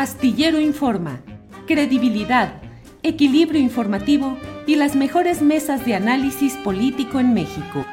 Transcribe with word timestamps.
Astillero 0.00 0.58
Informa, 0.58 1.20
credibilidad, 1.66 2.62
equilibrio 3.02 3.60
informativo 3.60 4.38
y 4.66 4.76
las 4.76 4.96
mejores 4.96 5.42
mesas 5.42 5.84
de 5.84 5.94
análisis 5.94 6.54
político 6.64 7.20
en 7.20 7.34
México. 7.34 7.84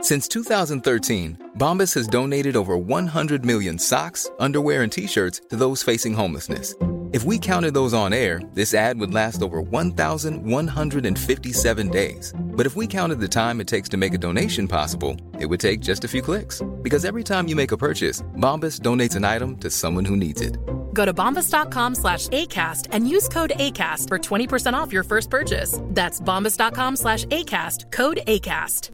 Since 0.00 0.28
2013, 0.28 1.36
Bombas 1.58 1.94
has 1.94 2.08
donated 2.08 2.56
over 2.56 2.78
100 2.78 3.44
million 3.44 3.78
socks, 3.78 4.30
underwear, 4.38 4.82
and 4.82 4.90
t-shirts 4.90 5.42
to 5.50 5.56
those 5.56 5.82
facing 5.82 6.14
homelessness. 6.14 6.74
If 7.14 7.22
we 7.22 7.38
counted 7.38 7.74
those 7.74 7.94
on 7.94 8.12
air, 8.12 8.40
this 8.54 8.74
ad 8.74 8.98
would 8.98 9.14
last 9.14 9.40
over 9.40 9.60
1,157 9.60 11.88
days. 11.90 12.34
But 12.36 12.66
if 12.66 12.74
we 12.74 12.88
counted 12.88 13.20
the 13.20 13.28
time 13.28 13.60
it 13.60 13.68
takes 13.68 13.88
to 13.90 13.96
make 13.96 14.14
a 14.14 14.18
donation 14.18 14.66
possible, 14.66 15.16
it 15.38 15.46
would 15.46 15.60
take 15.60 15.78
just 15.78 16.02
a 16.02 16.08
few 16.08 16.22
clicks. 16.22 16.60
Because 16.82 17.04
every 17.04 17.22
time 17.22 17.46
you 17.46 17.54
make 17.54 17.70
a 17.70 17.76
purchase, 17.76 18.22
Bombas 18.34 18.80
donates 18.80 19.14
an 19.14 19.22
item 19.22 19.56
to 19.58 19.70
someone 19.70 20.04
who 20.04 20.16
needs 20.16 20.40
it. 20.40 20.58
Go 20.92 21.04
to 21.04 21.14
bombas.com 21.14 21.94
slash 21.94 22.26
ACAST 22.30 22.88
and 22.90 23.08
use 23.08 23.28
code 23.28 23.52
ACAST 23.60 24.08
for 24.08 24.18
20% 24.18 24.72
off 24.72 24.92
your 24.92 25.04
first 25.04 25.30
purchase. 25.30 25.78
That's 25.90 26.20
bombas.com 26.20 26.96
slash 26.96 27.26
ACAST, 27.26 27.92
code 27.92 28.22
ACAST. 28.26 28.90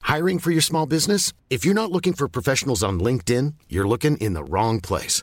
Hiring 0.00 0.38
for 0.38 0.52
your 0.52 0.62
small 0.62 0.86
business? 0.86 1.34
If 1.50 1.66
you're 1.66 1.74
not 1.74 1.92
looking 1.92 2.14
for 2.14 2.28
professionals 2.28 2.82
on 2.82 2.98
LinkedIn, 2.98 3.56
you're 3.68 3.86
looking 3.86 4.16
in 4.16 4.32
the 4.32 4.44
wrong 4.44 4.80
place. 4.80 5.22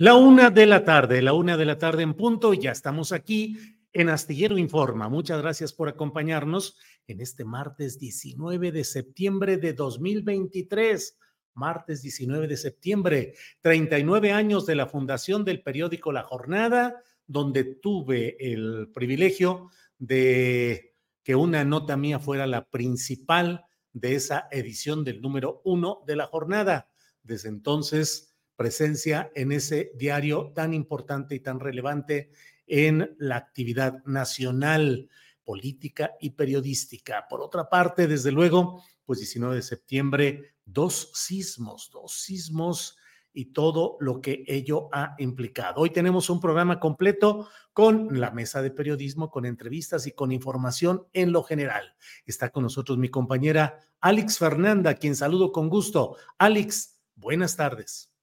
La 0.00 0.14
una 0.14 0.50
de 0.50 0.64
la 0.64 0.84
tarde, 0.84 1.20
la 1.22 1.32
una 1.32 1.56
de 1.56 1.64
la 1.64 1.76
tarde 1.76 2.04
en 2.04 2.14
punto, 2.14 2.54
ya 2.54 2.70
estamos 2.70 3.10
aquí 3.10 3.56
en 3.92 4.10
Astillero 4.10 4.56
Informa. 4.56 5.08
Muchas 5.08 5.42
gracias 5.42 5.72
por 5.72 5.88
acompañarnos 5.88 6.76
en 7.08 7.20
este 7.20 7.44
martes 7.44 7.98
19 7.98 8.70
de 8.70 8.84
septiembre 8.84 9.56
de 9.56 9.72
2023. 9.72 11.18
Martes 11.54 12.00
19 12.02 12.46
de 12.46 12.56
septiembre, 12.56 13.34
39 13.60 14.30
años 14.30 14.66
de 14.66 14.76
la 14.76 14.86
fundación 14.86 15.44
del 15.44 15.64
periódico 15.64 16.12
La 16.12 16.22
Jornada, 16.22 17.02
donde 17.26 17.64
tuve 17.64 18.36
el 18.38 18.92
privilegio 18.94 19.68
de 19.98 20.94
que 21.24 21.34
una 21.34 21.64
nota 21.64 21.96
mía 21.96 22.20
fuera 22.20 22.46
la 22.46 22.68
principal 22.68 23.64
de 23.92 24.14
esa 24.14 24.46
edición 24.52 25.02
del 25.02 25.20
número 25.20 25.60
uno 25.64 26.04
de 26.06 26.14
la 26.14 26.26
jornada. 26.26 26.88
Desde 27.24 27.48
entonces, 27.48 28.27
presencia 28.58 29.30
en 29.36 29.52
ese 29.52 29.92
diario 29.94 30.50
tan 30.52 30.74
importante 30.74 31.36
y 31.36 31.40
tan 31.40 31.60
relevante 31.60 32.32
en 32.66 33.14
la 33.16 33.36
actividad 33.36 34.04
nacional, 34.04 35.08
política 35.44 36.16
y 36.20 36.30
periodística. 36.30 37.26
Por 37.30 37.40
otra 37.40 37.68
parte, 37.68 38.08
desde 38.08 38.32
luego, 38.32 38.82
pues 39.04 39.20
19 39.20 39.54
de 39.54 39.62
septiembre, 39.62 40.54
dos 40.64 41.12
sismos, 41.14 41.88
dos 41.92 42.20
sismos 42.20 42.98
y 43.32 43.52
todo 43.52 43.96
lo 44.00 44.20
que 44.20 44.42
ello 44.48 44.88
ha 44.90 45.14
implicado. 45.18 45.82
Hoy 45.82 45.90
tenemos 45.90 46.28
un 46.28 46.40
programa 46.40 46.80
completo 46.80 47.48
con 47.72 48.18
la 48.18 48.32
mesa 48.32 48.60
de 48.60 48.72
periodismo, 48.72 49.30
con 49.30 49.46
entrevistas 49.46 50.08
y 50.08 50.12
con 50.12 50.32
información 50.32 51.06
en 51.12 51.30
lo 51.30 51.44
general. 51.44 51.94
Está 52.26 52.50
con 52.50 52.64
nosotros 52.64 52.98
mi 52.98 53.08
compañera 53.08 53.78
Alex 54.00 54.38
Fernanda, 54.38 54.94
quien 54.94 55.14
saludo 55.14 55.52
con 55.52 55.68
gusto. 55.68 56.16
Alex, 56.38 56.98
buenas 57.14 57.54
tardes. 57.54 58.17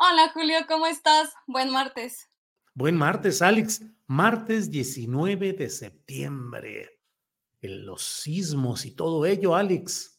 Hola 0.00 0.30
Julio, 0.32 0.58
¿cómo 0.68 0.86
estás? 0.86 1.34
Buen 1.48 1.70
martes. 1.70 2.30
Buen 2.72 2.96
martes, 2.96 3.42
Alex. 3.42 3.82
Martes 4.06 4.70
19 4.70 5.54
de 5.54 5.68
septiembre. 5.68 7.00
Los 7.60 8.04
sismos 8.04 8.86
y 8.86 8.92
todo 8.92 9.26
ello, 9.26 9.56
Alex. 9.56 10.17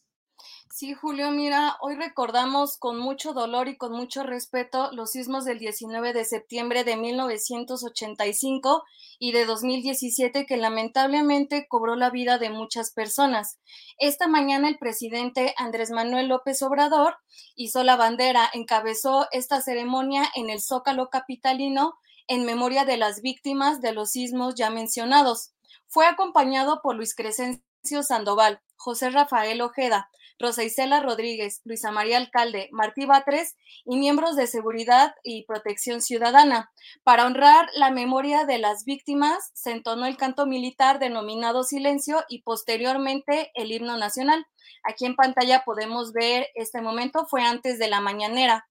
Sí, 0.80 0.94
Julio, 0.94 1.30
mira, 1.32 1.76
hoy 1.82 1.96
recordamos 1.96 2.78
con 2.78 2.98
mucho 2.98 3.34
dolor 3.34 3.68
y 3.68 3.76
con 3.76 3.92
mucho 3.92 4.24
respeto 4.24 4.90
los 4.94 5.12
sismos 5.12 5.44
del 5.44 5.60
19 5.60 6.14
de 6.14 6.24
septiembre 6.24 6.86
de 6.86 6.96
1985 6.96 8.86
y 9.20 9.34
de 9.34 9.44
2017 9.44 10.46
que 10.46 10.56
lamentablemente 10.56 11.68
cobró 11.68 11.98
la 11.98 12.10
vida 12.10 12.38
de 12.38 12.50
muchas 12.50 12.92
personas. 12.92 13.60
Esta 13.98 14.30
mañana 14.30 14.70
el 14.70 14.78
presidente 14.78 15.54
Andrés 15.58 15.92
Manuel 15.92 16.30
López 16.30 16.62
Obrador 16.62 17.18
hizo 17.56 17.84
la 17.84 17.98
bandera, 17.98 18.50
encabezó 18.54 19.28
esta 19.34 19.60
ceremonia 19.62 20.32
en 20.34 20.50
el 20.50 20.62
Zócalo 20.62 21.10
Capitalino 21.10 21.96
en 22.30 22.46
memoria 22.46 22.86
de 22.86 22.96
las 22.96 23.22
víctimas 23.22 23.82
de 23.82 23.92
los 23.92 24.12
sismos 24.12 24.56
ya 24.56 24.70
mencionados. 24.70 25.52
Fue 25.88 26.06
acompañado 26.06 26.82
por 26.82 26.96
Luis 26.96 27.16
Crescencio 27.16 28.02
Sandoval, 28.02 28.62
José 28.78 29.10
Rafael 29.10 29.60
Ojeda, 29.60 30.10
Rosa 30.40 30.64
Isela 30.64 31.02
Rodríguez, 31.02 31.62
Luisa 31.66 31.92
María 31.92 32.18
Alcalde, 32.18 32.70
Martí 32.72 33.06
Batres 33.06 33.58
y 33.86 33.98
miembros 33.98 34.38
de 34.38 34.48
Seguridad 34.48 35.14
y 35.22 35.44
Protección 35.44 36.02
Ciudadana. 36.02 36.72
Para 37.04 37.26
honrar 37.26 37.68
la 37.76 37.92
memoria 37.92 38.46
de 38.46 38.58
las 38.58 38.86
víctimas, 38.86 39.52
se 39.54 39.72
entonó 39.72 40.06
el 40.06 40.16
canto 40.16 40.46
militar 40.46 40.98
denominado 41.00 41.64
Silencio 41.64 42.24
y 42.30 42.42
posteriormente 42.44 43.52
el 43.54 43.72
himno 43.72 43.98
nacional. 43.98 44.46
Aquí 44.84 45.06
en 45.06 45.16
pantalla 45.16 45.64
podemos 45.66 46.14
ver 46.14 46.48
este 46.56 46.82
momento, 46.82 47.26
fue 47.26 47.42
antes 47.42 47.78
de 47.78 47.90
la 47.90 48.00
mañanera. 48.00 48.68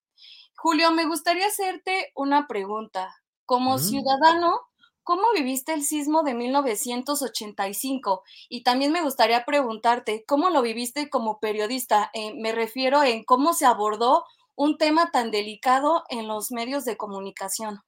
Julio, 0.56 0.90
me 0.90 1.04
gustaría 1.04 1.46
hacerte 1.46 2.10
una 2.14 2.46
pregunta. 2.48 3.14
Como 3.44 3.76
mm. 3.76 3.78
ciudadano, 3.78 4.60
¿Cómo 5.08 5.22
viviste 5.34 5.72
el 5.72 5.84
sismo 5.84 6.22
de 6.22 6.34
1985? 6.34 8.24
Y 8.50 8.62
también 8.62 8.92
me 8.92 9.00
gustaría 9.00 9.42
preguntarte, 9.46 10.22
¿cómo 10.26 10.50
lo 10.50 10.60
viviste 10.60 11.08
como 11.08 11.40
periodista? 11.40 12.10
Eh, 12.12 12.34
me 12.38 12.52
refiero 12.52 13.02
en 13.02 13.24
cómo 13.24 13.54
se 13.54 13.64
abordó 13.64 14.24
un 14.54 14.76
tema 14.76 15.10
tan 15.10 15.30
delicado 15.30 16.04
en 16.10 16.28
los 16.28 16.52
medios 16.52 16.84
de 16.84 16.98
comunicación. 16.98 17.78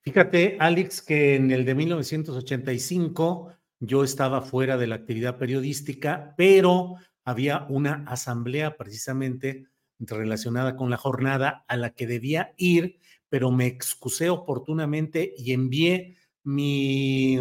Fíjate, 0.00 0.56
Alex, 0.58 1.02
que 1.02 1.34
en 1.34 1.50
el 1.50 1.66
de 1.66 1.74
1985 1.74 3.52
yo 3.80 4.02
estaba 4.02 4.40
fuera 4.40 4.78
de 4.78 4.86
la 4.86 4.94
actividad 4.94 5.36
periodística, 5.36 6.32
pero 6.38 6.94
había 7.26 7.66
una 7.68 8.06
asamblea 8.08 8.78
precisamente 8.78 9.66
relacionada 9.98 10.76
con 10.76 10.88
la 10.88 10.96
jornada 10.96 11.66
a 11.68 11.76
la 11.76 11.90
que 11.90 12.06
debía 12.06 12.54
ir, 12.56 13.00
pero 13.28 13.50
me 13.50 13.66
excusé 13.66 14.30
oportunamente 14.30 15.34
y 15.36 15.52
envié 15.52 16.16
mi, 16.44 17.38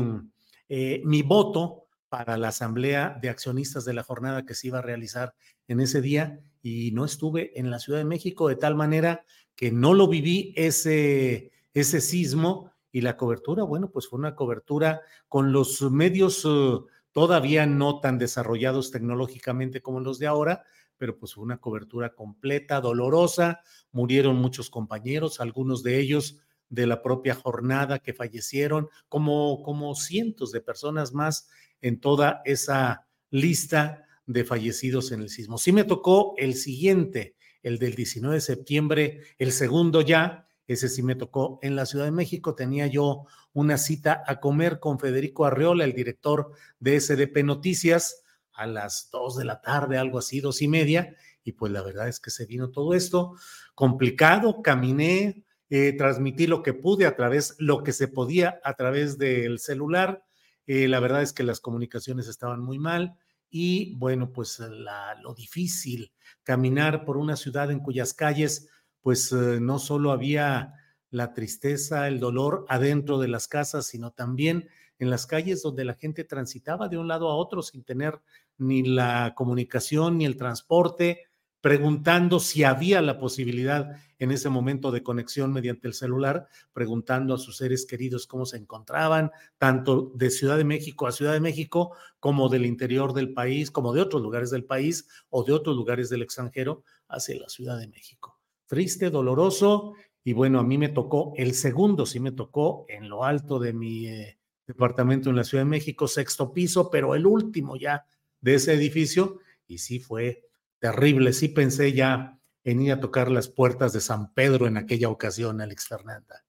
eh, 0.69 1.01
mi 1.06 1.21
voto 1.21 1.88
para 2.09 2.38
la 2.38 2.50
asamblea 2.50 3.18
de 3.21 3.30
accionistas 3.30 3.86
de 3.86 3.94
la 3.94 4.03
jornada 4.03 4.45
que 4.45 4.53
se 4.53 4.68
iba 4.68 4.80
a 4.80 4.81
realizar 4.81 5.33
en 5.68 5.80
ese 5.80 6.01
día 6.01 6.39
y 6.62 6.92
no 6.92 7.06
estuve 7.06 7.57
en 7.59 7.71
la 7.71 7.80
Ciudad 7.80 8.00
de 8.00 8.06
México 8.06 8.48
de 8.50 8.57
tal 8.57 8.75
manera 8.75 9.24
que 9.56 9.71
no 9.71 9.94
lo 9.94 10.07
viví 10.07 10.53
ese, 10.56 11.51
ese 11.74 12.01
sismo 12.01 12.71
y 12.92 13.01
la 13.01 13.15
cobertura, 13.15 13.63
bueno, 13.63 13.89
pues 13.89 14.07
fue 14.07 14.19
una 14.19 14.36
cobertura 14.36 15.01
con 15.30 15.53
los 15.53 15.81
medios 15.89 16.44
eh, 16.45 16.80
todavía 17.12 17.65
no 17.65 18.00
tan 18.00 18.18
desarrollados 18.18 18.92
tecnológicamente 18.92 19.81
como 19.81 20.01
los 20.01 20.19
de 20.19 20.27
ahora, 20.27 20.65
pero 20.98 21.18
pues 21.18 21.33
fue 21.33 21.44
una 21.44 21.57
cobertura 21.57 22.13
completa, 22.13 22.81
dolorosa, 22.81 23.62
murieron 23.92 24.36
muchos 24.36 24.69
compañeros, 24.69 25.39
algunos 25.39 25.83
de 25.83 26.00
ellos 26.00 26.39
de 26.71 26.88
la 26.88 27.03
propia 27.03 27.35
jornada 27.35 28.00
que 28.00 28.13
fallecieron, 28.13 28.89
como, 29.09 29.62
como 29.62 29.94
cientos 29.94 30.51
de 30.51 30.62
personas 30.62 31.13
más 31.13 31.50
en 31.81 32.00
toda 32.00 32.41
esa 32.45 33.06
lista 33.29 34.06
de 34.25 34.45
fallecidos 34.45 35.12
en 35.12 35.21
el 35.21 35.29
sismo. 35.29 35.57
Sí 35.57 35.73
me 35.73 35.83
tocó 35.83 36.33
el 36.38 36.56
siguiente, 36.56 37.35
el 37.62 37.77
del 37.77 37.94
19 37.94 38.35
de 38.35 38.41
septiembre, 38.41 39.21
el 39.38 39.51
segundo 39.51 40.01
ya, 40.01 40.47
ese 40.65 40.88
sí 40.88 41.03
me 41.03 41.15
tocó 41.15 41.59
en 41.62 41.75
la 41.75 41.85
Ciudad 41.85 42.06
de 42.06 42.12
México. 42.12 42.56
Tenía 42.56 42.88
yo 42.88 43.25
una 43.51 43.77
cita 43.77 44.24
a 44.25 44.39
comer 44.39 44.79
con 44.79 44.97
Federico 44.97 45.45
Arreola, 45.45 45.83
el 45.83 45.94
director 45.94 46.53
de 46.79 47.00
SDP 47.00 47.44
Noticias, 47.44 48.24
a 48.53 48.65
las 48.65 49.09
dos 49.12 49.35
de 49.35 49.44
la 49.44 49.59
tarde, 49.59 49.97
algo 49.97 50.19
así, 50.19 50.39
dos 50.39 50.62
y 50.62 50.69
media. 50.69 51.15
Y 51.44 51.51
pues 51.53 51.74
la 51.74 51.81
verdad 51.81 52.07
es 52.07 52.21
que 52.21 52.29
se 52.29 52.45
vino 52.45 52.69
todo 52.69 52.94
esto 52.94 53.35
complicado. 53.75 54.62
Caminé, 54.62 55.44
eh, 55.73 55.94
transmití 55.94 56.47
lo 56.47 56.63
que 56.63 56.73
pude 56.73 57.06
a 57.06 57.15
través, 57.15 57.56
lo 57.57 57.81
que 57.81 57.94
se 57.94 58.09
podía 58.09 58.59
a 58.65 58.73
través 58.73 59.18
del 59.18 59.57
celular. 59.57 60.21
Eh, 60.68 60.89
la 60.89 61.00
verdad 61.00 61.21
es 61.21 61.31
que 61.31 61.44
las 61.44 61.62
comunicaciones 61.62 62.27
estaban 62.27 62.59
muy 62.62 62.77
mal 62.77 63.15
y 63.50 63.95
bueno, 63.95 64.33
pues 64.33 64.59
lo 64.59 65.33
difícil, 65.33 66.12
caminar 66.44 67.06
por 67.06 67.15
una 67.15 67.38
ciudad 67.38 67.71
en 67.71 67.79
cuyas 67.79 68.13
calles 68.13 68.68
pues 69.00 69.31
eh, 69.31 69.59
no 69.62 69.79
solo 69.79 70.12
había 70.12 70.73
la 71.09 71.33
tristeza, 71.33 72.09
el 72.09 72.19
dolor 72.19 72.65
adentro 72.67 73.17
de 73.17 73.29
las 73.29 73.47
casas, 73.47 73.85
sino 73.85 74.12
también 74.12 74.67
en 75.00 75.09
las 75.09 75.25
calles 75.25 75.62
donde 75.62 75.85
la 75.85 75.94
gente 75.94 76.25
transitaba 76.25 76.89
de 76.89 76.97
un 76.97 77.07
lado 77.07 77.29
a 77.29 77.35
otro 77.35 77.62
sin 77.62 77.85
tener 77.85 78.19
ni 78.57 78.83
la 78.83 79.33
comunicación 79.38 80.17
ni 80.17 80.25
el 80.25 80.35
transporte, 80.35 81.30
preguntando 81.61 82.39
si 82.39 82.63
había 82.63 83.01
la 83.01 83.19
posibilidad 83.19 83.95
en 84.17 84.31
ese 84.31 84.49
momento 84.49 84.91
de 84.91 85.03
conexión 85.03 85.53
mediante 85.53 85.87
el 85.87 85.93
celular, 85.93 86.47
preguntando 86.73 87.33
a 87.33 87.37
sus 87.37 87.57
seres 87.57 87.85
queridos 87.85 88.27
cómo 88.27 88.45
se 88.45 88.57
encontraban, 88.57 89.31
tanto 89.57 90.11
de 90.15 90.31
Ciudad 90.31 90.57
de 90.57 90.63
México 90.63 91.07
a 91.07 91.11
Ciudad 91.11 91.33
de 91.33 91.39
México, 91.39 91.95
como 92.19 92.49
del 92.49 92.65
interior 92.65 93.13
del 93.13 93.33
país, 93.33 93.71
como 93.71 93.93
de 93.93 94.01
otros 94.01 94.21
lugares 94.21 94.49
del 94.49 94.65
país 94.65 95.07
o 95.29 95.43
de 95.43 95.53
otros 95.53 95.75
lugares 95.75 96.09
del 96.09 96.23
extranjero 96.23 96.83
hacia 97.07 97.39
la 97.39 97.49
Ciudad 97.49 97.79
de 97.79 97.87
México. 97.87 98.39
Triste, 98.65 99.09
doloroso, 99.09 99.93
y 100.23 100.33
bueno, 100.33 100.59
a 100.59 100.63
mí 100.63 100.77
me 100.77 100.89
tocó, 100.89 101.33
el 101.35 101.53
segundo 101.53 102.05
sí 102.05 102.19
me 102.19 102.31
tocó 102.31 102.85
en 102.89 103.09
lo 103.09 103.23
alto 103.23 103.59
de 103.59 103.73
mi 103.73 104.07
eh, 104.07 104.39
departamento 104.67 105.29
en 105.29 105.35
la 105.35 105.43
Ciudad 105.43 105.63
de 105.63 105.69
México, 105.69 106.07
sexto 106.07 106.53
piso, 106.53 106.89
pero 106.89 107.15
el 107.15 107.25
último 107.25 107.75
ya 107.75 108.05
de 108.39 108.55
ese 108.55 108.73
edificio, 108.73 109.39
y 109.67 109.79
sí 109.79 109.99
fue 109.99 110.50
terrible, 110.81 111.31
sí 111.31 111.47
pensé 111.47 111.93
ya 111.93 112.37
en 112.63 112.81
ir 112.81 112.91
a 112.91 112.99
tocar 112.99 113.31
las 113.31 113.47
puertas 113.47 113.93
de 113.93 114.01
San 114.01 114.33
Pedro 114.33 114.67
en 114.67 114.77
aquella 114.77 115.09
ocasión, 115.09 115.61
Alex 115.61 115.87
Fernanda. 115.87 116.43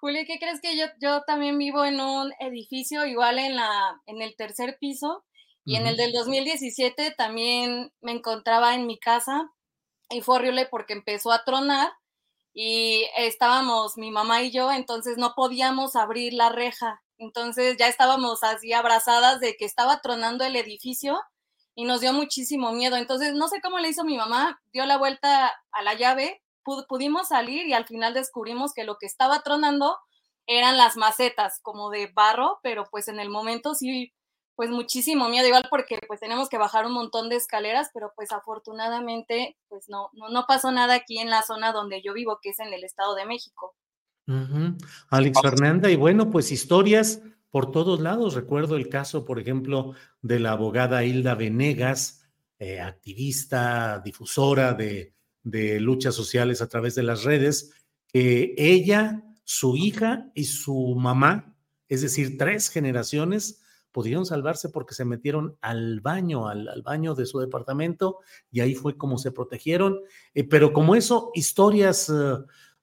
Julio, 0.00 0.22
¿qué 0.26 0.38
crees 0.38 0.60
que 0.60 0.76
yo, 0.76 0.86
yo 1.00 1.22
también 1.26 1.58
vivo 1.58 1.84
en 1.84 2.00
un 2.00 2.32
edificio 2.40 3.06
igual 3.06 3.38
en, 3.38 3.56
la, 3.56 4.00
en 4.06 4.22
el 4.22 4.34
tercer 4.36 4.78
piso? 4.80 5.24
Y 5.68 5.74
en 5.74 5.88
el 5.88 5.96
del 5.96 6.12
2017 6.12 7.14
también 7.18 7.92
me 8.00 8.12
encontraba 8.12 8.76
en 8.76 8.86
mi 8.86 9.00
casa 9.00 9.50
y 10.08 10.20
fue 10.20 10.36
horrible 10.36 10.68
porque 10.70 10.92
empezó 10.92 11.32
a 11.32 11.42
tronar 11.42 11.90
y 12.54 13.04
estábamos 13.18 13.96
mi 13.96 14.12
mamá 14.12 14.42
y 14.42 14.52
yo, 14.52 14.70
entonces 14.70 15.18
no 15.18 15.34
podíamos 15.34 15.96
abrir 15.96 16.34
la 16.34 16.50
reja. 16.50 17.02
Entonces 17.18 17.76
ya 17.78 17.88
estábamos 17.88 18.44
así 18.44 18.72
abrazadas 18.72 19.40
de 19.40 19.56
que 19.56 19.64
estaba 19.64 20.00
tronando 20.02 20.44
el 20.44 20.54
edificio 20.54 21.20
y 21.76 21.84
nos 21.84 22.00
dio 22.00 22.12
muchísimo 22.12 22.72
miedo. 22.72 22.96
Entonces 22.96 23.34
no 23.34 23.46
sé 23.46 23.60
cómo 23.60 23.78
le 23.78 23.90
hizo 23.90 24.02
mi 24.02 24.16
mamá, 24.16 24.60
dio 24.72 24.84
la 24.86 24.96
vuelta 24.96 25.52
a 25.70 25.82
la 25.82 25.94
llave, 25.94 26.42
pudimos 26.88 27.28
salir 27.28 27.68
y 27.68 27.74
al 27.74 27.86
final 27.86 28.14
descubrimos 28.14 28.72
que 28.72 28.82
lo 28.82 28.98
que 28.98 29.06
estaba 29.06 29.42
tronando 29.42 29.96
eran 30.46 30.76
las 30.76 30.96
macetas 30.96 31.60
como 31.60 31.90
de 31.90 32.10
barro, 32.12 32.58
pero 32.62 32.86
pues 32.90 33.06
en 33.06 33.20
el 33.20 33.28
momento 33.28 33.74
sí 33.74 34.12
pues 34.56 34.70
muchísimo 34.70 35.28
miedo, 35.28 35.46
igual 35.46 35.66
porque 35.68 36.00
pues 36.08 36.18
tenemos 36.18 36.48
que 36.48 36.56
bajar 36.56 36.86
un 36.86 36.92
montón 36.92 37.28
de 37.28 37.36
escaleras, 37.36 37.90
pero 37.92 38.12
pues 38.16 38.32
afortunadamente 38.32 39.58
pues 39.68 39.90
no, 39.90 40.08
no, 40.14 40.30
no 40.30 40.46
pasó 40.48 40.72
nada 40.72 40.94
aquí 40.94 41.18
en 41.18 41.28
la 41.28 41.42
zona 41.42 41.72
donde 41.72 42.00
yo 42.00 42.14
vivo, 42.14 42.38
que 42.40 42.50
es 42.50 42.58
en 42.58 42.72
el 42.72 42.82
Estado 42.82 43.14
de 43.14 43.26
México. 43.26 43.74
Alex 45.10 45.40
Fernanda, 45.40 45.90
y 45.90 45.96
bueno, 45.96 46.30
pues 46.30 46.50
historias 46.50 47.20
por 47.50 47.70
todos 47.70 48.00
lados. 48.00 48.34
Recuerdo 48.34 48.76
el 48.76 48.88
caso, 48.88 49.24
por 49.24 49.38
ejemplo, 49.38 49.94
de 50.22 50.40
la 50.40 50.52
abogada 50.52 51.04
Hilda 51.04 51.34
Venegas, 51.34 52.26
eh, 52.58 52.80
activista, 52.80 54.00
difusora 54.04 54.74
de, 54.74 55.12
luchas 55.80 56.14
sociales 56.14 56.60
a 56.60 56.68
través 56.68 56.94
de 56.94 57.02
las 57.02 57.22
redes, 57.22 57.72
que 58.08 58.54
ella, 58.56 59.22
su 59.44 59.76
hija 59.76 60.30
y 60.34 60.44
su 60.44 60.94
mamá, 60.96 61.54
es 61.88 62.02
decir, 62.02 62.36
tres 62.36 62.68
generaciones, 62.68 63.62
pudieron 63.92 64.26
salvarse 64.26 64.68
porque 64.68 64.94
se 64.94 65.04
metieron 65.04 65.56
al 65.60 66.00
baño, 66.00 66.48
al, 66.48 66.82
baño 66.82 67.14
de 67.14 67.26
su 67.26 67.38
departamento 67.38 68.18
y 68.50 68.60
ahí 68.60 68.74
fue 68.74 68.96
como 68.96 69.18
se 69.18 69.32
protegieron. 69.32 70.00
Eh, 70.34 70.44
pero 70.44 70.72
como 70.72 70.94
eso, 70.94 71.30
historias 71.34 72.10
eh, 72.10 72.36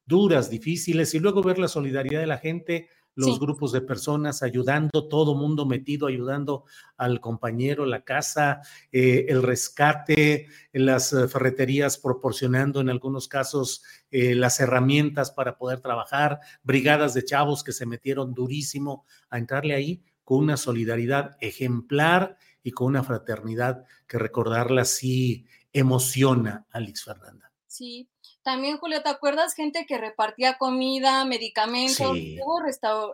duras, 0.05 0.49
difíciles 0.49 1.13
y 1.13 1.19
luego 1.19 1.43
ver 1.43 1.59
la 1.59 1.67
solidaridad 1.67 2.19
de 2.19 2.27
la 2.27 2.37
gente, 2.37 2.89
los 3.15 3.39
grupos 3.39 3.71
de 3.71 3.81
personas 3.81 4.43
ayudando, 4.43 5.07
todo 5.07 5.35
mundo 5.35 5.65
metido, 5.65 6.07
ayudando 6.07 6.65
al 6.97 7.19
compañero, 7.19 7.85
la 7.85 8.03
casa, 8.03 8.61
eh, 8.91 9.25
el 9.29 9.43
rescate, 9.43 10.47
las 10.71 11.09
ferreterías 11.09 11.97
proporcionando 11.97 12.81
en 12.81 12.89
algunos 12.89 13.27
casos 13.27 13.83
las 14.11 14.59
herramientas 14.59 15.31
para 15.31 15.57
poder 15.57 15.79
trabajar, 15.79 16.39
brigadas 16.61 17.15
de 17.15 17.25
chavos 17.25 17.63
que 17.63 17.71
se 17.71 17.87
metieron 17.87 18.33
durísimo 18.33 19.05
a 19.29 19.39
entrarle 19.39 19.73
ahí 19.73 20.03
con 20.23 20.39
una 20.39 20.57
solidaridad 20.57 21.35
ejemplar 21.41 22.37
y 22.63 22.71
con 22.71 22.87
una 22.87 23.03
fraternidad 23.03 23.85
que 24.07 24.17
recordarla 24.17 24.85
sí 24.85 25.45
emociona, 25.73 26.65
Alex 26.71 27.03
Fernanda. 27.03 27.51
Sí, 27.67 28.07
también 28.43 28.77
Julio, 28.77 29.01
¿te 29.01 29.09
acuerdas 29.09 29.53
gente 29.53 29.85
que 29.85 29.97
repartía 29.97 30.57
comida, 30.57 31.25
medicamentos? 31.25 32.11
Hubo 32.11 32.61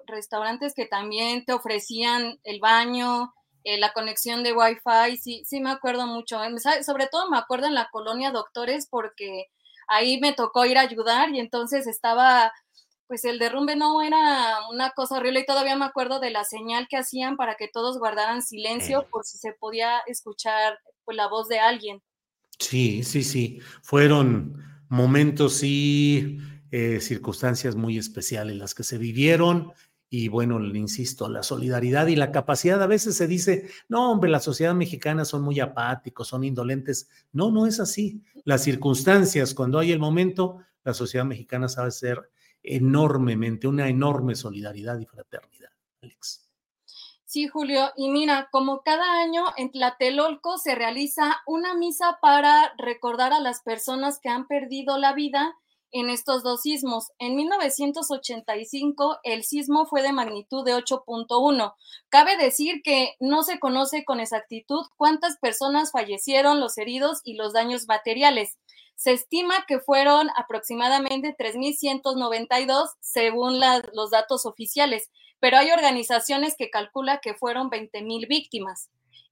restaurantes 0.08 0.74
que 0.74 0.86
también 0.86 1.46
te 1.46 1.54
ofrecían 1.54 2.40
el 2.44 2.60
baño, 2.60 3.34
eh, 3.64 3.78
la 3.78 3.94
conexión 3.94 4.44
de 4.44 4.54
Wi-Fi, 4.54 5.18
sí, 5.18 5.44
sí 5.46 5.60
me 5.62 5.70
acuerdo 5.70 6.08
mucho. 6.08 6.40
Sobre 6.84 7.08
todo 7.08 7.30
me 7.30 7.38
acuerdo 7.38 7.68
en 7.68 7.76
la 7.76 7.90
colonia 7.92 8.31
Doctores 8.31 8.88
porque 8.90 9.48
ahí 9.88 10.20
me 10.20 10.34
tocó 10.34 10.66
ir 10.66 10.78
a 10.78 10.81
ayudar 10.81 11.30
y 11.30 11.40
entonces 11.40 11.88
estaba 11.88 12.52
pues 13.08 13.25
el 13.25 13.40
derrumbe 13.40 13.75
no 13.75 14.04
era 14.04 14.68
una 14.70 14.92
cosa 14.92 15.18
horrible 15.18 15.40
y 15.40 15.46
todavía 15.46 15.75
me 15.75 15.86
acuerdo 15.86 16.20
de 16.20 16.30
la 16.30 16.44
señal 16.44 16.88
que 16.88 16.98
hacían 16.98 17.38
para 17.38 17.56
que 17.56 17.68
todos 17.68 17.98
guardaran 17.98 18.44
silencio 18.44 19.08
por 19.10 19.25
si 19.25 19.40
se 19.40 19.52
podía 19.52 19.98
escuchar 20.06 20.78
pues, 21.06 21.18
la 21.18 21.28
voz 21.28 21.48
de 21.48 21.60
alguien. 21.60 22.04
Sí, 22.60 23.04
sí, 23.04 23.24
sí. 23.24 23.60
Fueron 23.82 24.69
momentos 24.89 25.63
y 25.63 26.39
eh, 26.71 27.00
circunstancias 27.00 27.75
muy 27.75 27.97
especiales 27.97 28.57
las 28.57 28.75
que 28.75 28.83
se 28.83 28.97
vivieron. 28.97 29.72
Y 30.12 30.27
bueno, 30.27 30.58
le 30.60 30.77
insisto, 30.79 31.29
la 31.29 31.43
solidaridad 31.43 32.08
y 32.08 32.15
la 32.15 32.31
capacidad. 32.31 32.81
A 32.81 32.88
veces 32.88 33.15
se 33.15 33.27
dice, 33.27 33.69
no, 33.88 34.12
hombre, 34.12 34.31
la 34.31 34.39
sociedad 34.39 34.74
mexicana 34.74 35.24
son 35.24 35.43
muy 35.43 35.60
apáticos, 35.60 36.27
son 36.27 36.43
indolentes. 36.43 37.08
No, 37.31 37.51
no 37.51 37.67
es 37.67 37.79
así. 37.79 38.24
Las 38.43 38.63
circunstancias, 38.63 39.53
cuando 39.53 39.77
hay 39.77 39.91
el 39.91 40.00
momento, 40.00 40.58
la 40.84 40.96
sociedad 40.96 41.25
mexicana 41.25 41.69
sabe 41.69 41.91
ser 41.91 42.31
enormemente, 42.63 43.67
una 43.67 43.88
enorme 43.88 44.36
solidaridad 44.36 45.00
y 45.00 45.05
fraternidad, 45.05 45.69
Alex. 46.01 46.49
Sí, 47.29 47.48
Julio. 47.48 47.91
Y 47.95 48.09
mira, 48.09 48.50
como 48.51 48.81
cada 48.81 49.21
año 49.21 49.45
en 49.55 49.69
Tlatelolco 49.71 50.57
se 50.57 50.74
realiza 50.74 51.43
una 51.45 51.75
misa 51.75 52.17
para 52.24 52.74
recordar 52.79 53.33
a 53.33 53.39
las 53.39 53.62
personas 53.62 54.19
que 54.19 54.29
han 54.29 54.48
perdido 54.48 54.98
la 54.98 55.13
vida 55.13 55.55
en 55.91 56.09
estos 56.09 56.41
dos 56.41 56.63
sismos. 56.63 57.12
En 57.19 57.36
1985 57.36 59.19
el 59.21 59.43
sismo 59.43 59.86
fue 59.86 60.01
de 60.01 60.12
magnitud 60.12 60.65
de 60.65 60.74
8.1. 60.74 61.75
Cabe 62.09 62.36
decir 62.36 62.81
que 62.83 63.13
no 63.19 63.43
se 63.43 63.59
conoce 63.59 64.03
con 64.05 64.19
exactitud 64.19 64.88
cuántas 64.98 65.38
personas 65.38 65.91
fallecieron, 65.91 66.59
los 66.59 66.79
heridos 66.79 67.21
y 67.24 67.36
los 67.36 67.53
daños 67.53 67.88
materiales. 67.88 68.57
Se 68.95 69.12
estima 69.12 69.65
que 69.67 69.79
fueron 69.79 70.31
aproximadamente 70.36 71.36
3.192 71.38 72.89
según 73.01 73.59
los 73.93 74.09
datos 74.09 74.48
oficiales, 74.48 75.12
pero 75.39 75.58
hay 75.58 75.72
organizaciones 75.72 76.55
que 76.58 76.69
calculan 76.69 77.19
que 77.22 77.34
fueron 77.34 77.69
20.000 77.69 78.27
víctimas. 78.27 78.89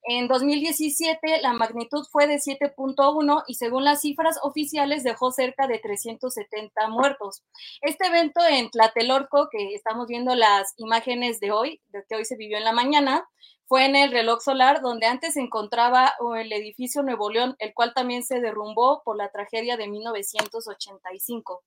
En 0.10 0.30
2017 0.30 1.42
la 1.42 1.52
magnitud 1.52 2.06
fue 2.10 2.28
de 2.28 2.36
7.1 2.36 3.44
y 3.46 3.56
según 3.56 3.84
las 3.84 4.00
cifras 4.00 4.40
oficiales 4.42 5.04
dejó 5.04 5.32
cerca 5.32 5.68
de 5.68 5.80
370 5.80 6.88
muertos. 6.88 7.44
Este 7.82 8.08
evento 8.08 8.40
en 8.50 8.70
Tlatelorco, 8.70 9.50
que 9.52 9.74
estamos 9.74 10.08
viendo 10.08 10.34
las 10.34 10.74
imágenes 10.78 11.42
de 11.42 11.52
hoy, 11.52 11.82
de 11.90 12.06
que 12.08 12.16
hoy 12.16 12.24
se 12.24 12.38
vivió 12.38 12.58
en 12.58 12.64
la 12.64 12.72
mañana, 12.72 13.28
fue 13.66 13.84
en 13.84 13.98
el 13.98 14.12
reloj 14.12 14.40
solar 14.42 14.82
donde 14.82 15.08
antes 15.08 15.34
se 15.34 15.42
encontraba 15.42 16.14
el 16.40 16.54
edificio 16.54 17.04
Nuevo 17.04 17.30
León, 17.30 17.58
el 17.60 17.74
cual 17.74 17.94
también 17.94 18.24
se 18.24 18.40
derrumbó 18.40 19.02
por 19.04 19.18
la 19.18 19.30
tragedia 19.30 19.76
de 19.76 19.90
1985. 19.90 21.64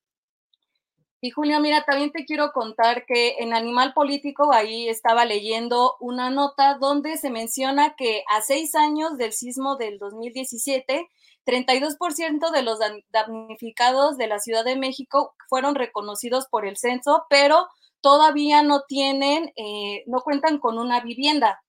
Y 1.23 1.31
Julio, 1.31 1.61
mira, 1.61 1.85
también 1.85 2.13
te 2.13 2.25
quiero 2.25 2.51
contar 2.53 3.05
que 3.05 3.37
en 3.41 3.53
Animal 3.53 3.93
Político 3.93 4.55
ahí 4.55 4.89
estaba 4.89 5.27
leyendo 5.27 5.97
una 6.01 6.31
nota 6.31 6.79
donde 6.79 7.19
se 7.19 7.29
menciona 7.29 7.95
que 7.95 8.25
a 8.35 8.41
seis 8.41 8.75
años 8.75 9.19
del 9.19 9.33
sismo 9.33 9.77
del 9.77 9.99
2017 9.99 11.09
32% 11.45 12.51
de 12.51 12.63
los 12.63 12.79
damnificados 13.11 14.17
de 14.17 14.29
la 14.29 14.39
Ciudad 14.39 14.65
de 14.65 14.77
México 14.77 15.35
fueron 15.49 15.75
reconocidos 15.75 16.47
por 16.47 16.67
el 16.67 16.77
censo, 16.77 17.25
pero 17.29 17.67
todavía 18.01 18.63
no 18.63 18.83
tienen, 18.87 19.53
eh, 19.57 20.05
no 20.07 20.21
cuentan 20.21 20.59
con 20.59 20.79
una 20.79 21.01
vivienda. 21.01 21.63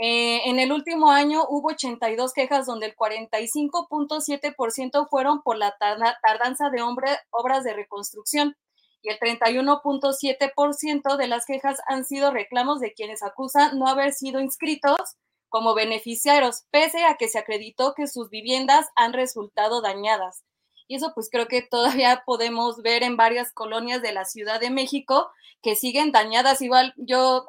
Eh, 0.00 0.48
en 0.48 0.58
el 0.58 0.72
último 0.72 1.10
año 1.10 1.44
hubo 1.48 1.68
82 1.68 2.32
quejas 2.32 2.66
donde 2.66 2.86
el 2.86 2.96
45.7% 2.96 5.08
fueron 5.08 5.42
por 5.42 5.56
la 5.56 5.76
tardanza 5.78 6.70
de 6.70 6.82
obras 6.82 7.64
de 7.64 7.74
reconstrucción 7.74 8.56
y 9.02 9.10
el 9.10 9.18
31.7% 9.18 11.16
de 11.16 11.26
las 11.26 11.44
quejas 11.44 11.80
han 11.86 12.04
sido 12.04 12.30
reclamos 12.30 12.80
de 12.80 12.94
quienes 12.94 13.22
acusan 13.22 13.78
no 13.78 13.88
haber 13.88 14.12
sido 14.12 14.40
inscritos 14.40 15.16
como 15.48 15.74
beneficiarios, 15.74 16.64
pese 16.70 17.04
a 17.04 17.16
que 17.16 17.28
se 17.28 17.38
acreditó 17.38 17.92
que 17.94 18.06
sus 18.06 18.30
viviendas 18.30 18.86
han 18.96 19.12
resultado 19.12 19.82
dañadas. 19.82 20.44
Y 20.88 20.96
eso 20.96 21.12
pues 21.14 21.28
creo 21.30 21.46
que 21.46 21.62
todavía 21.62 22.22
podemos 22.24 22.80
ver 22.82 23.02
en 23.02 23.16
varias 23.16 23.52
colonias 23.52 24.00
de 24.02 24.12
la 24.12 24.24
Ciudad 24.24 24.60
de 24.60 24.70
México 24.70 25.30
que 25.62 25.76
siguen 25.76 26.12
dañadas. 26.12 26.62
Igual 26.62 26.94
yo 26.96 27.46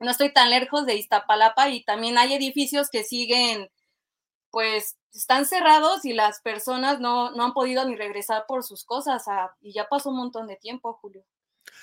no 0.00 0.10
estoy 0.10 0.32
tan 0.32 0.50
lejos 0.50 0.86
de 0.86 0.96
Iztapalapa 0.96 1.68
y 1.68 1.84
también 1.84 2.18
hay 2.18 2.34
edificios 2.34 2.88
que 2.90 3.04
siguen, 3.04 3.68
pues 4.52 4.98
están 5.12 5.46
cerrados 5.46 6.04
y 6.04 6.12
las 6.12 6.40
personas 6.40 7.00
no, 7.00 7.32
no 7.32 7.44
han 7.44 7.52
podido 7.52 7.84
ni 7.84 7.96
regresar 7.96 8.44
por 8.46 8.62
sus 8.62 8.84
cosas. 8.84 9.24
Ah, 9.26 9.50
y 9.60 9.72
ya 9.72 9.88
pasó 9.88 10.10
un 10.10 10.18
montón 10.18 10.46
de 10.46 10.56
tiempo, 10.56 10.92
Julio. 11.00 11.24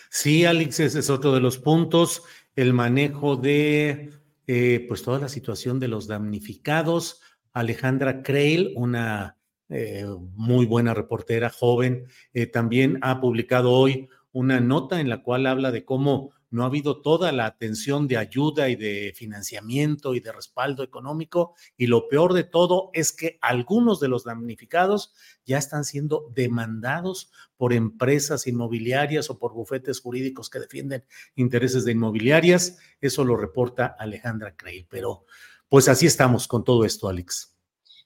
Sí, 0.10 0.46
Alex, 0.46 0.80
ese 0.80 1.00
es 1.00 1.10
otro 1.10 1.34
de 1.34 1.42
los 1.42 1.58
puntos, 1.58 2.24
el 2.56 2.74
manejo 2.74 3.36
de 3.36 4.12
eh, 4.48 4.86
pues 4.88 5.04
toda 5.04 5.20
la 5.20 5.30
situación 5.30 5.80
de 5.80 5.88
los 5.88 6.08
damnificados. 6.08 7.22
Alejandra 7.54 8.24
Creil, 8.24 8.74
una 8.76 9.38
eh, 9.70 10.06
muy 10.36 10.66
buena 10.66 10.94
reportera 10.94 11.50
joven, 11.50 12.06
eh, 12.34 12.48
también 12.48 13.00
ha 13.02 13.20
publicado 13.20 13.72
hoy 13.72 14.10
una 14.32 14.60
nota 14.60 15.00
en 15.00 15.10
la 15.10 15.22
cual 15.22 15.46
habla 15.46 15.72
de 15.72 15.86
cómo 15.86 16.32
no 16.52 16.64
ha 16.64 16.68
habido 16.68 17.02
toda 17.02 17.32
la 17.32 17.46
atención 17.46 18.08
de 18.08 18.18
ayuda 18.18 18.70
y 18.70 18.76
de 18.76 19.14
financiamiento 19.16 20.16
y 20.16 20.20
de 20.20 20.32
respaldo 20.32 20.84
económico. 20.84 21.54
Y 21.78 21.88
lo 21.88 22.08
peor 22.08 22.34
de 22.34 22.44
todo 22.44 22.90
es 22.94 23.12
que 23.12 23.38
algunos 23.42 24.00
de 24.00 24.08
los 24.08 24.24
damnificados 24.24 25.14
ya 25.46 25.58
están 25.58 25.84
siendo 25.84 26.30
demandados 26.34 27.32
por 27.58 27.74
empresas 27.74 28.48
inmobiliarias 28.48 29.30
o 29.30 29.38
por 29.38 29.54
bufetes 29.54 30.02
jurídicos 30.02 30.50
que 30.50 30.60
defienden 30.60 31.06
intereses 31.36 31.86
de 31.86 31.92
inmobiliarias. 31.92 32.78
Eso 33.02 33.24
lo 33.24 33.36
reporta 33.36 33.96
Alejandra 34.00 34.56
Crey. 34.56 34.86
Pero 34.90 35.26
pues 35.68 35.88
así 35.88 36.08
estamos 36.08 36.48
con 36.48 36.64
todo 36.64 36.84
esto, 36.86 37.08
Alex. 37.08 37.56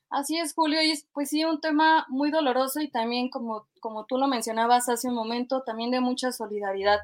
Así 0.10 0.38
es, 0.38 0.54
Julio, 0.54 0.80
y 0.84 0.94
pues 1.12 1.30
sí, 1.30 1.44
un 1.44 1.60
tema 1.60 2.06
muy 2.08 2.30
doloroso 2.30 2.80
y 2.82 2.92
también, 2.92 3.30
como, 3.30 3.68
como 3.80 4.06
tú 4.06 4.20
lo 4.20 4.28
mencionabas 4.28 4.88
hace 4.88 5.08
un 5.08 5.16
momento, 5.16 5.64
también 5.64 5.90
de 5.90 6.02
mucha 6.02 6.32
solidaridad 6.32 7.00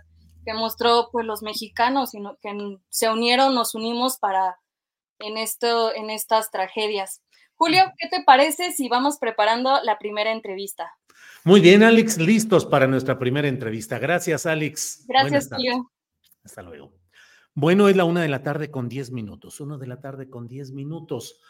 que 0.45 0.53
mostró 0.53 1.09
pues 1.11 1.25
los 1.25 1.41
mexicanos, 1.41 2.11
sino 2.11 2.37
que 2.41 2.77
se 2.89 3.09
unieron, 3.09 3.55
nos 3.55 3.75
unimos 3.75 4.17
para 4.17 4.59
en 5.19 5.37
esto, 5.37 5.93
en 5.93 6.09
estas 6.09 6.51
tragedias. 6.51 7.21
Julio, 7.55 7.83
¿qué 7.97 8.07
te 8.07 8.23
parece 8.23 8.71
si 8.71 8.87
vamos 8.87 9.17
preparando 9.19 9.79
la 9.83 9.99
primera 9.99 10.31
entrevista? 10.31 10.93
Muy 11.43 11.59
bien, 11.59 11.83
Alex, 11.83 12.17
listos 12.17 12.65
para 12.65 12.87
nuestra 12.87 13.19
primera 13.19 13.47
entrevista. 13.47 13.99
Gracias, 13.99 14.45
Alex. 14.45 15.05
Gracias, 15.07 15.49
Julio. 15.49 15.91
Hasta 16.43 16.61
luego. 16.61 16.93
Bueno, 17.53 17.89
es 17.89 17.95
la 17.95 18.05
una 18.05 18.21
de 18.21 18.29
la 18.29 18.43
tarde 18.43 18.71
con 18.71 18.87
diez 18.87 19.11
minutos. 19.11 19.59
Una 19.59 19.77
de 19.77 19.87
la 19.87 19.99
tarde 19.99 20.29
con 20.29 20.47
diez 20.47 20.71
minutos. 20.71 21.41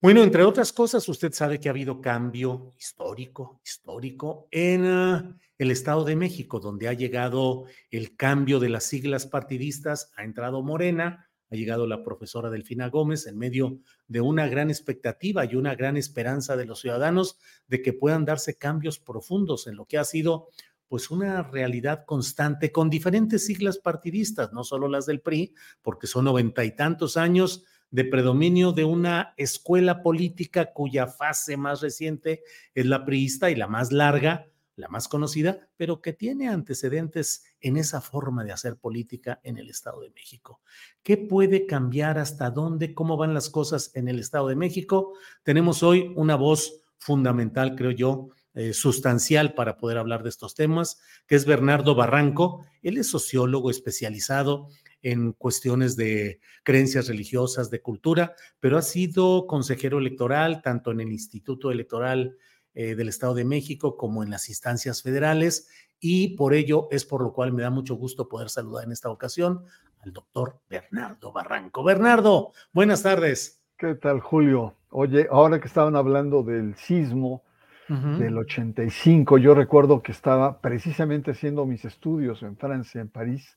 Bueno, 0.00 0.22
entre 0.22 0.44
otras 0.44 0.72
cosas, 0.72 1.08
usted 1.08 1.32
sabe 1.32 1.58
que 1.58 1.68
ha 1.68 1.72
habido 1.72 2.00
cambio 2.00 2.72
histórico, 2.78 3.60
histórico 3.64 4.46
en 4.52 4.84
ah, 4.84 5.36
el 5.58 5.72
Estado 5.72 6.04
de 6.04 6.14
México, 6.14 6.60
donde 6.60 6.86
ha 6.86 6.92
llegado 6.92 7.64
el 7.90 8.14
cambio 8.14 8.60
de 8.60 8.68
las 8.68 8.84
siglas 8.84 9.26
partidistas, 9.26 10.12
ha 10.16 10.22
entrado 10.22 10.62
Morena, 10.62 11.28
ha 11.50 11.56
llegado 11.56 11.88
la 11.88 12.04
profesora 12.04 12.48
Delfina 12.48 12.88
Gómez 12.90 13.26
en 13.26 13.38
medio 13.38 13.80
de 14.06 14.20
una 14.20 14.46
gran 14.46 14.70
expectativa 14.70 15.44
y 15.44 15.56
una 15.56 15.74
gran 15.74 15.96
esperanza 15.96 16.56
de 16.56 16.66
los 16.66 16.80
ciudadanos 16.80 17.36
de 17.66 17.82
que 17.82 17.92
puedan 17.92 18.24
darse 18.24 18.56
cambios 18.56 19.00
profundos 19.00 19.66
en 19.66 19.74
lo 19.74 19.86
que 19.86 19.98
ha 19.98 20.04
sido 20.04 20.46
pues 20.86 21.10
una 21.10 21.42
realidad 21.42 22.04
constante 22.06 22.70
con 22.70 22.88
diferentes 22.88 23.44
siglas 23.44 23.78
partidistas, 23.78 24.52
no 24.52 24.62
solo 24.62 24.86
las 24.86 25.06
del 25.06 25.20
PRI, 25.22 25.54
porque 25.82 26.06
son 26.06 26.26
noventa 26.26 26.64
y 26.64 26.76
tantos 26.76 27.16
años 27.16 27.64
de 27.90 28.04
predominio 28.04 28.72
de 28.72 28.84
una 28.84 29.34
escuela 29.36 30.02
política 30.02 30.72
cuya 30.72 31.06
fase 31.06 31.56
más 31.56 31.80
reciente 31.80 32.42
es 32.74 32.86
la 32.86 33.04
priista 33.04 33.50
y 33.50 33.56
la 33.56 33.66
más 33.66 33.92
larga, 33.92 34.46
la 34.76 34.88
más 34.88 35.08
conocida, 35.08 35.68
pero 35.76 36.00
que 36.00 36.12
tiene 36.12 36.48
antecedentes 36.48 37.44
en 37.60 37.76
esa 37.76 38.00
forma 38.00 38.44
de 38.44 38.52
hacer 38.52 38.76
política 38.76 39.40
en 39.42 39.58
el 39.58 39.70
Estado 39.70 40.00
de 40.00 40.10
México. 40.10 40.60
¿Qué 41.02 41.16
puede 41.16 41.66
cambiar? 41.66 42.18
¿Hasta 42.18 42.50
dónde? 42.50 42.94
¿Cómo 42.94 43.16
van 43.16 43.34
las 43.34 43.50
cosas 43.50 43.90
en 43.94 44.08
el 44.08 44.20
Estado 44.20 44.48
de 44.48 44.56
México? 44.56 45.14
Tenemos 45.42 45.82
hoy 45.82 46.12
una 46.14 46.36
voz 46.36 46.82
fundamental, 46.98 47.74
creo 47.74 47.90
yo, 47.90 48.28
eh, 48.54 48.72
sustancial 48.72 49.54
para 49.54 49.76
poder 49.76 49.98
hablar 49.98 50.22
de 50.22 50.30
estos 50.30 50.54
temas, 50.54 51.00
que 51.26 51.36
es 51.36 51.44
Bernardo 51.44 51.94
Barranco. 51.94 52.64
Él 52.82 52.98
es 52.98 53.10
sociólogo 53.10 53.70
especializado 53.70 54.68
en 55.02 55.32
cuestiones 55.32 55.96
de 55.96 56.40
creencias 56.64 57.08
religiosas, 57.08 57.70
de 57.70 57.80
cultura, 57.80 58.34
pero 58.60 58.78
ha 58.78 58.82
sido 58.82 59.46
consejero 59.46 59.98
electoral 59.98 60.62
tanto 60.62 60.90
en 60.90 61.00
el 61.00 61.12
Instituto 61.12 61.70
Electoral 61.70 62.36
eh, 62.74 62.94
del 62.94 63.08
Estado 63.08 63.34
de 63.34 63.44
México 63.44 63.96
como 63.96 64.22
en 64.22 64.30
las 64.30 64.48
instancias 64.48 65.02
federales 65.02 65.68
y 66.00 66.36
por 66.36 66.54
ello 66.54 66.88
es 66.90 67.04
por 67.04 67.22
lo 67.22 67.32
cual 67.32 67.52
me 67.52 67.62
da 67.62 67.70
mucho 67.70 67.94
gusto 67.96 68.28
poder 68.28 68.50
saludar 68.50 68.84
en 68.84 68.92
esta 68.92 69.10
ocasión 69.10 69.64
al 70.00 70.12
doctor 70.12 70.60
Bernardo 70.68 71.32
Barranco. 71.32 71.82
Bernardo, 71.82 72.52
buenas 72.72 73.02
tardes. 73.02 73.64
¿Qué 73.76 73.94
tal, 73.94 74.20
Julio? 74.20 74.74
Oye, 74.90 75.28
ahora 75.30 75.60
que 75.60 75.68
estaban 75.68 75.96
hablando 75.96 76.42
del 76.42 76.74
sismo 76.76 77.44
del 77.88 78.36
85, 78.36 79.38
yo 79.38 79.54
recuerdo 79.54 80.02
que 80.02 80.12
estaba 80.12 80.60
precisamente 80.60 81.30
haciendo 81.30 81.64
mis 81.64 81.86
estudios 81.86 82.42
en 82.42 82.54
Francia, 82.58 83.00
en 83.00 83.08
París, 83.08 83.56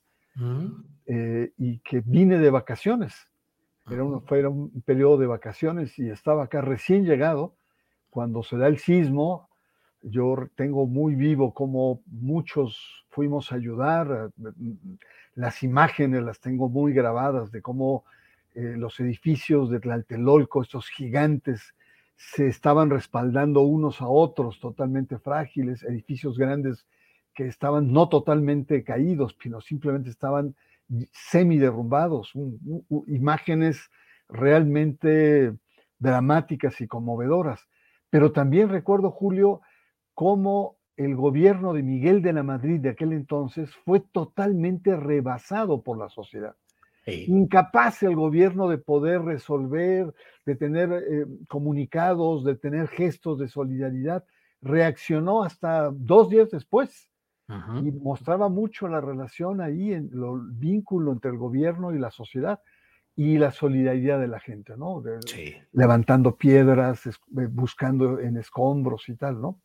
eh, 1.06 1.52
y 1.58 1.80
que 1.80 2.02
vine 2.02 2.38
de 2.38 2.50
vacaciones. 2.50 3.14
Era 3.90 4.04
un, 4.04 4.22
fue 4.26 4.46
un 4.48 4.82
periodo 4.82 5.18
de 5.18 5.28
vacaciones 5.28 5.98
y 6.00 6.10
estaba 6.10 6.44
acá 6.44 6.62
recién 6.62 7.06
llegado. 7.06 7.56
Cuando 8.10 8.44
se 8.44 8.58
da 8.58 8.68
el 8.68 8.78
sismo, 8.78 9.50
yo 10.02 10.36
tengo 10.56 10.88
muy 10.88 11.16
vivo 11.16 11.54
como 11.54 12.02
muchos 12.06 13.06
fuimos 13.10 13.52
a 13.52 13.56
ayudar. 13.56 14.32
Las 15.36 15.64
imágenes 15.64 16.24
las 16.24 16.40
tengo 16.40 16.70
muy 16.70 16.94
grabadas 16.94 17.52
de 17.52 17.62
cómo 17.62 18.04
eh, 18.54 18.76
los 18.78 19.00
edificios 19.00 19.70
de 19.70 19.80
Tlatelolco, 19.80 20.62
estos 20.62 20.90
gigantes, 20.90 21.74
se 22.16 22.48
estaban 22.48 22.90
respaldando 22.90 23.62
unos 23.62 24.02
a 24.02 24.08
otros, 24.08 24.60
totalmente 24.60 25.18
frágiles, 25.18 25.84
edificios 25.84 26.38
grandes 26.38 26.86
que 27.34 27.48
estaban 27.48 27.92
no 27.92 28.10
totalmente 28.10 28.84
caídos, 28.84 29.36
sino 29.42 29.62
simplemente 29.62 30.10
estaban 30.10 30.56
semi 31.14 31.58
derrumbados, 31.58 32.34
imágenes 33.08 33.90
realmente 34.28 35.56
dramáticas 36.00 36.82
y 36.82 36.88
conmovedoras. 36.88 37.68
Pero 38.10 38.32
también 38.32 38.70
recuerdo, 38.70 39.12
Julio, 39.12 39.62
cómo 40.14 40.78
el 40.98 41.16
gobierno 41.16 41.74
de 41.74 41.84
Miguel 41.84 42.22
de 42.22 42.34
la 42.34 42.44
Madrid 42.44 42.80
de 42.80 42.90
aquel 42.90 43.14
entonces 43.14 43.74
fue 43.86 44.02
totalmente 44.02 44.96
rebasado 44.96 45.82
por 45.82 45.98
la 45.98 46.10
sociedad. 46.10 46.56
Incapaz 47.08 48.04
el 48.04 48.16
gobierno 48.16 48.68
de 48.68 48.78
poder 48.78 49.24
resolver, 49.24 50.14
de 50.46 50.56
tener 50.56 50.92
eh, 50.92 51.26
comunicados, 51.48 52.44
de 52.44 52.56
tener 52.56 52.88
gestos 52.90 53.40
de 53.40 53.48
solidaridad, 53.48 54.24
reaccionó 54.62 55.44
hasta 55.44 55.90
dos 55.92 56.30
días 56.30 56.52
después 56.52 57.11
y 57.84 57.91
mostraba 57.91 58.50
mucho 58.50 58.88
la 58.88 59.01
relación 59.01 59.62
ahí, 59.62 59.93
en 59.93 60.10
el 60.13 60.41
vínculo 60.53 61.12
entre 61.12 61.31
el 61.31 61.38
gobierno 61.38 61.93
y 61.93 62.00
la 62.00 62.12
sociedad 62.12 62.62
y 63.15 63.38
la 63.38 63.51
solidaridad 63.51 64.20
de 64.20 64.27
la 64.27 64.39
gente, 64.39 64.77
¿no? 64.77 65.03
Levantando 65.74 66.36
piedras, 66.38 67.08
eh, 67.08 67.12
buscando 67.50 68.20
en 68.20 68.38
escombros 68.38 69.10
y 69.10 69.15
tal, 69.15 69.41
¿no? 69.41 69.62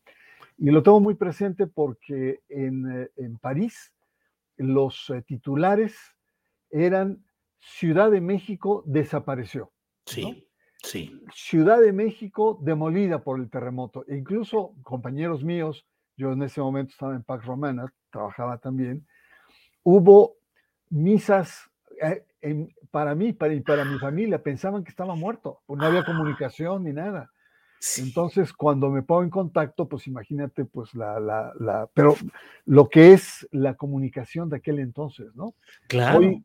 Y 0.59 0.71
lo 0.71 0.83
tengo 0.83 1.01
muy 1.01 1.15
presente 1.15 1.67
porque 1.67 2.41
en, 2.49 3.03
eh, 3.03 3.11
en 3.17 3.39
París 3.39 3.95
los 4.57 5.11
eh, 5.11 5.23
titulares 5.23 5.97
eran 6.71 7.23
Ciudad 7.59 8.11
de 8.11 8.21
México 8.21 8.83
desapareció. 8.87 9.73
Sí, 10.07 10.49
sí. 10.83 11.21
Ciudad 11.35 11.81
de 11.81 11.93
México 11.93 12.59
demolida 12.63 13.23
por 13.23 13.41
el 13.41 13.51
terremoto. 13.51 14.05
E 14.09 14.17
incluso 14.17 14.75
compañeros 14.83 15.43
míos 15.45 15.87
yo 16.17 16.33
en 16.33 16.43
ese 16.43 16.61
momento 16.61 16.93
estaba 16.93 17.15
en 17.15 17.23
Pax 17.23 17.45
Romana, 17.45 17.93
trabajaba 18.11 18.59
también, 18.59 19.07
hubo 19.83 20.37
misas 20.89 21.71
eh, 22.01 22.25
para 22.91 23.15
mí 23.15 23.33
para, 23.33 23.55
y 23.55 23.61
para 23.61 23.85
mi 23.85 23.99
familia, 23.99 24.43
pensaban 24.43 24.85
que 24.85 24.91
estaba 24.91 25.15
muerto, 25.15 25.61
pues 25.67 25.79
no 25.79 25.87
había 25.87 26.05
comunicación 26.05 26.85
ni 26.85 26.93
nada. 26.93 27.31
Entonces, 27.99 28.53
cuando 28.53 28.91
me 28.91 29.03
pongo 29.03 29.23
en 29.23 29.31
contacto, 29.31 29.87
pues 29.89 30.07
imagínate, 30.07 30.65
pues 30.65 30.95
la, 30.95 31.21
la, 31.21 31.53
la, 31.61 31.89
pero 31.93 32.17
lo 32.65 32.89
que 32.89 33.13
es 33.13 33.47
la 33.53 33.75
comunicación 33.75 34.49
de 34.49 34.57
aquel 34.57 34.79
entonces, 34.79 35.35
¿no? 35.35 35.55
Claro. 35.87 36.19
Hoy, 36.19 36.45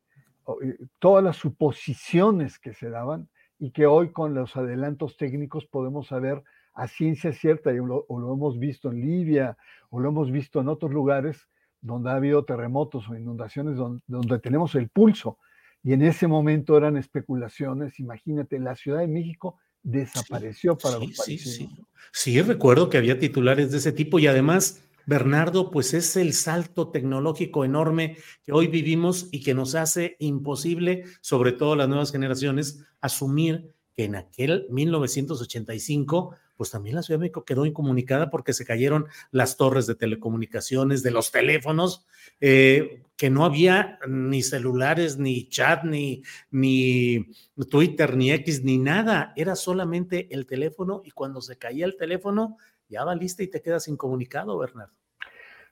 todas 0.99 1.23
las 1.23 1.37
suposiciones 1.37 2.59
que 2.59 2.73
se 2.73 2.89
daban 2.89 3.29
y 3.59 3.71
que 3.71 3.85
hoy 3.85 4.11
con 4.11 4.33
los 4.33 4.57
adelantos 4.57 5.15
técnicos 5.17 5.65
podemos 5.65 6.07
saber 6.07 6.43
a 6.73 6.87
ciencia 6.87 7.33
cierta, 7.33 7.71
y 7.71 7.77
lo, 7.77 8.05
o 8.07 8.19
lo 8.19 8.33
hemos 8.33 8.59
visto 8.59 8.91
en 8.91 9.01
Libia, 9.01 9.57
o 9.89 9.99
lo 9.99 10.09
hemos 10.09 10.31
visto 10.31 10.61
en 10.61 10.69
otros 10.69 10.91
lugares 10.91 11.47
donde 11.81 12.11
ha 12.11 12.15
habido 12.15 12.45
terremotos 12.45 13.09
o 13.09 13.15
inundaciones, 13.15 13.75
donde, 13.75 14.01
donde 14.07 14.39
tenemos 14.39 14.75
el 14.75 14.89
pulso. 14.89 15.39
Y 15.83 15.93
en 15.93 16.03
ese 16.03 16.27
momento 16.27 16.77
eran 16.77 16.95
especulaciones. 16.95 17.99
Imagínate, 17.99 18.59
la 18.59 18.75
Ciudad 18.75 18.99
de 18.99 19.07
México 19.07 19.57
desapareció 19.83 20.77
para 20.77 20.99
sí, 20.99 21.07
los 21.07 21.17
países. 21.17 21.55
Sí, 21.55 21.67
sí. 21.67 21.83
sí, 22.11 22.41
recuerdo 22.41 22.89
que 22.89 22.97
había 22.97 23.19
titulares 23.19 23.71
de 23.71 23.77
ese 23.77 23.91
tipo 23.91 24.19
y 24.19 24.27
además, 24.27 24.83
Bernardo, 25.07 25.71
pues 25.71 25.93
es 25.95 26.15
el 26.17 26.33
salto 26.33 26.89
tecnológico 26.89 27.65
enorme 27.65 28.17
que 28.43 28.51
hoy 28.51 28.67
vivimos 28.67 29.27
y 29.31 29.41
que 29.41 29.55
nos 29.55 29.73
hace 29.73 30.17
imposible, 30.19 31.05
sobre 31.21 31.51
todo 31.51 31.75
las 31.75 31.89
nuevas 31.89 32.11
generaciones, 32.11 32.85
asumir 33.01 33.73
que 33.95 34.05
en 34.05 34.15
aquel 34.15 34.67
1985 34.69 36.35
pues 36.61 36.69
también 36.69 36.95
la 36.95 37.01
Ciudad 37.01 37.17
de 37.17 37.23
México 37.23 37.43
quedó 37.43 37.65
incomunicada 37.65 38.29
porque 38.29 38.53
se 38.53 38.67
cayeron 38.67 39.07
las 39.31 39.57
torres 39.57 39.87
de 39.87 39.95
telecomunicaciones, 39.95 41.01
de 41.01 41.09
los 41.09 41.31
teléfonos, 41.31 42.05
eh, 42.39 43.01
que 43.17 43.31
no 43.31 43.45
había 43.45 43.97
ni 44.07 44.43
celulares, 44.43 45.17
ni 45.17 45.49
chat, 45.49 45.83
ni, 45.83 46.21
ni 46.51 47.25
Twitter, 47.67 48.15
ni 48.15 48.31
X, 48.31 48.63
ni 48.63 48.77
nada. 48.77 49.33
Era 49.35 49.55
solamente 49.55 50.27
el 50.29 50.45
teléfono 50.45 51.01
y 51.03 51.09
cuando 51.09 51.41
se 51.41 51.57
caía 51.57 51.87
el 51.87 51.97
teléfono, 51.97 52.57
ya 52.87 53.03
va 53.05 53.15
lista 53.15 53.41
y 53.41 53.47
te 53.47 53.63
quedas 53.63 53.87
incomunicado, 53.87 54.55
Bernardo. 54.59 54.93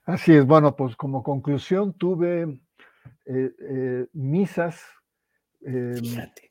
Así 0.06 0.32
es, 0.32 0.44
bueno, 0.44 0.74
pues 0.74 0.96
como 0.96 1.22
conclusión 1.22 1.92
tuve 1.92 2.58
eh, 3.26 3.52
eh, 3.60 4.06
misas. 4.12 4.80
Fíjate 5.60 6.49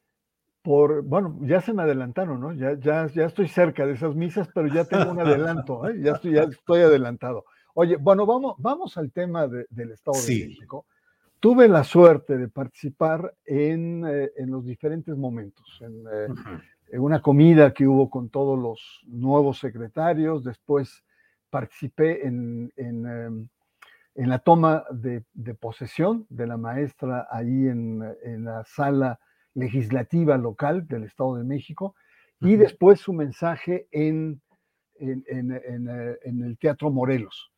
por, 0.62 1.04
bueno, 1.04 1.38
ya 1.42 1.62
se 1.62 1.74
me 1.74 1.84
adelantaron, 1.84 2.40
¿no? 2.42 2.54
Ya, 2.54 2.74
ya, 2.80 3.08
ya 3.08 3.26
estoy 3.26 3.48
cerca 3.48 3.86
de 3.86 3.94
esas 3.94 4.16
misas, 4.16 4.50
pero 4.54 4.68
ya 4.68 4.84
tengo 4.86 5.12
un 5.12 5.20
adelanto, 5.20 5.88
¿eh? 5.88 5.96
ya, 6.02 6.14
estoy, 6.14 6.34
ya 6.34 6.44
estoy 6.44 6.82
adelantado. 6.82 7.46
Oye, 7.74 7.96
bueno, 7.96 8.26
vamos, 8.26 8.56
vamos 8.58 8.98
al 8.98 9.12
tema 9.12 9.48
de, 9.48 9.66
del 9.70 9.92
Estado 9.92 10.16
Sí. 10.16 10.42
de 10.42 10.48
México. 10.50 10.86
Tuve 11.40 11.70
la 11.70 11.86
suerte 11.86 12.38
de 12.38 12.50
participar 12.50 13.34
en, 13.46 14.04
eh, 14.06 14.32
en 14.36 14.52
los 14.52 14.66
diferentes 14.66 15.16
momentos, 15.16 15.80
en, 15.82 16.04
eh, 16.12 16.28
en 16.92 17.00
una 17.02 17.22
comida 17.22 17.74
que 17.74 17.88
hubo 17.88 18.10
con 18.10 18.30
todos 18.30 18.60
los 18.60 19.02
nuevos 19.08 19.60
secretarios, 19.60 20.44
después 20.44 21.06
participé 21.50 22.28
en, 22.28 22.72
en, 22.76 23.06
em, 23.08 23.48
la 24.16 24.40
toma 24.40 24.84
de, 24.92 25.24
de 25.34 25.54
posesión 25.54 26.26
de 26.30 26.48
la 26.48 26.58
maestra 26.58 27.28
ahí 27.32 27.68
en, 27.68 28.04
en 28.24 28.44
la 28.44 28.66
sala 28.66 29.18
legislativa 29.54 30.38
local 30.38 30.88
del 30.88 31.04
Estado 31.04 31.36
de 31.36 31.44
México 31.44 31.96
y 32.42 32.56
después 32.56 33.00
su 33.00 33.14
mensaje 33.14 33.88
en, 33.92 34.42
en, 34.96 35.24
en- 35.28 35.52
en, 35.52 35.88
eh, 35.90 36.18
el 36.24 36.58
Teatro 36.58 36.90
Morelos. 36.92 37.52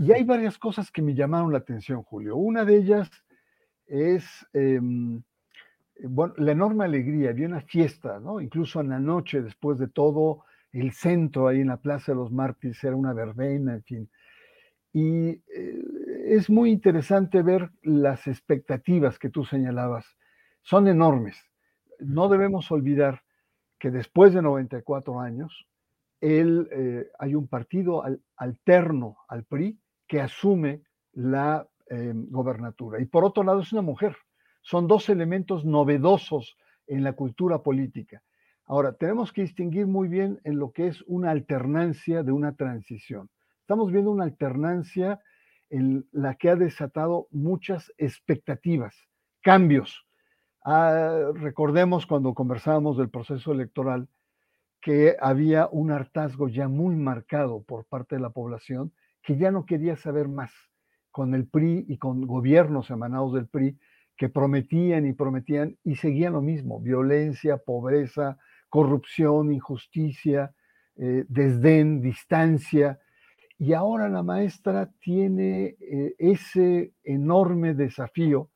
Y 0.00 0.12
hay 0.12 0.24
varias 0.24 0.56
cosas 0.58 0.90
que 0.90 1.02
me 1.02 1.14
llamaron 1.14 1.52
la 1.52 1.58
atención, 1.58 2.02
Julio. 2.02 2.36
Una 2.36 2.64
de 2.64 2.76
ellas 2.76 3.10
es, 3.86 4.24
em, 4.54 5.22
bueno, 6.04 6.32
la 6.38 6.52
enorme 6.52 6.84
alegría. 6.84 7.30
Había 7.30 7.46
una 7.46 7.60
fiesta, 7.60 8.18
¿no? 8.18 8.40
Incluso 8.40 8.80
en 8.80 8.88
la 8.88 8.98
noche, 8.98 9.42
después 9.42 9.78
de 9.78 9.88
todo, 9.88 10.44
el 10.72 10.92
centro 10.92 11.48
ahí 11.48 11.60
en 11.60 11.68
la 11.68 11.76
Plaza 11.76 12.12
de 12.12 12.16
los 12.16 12.32
Mártires 12.32 12.82
era 12.82 12.96
una 12.96 13.12
verbena, 13.12 13.74
en 13.74 13.82
fin. 13.82 14.10
Y 14.94 15.28
eh, 15.54 15.82
es 16.26 16.48
muy 16.48 16.70
interesante 16.70 17.42
ver 17.42 17.70
las 17.82 18.26
expectativas 18.26 19.18
que 19.18 19.28
tú 19.30 19.44
señalabas. 19.44 20.06
Son 20.62 20.88
enormes. 20.88 21.36
No 21.98 22.28
debemos 22.28 22.70
olvidar 22.70 23.22
que 23.78 23.90
después 23.90 24.32
de 24.34 24.42
94 24.42 25.20
años, 25.20 25.66
él, 26.20 26.68
eh, 26.72 27.08
hay 27.18 27.34
un 27.34 27.48
partido 27.48 28.04
al- 28.04 28.22
alterno 28.36 29.16
al 29.28 29.44
PRI 29.44 29.78
que 30.06 30.20
asume 30.20 30.82
la 31.12 31.66
eh, 31.90 32.12
gobernatura. 32.14 33.00
Y 33.00 33.06
por 33.06 33.24
otro 33.24 33.42
lado 33.42 33.60
es 33.60 33.72
una 33.72 33.82
mujer. 33.82 34.16
Son 34.62 34.86
dos 34.86 35.08
elementos 35.08 35.64
novedosos 35.64 36.56
en 36.86 37.02
la 37.04 37.12
cultura 37.12 37.62
política. 37.62 38.22
Ahora, 38.64 38.92
tenemos 38.92 39.32
que 39.32 39.42
distinguir 39.42 39.86
muy 39.86 40.08
bien 40.08 40.40
en 40.44 40.58
lo 40.58 40.70
que 40.70 40.86
es 40.86 41.02
una 41.06 41.30
alternancia 41.32 42.22
de 42.22 42.32
una 42.32 42.54
transición. 42.54 43.28
Estamos 43.60 43.90
viendo 43.92 44.10
una 44.10 44.24
alternancia 44.24 45.20
en 45.68 46.06
la 46.12 46.36
que 46.36 46.48
ha 46.50 46.56
desatado 46.56 47.26
muchas 47.30 47.92
expectativas, 47.98 48.94
cambios. 49.42 50.06
Ah, 50.64 51.32
recordemos 51.34 52.06
cuando 52.06 52.34
conversábamos 52.34 52.96
del 52.96 53.10
proceso 53.10 53.50
electoral 53.50 54.08
que 54.80 55.16
había 55.20 55.68
un 55.72 55.90
hartazgo 55.90 56.48
ya 56.48 56.68
muy 56.68 56.94
marcado 56.94 57.64
por 57.64 57.84
parte 57.86 58.14
de 58.14 58.20
la 58.20 58.30
población 58.30 58.92
que 59.22 59.36
ya 59.36 59.50
no 59.50 59.66
quería 59.66 59.96
saber 59.96 60.28
más 60.28 60.52
con 61.10 61.34
el 61.34 61.48
PRI 61.48 61.86
y 61.88 61.98
con 61.98 62.26
gobiernos 62.28 62.90
emanados 62.90 63.34
del 63.34 63.48
PRI 63.48 63.76
que 64.16 64.28
prometían 64.28 65.04
y 65.04 65.14
prometían 65.14 65.78
y 65.82 65.96
seguían 65.96 66.34
lo 66.34 66.42
mismo, 66.42 66.80
violencia, 66.80 67.56
pobreza, 67.56 68.38
corrupción, 68.68 69.52
injusticia, 69.52 70.54
eh, 70.96 71.24
desdén, 71.28 72.00
distancia. 72.00 73.00
Y 73.58 73.72
ahora 73.72 74.08
la 74.08 74.22
maestra 74.22 74.90
tiene 75.00 75.76
eh, 75.80 76.14
ese 76.18 76.92
enorme 77.02 77.74
desafío 77.74 78.51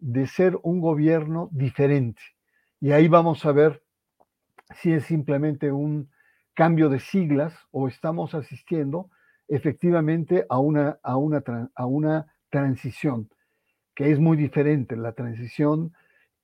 de 0.00 0.26
ser 0.26 0.58
un 0.62 0.80
gobierno 0.80 1.48
diferente. 1.52 2.22
Y 2.80 2.92
ahí 2.92 3.08
vamos 3.08 3.44
a 3.44 3.52
ver 3.52 3.82
si 4.74 4.92
es 4.92 5.04
simplemente 5.04 5.70
un 5.70 6.10
cambio 6.54 6.88
de 6.88 6.98
siglas 6.98 7.54
o 7.70 7.88
estamos 7.88 8.34
asistiendo 8.34 9.10
efectivamente 9.48 10.46
a 10.48 10.58
una, 10.58 10.98
a 11.02 11.16
una, 11.16 11.42
a 11.74 11.86
una 11.86 12.26
transición 12.50 13.28
que 13.94 14.10
es 14.10 14.18
muy 14.18 14.36
diferente. 14.36 14.96
La 14.96 15.12
transición 15.12 15.92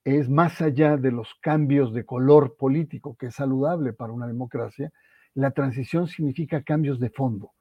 es 0.05 0.29
más 0.29 0.61
allá 0.61 0.97
de 0.97 1.11
los 1.11 1.35
cambios 1.41 1.93
de 1.93 2.05
color 2.05 2.57
político, 2.57 3.17
que 3.17 3.27
es 3.27 3.35
saludable 3.35 3.93
para 3.93 4.13
una 4.13 4.27
democracia. 4.27 4.93
La 5.35 5.51
transición 5.53 6.07
significa 6.07 6.63
cambios 6.63 7.01
de 7.01 7.11
fondo, 7.11 7.53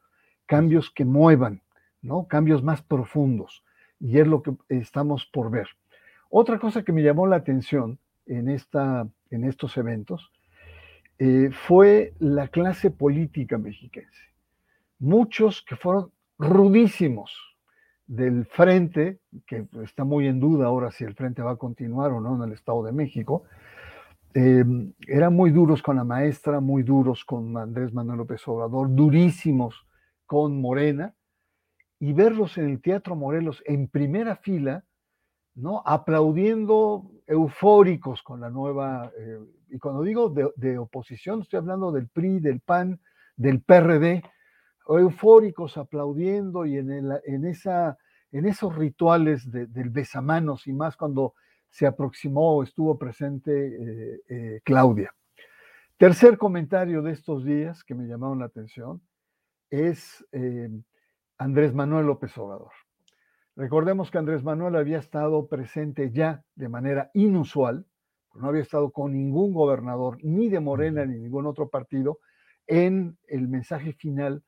cambios 0.46 0.92
que 0.92 1.06
muevan, 1.06 1.62
¿no? 2.02 2.28
cambios 2.28 2.64
más 2.64 2.82
profundos. 2.82 3.64
Y 4.00 4.20
es 4.20 4.28
lo 4.28 4.44
que 4.44 4.54
estamos 4.70 5.26
por 5.32 5.50
ver. 5.50 5.68
Otra 6.30 6.60
cosa 6.60 6.84
que 6.84 6.92
me 6.92 7.04
llamó 7.04 7.28
la 7.28 7.38
atención 7.38 8.00
en, 8.26 8.50
esta, 8.50 9.08
en 9.30 9.44
estos 9.44 9.78
eventos 9.78 10.32
eh, 11.18 11.50
fue 11.52 12.14
la 12.20 12.48
clase 12.48 12.92
política 12.92 13.58
mexiquense. 13.58 14.34
Muchos 15.00 15.62
que 15.62 15.76
fueron 15.76 16.12
rudísimos 16.38 17.34
del 18.08 18.46
frente, 18.46 19.20
que 19.48 19.68
está 19.84 20.04
muy 20.04 20.28
en 20.28 20.40
duda 20.40 20.68
ahora 20.68 20.92
si 20.92 21.04
el 21.04 21.16
frente 21.16 21.42
va 21.42 21.52
a 21.52 21.58
continuar 21.58 22.12
o 22.12 22.22
no 22.22 22.36
en 22.36 22.50
el 22.50 22.54
Estado 22.54 22.84
de 22.84 22.92
México, 22.92 23.44
eh, 24.34 24.66
eran 25.08 25.34
muy 25.34 25.52
duros 25.52 25.82
con 25.82 25.96
la 25.96 26.04
maestra, 26.04 26.60
muy 26.60 26.84
duros 26.84 27.24
con 27.24 27.58
Andrés 27.58 27.94
Manuel 27.94 28.18
López 28.18 28.46
Obrador, 28.48 28.94
durísimos 28.94 29.88
con 30.26 30.60
Morena, 30.60 31.14
y 32.00 32.14
verlos 32.14 32.58
en 32.58 32.70
el 32.70 32.82
Teatro 32.82 33.16
Morelos 33.16 33.64
en 33.66 33.88
primera 33.88 34.36
fila, 34.36 34.84
¿no? 35.56 35.82
Aplaudiendo 35.86 37.10
eufóricos 37.28 38.22
con 38.22 38.42
la 38.42 38.50
nueva, 38.50 39.12
eh, 39.18 39.40
y 39.70 39.80
cuando 39.80 40.04
digo 40.04 40.30
de, 40.30 40.78
oposición, 40.78 41.42
estoy 41.42 41.60
hablando 41.60 41.92
del 41.92 42.08
PRI, 42.08 42.40
del 42.40 42.60
PAN, 42.60 43.00
del 43.36 43.62
PRD, 43.62 44.24
eufóricos 44.88 45.78
aplaudiendo 45.78 46.66
y 46.66 46.78
en, 46.78 46.92
en, 47.26 47.46
esa, 47.46 47.98
en 48.32 48.46
esos 48.46 48.76
rituales 48.76 49.50
de- 49.52 49.66
del 49.68 49.90
besamanos 49.90 50.68
y 50.68 50.74
más 50.74 50.96
cuando 50.96 51.34
se 51.70 51.88
aproximó 51.88 52.58
o 52.58 52.64
estuvo 52.64 52.98
presente 52.98 53.52
eh, 53.52 54.22
eh, 54.30 54.62
Claudia. 54.64 55.14
Tercer 55.98 56.38
comentario 56.38 57.02
de 57.02 57.14
estos 57.14 57.44
días 57.44 57.84
que 57.84 57.96
me 57.96 58.06
llamaron 58.06 58.40
la 58.40 58.46
atención 58.46 59.02
es 59.70 60.26
Andrés 61.38 61.74
Manuel 61.74 62.06
López 62.06 62.38
Obrador. 62.38 62.72
Recordemos 63.58 64.12
que 64.12 64.18
Andrés 64.18 64.44
Manuel 64.44 64.76
había 64.76 64.98
estado 64.98 65.48
presente 65.48 66.12
ya 66.12 66.44
de 66.56 66.68
manera 66.68 67.10
inusual, 67.14 67.86
no 68.34 68.50
había 68.50 68.62
estado 68.62 68.92
con 68.92 69.14
ningún 69.14 69.54
gobernador, 69.54 70.18
ni 70.24 70.50
de 70.50 70.60
Morena, 70.60 71.06
ni 71.06 71.20
ningún 71.20 71.46
otro 71.46 71.70
partido, 71.70 72.20
en 72.68 73.18
el 73.30 73.48
mensaje 73.48 73.94
final 73.94 74.44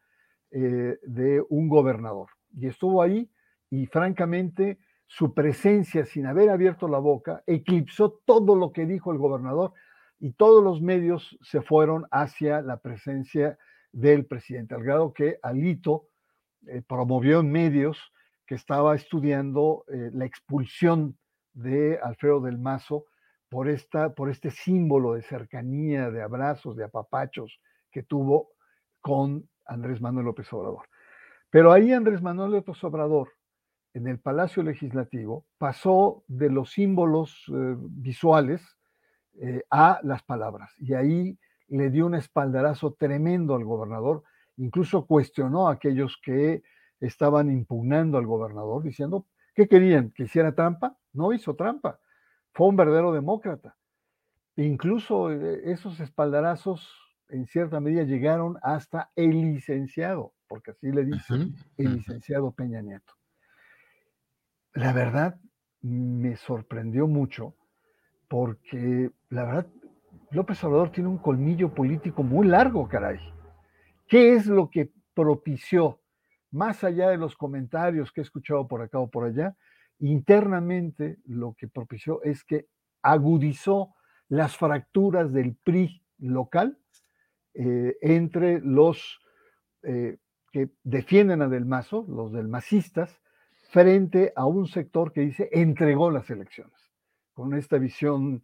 eh, 0.52 0.98
de 1.04 1.42
un 1.48 1.70
gobernador. 1.70 2.28
Y 2.52 2.68
estuvo 2.68 3.02
ahí 3.02 3.32
y 3.70 3.86
francamente 3.86 4.78
su 5.06 5.34
presencia 5.34 6.06
sin 6.06 6.26
haber 6.26 6.50
abierto 6.50 6.90
la 6.90 7.00
boca 7.00 7.44
eclipsó 7.48 8.20
todo 8.26 8.58
lo 8.58 8.74
que 8.74 8.86
dijo 8.86 9.14
el 9.14 9.20
gobernador, 9.20 9.72
y 10.20 10.34
todos 10.34 10.62
los 10.62 10.82
medios 10.82 11.38
se 11.42 11.62
fueron 11.62 12.08
hacia 12.12 12.62
la 12.62 12.82
presencia 12.82 13.58
del 13.94 14.26
presidente, 14.26 14.76
al 14.76 14.84
grado 14.84 15.14
que 15.14 15.38
Alito 15.44 16.10
eh, 16.66 16.82
promovió 16.86 17.40
en 17.40 17.52
medios 17.52 18.12
que 18.48 18.56
estaba 18.56 18.96
estudiando 18.96 19.84
eh, 19.90 20.10
la 20.14 20.26
expulsión 20.26 21.18
de 21.54 22.00
Alfredo 22.02 22.40
del 22.40 22.58
Mazo 22.58 23.06
por, 23.50 23.68
esta, 23.68 24.14
por 24.14 24.30
este 24.30 24.52
símbolo 24.52 25.14
de 25.14 25.22
cercanía, 25.22 26.10
de 26.10 26.22
abrazos, 26.22 26.76
de 26.78 26.86
apapachos 26.86 27.60
que 27.92 28.04
tuvo 28.04 28.50
con 29.02 29.48
Andrés 29.66 30.02
Manuel 30.02 30.26
López 30.26 30.52
Obrador. 30.54 30.88
Pero 31.50 31.72
ahí 31.72 31.92
Andrés 31.92 32.22
Manuel 32.22 32.52
López 32.52 32.82
Obrador, 32.84 33.34
en 33.94 34.08
el 34.08 34.20
Palacio 34.20 34.64
Legislativo, 34.64 35.46
pasó 35.58 36.24
de 36.28 36.50
los 36.50 36.72
símbolos 36.72 37.46
eh, 37.50 37.76
visuales 37.78 38.62
eh, 39.42 39.64
a 39.70 40.00
las 40.04 40.24
palabras. 40.24 40.74
Y 40.78 40.94
ahí 40.94 41.38
le 41.68 41.90
dio 41.90 42.06
un 42.06 42.16
espaldarazo 42.16 42.94
tremendo 42.94 43.56
al 43.56 43.66
gobernador, 43.66 44.24
incluso 44.58 45.06
cuestionó 45.06 45.68
a 45.68 45.74
aquellos 45.74 46.18
que 46.24 46.64
estaban 47.00 47.52
impugnando 47.52 48.18
al 48.18 48.26
gobernador, 48.26 48.84
diciendo, 48.84 49.26
¿qué 49.54 49.68
querían? 49.68 50.12
¿Que 50.12 50.24
hiciera 50.24 50.54
trampa? 50.54 50.98
No 51.14 51.34
hizo 51.34 51.56
trampa, 51.56 52.00
fue 52.52 52.68
un 52.68 52.76
verdadero 52.76 53.12
demócrata. 53.12 53.76
E 54.56 54.64
incluso 54.64 55.32
eh, 55.32 55.62
esos 55.72 56.00
espaldarazos 56.00 56.90
en 57.30 57.46
cierta 57.46 57.80
medida 57.80 58.04
llegaron 58.04 58.58
hasta 58.62 59.12
el 59.16 59.32
licenciado, 59.32 60.34
porque 60.48 60.72
así 60.72 60.92
le 60.92 61.06
dice 61.06 61.34
el 61.78 61.96
licenciado 61.96 62.52
Peña 62.52 62.82
Nieto. 62.82 63.14
La 64.74 64.94
verdad, 64.94 65.40
me 65.82 66.36
sorprendió 66.38 67.08
mucho 67.08 67.56
porque 68.28 69.12
la 69.30 69.44
verdad, 69.44 69.68
López 70.32 70.64
Obrador 70.64 70.92
tiene 70.92 71.10
un 71.10 71.18
colmillo 71.18 71.74
político 71.74 72.24
muy 72.24 72.48
largo, 72.48 72.88
caray. 72.88 73.20
¿Qué 74.08 74.34
es 74.34 74.48
lo 74.48 74.70
que 74.70 74.92
propició, 75.14 76.00
más 76.58 76.84
allá 76.84 77.10
de 77.10 77.18
los 77.18 77.38
comentarios 77.38 78.12
que 78.12 78.22
he 78.22 78.24
escuchado 78.24 78.68
por 78.68 78.82
acá 78.82 79.00
o 79.00 79.10
por 79.10 79.26
allá, 79.26 79.56
internamente 80.00 81.20
lo 81.26 81.54
que 81.54 81.68
propició 81.68 82.22
es 82.24 82.44
que 82.44 82.68
agudizó 83.02 83.94
las 84.28 84.58
fracturas 84.58 85.32
del 85.32 85.56
PRI 85.56 86.04
local 86.18 86.78
eh, 87.54 87.96
entre 88.02 88.60
los 88.60 89.20
eh, 89.84 90.18
que 90.52 90.70
defienden 90.84 91.42
a 91.42 91.48
Del 91.48 91.66
Mazo, 91.66 92.06
los 92.10 92.32
del 92.32 92.48
masistas, 92.48 93.22
frente 93.70 94.34
a 94.36 94.46
un 94.46 94.68
sector 94.68 95.14
que 95.14 95.22
dice 95.22 95.50
entregó 95.52 96.10
las 96.10 96.30
elecciones, 96.30 96.80
con 97.34 97.54
esta 97.54 97.78
visión 97.78 98.44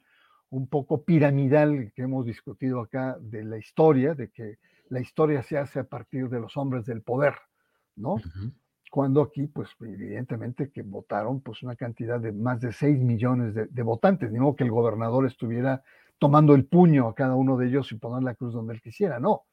un 0.50 0.68
poco 0.68 1.04
piramidal 1.04 1.92
que 1.96 2.04
hemos 2.04 2.26
discutido 2.26 2.80
acá 2.80 3.18
de 3.20 3.44
la 3.44 3.58
historia, 3.58 4.14
de 4.14 4.30
que 4.30 4.60
la 4.90 5.00
historia 5.00 5.42
se 5.42 5.58
hace 5.58 5.80
a 5.80 5.86
partir 5.86 6.30
de 6.30 6.40
los 6.40 6.56
hombres 6.58 6.86
del 6.86 7.02
poder, 7.02 7.34
¿no? 7.96 8.16
Cuando 8.90 9.22
aquí, 9.22 9.48
pues 9.48 9.70
evidentemente 9.82 10.70
que 10.72 10.84
votaron 10.84 11.42
pues 11.42 11.64
una 11.64 11.76
cantidad 11.76 12.20
de 12.20 12.32
más 12.32 12.62
de 12.62 12.72
6 12.72 13.00
millones 13.00 13.56
de, 13.56 13.66
de 13.66 13.82
votantes, 13.84 14.32
ni 14.32 14.56
que 14.56 14.64
el 14.64 14.72
gobernador 14.72 15.26
estuviera 15.26 15.84
tomando 16.20 16.56
el 16.56 16.66
puño 16.66 17.08
a 17.08 17.16
cada 17.16 17.36
uno 17.36 17.58
de 17.58 17.68
ellos 17.68 17.92
y 17.92 17.96
poner 17.96 18.24
la 18.24 18.36
cruz 18.36 18.54
donde 18.54 18.74
él 18.76 18.82
quisiera, 18.82 19.20
no. 19.20 19.44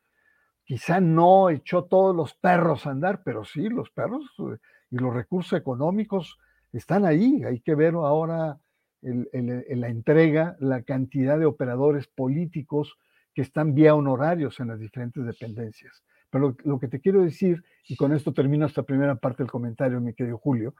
Quizá 0.64 1.00
no 1.00 1.50
echó 1.50 1.84
todos 1.84 2.14
los 2.14 2.34
perros 2.34 2.86
a 2.86 2.90
andar, 2.90 3.22
pero 3.24 3.44
sí, 3.44 3.68
los 3.68 3.90
perros 3.90 4.22
eh, 4.38 4.58
y 4.90 4.98
los 4.98 5.12
recursos 5.12 5.58
económicos 5.58 6.38
están 6.72 7.04
ahí. 7.04 7.42
Hay 7.44 7.60
que 7.60 7.74
ver 7.74 7.94
ahora 7.94 8.60
en 9.02 9.80
la 9.80 9.88
entrega 9.88 10.56
la 10.60 10.82
cantidad 10.82 11.38
de 11.38 11.46
operadores 11.46 12.06
políticos 12.06 12.98
que 13.34 13.42
están 13.42 13.74
vía 13.74 13.94
honorarios 13.94 14.60
en 14.60 14.68
las 14.68 14.78
diferentes 14.78 15.24
dependencias. 15.24 16.04
Pero 16.30 16.56
lo, 16.64 16.78
que 16.78 16.88
te 16.88 17.00
quiero 17.00 17.22
decir, 17.22 17.64
y 17.88 17.96
con 17.96 18.12
esto 18.12 18.32
termino 18.32 18.66
esta 18.66 18.84
primera 18.84 19.16
parte 19.16 19.42
del 19.42 19.50
comentario, 19.50 20.00
mi 20.00 20.14
querido 20.14 20.38
Julio, 20.38 20.74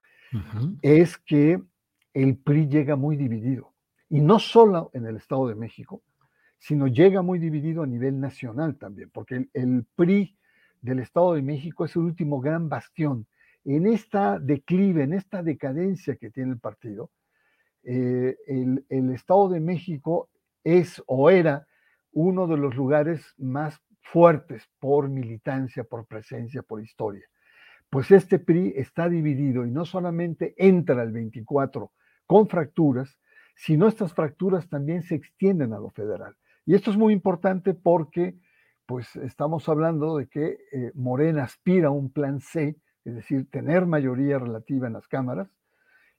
es 0.81 1.19
que 1.19 1.61
el 2.15 2.37
PRI 2.39 2.69
llega 2.69 2.97
muy 2.97 3.17
dividido 3.17 3.73
y 4.09 4.21
no 4.21 4.39
solo 4.39 4.91
en 4.95 5.07
el 5.07 5.17
Estado 5.17 5.49
de 5.49 5.57
México, 5.57 6.03
sino 6.59 6.87
llega 6.87 7.23
muy 7.23 7.39
dividido 7.39 7.83
a 7.83 7.87
nivel 7.87 8.21
nacional 8.21 8.77
también, 8.77 9.11
porque 9.11 9.49
el, 9.53 9.87
PRI 9.97 10.37
del 10.83 11.01
Estado 11.01 11.35
de 11.35 11.43
México 11.43 11.85
es 11.85 11.97
el 11.97 12.03
último 12.03 12.41
gran 12.41 12.69
bastión. 12.69 13.27
En 13.65 13.87
esta 13.87 14.39
declive, 14.39 15.03
en 15.03 15.15
esta 15.15 15.43
decadencia 15.43 16.17
que 16.17 16.31
tiene 16.31 16.53
el 16.53 16.59
partido, 16.59 17.11
eh, 17.83 18.37
el, 18.47 18.85
el, 18.89 19.11
Estado 19.11 19.49
de 19.49 19.61
México 19.61 20.29
es 20.63 21.03
o 21.07 21.31
era 21.31 21.67
uno 22.13 22.47
de 22.47 22.57
los 22.57 22.77
lugares 22.77 23.35
más 23.39 23.81
fuertes 24.01 24.69
por 24.79 25.09
militancia, 25.09 25.85
por 25.85 26.07
presencia, 26.07 26.63
por 26.63 26.83
historia. 26.83 27.27
Pues 27.89 28.11
este 28.11 28.39
PRI 28.39 28.75
está 28.77 29.09
dividido 29.09 29.67
y 29.67 29.71
no 29.71 29.85
solamente 29.85 30.55
entra 30.57 31.03
el 31.03 31.13
24 31.13 31.91
con 32.27 32.49
fracturas, 32.49 33.19
sino 33.57 33.89
estas 33.89 34.15
fracturas 34.15 34.69
también 34.69 35.03
se 35.03 35.17
extienden 35.17 35.73
a 35.73 35.79
lo 35.79 35.91
federal. 35.91 36.37
Y 36.65 36.75
esto 36.75 36.91
es 36.91 36.97
muy 36.97 37.13
importante 37.13 37.75
porque 37.75 38.39
pues 38.87 39.15
estamos 39.17 39.69
hablando 39.69 40.17
de 40.17 40.29
que 40.29 40.59
eh, 40.73 40.91
Morena 40.95 41.45
aspira 41.45 41.89
a 41.89 41.93
un 41.93 42.13
plan 42.13 42.41
C, 42.41 42.77
es 43.05 43.15
decir, 43.15 43.49
tener 43.51 43.87
mayoría 43.87 44.39
relativa 44.39 44.87
en 44.87 44.95
las 44.95 45.07
cámaras, 45.07 45.49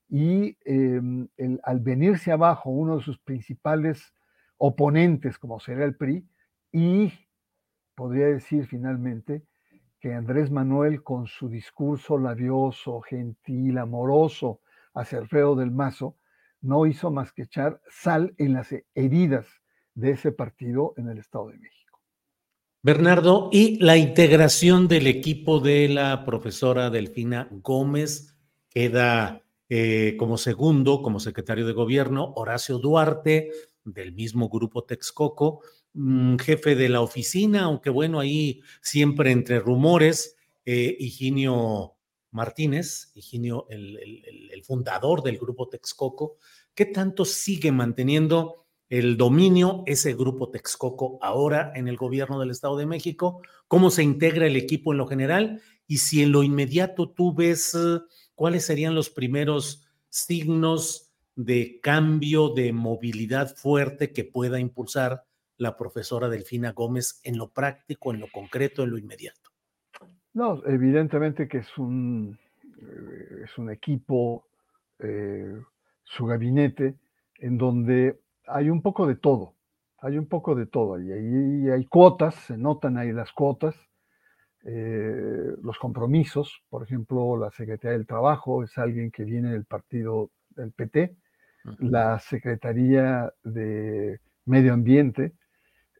y 0.07 0.57
em, 0.65 1.27
al 1.63 1.79
venirse 1.79 2.31
abajo 2.31 2.69
uno 2.69 2.97
de 2.97 3.03
sus 3.03 3.17
principales 3.19 4.13
oponentes, 4.57 5.37
como 5.37 5.59
será 5.59 5.85
el 5.85 5.95
PRI, 5.95 6.27
y 6.71 7.13
podría 8.01 8.25
decir 8.25 8.65
finalmente 8.65 9.43
que 9.99 10.15
Andrés 10.15 10.49
Manuel, 10.49 11.03
con 11.03 11.27
su 11.27 11.47
discurso 11.47 12.17
labioso, 12.17 12.99
gentil, 13.01 13.77
amoroso 13.77 14.61
hacia 14.95 15.19
Alfredo 15.19 15.55
del 15.55 15.69
Mazo, 15.69 16.17
no 16.61 16.87
hizo 16.87 17.11
más 17.11 17.31
que 17.31 17.43
echar 17.43 17.79
sal 17.91 18.33
en 18.39 18.53
las 18.53 18.73
heridas 18.95 19.45
de 19.93 20.13
ese 20.13 20.31
partido 20.31 20.95
en 20.97 21.09
el 21.09 21.19
Estado 21.19 21.49
de 21.49 21.59
México. 21.59 22.01
Bernardo, 22.81 23.49
y 23.51 23.77
la 23.77 23.97
integración 23.97 24.87
del 24.87 25.05
equipo 25.05 25.59
de 25.59 25.87
la 25.87 26.25
profesora 26.25 26.89
Delfina 26.89 27.49
Gómez 27.51 28.35
queda 28.67 29.43
eh, 29.69 30.15
como 30.17 30.39
segundo, 30.39 31.03
como 31.03 31.19
secretario 31.19 31.67
de 31.67 31.73
gobierno, 31.73 32.33
Horacio 32.35 32.79
Duarte, 32.79 33.51
del 33.83 34.11
mismo 34.13 34.49
grupo 34.49 34.85
Texcoco, 34.85 35.61
jefe 36.39 36.75
de 36.75 36.89
la 36.89 37.01
oficina, 37.01 37.63
aunque 37.63 37.89
bueno, 37.89 38.19
ahí 38.19 38.61
siempre 38.81 39.31
entre 39.31 39.59
rumores, 39.59 40.37
eh, 40.65 40.95
Higinio 40.99 41.95
Martínez, 42.31 43.11
Higinio, 43.13 43.67
el, 43.69 44.63
fundador 44.63 45.21
del 45.23 45.37
grupo 45.37 45.67
Texcoco, 45.67 46.37
¿qué 46.73 46.85
tanto 46.85 47.25
sigue 47.25 47.71
manteniendo 47.71 48.67
el 48.89 49.17
dominio 49.17 49.83
ese 49.85 50.13
grupo 50.13 50.49
Texcoco 50.49 51.17
ahora 51.21 51.73
en 51.75 51.87
el 51.87 51.97
gobierno 51.97 52.39
del 52.39 52.51
Estado 52.51 52.77
de 52.77 52.85
México? 52.85 53.41
¿Cómo 53.67 53.89
se 53.89 54.03
integra 54.03 54.47
el 54.47 54.55
equipo 54.55 54.91
en 54.93 54.99
lo 54.99 55.07
general? 55.07 55.61
Y 55.87 55.97
si 55.97 56.21
en 56.21 56.31
lo 56.31 56.43
inmediato 56.43 57.09
tú 57.09 57.33
ves 57.33 57.73
eh, 57.75 57.99
cuáles 58.35 58.65
serían 58.65 58.95
los 58.95 59.09
primeros 59.09 59.83
signos 60.09 61.11
de 61.35 61.79
cambio, 61.81 62.49
de 62.49 62.71
movilidad 62.71 63.55
fuerte 63.55 64.13
que 64.13 64.23
pueda 64.23 64.59
impulsar 64.59 65.25
la 65.61 65.77
profesora 65.77 66.27
Delfina 66.27 66.71
Gómez 66.71 67.21
en 67.23 67.37
lo 67.37 67.49
práctico, 67.49 68.11
en 68.11 68.19
lo 68.19 68.27
concreto, 68.31 68.81
en 68.81 68.89
lo 68.89 68.97
inmediato. 68.97 69.51
No, 70.33 70.65
evidentemente 70.65 71.47
que 71.47 71.59
es 71.59 71.77
un, 71.77 72.39
eh, 72.81 73.43
es 73.43 73.55
un 73.59 73.69
equipo, 73.69 74.47
eh, 74.97 75.53
su 76.03 76.25
gabinete, 76.25 76.95
en 77.37 77.59
donde 77.59 78.19
hay 78.47 78.71
un 78.71 78.81
poco 78.81 79.05
de 79.05 79.15
todo, 79.15 79.53
hay 79.99 80.17
un 80.17 80.25
poco 80.25 80.55
de 80.55 80.65
todo, 80.65 80.99
y 80.99 81.11
ahí 81.11 81.69
hay 81.69 81.85
cuotas, 81.85 82.33
se 82.33 82.57
notan 82.57 82.97
ahí 82.97 83.11
las 83.11 83.31
cuotas, 83.31 83.75
eh, 84.63 85.55
los 85.61 85.77
compromisos, 85.77 86.63
por 86.69 86.81
ejemplo, 86.81 87.37
la 87.37 87.51
Secretaría 87.51 87.99
del 87.99 88.07
Trabajo 88.07 88.63
es 88.63 88.75
alguien 88.79 89.11
que 89.11 89.25
viene 89.25 89.51
del 89.51 89.65
partido 89.65 90.31
del 90.49 90.71
PT, 90.71 91.17
la 91.77 92.17
Secretaría 92.17 93.31
de 93.43 94.19
Medio 94.45 94.73
Ambiente 94.73 95.35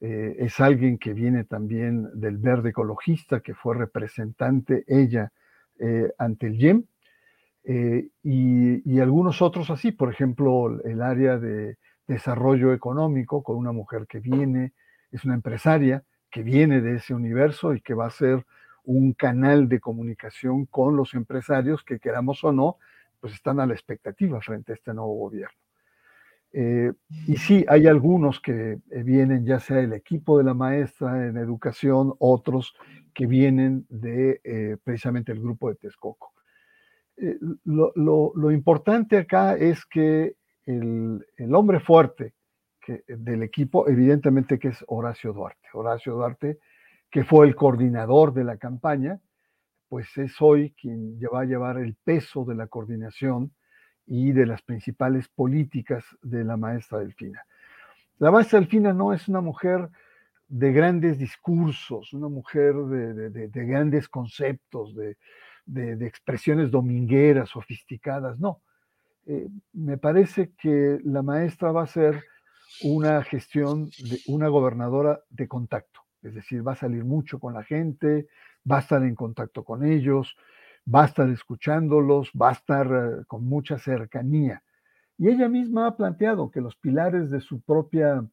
eh, 0.01 0.35
es 0.39 0.59
alguien 0.59 0.97
que 0.97 1.13
viene 1.13 1.43
también 1.43 2.09
del 2.19 2.37
verde 2.37 2.69
ecologista, 2.69 3.41
que 3.41 3.53
fue 3.53 3.75
representante 3.75 4.83
ella 4.87 5.31
eh, 5.77 6.11
ante 6.17 6.47
el 6.47 6.57
YEM, 6.57 6.85
eh, 7.63 8.09
y, 8.23 8.99
algunos 8.99 9.43
otros 9.43 9.69
así, 9.69 9.91
por 9.91 10.11
ejemplo, 10.11 10.81
el 10.83 11.03
área 11.03 11.37
de 11.37 11.77
desarrollo 12.07 12.73
económico 12.73 13.43
con 13.43 13.57
una 13.57 13.71
mujer 13.71 14.07
que 14.07 14.19
viene, 14.19 14.73
es 15.11 15.23
una 15.23 15.35
empresaria 15.35 16.03
que 16.31 16.41
viene 16.41 16.81
de 16.81 16.95
ese 16.95 17.13
universo 17.13 17.75
y 17.75 17.81
que 17.81 17.93
va 17.93 18.07
a 18.07 18.11
ser 18.11 18.43
un 18.83 19.13
canal 19.13 19.69
de 19.69 19.79
comunicación 19.79 20.65
con 20.65 20.95
los 20.95 21.13
empresarios 21.13 21.83
que 21.83 21.99
queramos 21.99 22.43
o 22.43 22.51
no, 22.51 22.77
pues 23.19 23.33
están 23.33 23.59
a 23.59 23.67
la 23.67 23.73
expectativa 23.73 24.41
frente 24.41 24.71
a 24.71 24.75
este 24.75 24.93
nuevo 24.95 25.13
gobierno. 25.13 25.57
Eh, 26.53 26.91
y 27.27 27.37
sí, 27.37 27.65
hay 27.67 27.87
algunos 27.87 28.41
que 28.41 28.79
eh, 28.91 29.03
vienen 29.03 29.45
ya 29.45 29.59
sea 29.59 29.79
el 29.79 29.93
equipo 29.93 30.37
de 30.37 30.43
la 30.43 30.53
maestra 30.53 31.27
en 31.27 31.37
educación, 31.37 32.13
otros 32.19 32.73
que 33.13 33.25
vienen 33.25 33.85
de 33.89 34.79
precisamente 34.83 35.33
el 35.33 35.41
grupo 35.41 35.69
de 35.69 35.75
Texcoco. 35.75 36.33
Lo, 37.65 38.51
importante 38.51 39.17
acá 39.17 39.55
es 39.55 39.85
que 39.85 40.35
el, 40.65 41.21
hombre 41.53 41.81
fuerte 41.81 42.33
del 43.07 43.43
equipo, 43.43 43.87
evidentemente 43.89 44.57
que 44.57 44.69
es 44.69 44.83
Horacio 44.87 45.33
Duarte. 45.33 45.67
Horacio 45.73 46.13
Duarte, 46.13 46.59
que 47.09 47.25
fue 47.25 47.47
el 47.47 47.55
coordinador 47.55 48.33
de 48.33 48.45
la 48.45 48.57
campaña, 48.57 49.19
pues 49.89 50.17
es 50.17 50.41
hoy 50.41 50.73
quien 50.79 51.19
va 51.19 51.41
a 51.41 51.45
llevar 51.45 51.77
el 51.77 51.95
peso 52.01 52.45
de 52.45 52.55
la 52.55 52.67
coordinación 52.67 53.51
y 54.13 54.33
de 54.33 54.45
las 54.45 54.61
principales 54.61 55.29
políticas 55.29 56.03
de 56.21 56.43
la 56.43 56.57
maestra 56.57 56.99
Delfina. 56.99 57.45
La 58.19 58.29
maestra 58.29 58.59
Delfina 58.59 58.91
no 58.91 59.13
es 59.13 59.29
una 59.29 59.39
mujer 59.39 59.87
de 60.49 60.73
grandes 60.73 61.17
discursos, 61.17 62.11
una 62.11 62.27
mujer 62.27 62.75
de, 62.75 63.65
grandes 63.65 64.09
conceptos, 64.09 64.93
de, 64.93 66.05
expresiones 66.05 66.71
domingueras, 66.71 67.47
sofisticadas, 67.51 68.37
no. 68.37 68.59
Eh, 69.27 69.47
me 69.71 69.97
parece 69.97 70.51
que 70.57 70.99
la 71.05 71.21
maestra 71.21 71.71
va 71.71 71.83
a 71.83 71.87
ser 71.87 72.21
una 72.83 73.23
gestión 73.23 73.85
de 73.85 74.19
una 74.27 74.49
gobernadora 74.49 75.21
de 75.29 75.47
contacto, 75.47 76.01
es 76.21 76.35
decir, 76.35 76.67
va 76.67 76.73
a 76.73 76.83
salir 76.83 77.05
mucho 77.05 77.39
con 77.39 77.53
la 77.53 77.63
gente, 77.63 78.27
va 78.69 78.77
a 78.77 78.81
estar 78.81 79.01
en 79.03 79.15
contacto 79.15 79.63
con 79.63 79.85
ellos, 79.85 80.35
va 80.85 81.03
a 81.03 81.05
estar 81.05 81.29
escuchándolos, 81.29 82.31
va 82.39 82.49
a 82.49 82.53
estar 82.53 82.87
eh, 82.87 83.25
con 83.27 83.45
mucha 83.45 83.77
cercanía. 83.77 84.63
Y 85.17 85.29
ella 85.29 85.47
misma 85.47 85.87
ha 85.87 85.97
planteado 85.97 86.49
que 86.49 86.61
los 86.61 86.75
pilares 86.75 87.29
de 87.29 87.41
su 87.41 87.61
propia 87.61 88.25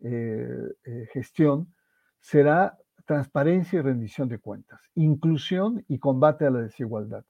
eh, 0.00 0.72
eh, 0.84 1.08
gestión 1.12 1.72
será 2.20 2.78
transparencia 3.04 3.78
y 3.78 3.82
rendición 3.82 4.28
de 4.28 4.38
cuentas, 4.38 4.80
inclusión 4.94 5.84
y 5.88 5.98
combate 5.98 6.46
a 6.46 6.50
la 6.50 6.60
desigualdad, 6.60 7.24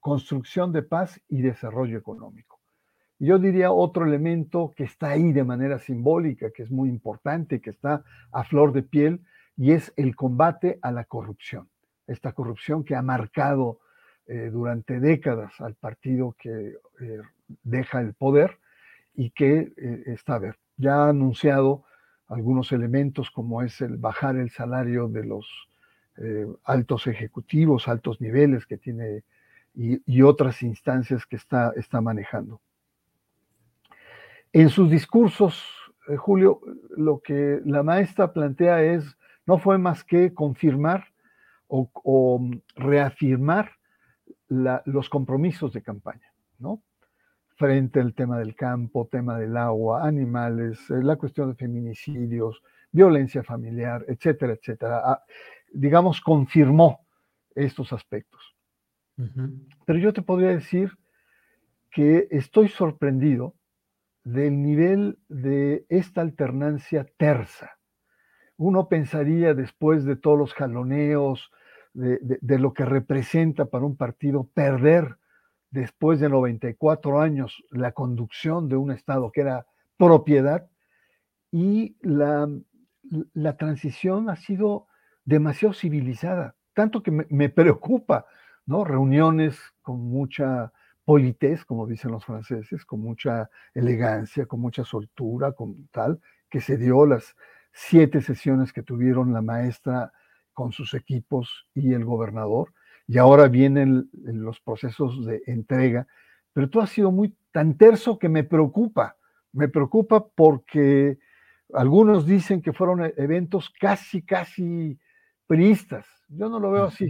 construcción 0.00 0.72
de 0.72 0.82
paz 0.82 1.20
y 1.28 1.42
desarrollo 1.42 1.98
económico. 1.98 2.58
Yo 3.20 3.38
diría 3.38 3.72
otro 3.72 4.06
elemento 4.06 4.72
que 4.76 4.84
está 4.84 5.10
ahí 5.10 5.32
de 5.32 5.44
manera 5.44 5.78
simbólica, 5.78 6.50
que 6.50 6.62
es 6.62 6.70
muy 6.70 6.88
importante, 6.88 7.60
que 7.60 7.70
está 7.70 8.04
a 8.32 8.44
flor 8.44 8.72
de 8.72 8.82
piel, 8.82 9.22
y 9.56 9.72
es 9.72 9.92
el 9.96 10.14
combate 10.14 10.78
a 10.82 10.92
la 10.92 11.04
corrupción. 11.04 11.68
Esta 12.06 12.32
corrupción 12.32 12.84
que 12.84 12.94
ha 12.94 13.02
marcado 13.02 13.80
eh, 14.30 14.50
durante 14.52 15.00
décadas 15.00 15.58
al 15.58 15.74
partido 15.74 16.36
que 16.38 16.74
eh, 17.00 17.20
deja 17.62 18.02
el 18.02 18.12
poder 18.12 18.58
y 19.14 19.30
que 19.30 19.72
eh, 19.74 20.02
está, 20.04 20.34
a 20.34 20.38
ver, 20.38 20.58
ya 20.76 21.04
ha 21.04 21.08
anunciado 21.08 21.84
algunos 22.28 22.70
elementos 22.72 23.30
como 23.30 23.62
es 23.62 23.80
el 23.80 23.96
bajar 23.96 24.36
el 24.36 24.50
salario 24.50 25.08
de 25.08 25.24
los 25.24 25.48
altos 26.64 27.06
ejecutivos, 27.06 27.86
altos 27.86 28.20
niveles 28.20 28.66
que 28.66 28.76
tiene 28.76 29.22
y, 29.74 30.22
otras 30.22 30.64
instancias 30.64 31.24
que 31.26 31.36
está, 31.36 31.72
está 31.76 32.00
manejando. 32.00 32.60
En 34.52 34.68
sus 34.68 34.90
discursos, 34.90 35.64
Julio, 36.16 36.60
lo 36.96 37.20
que 37.20 37.60
la 37.64 37.84
maestra 37.84 38.32
plantea 38.32 38.82
es, 38.82 39.16
no 39.46 39.58
fue 39.58 39.78
más 39.78 40.02
que 40.02 40.34
confirmar 40.34 41.04
o 41.68 42.50
reafirmar 42.74 43.77
los 44.48 45.08
compromisos 45.08 45.72
de 45.72 45.82
campaña, 45.82 46.32
¿no? 46.58 46.82
Frente 47.56 48.00
al 48.00 48.14
tema 48.14 48.38
del 48.38 48.54
campo, 48.54 49.08
tema 49.10 49.38
del 49.38 49.56
agua, 49.56 50.06
animales, 50.06 50.78
eh, 50.90 51.02
la 51.02 51.16
cuestión 51.16 51.50
de 51.50 51.56
feminicidios, 51.56 52.62
violencia 52.90 53.42
familiar, 53.42 54.04
etcétera, 54.08 54.54
etcétera. 54.54 55.02
Ah, 55.04 55.24
digamos, 55.72 56.20
confirmó 56.20 57.00
estos 57.54 57.92
aspectos. 57.92 58.40
Pero 59.84 59.98
yo 59.98 60.12
te 60.12 60.22
podría 60.22 60.50
decir 60.50 60.92
que 61.90 62.28
estoy 62.30 62.68
sorprendido 62.68 63.56
del 64.22 64.62
nivel 64.62 65.18
de 65.28 65.84
esta 65.88 66.20
alternancia 66.20 67.04
tersa. 67.16 67.78
Uno 68.56 68.88
pensaría 68.88 69.54
después 69.54 70.04
de 70.04 70.14
todos 70.14 70.38
los 70.38 70.54
jaloneos, 70.54 71.50
de, 71.94 72.58
lo 72.58 72.72
que 72.72 72.84
representa 72.84 73.66
para 73.66 73.84
un 73.84 73.96
partido 73.96 74.44
perder 74.54 75.16
después 75.70 76.20
de 76.20 76.28
94 76.28 77.20
años 77.20 77.64
la 77.70 77.92
conducción 77.92 78.68
de 78.68 78.76
un 78.76 78.90
Estado 78.90 79.30
que 79.32 79.42
era 79.42 79.66
propiedad 79.96 80.68
y 81.50 81.96
la, 82.00 82.48
la 83.34 83.56
transición 83.56 84.30
ha 84.30 84.36
sido 84.36 84.86
demasiado 85.24 85.74
civilizada, 85.74 86.54
tanto 86.72 87.02
que 87.02 87.10
me, 87.10 87.48
preocupa, 87.50 88.26
¿no? 88.64 88.84
Reuniones 88.84 89.58
con 89.82 90.00
mucha 90.00 90.72
politez, 91.04 91.64
como 91.64 91.86
dicen 91.86 92.12
los 92.12 92.24
franceses, 92.24 92.84
con 92.84 93.00
mucha 93.00 93.50
elegancia, 93.74 94.46
con 94.46 94.60
mucha 94.60 94.84
soltura, 94.84 95.52
con 95.52 95.88
tal, 95.88 96.20
que 96.48 96.60
se 96.60 96.76
dio 96.76 97.04
las 97.04 97.34
siete 97.72 98.20
sesiones 98.22 98.72
que 98.72 98.82
tuvieron 98.82 99.32
la 99.32 99.42
maestra 99.42 100.12
con 100.58 100.72
sus 100.72 100.92
equipos 100.94 101.68
y 101.72 101.92
el 101.92 102.04
gobernador, 102.04 102.74
y 103.06 103.16
ahora 103.16 103.46
vienen 103.46 104.10
los 104.12 104.58
procesos 104.58 105.24
de 105.24 105.40
entrega, 105.46 106.08
pero 106.52 106.68
tú 106.68 106.80
has 106.80 106.90
sido 106.90 107.12
muy 107.12 107.32
tan 107.52 107.76
terso 107.76 108.18
que 108.18 108.28
me 108.28 108.42
preocupa, 108.42 109.16
me 109.52 109.68
preocupa 109.68 110.26
porque 110.26 111.20
algunos 111.72 112.26
dicen 112.26 112.60
que 112.60 112.72
fueron 112.72 113.04
e-, 113.04 113.14
eventos 113.18 113.70
casi, 113.70 114.22
casi 114.22 114.98
priistas. 115.46 116.08
Yo 116.26 116.48
no 116.48 116.58
lo 116.58 116.72
veo 116.72 116.86
así. 116.86 117.08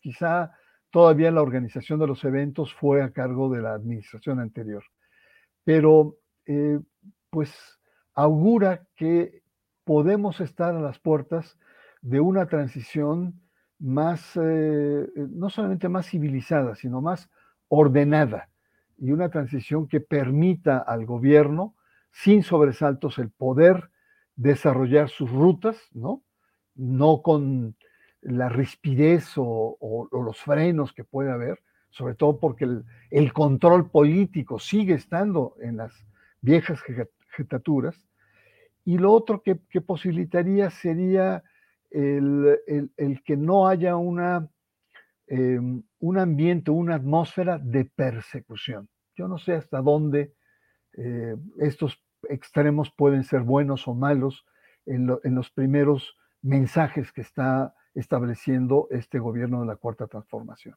Quizá 0.00 0.50
todavía 0.90 1.30
la 1.30 1.42
organización 1.42 2.00
de 2.00 2.08
los 2.08 2.24
eventos 2.24 2.74
fue 2.74 3.04
a 3.04 3.12
cargo 3.12 3.48
de 3.54 3.62
la 3.62 3.74
administración 3.74 4.40
anterior. 4.40 4.82
Pero, 5.62 6.16
eh, 6.44 6.80
pues, 7.30 7.54
augura 8.14 8.84
que 8.96 9.44
podemos 9.84 10.40
estar 10.40 10.74
a 10.74 10.80
las 10.80 10.98
puertas 10.98 11.56
de 12.02 12.20
una 12.20 12.46
transición 12.46 13.40
más, 13.78 14.32
eh, 14.36 15.06
no 15.16 15.50
solamente 15.50 15.88
más 15.88 16.06
civilizada, 16.06 16.74
sino 16.74 17.00
más 17.00 17.30
ordenada 17.68 18.48
y 18.98 19.12
una 19.12 19.30
transición 19.30 19.88
que 19.88 20.00
permita 20.00 20.78
al 20.78 21.06
gobierno, 21.06 21.74
sin 22.12 22.42
sobresaltos, 22.42 23.18
el 23.18 23.30
poder 23.30 23.90
desarrollar 24.36 25.08
sus 25.08 25.30
rutas, 25.30 25.76
¿no? 25.92 26.22
No 26.74 27.22
con 27.22 27.76
la 28.20 28.48
rispidez 28.50 29.32
o, 29.36 30.08
los 30.12 30.38
frenos 30.38 30.92
que 30.92 31.04
puede 31.04 31.30
haber, 31.30 31.60
sobre 31.88 32.14
todo 32.14 32.38
porque 32.38 32.68
el, 33.10 33.32
control 33.32 33.90
político 33.90 34.58
sigue 34.58 34.94
estando 34.94 35.56
en 35.60 35.78
las 35.78 35.94
viejas 36.42 36.80
jefaturas. 37.30 37.96
Y 38.84 38.98
lo 38.98 39.12
otro 39.12 39.42
que 39.42 39.80
posibilitaría 39.80 40.70
sería 40.70 41.42
el, 41.90 43.22
que 43.24 43.36
no 43.36 43.68
haya 43.68 43.96
una, 43.96 44.48
em, 45.26 45.82
un 45.98 46.18
ambiente, 46.18 46.70
una 46.70 46.96
atmósfera 46.96 47.58
de 47.58 47.84
persecución. 47.84 48.88
Yo 49.16 49.28
no 49.28 49.38
sé 49.38 49.54
hasta 49.54 49.80
dónde 49.80 50.34
eh, 50.94 51.36
estos 51.58 52.02
extremos 52.28 52.92
pueden 52.96 53.24
ser 53.24 53.42
buenos 53.42 53.88
o 53.88 53.94
malos 53.94 54.44
en, 54.86 55.06
los 55.06 55.50
primeros 55.50 56.16
mensajes 56.42 57.12
que 57.12 57.20
está 57.20 57.74
estableciendo 57.94 58.88
este 58.90 59.18
gobierno 59.18 59.60
de 59.60 59.66
la 59.66 59.76
Cuarta 59.76 60.06
Transformación. 60.06 60.74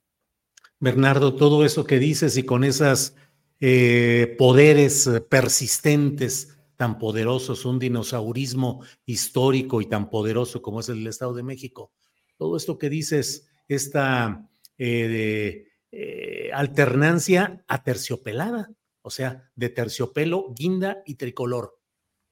Bernardo, 0.80 1.36
todo 1.36 1.64
eso 1.66 1.86
que 1.86 2.00
dices 2.00 2.38
y 2.38 2.44
con 2.44 2.64
esos 2.64 3.16
eh, 3.60 4.36
poderes 4.38 5.10
persistentes 5.30 6.58
tan 6.84 6.98
poderosos, 6.98 7.64
un 7.64 7.80
dinosaurismo 7.80 8.84
histórico 9.06 9.80
y 9.80 9.86
tan 9.86 10.10
poderoso 10.10 10.62
como 10.62 10.82
es 10.82 10.90
el 10.90 11.08
Estado 11.08 11.34
de 11.34 11.42
México. 11.42 11.94
Todo 12.36 12.58
esto 12.58 12.78
que 12.78 12.90
dices, 12.90 13.48
esta 13.70 14.50
eh, 14.78 15.66
eh, 15.94 16.52
alternancia 16.54 17.64
aterciopelada, 17.70 18.70
o 19.02 19.10
sea, 19.10 19.50
de 19.56 19.70
terciopelo, 19.70 20.54
guinda 20.54 21.04
y 21.06 21.16
tricolor, 21.16 21.80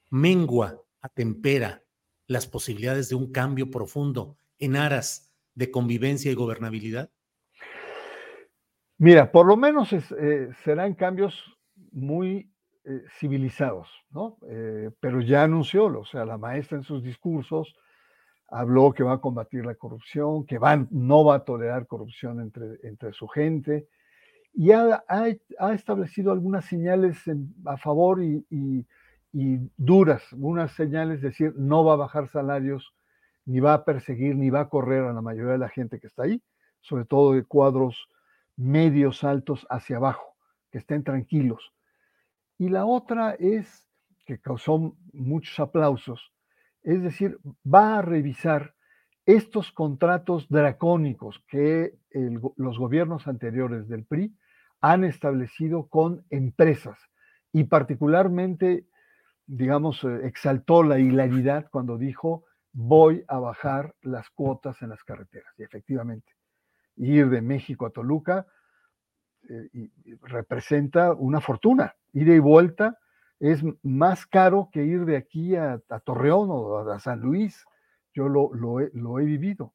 mengua, 0.10 0.84
atempera 1.00 1.86
las 2.28 2.46
posibilidades 2.46 3.08
de 3.08 3.16
un 3.16 3.32
cambio 3.32 3.72
profundo 3.72 4.36
en 4.60 4.76
aras 4.76 5.34
de 5.56 5.72
convivencia 5.72 6.30
y 6.30 6.36
gobernabilidad? 6.36 7.10
Mira, 8.98 9.32
por 9.32 9.46
lo 9.46 9.56
menos 9.56 9.94
eh, 9.94 10.50
serán 10.66 10.94
cambios 10.94 11.42
muy 11.94 12.51
eh, 12.84 13.04
civilizados, 13.20 13.90
¿no? 14.12 14.38
Eh, 14.50 14.90
pero 15.00 15.22
ya 15.22 15.44
anunció, 15.44 15.86
o 15.86 16.06
sea, 16.06 16.26
la 16.26 16.38
maestra 16.38 16.78
en 16.78 16.84
sus 16.84 17.04
discursos 17.04 17.76
habló 18.48 18.92
que 18.94 19.04
va 19.04 19.14
a 19.14 19.22
combatir 19.22 19.66
la 19.66 19.76
corrupción, 19.76 20.46
que 20.46 20.58
va, 20.58 20.86
no 20.90 21.24
va 21.24 21.36
a 21.36 21.46
tolerar 21.46 21.88
corrupción 21.88 22.42
entre, 22.42 22.80
entre 22.84 23.14
su 23.14 23.28
gente, 23.28 23.88
y 24.54 24.72
ha, 24.72 25.04
ha, 25.08 25.74
establecido 25.74 26.32
algunas 26.32 26.66
señales 26.66 27.18
a 27.66 27.78
favor 27.78 28.22
y, 28.22 28.46
y 29.32 29.60
duras, 29.78 30.24
unas 30.34 30.74
señales, 30.74 31.18
es 31.18 31.24
decir, 31.24 31.54
no 31.56 31.86
va 31.86 31.94
a 31.94 31.98
bajar 31.98 32.28
salarios, 32.28 32.94
ni 33.46 33.60
va 33.60 33.74
a 33.74 33.86
perseguir, 33.86 34.36
ni 34.36 34.50
va 34.50 34.62
a 34.62 34.70
correr 34.70 35.04
a 35.04 35.14
la 35.14 35.22
mayoría 35.22 35.54
de 35.54 35.58
la 35.58 35.70
gente 35.70 36.00
que 36.00 36.08
está 36.08 36.24
ahí, 36.24 36.42
sobre 36.82 37.06
todo 37.06 37.34
de 37.34 37.44
cuadros 37.44 38.10
medios 38.58 39.24
altos 39.24 39.66
hacia 39.70 39.98
abajo, 39.98 40.36
que 40.72 40.80
estén 40.80 41.04
tranquilos. 41.04 41.72
Y 42.62 42.70
la 42.70 42.86
otra 42.86 43.32
es, 43.40 43.90
que 44.24 44.40
causó 44.40 44.96
muchos 45.14 45.60
aplausos, 45.60 46.32
es 46.84 47.02
decir, 47.02 47.40
va 47.66 47.98
a 47.98 48.02
revisar 48.04 48.76
estos 49.26 49.72
contratos 49.72 50.48
dracónicos 50.48 51.44
que 51.48 51.98
los 52.58 52.78
gobiernos 52.78 53.28
anteriores 53.28 53.88
del 53.88 54.06
PRI 54.06 54.38
han 54.80 55.04
establecido 55.06 55.88
con 55.88 56.24
empresas 56.30 57.00
y 57.52 57.64
particularmente, 57.64 58.86
digamos, 59.48 60.04
eh, 60.04 60.28
exaltó 60.28 60.84
la 60.84 61.00
hilaridad 61.00 61.68
cuando 61.72 61.98
dijo 61.98 62.46
voy 62.74 63.26
a 63.28 63.40
bajar 63.40 63.96
las 64.04 64.30
cuotas 64.30 64.84
en 64.84 64.90
las 64.90 65.04
carreteras. 65.04 65.52
Y 65.58 65.64
efectivamente, 65.64 66.32
ir 66.96 67.28
de 67.32 67.42
México 67.42 67.88
a 67.88 67.90
Toluca 67.90 68.46
eh, 69.50 69.90
representa 70.22 71.14
una 71.14 71.42
fortuna. 71.42 71.96
Ir 72.14 72.28
y 72.30 72.40
vuelta 72.40 72.98
es 73.40 73.64
más 73.82 74.26
caro 74.28 74.70
que 74.72 74.84
ir 74.84 75.06
de 75.06 75.18
aquí 75.18 75.56
a, 75.56 75.82
Torreón 76.04 76.50
o 76.52 76.78
a, 76.78 77.00
San 77.00 77.22
Luis. 77.22 77.66
Yo 78.14 78.28
lo, 78.28 78.80
he, 78.80 79.26
vivido. 79.26 79.74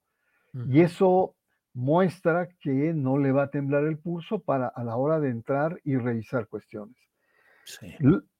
Y 0.68 0.80
eso 0.80 1.34
muestra 1.74 2.48
que 2.60 2.94
no 2.94 3.18
le 3.18 3.32
va 3.32 3.44
a 3.44 3.50
temblar 3.50 3.84
el 3.84 3.98
pulso 3.98 4.40
para 4.40 4.68
a 4.68 4.84
la 4.84 4.96
hora 4.96 5.20
de 5.20 5.30
entrar 5.30 5.80
y 5.84 5.96
revisar 5.96 6.46
cuestiones. 6.46 6.96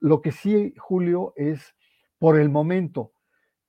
Lo 0.01 0.23
que 0.23 0.33
sí, 0.33 0.75
Julio, 0.79 1.33
es 1.37 1.75
por 2.19 2.39
el 2.39 2.49
momento, 2.49 3.13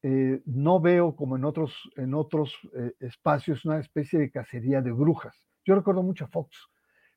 eh, 0.04 0.42
no 0.46 0.80
veo 0.80 1.16
como 1.16 1.36
en 1.36 1.44
otros, 1.44 1.90
en 1.96 2.14
otros 2.14 2.56
eh, 2.76 2.94
espacios 3.00 3.66
una 3.66 3.80
especie 3.80 4.20
de 4.20 4.32
cacería 4.32 4.82
de 4.82 4.92
brujas. 4.92 5.48
Yo 5.66 5.76
recuerdo 5.76 6.04
mucho 6.04 6.26
a 6.26 6.28
Fox. 6.28 6.70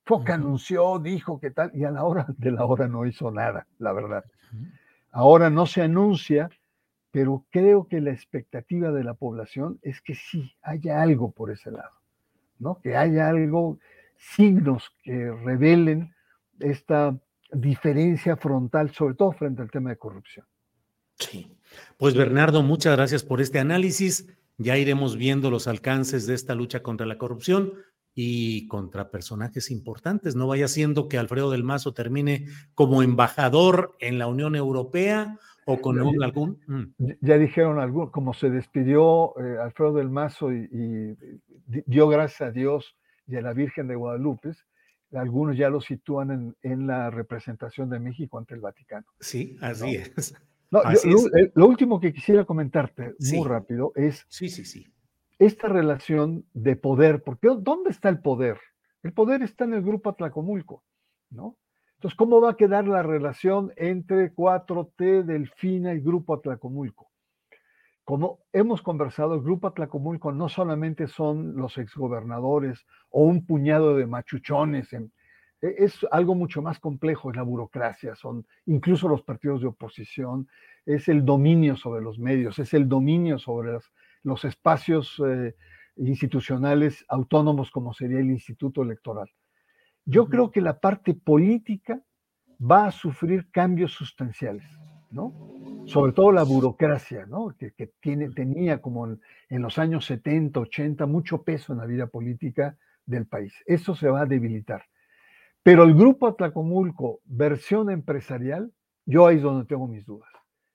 Fox 0.04 0.30
anunció, 0.30 0.98
dijo 0.98 1.38
que 1.40 1.50
tal, 1.50 1.70
y 1.74 1.84
a 1.84 1.90
la 1.90 2.04
hora 2.04 2.26
de 2.36 2.50
la 2.50 2.64
hora 2.64 2.88
no 2.88 3.06
hizo 3.06 3.30
nada, 3.30 3.66
la 3.78 3.92
verdad. 3.92 4.24
Ahora 5.12 5.50
no 5.50 5.66
se 5.66 5.82
anuncia, 5.82 6.50
pero 7.10 7.44
creo 7.50 7.86
que 7.88 8.00
la 8.00 8.10
expectativa 8.10 8.90
de 8.90 9.04
la 9.04 9.14
población 9.14 9.78
es 9.82 10.00
que 10.00 10.14
sí 10.14 10.54
haya 10.62 11.02
algo 11.02 11.32
por 11.32 11.50
ese 11.50 11.70
lado, 11.70 11.92
¿no? 12.58 12.80
Que 12.80 12.96
haya 12.96 13.28
algo, 13.28 13.78
signos 14.16 14.92
que 15.02 15.30
revelen 15.30 16.14
esta 16.58 17.16
diferencia 17.52 18.36
frontal, 18.36 18.90
sobre 18.90 19.14
todo 19.14 19.32
frente 19.32 19.62
al 19.62 19.70
tema 19.70 19.90
de 19.90 19.96
corrupción. 19.96 20.46
Sí. 21.18 21.56
Pues 21.96 22.14
Bernardo, 22.14 22.62
muchas 22.62 22.96
gracias 22.96 23.22
por 23.22 23.40
este 23.40 23.58
análisis. 23.58 24.26
Ya 24.58 24.76
iremos 24.76 25.16
viendo 25.16 25.50
los 25.50 25.66
alcances 25.66 26.26
de 26.26 26.34
esta 26.34 26.54
lucha 26.54 26.82
contra 26.82 27.06
la 27.06 27.18
corrupción 27.18 27.72
y 28.14 28.66
contra 28.68 29.10
personajes 29.10 29.70
importantes. 29.70 30.36
No 30.36 30.46
vaya 30.46 30.68
siendo 30.68 31.08
que 31.08 31.18
Alfredo 31.18 31.50
del 31.50 31.64
Mazo 31.64 31.94
termine 31.94 32.46
como 32.74 33.02
embajador 33.02 33.96
en 34.00 34.18
la 34.18 34.26
Unión 34.26 34.56
Europea 34.56 35.38
o 35.64 35.80
con 35.80 35.98
algún... 36.22 36.58
Mm. 36.66 37.12
Ya 37.20 37.38
dijeron 37.38 37.78
algún, 37.78 38.10
como 38.10 38.34
se 38.34 38.50
despidió 38.50 39.34
eh, 39.38 39.58
Alfredo 39.62 39.94
del 39.94 40.10
Mazo 40.10 40.52
y, 40.52 41.16
dio 41.86 42.08
gracias 42.08 42.48
a 42.48 42.50
Dios 42.50 42.96
y 43.26 43.36
a 43.36 43.42
la 43.42 43.52
Virgen 43.52 43.86
de 43.86 43.94
Guadalupe, 43.94 44.52
algunos 45.12 45.56
ya 45.56 45.70
lo 45.70 45.80
sitúan 45.80 46.30
en, 46.30 46.56
en 46.62 46.86
la 46.86 47.10
representación 47.10 47.88
de 47.90 48.00
México 48.00 48.38
ante 48.38 48.54
el 48.54 48.60
Vaticano. 48.60 49.06
Sí, 49.20 49.56
así 49.60 49.96
es. 49.96 50.34
Eh, 50.72 51.50
lo, 51.54 51.66
último 51.66 51.98
que 51.98 52.12
quisiera 52.12 52.44
comentarte 52.44 53.14
muy 53.32 53.46
rápido 53.46 53.92
es 53.96 54.24
sí, 54.28 54.48
sí, 54.48 54.64
sí. 54.64 54.86
Esta 55.40 55.68
relación 55.68 56.44
de 56.52 56.76
poder, 56.76 57.22
porque 57.22 57.48
¿dónde 57.58 57.90
está 57.90 58.10
el 58.10 58.20
poder? 58.20 58.58
El 59.02 59.14
poder 59.14 59.42
está 59.42 59.64
en 59.64 59.72
el 59.72 59.82
grupo 59.82 60.10
Atlacomulco, 60.10 60.84
¿no? 61.30 61.56
Entonces, 61.94 62.16
¿cómo 62.16 62.40
va 62.40 62.50
a 62.50 62.56
quedar 62.56 62.86
la 62.86 63.02
relación 63.02 63.72
entre 63.76 64.34
4T, 64.34 65.24
Delfina 65.24 65.94
y 65.94 66.00
Grupo 66.00 66.34
Atlacomulco? 66.34 67.10
Como 68.04 68.40
hemos 68.52 68.82
conversado, 68.82 69.34
el 69.34 69.40
Grupo 69.40 69.68
Atlacomulco 69.68 70.30
no 70.30 70.50
solamente 70.50 71.08
son 71.08 71.56
los 71.56 71.78
exgobernadores 71.78 72.84
o 73.08 73.22
un 73.22 73.46
puñado 73.46 73.96
de 73.96 74.06
machuchones 74.06 74.92
e, 74.92 75.08
es 75.60 76.06
algo 76.10 76.34
mucho 76.34 76.60
más 76.60 76.78
complejo, 76.78 77.30
es 77.30 77.36
la 77.36 77.42
burocracia, 77.42 78.14
son 78.14 78.46
incluso 78.66 79.08
los 79.08 79.22
partidos 79.22 79.62
de 79.62 79.68
oposición, 79.68 80.48
es 80.84 81.08
el 81.08 81.24
dominio 81.24 81.76
sobre 81.76 82.02
los 82.02 82.18
medios, 82.18 82.58
es 82.58 82.74
el 82.74 82.88
dominio 82.88 83.38
sobre 83.38 83.78
los, 84.22 84.44
espacios 84.44 85.20
eh, 85.26 85.54
institucionales 85.96 87.04
autónomos 87.08 87.70
como 87.70 87.92
sería 87.92 88.20
el 88.20 88.30
Instituto 88.30 88.82
Electoral. 88.82 89.28
Yo 90.04 90.26
creo 90.28 90.50
que 90.50 90.60
la 90.60 90.80
parte 90.80 91.14
política 91.14 92.00
va 92.60 92.86
a 92.86 92.90
sufrir 92.90 93.50
cambios 93.50 93.92
sustanciales, 93.92 94.66
¿no? 95.10 95.34
Sobre 95.86 96.12
todo 96.12 96.32
la 96.32 96.42
burocracia, 96.42 97.26
¿no? 97.26 97.54
Que, 97.58 97.72
tiene, 98.00 98.30
tenía 98.30 98.80
como 98.80 99.06
en, 99.06 99.20
en 99.48 99.62
los 99.62 99.78
años 99.78 100.04
70, 100.06 100.60
80 100.60 101.06
mucho 101.06 101.42
peso 101.42 101.72
en 101.72 101.78
la 101.78 101.86
vida 101.86 102.06
política 102.06 102.76
del 103.06 103.26
país. 103.26 103.54
Eso 103.66 103.94
se 103.94 104.08
va 104.08 104.22
a 104.22 104.26
debilitar. 104.26 104.84
Pero 105.62 105.84
el 105.84 105.94
grupo 105.94 106.26
Atlacomulco, 106.26 107.20
versión 107.24 107.90
empresarial, 107.90 108.72
yo 109.04 109.26
ahí 109.26 109.36
es 109.36 109.42
donde 109.42 109.66
tengo 109.66 109.86
mis 109.86 110.06
dudas. 110.06 110.30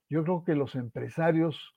Yo 0.09 0.23
creo 0.23 0.43
que 0.43 0.55
los 0.55 0.75
empresarios, 0.75 1.74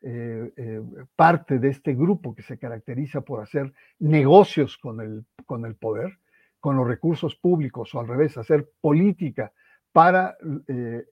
eh, 0.00 0.52
eh, 0.56 0.80
parte 1.16 1.58
de 1.58 1.70
este 1.70 1.92
grupo 1.92 2.32
que 2.32 2.42
se 2.42 2.56
caracteriza 2.56 3.22
por 3.22 3.42
hacer 3.42 3.72
negocios 3.98 4.78
con 4.78 5.00
el, 5.00 5.24
con 5.44 5.66
el 5.66 5.74
poder, 5.74 6.18
con 6.60 6.76
los 6.76 6.86
recursos 6.86 7.34
públicos, 7.34 7.92
o 7.94 8.00
al 8.00 8.06
revés, 8.06 8.38
hacer 8.38 8.70
política 8.80 9.52
para 9.90 10.36
eh, 10.68 11.04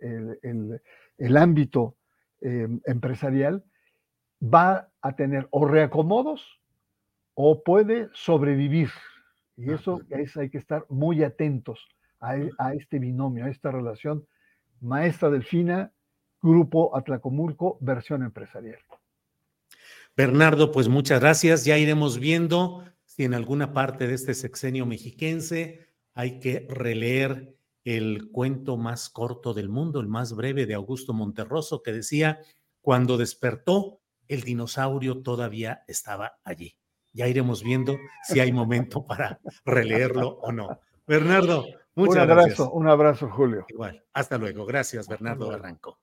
el, 0.42 0.80
el, 1.18 1.36
ámbito 1.36 1.96
empresarial, 2.40 3.64
va 4.40 4.88
a 5.00 5.16
tener 5.16 5.48
o 5.50 5.66
reacomodos 5.66 6.60
o 7.34 7.64
puede 7.64 8.08
sobrevivir. 8.12 8.90
Y 9.56 9.72
eso 9.72 10.00
es, 10.10 10.36
hay 10.36 10.48
que 10.48 10.58
estar 10.58 10.84
muy 10.88 11.24
atentos 11.24 11.88
a, 12.20 12.36
e, 12.36 12.50
a, 12.58 12.74
este 12.74 13.00
binomio, 13.00 13.46
a 13.46 13.48
esta 13.48 13.72
relación 13.72 14.26
maestra 14.80 15.30
delfina, 15.30 15.92
grupo 16.46 16.96
Atlacomulco, 16.96 17.78
versión 17.80 18.22
empresarial. 18.22 18.78
Bernardo, 20.16 20.72
pues 20.72 20.88
muchas 20.88 21.20
gracias. 21.20 21.64
Ya 21.64 21.78
iremos 21.78 22.18
viendo 22.18 22.84
si 23.04 23.24
en 23.24 23.34
alguna 23.34 23.72
parte 23.72 24.06
de 24.06 24.14
este 24.14 24.34
sexenio 24.34 24.86
mexiquense 24.86 25.86
hay 26.14 26.40
que 26.40 26.66
releer 26.70 27.54
el 27.84 28.30
cuento 28.30 28.76
más 28.76 29.08
corto 29.10 29.54
del 29.54 29.68
mundo, 29.68 30.00
el 30.00 30.08
más 30.08 30.34
breve 30.34 30.66
de 30.66 30.74
Augusto 30.74 31.12
Monterroso, 31.12 31.82
que 31.82 31.92
decía, 31.92 32.40
cuando 32.80 33.16
despertó, 33.16 34.00
el 34.28 34.42
dinosaurio 34.42 35.22
todavía 35.22 35.84
estaba 35.86 36.38
allí 36.42 36.76
ya 37.16 37.26
iremos 37.26 37.62
viendo 37.64 37.98
si 38.22 38.40
hay 38.40 38.52
momento 38.52 39.04
para 39.06 39.40
releerlo 39.64 40.38
o 40.42 40.52
no. 40.52 40.78
Bernardo, 41.06 41.64
muchas 41.94 42.16
un 42.16 42.20
abrazo, 42.20 42.46
gracias. 42.46 42.68
Un 42.72 42.88
abrazo, 42.88 43.30
Julio. 43.30 43.66
Igual, 43.68 44.04
hasta 44.12 44.38
luego. 44.38 44.66
Gracias, 44.66 45.08
Bernardo 45.08 45.48
Barranco. 45.48 45.98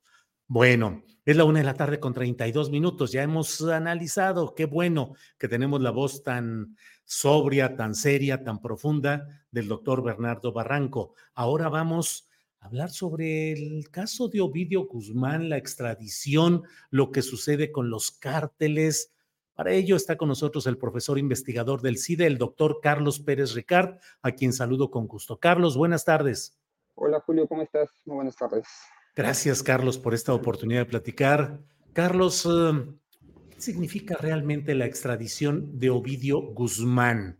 Bueno, 0.48 1.04
es 1.26 1.38
la 1.38 1.46
una 1.46 1.60
de 1.60 1.66
la 1.66 1.74
tarde 1.74 2.00
con 2.00 2.14
32 2.14 2.70
minutos. 2.70 3.12
Ya 3.12 3.24
hemos 3.24 3.62
analizado, 3.62 4.54
qué 4.56 4.66
bueno 4.66 5.16
que 5.38 5.48
tenemos 5.48 5.82
la 5.82 5.92
voz 5.92 6.24
tan 6.24 6.76
sobria, 7.06 7.76
tan 7.76 7.96
seria, 7.96 8.44
tan 8.44 8.62
profunda 8.62 9.28
del 9.52 9.68
doctor 9.68 10.04
Bernardo 10.04 10.52
Barranco. 10.52 11.16
Ahora 11.34 11.70
vamos 11.70 12.30
a 12.60 12.68
hablar 12.68 12.90
sobre 12.90 13.54
el 13.54 13.90
caso 13.90 14.28
de 14.28 14.42
Ovidio 14.42 14.86
Guzmán, 14.86 15.50
la 15.50 15.58
extradición, 15.58 16.64
lo 16.90 17.12
que 17.12 17.22
sucede 17.22 17.72
con 17.72 17.90
los 17.90 18.12
cárteles, 18.12 19.14
para 19.56 19.72
ello 19.72 19.96
está 19.96 20.18
con 20.18 20.30
nosotros 20.30 20.66
el 20.66 20.80
profesor 20.80 21.20
investigador 21.20 21.82
del 21.82 22.00
CIDE, 22.00 22.26
el 22.26 22.40
doctor 22.40 22.80
Carlos 22.82 23.20
Pérez 23.20 23.54
Ricard, 23.54 24.00
a 24.24 24.32
quien 24.32 24.52
saludo 24.52 24.90
con 24.90 25.08
gusto. 25.08 25.38
Carlos, 25.38 25.78
buenas 25.78 26.06
tardes. 26.06 26.58
Hola 26.96 27.20
Julio, 27.20 27.48
¿cómo 27.48 27.62
estás? 27.62 27.90
Muy 28.06 28.16
buenas 28.16 28.36
tardes. 28.36 28.66
Gracias 29.16 29.64
Carlos 29.64 29.98
por 29.98 30.14
esta 30.14 30.34
oportunidad 30.34 30.82
de 30.82 30.86
platicar. 30.86 31.60
Carlos, 31.94 32.46
eh, 32.46 32.86
¿qué 33.52 33.62
significa 33.62 34.16
realmente 34.20 34.74
la 34.76 34.86
extradición 34.86 35.80
de 35.80 35.90
Ovidio 35.90 36.42
Guzmán? 36.42 37.38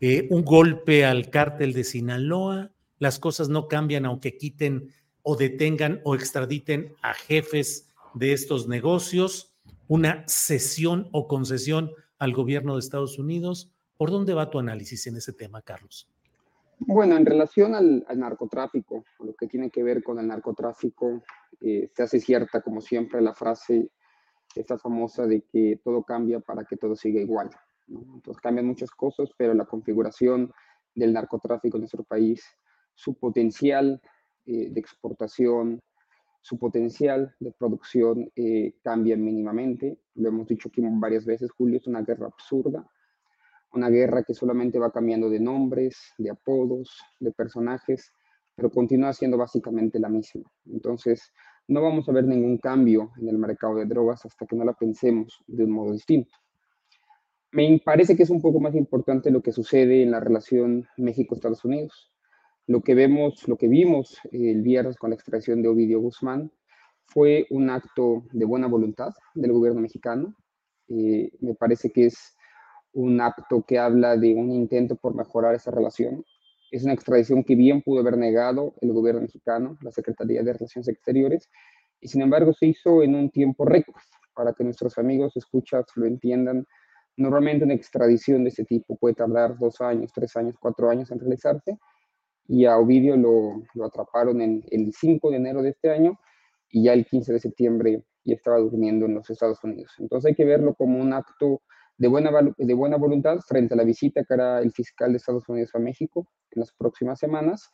Eh, 0.00 0.28
¿Un 0.30 0.44
golpe 0.44 1.04
al 1.04 1.30
cártel 1.30 1.72
de 1.72 1.84
Sinaloa? 1.84 2.70
¿Las 2.98 3.18
cosas 3.18 3.48
no 3.48 3.66
cambian 3.68 4.06
aunque 4.06 4.36
quiten 4.36 4.92
o 5.22 5.36
detengan 5.36 6.00
o 6.04 6.14
extraditen 6.14 6.94
a 7.02 7.14
jefes 7.14 7.88
de 8.14 8.32
estos 8.32 8.68
negocios? 8.68 9.56
una 9.88 10.24
cesión 10.26 11.08
o 11.12 11.28
concesión 11.28 11.92
al 12.18 12.32
gobierno 12.32 12.74
de 12.74 12.80
Estados 12.80 13.18
Unidos. 13.18 13.72
¿Por 13.96 14.10
dónde 14.10 14.34
va 14.34 14.50
tu 14.50 14.58
análisis 14.58 15.06
en 15.06 15.16
ese 15.16 15.32
tema, 15.32 15.62
Carlos? 15.62 16.08
Bueno, 16.78 17.16
en 17.16 17.24
relación 17.24 17.74
al, 17.74 18.04
narcotráfico, 18.16 19.04
lo 19.20 19.34
que 19.34 19.46
tiene 19.46 19.70
que 19.70 19.82
ver 19.82 20.02
con 20.02 20.18
el 20.18 20.26
narcotráfico, 20.26 21.22
eh, 21.60 21.90
se 21.94 22.02
hace 22.02 22.20
cierta, 22.20 22.60
como 22.60 22.80
siempre, 22.80 23.20
la 23.22 23.34
frase 23.34 23.90
esta 24.54 24.78
famosa 24.78 25.26
de 25.26 25.42
que 25.42 25.80
todo 25.82 26.02
cambia 26.02 26.40
para 26.40 26.64
que 26.64 26.76
todo 26.76 26.96
siga 26.96 27.20
igual. 27.20 27.50
Entonces 27.88 28.40
cambian 28.40 28.66
muchas 28.66 28.90
cosas, 28.90 29.30
pero 29.36 29.54
la 29.54 29.64
configuración 29.64 30.52
del 30.94 31.12
narcotráfico 31.12 31.76
en 31.76 31.82
nuestro 31.82 32.04
país, 32.04 32.44
su 32.94 33.14
potencial 33.18 34.00
eh, 34.46 34.70
de 34.70 34.80
exportación, 34.80 35.80
su 36.40 36.58
potencial 36.58 37.34
de 37.40 37.52
producción 37.52 38.30
eh, 38.36 38.76
cambia 38.82 39.16
mínimamente. 39.16 39.98
Lo 40.14 40.28
hemos 40.28 40.46
dicho 40.46 40.68
aquí 40.68 40.80
varias 40.82 41.26
veces, 41.26 41.50
Julio, 41.50 41.78
es 41.78 41.86
una 41.86 42.02
guerra 42.02 42.26
absurda, 42.26 42.88
una 43.76 43.90
guerra 43.90 44.22
que 44.22 44.34
solamente 44.34 44.78
va 44.78 44.90
cambiando 44.90 45.28
de 45.30 45.38
nombres, 45.38 45.96
de 46.18 46.30
apodos, 46.30 46.98
de 47.20 47.30
personajes, 47.32 48.10
pero 48.54 48.70
continúa 48.70 49.12
siendo 49.12 49.36
básicamente 49.36 49.98
la 49.98 50.08
misma. 50.08 50.42
Entonces, 50.66 51.32
no 51.68 51.82
vamos 51.82 52.08
a 52.08 52.12
ver 52.12 52.24
ningún 52.24 52.58
cambio 52.58 53.12
en 53.18 53.28
el 53.28 53.38
mercado 53.38 53.76
de 53.76 53.86
drogas 53.86 54.24
hasta 54.24 54.46
que 54.46 54.56
no 54.56 54.64
la 54.64 54.72
pensemos 54.72 55.42
de 55.46 55.64
un 55.64 55.70
modo 55.70 55.92
distinto. 55.92 56.32
Me 57.52 57.80
parece 57.84 58.16
que 58.16 58.22
es 58.22 58.30
un 58.30 58.40
poco 58.40 58.60
más 58.60 58.74
importante 58.74 59.30
lo 59.30 59.42
que 59.42 59.52
sucede 59.52 60.02
en 60.02 60.10
la 60.10 60.20
relación 60.20 60.86
México-Estados 60.96 61.64
Unidos. 61.64 62.12
Lo 62.66 62.82
que 62.82 62.94
vemos, 62.94 63.46
lo 63.46 63.56
que 63.56 63.68
vimos 63.68 64.18
el 64.32 64.62
viernes 64.62 64.96
con 64.96 65.10
la 65.10 65.16
extracción 65.16 65.62
de 65.62 65.68
Ovidio 65.68 66.00
Guzmán 66.00 66.50
fue 67.06 67.46
un 67.50 67.70
acto 67.70 68.24
de 68.32 68.44
buena 68.44 68.66
voluntad 68.66 69.12
del 69.34 69.52
gobierno 69.52 69.80
mexicano. 69.80 70.34
Eh, 70.88 71.30
me 71.40 71.54
parece 71.54 71.90
que 71.90 72.06
es 72.06 72.35
un 72.96 73.20
acto 73.20 73.62
que 73.62 73.78
habla 73.78 74.16
de 74.16 74.34
un 74.34 74.50
intento 74.50 74.96
por 74.96 75.14
mejorar 75.14 75.54
esa 75.54 75.70
relación. 75.70 76.24
Es 76.70 76.82
una 76.82 76.94
extradición 76.94 77.44
que 77.44 77.54
bien 77.54 77.82
pudo 77.82 78.00
haber 78.00 78.16
negado 78.16 78.74
el 78.80 78.92
gobierno 78.92 79.20
mexicano, 79.20 79.76
la 79.82 79.92
Secretaría 79.92 80.42
de 80.42 80.54
Relaciones 80.54 80.88
Exteriores, 80.88 81.50
y 82.00 82.08
sin 82.08 82.22
embargo 82.22 82.54
se 82.54 82.68
hizo 82.68 83.02
en 83.02 83.14
un 83.14 83.30
tiempo 83.30 83.66
récord, 83.66 84.00
para 84.34 84.54
que 84.54 84.64
nuestros 84.64 84.96
amigos 84.96 85.36
escuchas 85.36 85.84
lo 85.94 86.06
entiendan. 86.06 86.66
Normalmente 87.18 87.66
una 87.66 87.74
extradición 87.74 88.44
de 88.44 88.48
este 88.48 88.64
tipo 88.64 88.96
puede 88.96 89.14
tardar 89.14 89.58
dos 89.58 89.80
años, 89.82 90.10
tres 90.14 90.34
años, 90.36 90.56
cuatro 90.58 90.88
años 90.88 91.10
en 91.10 91.20
realizarse, 91.20 91.78
y 92.48 92.64
a 92.64 92.78
Ovidio 92.78 93.16
lo, 93.18 93.62
lo 93.74 93.84
atraparon 93.84 94.40
en 94.40 94.64
el 94.70 94.94
5 94.94 95.30
de 95.30 95.36
enero 95.36 95.60
de 95.60 95.70
este 95.70 95.90
año, 95.90 96.18
y 96.70 96.84
ya 96.84 96.94
el 96.94 97.04
15 97.04 97.34
de 97.34 97.40
septiembre 97.40 98.04
ya 98.24 98.34
estaba 98.34 98.56
durmiendo 98.56 99.04
en 99.04 99.14
los 99.14 99.28
Estados 99.28 99.62
Unidos. 99.62 99.92
Entonces 99.98 100.30
hay 100.30 100.34
que 100.34 100.46
verlo 100.46 100.74
como 100.74 100.98
un 100.98 101.12
acto 101.12 101.60
de 101.98 102.08
buena, 102.08 102.30
de 102.56 102.74
buena 102.74 102.96
voluntad 102.96 103.38
frente 103.46 103.74
a 103.74 103.76
la 103.76 103.84
visita 103.84 104.24
que 104.24 104.34
hará 104.34 104.60
el 104.60 104.72
fiscal 104.72 105.12
de 105.12 105.18
Estados 105.18 105.48
Unidos 105.48 105.70
a 105.74 105.78
México 105.78 106.26
en 106.50 106.60
las 106.60 106.72
próximas 106.72 107.18
semanas 107.18 107.70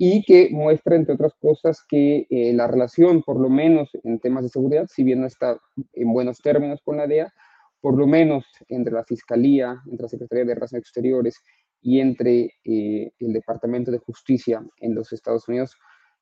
y 0.00 0.22
que 0.22 0.48
muestra, 0.52 0.94
entre 0.94 1.14
otras 1.14 1.34
cosas, 1.40 1.84
que 1.88 2.26
eh, 2.30 2.52
la 2.52 2.68
relación, 2.68 3.22
por 3.22 3.40
lo 3.40 3.48
menos 3.48 3.90
en 4.04 4.20
temas 4.20 4.44
de 4.44 4.48
seguridad, 4.48 4.86
si 4.88 5.02
bien 5.02 5.20
no 5.20 5.26
está 5.26 5.58
en 5.92 6.12
buenos 6.12 6.38
términos 6.38 6.80
con 6.84 6.98
la 6.98 7.08
DEA, 7.08 7.32
por 7.80 7.98
lo 7.98 8.06
menos 8.06 8.44
entre 8.68 8.92
la 8.92 9.04
Fiscalía, 9.04 9.82
entre 9.86 10.04
la 10.04 10.08
Secretaría 10.08 10.44
de 10.44 10.54
Relaciones 10.54 10.84
Exteriores 10.84 11.42
y 11.82 12.00
entre 12.00 12.52
eh, 12.64 13.10
el 13.18 13.32
Departamento 13.32 13.90
de 13.90 13.98
Justicia 13.98 14.64
en 14.78 14.94
los 14.94 15.12
Estados 15.12 15.48
Unidos, 15.48 15.76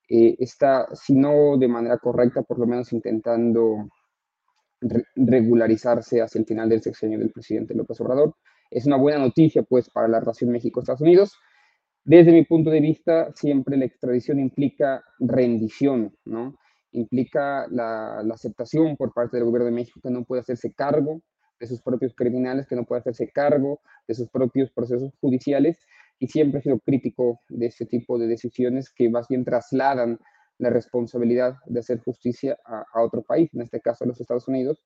eh, 0.09 0.37
está, 0.39 0.89
si 0.95 1.15
no 1.15 1.59
de 1.59 1.69
manera 1.69 1.99
correcta, 1.99 2.43
por 2.43 2.59
lo 2.59 2.67
menos 2.67 2.93
intentando 2.95 3.89
regularizarse 5.15 6.21
hacia 6.21 6.39
el 6.39 6.47
final 6.47 6.69
del 6.69 6.83
sexenio 6.83 7.19
del 7.19 7.31
presidente 7.31 7.75
López 7.75 8.01
Obrador. 8.01 8.35
Es 8.71 8.87
una 8.87 8.97
buena 8.97 9.19
noticia, 9.19 9.63
pues, 9.63 9.89
para 9.91 10.09
la 10.09 10.21
relación 10.21 10.51
México-Estados 10.51 11.01
Unidos. 11.01 11.33
Desde 12.05 12.33
mi 12.33 12.45
punto 12.45 12.71
de 12.71 12.81
vista, 12.81 13.33
siempre 13.35 13.77
la 13.77 13.85
extradición 13.85 14.39
implica 14.39 15.03
rendición, 15.19 16.15
¿no? 16.25 16.55
Implica 16.93 17.67
la, 17.69 18.23
la 18.25 18.35
aceptación 18.35 18.97
por 18.97 19.13
parte 19.13 19.37
del 19.37 19.47
gobierno 19.47 19.67
de 19.67 19.73
México 19.73 20.01
que 20.03 20.11
no 20.11 20.25
puede 20.25 20.41
hacerse 20.41 20.73
cargo 20.73 21.21
de 21.59 21.67
sus 21.67 21.83
propios 21.83 22.15
criminales, 22.15 22.67
que 22.67 22.77
no 22.77 22.85
puede 22.85 23.01
hacerse 23.01 23.31
cargo 23.31 23.81
de 24.07 24.15
sus 24.15 24.29
propios 24.29 24.71
procesos 24.71 25.13
judiciales 25.21 25.79
y 26.19 26.29
siempre 26.29 26.61
he 26.61 26.63
sido 26.63 26.79
crítico 26.79 27.41
de 27.49 27.67
este 27.67 27.87
tipo 27.87 28.19
de 28.19 28.27
decisiones 28.27 28.91
que 28.91 29.09
más 29.11 29.29
bien 29.29 29.45
trasladan 29.45 30.19
la 30.59 30.71
responsabilidad 30.71 31.57
de 31.67 31.81
hacer 31.81 32.01
justicia 32.01 32.59
a, 32.65 33.03
otro 33.03 33.23
país, 33.23 33.53
en 33.55 33.63
este 33.63 33.81
caso 33.81 34.05
a 34.05 34.07
los 34.07 34.21
Estados 34.21 34.49
Unidos. 34.49 34.83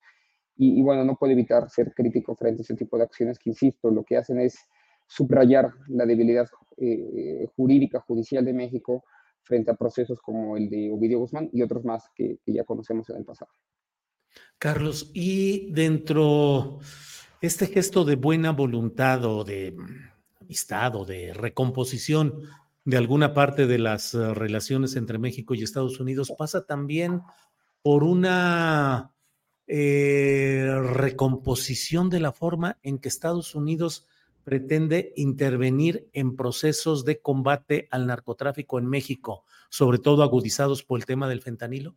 Y, 0.57 0.83
bueno, 0.83 1.05
no 1.05 1.17
puedo 1.17 1.33
evitar 1.33 1.71
ser 1.71 1.95
crítico 1.95 2.37
frente 2.37 2.61
a 2.61 2.65
ese 2.65 2.75
tipo 2.75 2.99
de 2.99 3.05
acciones 3.05 3.39
que, 3.39 3.51
insisto, 3.51 3.91
lo 3.91 4.05
que 4.05 4.19
hacen 4.19 4.41
es 4.41 4.59
subrayar 5.07 5.73
la 5.89 6.05
debilidad 6.05 6.47
eh, 6.77 7.47
jurídica, 7.57 8.01
judicial 8.01 8.45
de 8.45 8.53
México 8.53 9.05
frente 9.43 9.71
a 9.71 9.75
procesos 9.75 10.21
como 10.21 10.57
el 10.59 10.69
de 10.69 10.91
Ovidio 10.93 11.19
Guzmán 11.19 11.49
y 11.53 11.63
otros 11.63 11.85
más 11.85 12.05
que, 12.15 12.39
que 12.45 12.53
ya 12.53 12.65
conocemos 12.65 13.09
en 13.09 13.17
el 13.17 13.25
pasado. 13.25 13.51
Carlos, 14.59 15.11
y 15.15 15.73
dentro 15.73 16.79
este 17.41 17.67
gesto 17.67 18.05
de 18.05 18.17
buena 18.17 18.53
voluntad 18.53 19.25
o 19.25 19.45
de 19.45 19.75
amistad 20.41 20.95
o 20.97 21.07
de 21.07 21.33
recomposición 21.33 22.43
de 22.91 22.97
alguna 22.97 23.33
parte 23.35 23.69
de 23.69 23.79
las 23.79 24.15
eh, 24.15 24.35
relaciones 24.35 24.97
entre 24.97 25.19
México 25.19 25.55
y 25.55 25.63
Estados 25.63 26.01
Unidos 26.01 26.33
pasa 26.37 26.67
también 26.67 27.23
por 27.83 28.03
una 28.03 29.13
eh, 29.69 30.69
recomposición 30.97 32.11
de 32.11 32.19
la 32.19 32.33
forma 32.33 32.79
en 32.83 32.99
que 32.99 33.09
Estados 33.09 33.55
Unidos 33.55 34.09
pretende 34.43 35.13
intervenir 35.15 36.09
en 36.13 36.35
procesos 36.35 37.05
de 37.05 37.21
combate 37.21 37.87
al 37.93 38.09
narcotráfico 38.09 38.81
en 38.81 38.87
México, 38.87 39.45
sobre 39.69 39.99
todo 39.99 40.25
agudizados 40.25 40.83
por 40.83 40.99
el 40.99 41.07
tema 41.07 41.29
del 41.29 41.43
fentanilo? 41.43 41.95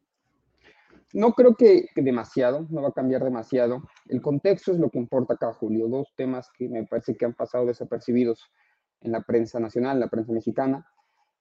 No 1.11 1.33
creo 1.33 1.55
que, 1.55 1.87
que, 1.95 2.03
demasiado, 2.03 2.67
no 2.69 2.83
va 2.83 2.89
a 2.89 2.93
cambiar 2.93 3.23
demasiado. 3.23 3.81
El 4.09 4.21
contexto 4.21 4.71
es 4.71 4.79
lo 4.79 4.89
que 4.91 4.99
importa 4.99 5.33
acá, 5.33 5.53
Julio. 5.53 5.87
Dos 5.87 6.13
temas 6.15 6.51
que 6.55 6.69
me 6.69 6.85
parece 6.85 7.15
que 7.15 7.25
han 7.25 7.33
pasado 7.33 7.65
desapercibidos 7.65 8.51
en 9.03 9.11
la 9.11 9.21
prensa 9.21 9.59
nacional, 9.59 9.99
la 9.99 10.07
prensa 10.07 10.31
mexicana. 10.31 10.85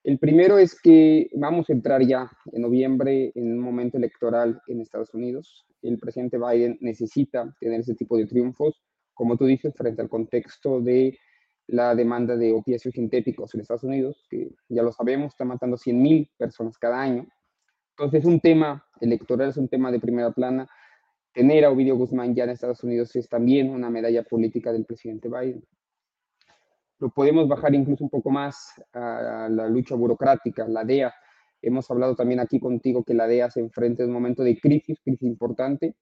El 0.05 0.19
primero 0.19 0.59
es 0.59 0.81
que 0.81 1.31
vamos 1.35 1.71
a 1.71 1.73
entrar 1.73 2.03
ya 2.03 2.31
en 2.53 2.63
noviembre 2.63 3.31
en 3.35 3.53
un 3.53 3.61
momento 3.61 3.99
electoral 3.99 4.61
en 4.67 4.81
Estados 4.81 5.15
Unidos. 5.15 5.65
El 5.81 5.99
presidente 5.99 6.39
Biden 6.39 6.77
necesita 6.81 7.55
tener 7.61 7.81
ese 7.81 7.95
tipo 7.95 8.17
de 8.17 8.27
triunfos, 8.27 8.83
como 9.15 9.37
tú 9.37 9.47
dices, 9.47 9.73
frente 9.77 10.03
al 10.03 10.09
contexto 10.09 10.81
de 10.81 11.17
la 11.69 11.95
demanda 11.95 12.37
de 12.37 12.53
opiáceos 12.53 12.95
sintéticos 12.95 13.55
en 13.55 13.61
Estados 13.61 13.85
Unidos, 13.85 14.27
que 14.29 14.51
ya 14.69 14.83
lo 14.83 14.93
sabemos, 14.93 15.33
está 15.33 15.45
matando 15.45 15.77
100.000 15.77 16.31
personas 16.37 16.77
cada 16.79 17.01
año. 17.01 17.29
Entonces, 17.91 18.21
es 18.21 18.27
un 18.27 18.41
tema 18.41 18.85
electoral, 19.01 19.51
es 19.51 19.57
un 19.57 19.69
tema 19.69 19.93
de 19.93 20.01
primera 20.01 20.33
plana. 20.33 20.69
Tener 21.33 21.65
a 21.65 21.71
Ovidio 21.71 21.97
Guzmán 21.97 22.35
ya 22.35 22.45
en 22.45 22.51
Estados 22.51 22.83
Unidos 22.83 23.15
es 23.15 23.29
también 23.29 23.71
una 23.71 23.89
medalla 23.89 24.25
política 24.25 24.73
del 24.73 24.85
presidente 24.85 25.29
Biden 25.29 25.65
lo 27.03 27.11
podemos 27.11 27.49
bajar 27.49 27.75
incluso 27.75 28.05
un 28.05 28.11
poco 28.11 28.31
más 28.31 28.81
a 28.93 29.49
la 29.51 29.67
lucha 29.67 29.97
burocrática, 29.97 30.69
la 30.69 30.85
DEA. 30.85 31.13
Hemos 31.61 31.91
hablado 31.91 32.15
también 32.15 32.39
aquí 32.39 32.61
contigo 32.61 33.03
que 33.03 33.13
la 33.13 33.27
DEA 33.27 33.51
se 33.51 33.59
enfrenta 33.59 34.05
a 34.05 34.07
un 34.07 34.13
momento 34.13 34.45
de 34.45 34.57
crisis, 34.57 35.01
crisis 35.03 35.23
importante, 35.23 35.97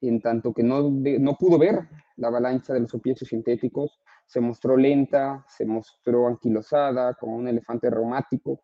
en 0.00 0.18
tanto 0.22 0.54
que 0.54 0.62
no, 0.62 0.90
no 0.90 1.34
pudo 1.34 1.58
ver 1.58 1.80
la 2.16 2.28
avalancha 2.28 2.72
de 2.72 2.80
los 2.80 2.94
opiáceos 2.94 3.28
sintéticos, 3.28 4.00
se 4.24 4.40
mostró 4.40 4.78
lenta, 4.78 5.44
se 5.46 5.66
mostró 5.66 6.26
anquilosada, 6.26 7.12
como 7.20 7.36
un 7.36 7.46
elefante 7.46 7.90
reumático, 7.90 8.62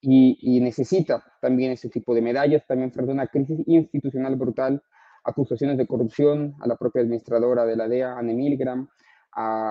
y, 0.00 0.38
y, 0.40 0.60
necesita 0.60 1.24
también 1.40 1.72
ese 1.72 1.88
tipo 1.88 2.14
de 2.14 2.22
medallas, 2.22 2.64
también 2.68 2.92
frente 2.92 3.10
a 3.10 3.14
una 3.14 3.26
crisis 3.26 3.58
institucional 3.66 4.36
brutal, 4.36 4.80
acusaciones 5.24 5.76
de 5.76 5.88
corrupción 5.88 6.54
a 6.60 6.68
la 6.68 6.76
propia 6.76 7.02
administradora 7.02 7.64
de 7.66 7.74
la 7.74 7.88
DEA, 7.88 8.16
Anne 8.16 8.34
Milgram, 8.34 8.88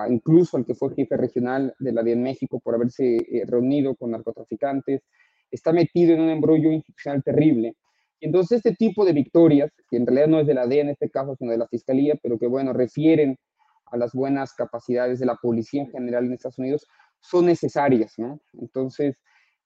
incluso 0.08 0.56
al 0.56 0.64
que 0.64 0.74
fue 0.74 0.94
jefe 0.94 1.16
regional 1.16 1.74
de 1.78 1.92
la 1.92 2.02
DEA 2.02 2.14
en 2.14 2.22
México 2.22 2.60
por 2.60 2.74
haberse 2.74 3.16
eh, 3.16 3.44
reunido 3.46 3.94
con 3.96 4.10
narcotraficantes, 4.10 5.02
está 5.50 5.72
metido 5.72 6.14
en 6.14 6.20
un 6.20 6.30
embrollo 6.30 6.70
institucional 6.70 7.22
terrible. 7.22 7.74
Y 8.20 8.26
entonces 8.26 8.58
este 8.58 8.74
tipo 8.74 9.04
de 9.04 9.12
victorias, 9.12 9.70
que 9.90 9.96
en 9.96 10.06
realidad 10.06 10.28
no 10.28 10.40
es 10.40 10.46
de 10.46 10.54
la 10.54 10.66
DEA 10.66 10.82
en 10.82 10.90
este 10.90 11.10
caso, 11.10 11.36
sino 11.36 11.52
de 11.52 11.58
la 11.58 11.68
Fiscalía, 11.68 12.18
pero 12.22 12.38
que 12.38 12.46
bueno, 12.46 12.72
refieren 12.72 13.36
a 13.86 13.96
las 13.96 14.12
buenas 14.12 14.54
capacidades 14.54 15.18
de 15.18 15.26
la 15.26 15.36
policía 15.36 15.82
en 15.82 15.90
general 15.90 16.26
en 16.26 16.32
Estados 16.32 16.58
Unidos, 16.58 16.86
son 17.20 17.46
necesarias, 17.46 18.14
¿no? 18.18 18.40
Entonces, 18.60 19.16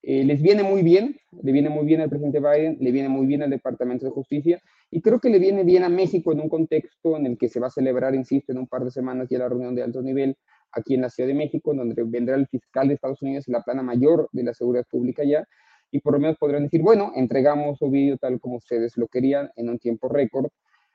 eh, 0.02 0.24
les 0.24 0.40
viene 0.42 0.62
muy 0.62 0.82
bien, 0.82 1.16
le 1.42 1.52
viene 1.52 1.70
muy 1.70 1.84
bien 1.86 2.00
al 2.00 2.08
presidente 2.08 2.40
Biden, 2.40 2.76
le 2.80 2.90
viene 2.90 3.08
muy 3.08 3.26
bien 3.26 3.42
al 3.42 3.50
Departamento 3.50 4.06
de 4.06 4.12
Justicia 4.12 4.62
y 4.92 5.00
creo 5.00 5.20
que 5.20 5.30
le 5.30 5.38
viene 5.38 5.64
bien 5.64 5.84
a 5.84 5.88
México 5.88 6.32
en 6.32 6.40
un 6.40 6.50
contexto 6.50 7.16
en 7.16 7.24
el 7.24 7.38
que 7.38 7.48
se 7.48 7.58
va 7.58 7.68
a 7.68 7.70
celebrar, 7.70 8.14
insisto, 8.14 8.52
en 8.52 8.58
un 8.58 8.68
par 8.68 8.84
de 8.84 8.90
semanas 8.90 9.26
ya 9.30 9.38
la 9.38 9.48
reunión 9.48 9.74
de 9.74 9.82
alto 9.82 10.02
nivel 10.02 10.36
aquí 10.70 10.94
en 10.94 11.00
la 11.00 11.08
Ciudad 11.08 11.28
de 11.28 11.34
México, 11.34 11.72
donde 11.74 11.94
vendrá 12.04 12.36
el 12.36 12.46
fiscal 12.46 12.88
de 12.88 12.94
Estados 12.94 13.22
Unidos 13.22 13.48
y 13.48 13.52
la 13.52 13.62
plana 13.62 13.82
mayor 13.82 14.28
de 14.32 14.42
la 14.42 14.52
seguridad 14.52 14.84
pública 14.90 15.24
ya, 15.24 15.48
y 15.90 16.00
por 16.00 16.12
lo 16.12 16.20
menos 16.20 16.36
podrán 16.36 16.64
decir, 16.64 16.82
bueno, 16.82 17.10
entregamos 17.16 17.78
vídeo 17.80 18.18
tal 18.18 18.38
como 18.38 18.56
ustedes 18.56 18.98
lo 18.98 19.08
querían 19.08 19.50
en 19.56 19.70
un 19.70 19.78
tiempo 19.78 20.10
récord, 20.10 20.48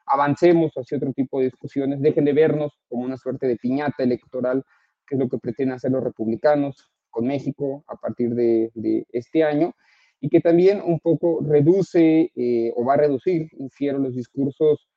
avancemos 0.05 0.73
hacia 0.75 0.97
otro 0.97 1.11
tipo 1.11 1.39
de 1.39 1.45
discusiones, 1.45 1.99
dejen 1.99 2.25
de 2.25 2.33
vernos 2.33 2.79
como 2.87 3.03
una 3.03 3.17
suerte 3.17 3.47
de 3.47 3.55
piñata 3.55 4.03
electoral, 4.03 4.63
que 5.07 5.15
es 5.15 5.19
lo 5.19 5.27
que 5.27 5.39
pretenden 5.39 5.75
hacer 5.75 5.89
los 5.89 6.03
republicanos, 6.03 6.91
con 7.09 7.25
México 7.25 7.83
a 7.87 7.95
partir 7.95 8.35
de, 8.35 8.69
este 9.11 9.43
año 9.43 9.73
y 10.20 10.30
que 10.30 10.41
también 10.41 10.82
un 10.84 10.99
poco 10.99 11.39
reduce 11.41 12.32
eh, 12.36 12.74
o 12.76 12.84
va 12.86 12.95
a 12.95 12.97
reducir, 12.97 13.49
infiero, 13.59 13.99
los 13.99 14.15
discursos 14.15 14.88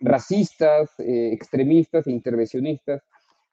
racistas, 0.00 0.90
eh, 0.98 1.30
extremistas 1.32 2.06
e 2.06 2.12
intervencionistas 2.12 3.02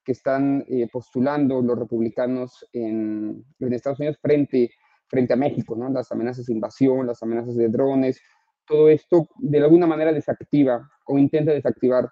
que 0.04 0.14
están 0.14 0.66
eh, 0.68 0.88
postulando 0.92 1.62
los 1.62 1.78
republicanos 1.78 2.66
en, 2.74 3.46
en, 3.60 3.74
Estados 3.74 4.00
Unidos 4.00 4.18
frente, 4.20 4.72
frente 5.08 5.34
a 5.34 5.38
México, 5.38 5.76
¿no? 5.76 5.90
las 5.90 6.12
amenazas 6.12 6.48
de 6.48 6.54
invasión, 6.54 7.06
las 7.06 7.22
amenazas 7.22 7.56
de 7.56 7.70
drones, 7.70 8.20
todo 8.66 8.90
esto 8.90 9.30
de 9.38 9.60
alguna 9.60 9.86
manera 9.86 10.12
desactiva 10.12 10.90
o 11.06 11.18
intenta 11.18 11.52
desactivar 11.52 12.10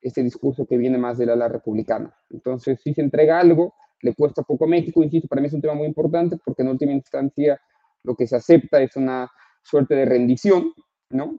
este 0.00 0.22
discurso 0.22 0.66
que 0.66 0.76
viene 0.76 0.98
más 0.98 1.18
del 1.18 1.30
ala 1.30 1.48
republicana. 1.48 2.14
Entonces, 2.30 2.80
si 2.82 2.94
se 2.94 3.00
entrega 3.00 3.40
algo, 3.40 3.74
le 4.02 4.14
cuesta 4.14 4.42
poco 4.42 4.64
a 4.64 4.68
México, 4.68 5.02
insisto, 5.02 5.28
para 5.28 5.40
mí 5.40 5.46
es 5.46 5.52
un 5.52 5.62
tema 5.62 5.74
muy 5.74 5.86
importante 5.86 6.36
porque 6.44 6.62
en 6.62 6.68
última 6.68 6.92
instancia 6.92 7.60
lo 8.04 8.14
que 8.14 8.26
se 8.26 8.36
acepta 8.36 8.80
es 8.80 8.96
una 8.96 9.30
suerte 9.62 9.94
de 9.94 10.04
rendición, 10.04 10.72
¿no? 11.10 11.38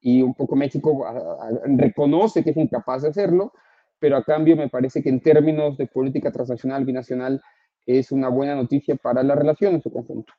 Y 0.00 0.22
un 0.22 0.34
poco 0.34 0.56
México 0.56 1.04
reconoce 1.64 2.42
que 2.42 2.50
es 2.50 2.56
incapaz 2.56 3.02
de 3.02 3.08
hacerlo, 3.10 3.52
pero 3.98 4.16
a 4.16 4.24
cambio 4.24 4.56
me 4.56 4.68
parece 4.68 5.02
que 5.02 5.08
en 5.08 5.20
términos 5.20 5.76
de 5.78 5.86
política 5.86 6.32
transnacional, 6.32 6.84
binacional, 6.84 7.40
es 7.86 8.10
una 8.10 8.28
buena 8.28 8.54
noticia 8.54 8.96
para 8.96 9.22
la 9.22 9.34
relación 9.34 9.74
en 9.74 9.82
su 9.82 9.92
conjunto. 9.92 10.32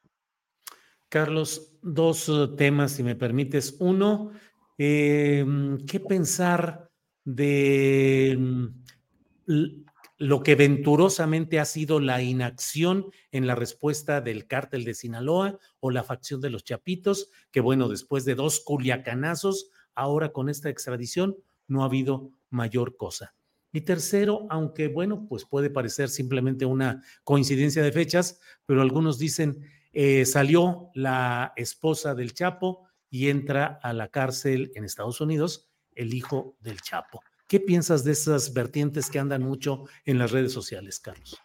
Carlos, 1.10 1.78
dos 1.82 2.28
eh, 2.28 2.56
temas, 2.58 2.94
si 2.94 3.04
me 3.04 3.16
permites. 3.16 3.78
Uno, 3.80 4.32
eh, 4.78 5.46
¿qué 5.88 6.00
pensar 6.00 6.90
de 7.24 8.36
mm, 8.38 9.86
lo 10.24 10.42
que 10.42 10.56
venturosamente 10.56 11.60
ha 11.60 11.66
sido 11.66 12.00
la 12.00 12.22
inacción 12.22 13.12
en 13.34 13.46
la 13.46 13.56
respuesta 13.56 14.22
del 14.22 14.48
cártel 14.48 14.86
de 14.86 14.94
Sinaloa 14.94 15.60
o 15.82 15.92
la 15.92 16.06
facción 16.06 16.40
de 16.40 16.50
los 16.50 16.64
Chapitos, 16.64 17.30
que 17.52 17.60
bueno, 17.60 17.90
después 17.90 18.24
de 18.24 18.34
dos 18.34 18.62
culiacanazos, 18.62 19.70
ahora 19.94 20.32
con 20.32 20.48
esta 20.48 20.70
extradición 20.70 21.36
no 21.68 21.82
ha 21.84 21.88
habido 21.88 22.32
mayor 22.50 22.96
cosa. 22.96 23.36
Y 23.74 23.82
tercero, 23.82 24.48
aunque 24.50 24.88
bueno, 24.88 25.26
pues 25.28 25.44
puede 25.44 25.70
parecer 25.70 26.08
simplemente 26.08 26.66
una 26.66 27.04
coincidencia 27.26 27.84
de 27.84 27.92
fechas, 27.92 28.40
pero 28.66 28.82
algunos 28.82 29.20
dicen, 29.20 29.68
eh, 29.92 30.26
salió 30.26 30.90
la 30.94 31.52
esposa 31.58 32.16
del 32.16 32.34
Chapo 32.34 32.88
y 33.10 33.28
entra 33.28 33.78
a 33.84 33.92
la 33.92 34.08
cárcel 34.08 34.72
en 34.76 34.86
Estados 34.86 35.20
Unidos 35.20 35.70
el 35.96 36.14
hijo 36.14 36.56
del 36.62 36.80
Chapo. 36.80 37.20
¿Qué 37.54 37.60
piensas 37.60 38.04
de 38.04 38.14
esas 38.14 38.52
vertientes 38.52 39.12
que 39.12 39.20
andan 39.20 39.44
mucho 39.44 39.86
en 40.06 40.18
las 40.18 40.32
redes 40.32 40.52
sociales, 40.52 41.00
Carlos? 41.00 41.40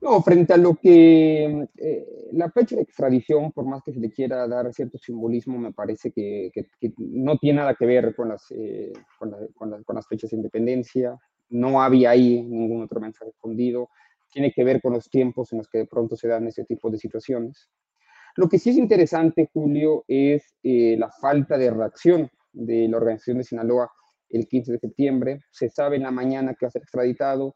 No, 0.00 0.22
frente 0.22 0.52
a 0.52 0.56
lo 0.56 0.76
que 0.76 1.66
eh, 1.76 2.28
la 2.30 2.48
fecha 2.52 2.76
de 2.76 2.82
extradición, 2.82 3.50
por 3.50 3.66
más 3.66 3.82
que 3.82 3.92
se 3.92 3.98
le 3.98 4.12
quiera 4.12 4.46
dar 4.46 4.72
cierto 4.72 4.96
simbolismo, 4.96 5.58
me 5.58 5.72
parece 5.72 6.12
que, 6.12 6.52
no 6.98 7.36
tiene 7.36 7.58
nada 7.58 7.74
que 7.74 7.84
ver 7.84 8.14
con 8.14 8.28
las, 8.28 8.44
eh, 8.52 8.92
con, 9.18 9.84
las 9.92 10.06
fechas 10.06 10.30
de 10.30 10.36
independencia. 10.36 11.18
No 11.48 11.82
había 11.82 12.10
ahí 12.10 12.40
ningún 12.40 12.84
otro 12.84 13.00
mensaje 13.00 13.32
escondido. 13.32 13.88
Tiene 14.32 14.52
que 14.52 14.62
ver 14.62 14.80
con 14.80 14.92
los 14.92 15.10
tiempos 15.10 15.50
en 15.50 15.58
los 15.58 15.68
que 15.68 15.78
de 15.78 15.86
pronto 15.86 16.14
se 16.14 16.28
dan 16.28 16.46
ese 16.46 16.64
tipo 16.64 16.90
de 16.90 16.98
situaciones. 16.98 17.68
Lo 18.36 18.48
que 18.48 18.60
sí 18.60 18.70
es 18.70 18.76
interesante, 18.76 19.50
Julio, 19.52 20.04
es 20.06 20.54
eh, 20.62 20.94
la 20.96 21.10
falta 21.10 21.58
de 21.58 21.72
reacción 21.72 22.30
de 22.52 22.86
la 22.86 22.98
organización 22.98 23.38
de 23.38 23.44
Sinaloa 23.44 23.90
el 24.30 24.46
15 24.46 24.72
de 24.72 24.78
septiembre. 24.78 25.40
Se 25.50 25.68
sabe 25.68 25.96
en 25.96 26.02
la 26.02 26.10
mañana 26.10 26.54
que 26.54 26.66
va 26.66 26.68
a 26.68 26.72
ser 26.72 26.82
extraditado. 26.82 27.54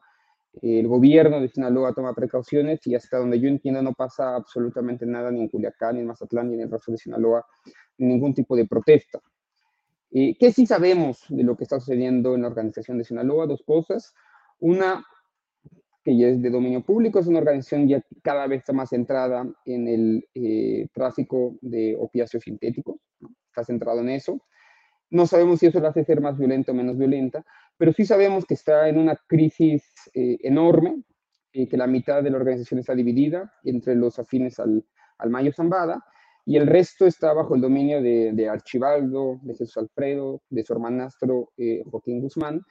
El 0.61 0.87
gobierno 0.87 1.41
de 1.41 1.47
Sinaloa 1.47 1.93
toma 1.93 2.13
precauciones 2.13 2.85
y 2.85 2.93
hasta 2.93 3.17
donde 3.17 3.39
yo 3.39 3.47
entiendo 3.47 3.81
no 3.81 3.93
pasa 3.93 4.35
absolutamente 4.35 5.05
nada 5.05 5.31
ni 5.31 5.41
en 5.41 5.49
Culiacán, 5.49 5.95
ni 5.95 6.01
en 6.01 6.07
Mazatlán, 6.07 6.49
ni 6.49 6.55
en 6.55 6.61
el 6.61 6.71
resto 6.71 6.91
de 6.91 6.97
Sinaloa, 6.97 7.43
ningún 7.97 8.33
tipo 8.33 8.55
de 8.55 8.67
protesta. 8.67 9.19
Eh, 10.11 10.35
¿Qué 10.37 10.51
sí 10.51 10.67
sabemos 10.67 11.25
de 11.27 11.43
lo 11.43 11.57
que 11.57 11.63
está 11.63 11.79
sucediendo 11.79 12.35
en 12.35 12.43
la 12.43 12.49
organización 12.49 12.99
de 12.99 13.03
Sinaloa? 13.03 13.47
Dos 13.47 13.63
cosas. 13.65 14.13
Una, 14.59 15.03
que 16.03 16.15
ya 16.15 16.27
es 16.27 16.39
de 16.39 16.51
dominio 16.51 16.83
público, 16.83 17.19
es 17.19 17.25
una 17.25 17.39
organización 17.39 17.87
ya 17.87 18.03
cada 18.21 18.45
vez 18.45 18.59
está 18.59 18.73
más 18.73 18.89
centrada 18.89 19.43
en 19.65 19.87
el 19.87 20.27
eh, 20.35 20.87
tráfico 20.93 21.57
de 21.61 21.97
opiáceos 21.99 22.43
sintéticos, 22.43 22.97
está 23.47 23.63
centrado 23.63 24.01
en 24.01 24.09
eso. 24.09 24.39
No 25.13 25.27
sabemos 25.27 25.59
si 25.59 25.67
eso 25.67 25.79
la 25.79 25.89
hace 25.89 26.03
ser 26.03 26.21
más 26.21 26.37
violenta 26.37 26.71
o 26.71 26.75
menos 26.75 26.97
violenta, 26.97 27.45
pero 27.77 27.93
sí 27.93 28.05
sabemos 28.05 28.45
que 28.45 28.55
está 28.55 28.89
en 28.89 28.97
una 28.97 29.15
crisis 29.27 29.83
eh, 30.13 30.37
enorme, 30.41 31.03
y 31.53 31.67
que 31.67 31.77
la 31.77 31.87
mitad 31.87 32.23
de 32.23 32.31
la 32.31 32.37
organización 32.37 32.79
está 32.79 32.95
dividida 32.95 33.53
entre 33.63 33.95
los 33.95 34.17
afines 34.17 34.59
al, 34.59 34.83
al 35.19 35.29
Mayo 35.29 35.53
Zambada 35.53 36.03
y 36.45 36.57
el 36.57 36.67
resto 36.67 37.05
está 37.05 37.31
bajo 37.31 37.55
el 37.55 37.61
dominio 37.61 38.01
de, 38.01 38.33
de 38.33 38.49
Archibaldo, 38.49 39.39
de 39.43 39.53
Jesús 39.53 39.77
Alfredo, 39.77 40.41
de 40.49 40.63
su 40.63 40.73
hermanastro 40.73 41.51
eh, 41.55 41.83
Joaquín 41.89 42.19
Guzmán, 42.19 42.61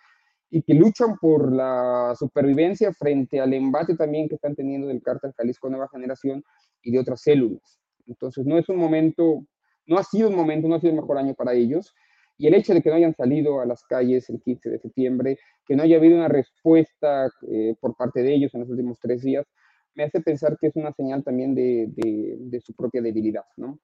y 0.51 0.62
que 0.62 0.74
luchan 0.74 1.16
por 1.18 1.51
la 1.51 2.14
supervivencia 2.18 2.93
frente 2.93 3.40
al 3.40 3.55
embate 3.55 3.97
también 3.97 4.28
que 4.28 4.34
están 4.34 4.55
teniendo 4.55 4.88
del 4.88 5.01
cártel 5.01 5.32
Jalisco 5.34 5.70
Nueva 5.70 5.88
Generación 5.88 6.43
y 6.82 6.93
de 6.93 6.99
otras 6.99 7.22
células. 7.22 7.80
Entonces, 8.07 8.45
no 8.45 8.59
es 8.59 8.68
un 8.68 8.76
momento, 8.76 9.47
no 9.86 9.97
ha 9.97 10.03
sido 10.03 10.28
un 10.28 10.36
momento, 10.36 10.68
no 10.68 10.74
ha 10.74 10.80
sido 10.80 10.90
el 10.90 11.01
mejor 11.01 11.16
año 11.16 11.34
para 11.34 11.55
ellos, 11.55 11.95
y 12.39 12.47
el 12.47 12.55
hecho 12.55 12.74
de 12.74 12.83
que 12.83 12.91
no 12.91 12.97
hayan 12.97 13.14
salido 13.14 13.61
a 13.61 13.66
las 13.66 13.85
calles 13.85 14.28
el 14.28 14.41
15 14.41 14.70
de 14.70 14.78
septiembre, 14.78 15.39
que 15.66 15.76
no 15.76 15.83
haya 15.83 15.97
habido 15.97 16.16
una 16.16 16.28
respuesta 16.28 17.30
eh, 17.49 17.74
por 17.80 17.97
parte 17.97 18.22
de 18.22 18.35
ellos 18.35 18.55
en 18.55 18.61
los 18.61 18.70
últimos 18.70 18.99
tres 19.01 19.22
días, 19.22 19.47
me 19.95 20.05
hace 20.05 20.20
pensar 20.20 20.57
que 20.61 20.68
es 20.68 20.76
una 20.76 20.93
señal 20.93 21.22
también 21.22 21.55
de, 21.55 21.89
de, 21.95 22.61
su 22.61 22.74
propia 22.74 23.03
debilidad, 23.03 23.45
¿no? 23.57 23.78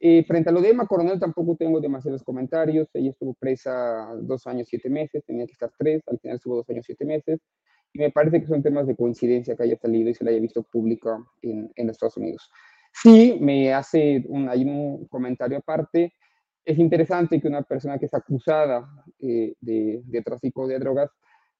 Eh, 0.00 0.22
frente 0.24 0.50
a 0.50 0.52
lo 0.52 0.60
de 0.60 0.70
Emma 0.70 0.86
Coronel 0.86 1.18
tampoco 1.18 1.56
tengo 1.56 1.80
demasiados 1.80 2.22
comentarios. 2.22 2.88
Ella 2.94 3.10
estuvo 3.10 3.34
presa 3.34 4.14
dos 4.20 4.46
años, 4.46 4.68
siete 4.68 4.88
meses, 4.88 5.24
tenía 5.24 5.46
que 5.46 5.52
estar 5.52 5.72
tres, 5.76 6.02
al 6.06 6.20
final 6.20 6.36
estuvo 6.36 6.56
dos 6.56 6.70
años, 6.70 6.84
siete 6.86 7.04
meses. 7.04 7.40
Y 7.92 7.98
me 7.98 8.10
parece 8.12 8.40
que 8.40 8.46
son 8.46 8.62
temas 8.62 8.86
de 8.86 8.94
coincidencia 8.94 9.56
que 9.56 9.62
haya 9.64 9.76
salido 9.76 10.10
y 10.10 10.14
se 10.14 10.24
la 10.24 10.30
haya 10.30 10.40
visto 10.40 10.62
pública 10.62 11.18
en, 11.42 11.72
en 11.74 11.90
Estados 11.90 12.16
Unidos. 12.18 12.48
Sí, 12.92 13.38
me 13.40 13.72
hace 13.72 14.24
hay 14.48 14.64
un 14.64 15.06
comentario 15.08 15.58
aparte 15.58 16.12
es 16.68 16.78
interesante 16.78 17.40
que 17.40 17.48
una 17.48 17.62
persona 17.62 17.98
que 17.98 18.04
es 18.04 18.14
acusada 18.14 18.86
eh, 19.20 19.54
de, 19.58 20.22
tráfico 20.22 20.68
de 20.68 20.78
drogas, 20.78 21.10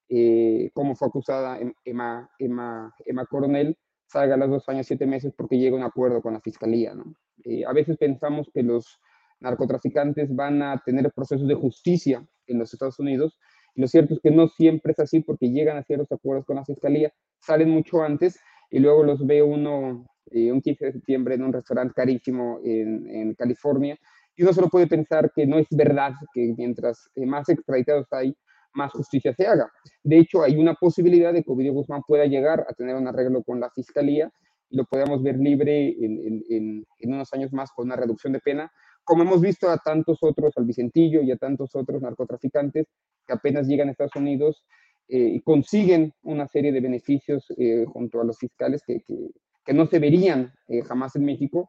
eh, 0.07 0.71
como 0.75 0.95
fue 0.95 1.09
acusada 1.09 1.59
em, 1.59 1.73
Emma, 1.83 2.29
Emma, 2.39 2.95
Emma 3.07 3.25
Coronel, 3.25 3.75
salga 4.07 4.35
a 4.35 4.37
los 4.37 4.51
dos 4.51 4.69
años, 4.69 4.87
siete 4.87 5.07
meses 5.07 5.33
porque 5.35 5.57
llega 5.57 5.77
a 5.77 5.79
un 5.79 5.85
acuerdo 5.85 6.21
con 6.21 6.35
la 6.35 6.43
fiscalía. 6.43 6.93
¿no? 6.93 7.15
Eh, 7.45 7.65
a 7.65 7.73
veces 7.73 7.97
pensamos 7.97 8.51
que 8.53 8.63
los 8.63 9.01
narcotraficantes 9.41 10.35
van 10.35 10.61
a 10.61 10.83
tener 10.85 11.11
procesos 11.13 11.49
de 11.49 11.55
justicia 11.55 12.23
en 12.47 12.59
los 12.59 12.75
Estados 12.75 12.99
Unidos, 12.99 13.39
y 13.75 13.81
lo 13.81 13.89
cierto 13.89 14.13
es 14.13 14.21
que 14.21 14.31
no 14.31 14.49
siempre 14.49 14.93
es 14.93 14.99
así 14.99 15.21
porque 15.21 15.49
llegan 15.51 15.79
a 15.79 15.85
ciertos 15.85 16.13
acuerdos 16.13 16.45
con 16.45 16.57
la 16.57 16.67
fiscalía, 16.67 17.11
salen 17.41 17.71
mucho 17.71 18.03
antes 18.03 18.39
y 18.71 18.79
luego 18.79 19.05
los 19.05 19.27
ve 19.27 19.43
uno 19.43 20.05
un 20.31 20.61
15 20.61 20.85
de 20.85 20.93
septiembre 20.93 21.37
en 21.37 21.45
un 21.45 21.55
restaurante 21.55 21.95
carísimo 21.95 22.61
en, 22.63 23.09
en 23.09 23.35
California 23.35 23.99
y 24.39 24.45
uno 24.45 24.53
solo 24.53 24.69
puede 24.69 24.87
pensar 24.87 25.33
que 25.35 25.47
no 25.47 25.59
es 25.59 25.67
verdad 25.71 26.13
que 26.33 26.55
mientras 26.57 27.11
eh, 27.17 27.27
más 27.27 27.49
extraditados 27.49 28.07
hay, 28.13 28.33
más 28.73 28.93
justicia 28.93 29.35
se 29.35 29.45
haga. 29.49 29.69
De 30.05 30.17
hecho, 30.17 30.45
hay 30.45 30.55
una 30.55 30.75
posibilidad 30.75 31.33
de 31.33 31.43
que 31.43 31.51
Ovidio 31.51 31.73
Guzmán 31.73 32.03
pueda 32.07 32.25
llegar 32.25 32.65
a 32.69 32.73
tener 32.73 32.95
un 32.95 33.09
arreglo 33.09 33.43
con 33.43 33.59
la 33.59 33.69
fiscalía 33.71 34.31
y 34.71 34.77
lo 34.77 34.85
podamos 34.85 35.25
ver 35.25 35.39
libre 35.39 35.89
en, 35.89 36.45
en, 36.51 36.87
en, 37.01 37.13
unos 37.13 37.33
años 37.33 37.53
más 37.53 37.73
con 37.73 37.87
una 37.87 37.97
reducción 37.97 38.33
de 38.33 38.39
pena, 38.39 38.71
como 39.03 39.25
hemos 39.25 39.41
visto 39.41 39.69
a 39.69 39.79
tantos 39.79 40.19
otros, 40.21 40.53
al 40.57 40.67
Vicentillo 40.67 41.21
y 41.21 41.33
a 41.33 41.37
tantos 41.37 41.75
otros 41.75 42.01
narcotraficantes 42.01 42.87
que 43.27 43.33
apenas 43.33 43.67
llegan 43.67 43.89
a 43.89 43.91
Estados 43.91 44.15
Unidos 44.15 44.65
eh, 45.09 45.19
y 45.19 45.41
consiguen 45.41 46.13
una 46.23 46.47
serie 46.47 46.71
de 46.71 46.81
beneficios 46.81 47.45
eh, 47.57 47.85
junto 47.89 48.21
a 48.21 48.25
los 48.25 48.39
fiscales 48.39 48.83
que, 48.87 49.01
que, 49.01 49.31
que 49.65 49.73
no 49.75 49.87
se 49.87 49.99
verían 49.99 50.53
jamás 50.87 51.17
en 51.17 51.25
México 51.25 51.69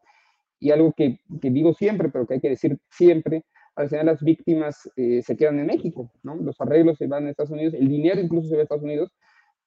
y 0.59 0.71
algo 0.71 0.93
que, 0.95 1.19
que, 1.41 1.49
digo 1.49 1.73
siempre, 1.73 2.09
pero 2.09 2.27
que 2.27 2.35
hay 2.35 2.39
que 2.39 2.49
decir 2.49 2.77
siempre, 2.89 3.45
al 3.75 3.89
final 3.89 4.07
las 4.07 4.21
víctimas 4.21 4.89
eh, 4.95 5.21
se 5.23 5.37
quedan 5.37 5.59
en 5.59 5.67
México, 5.67 6.11
¿no? 6.23 6.35
Los 6.35 6.59
arreglos 6.59 6.97
se 6.97 7.07
van 7.07 7.25
a 7.25 7.29
Estados 7.29 7.51
Unidos, 7.51 7.73
el 7.73 7.87
dinero 7.87 8.19
incluso 8.19 8.49
se 8.49 8.55
va 8.55 8.61
a 8.61 8.63
Estados 8.63 8.83
Unidos, 8.83 9.11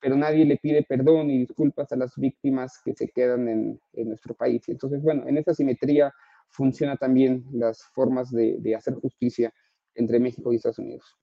pero 0.01 0.17
nadie 0.17 0.45
le 0.45 0.57
pide 0.57 0.83
perdón 0.83 1.31
y 1.31 1.39
disculpas 1.39 1.91
a 1.93 1.97
las 1.97 2.17
víctimas 2.17 2.81
que 2.85 2.93
se 2.95 3.09
quedan 3.09 3.49
en, 3.49 3.81
en 3.95 4.09
nuestro 4.09 4.35
país. 4.35 4.69
Entonces, 4.69 5.01
bueno, 5.01 5.27
en 5.27 5.39
esa 5.39 5.55
simetría 5.55 6.13
funciona 6.49 6.97
también 6.97 7.45
las 7.53 7.85
formas 7.95 8.31
de, 8.31 8.57
de 8.59 8.75
hacer 8.75 8.95
justicia 8.95 9.53
entre 9.95 10.19
México 10.19 10.53
y 10.53 10.57
Estados 10.57 10.79
Unidos. 10.79 11.17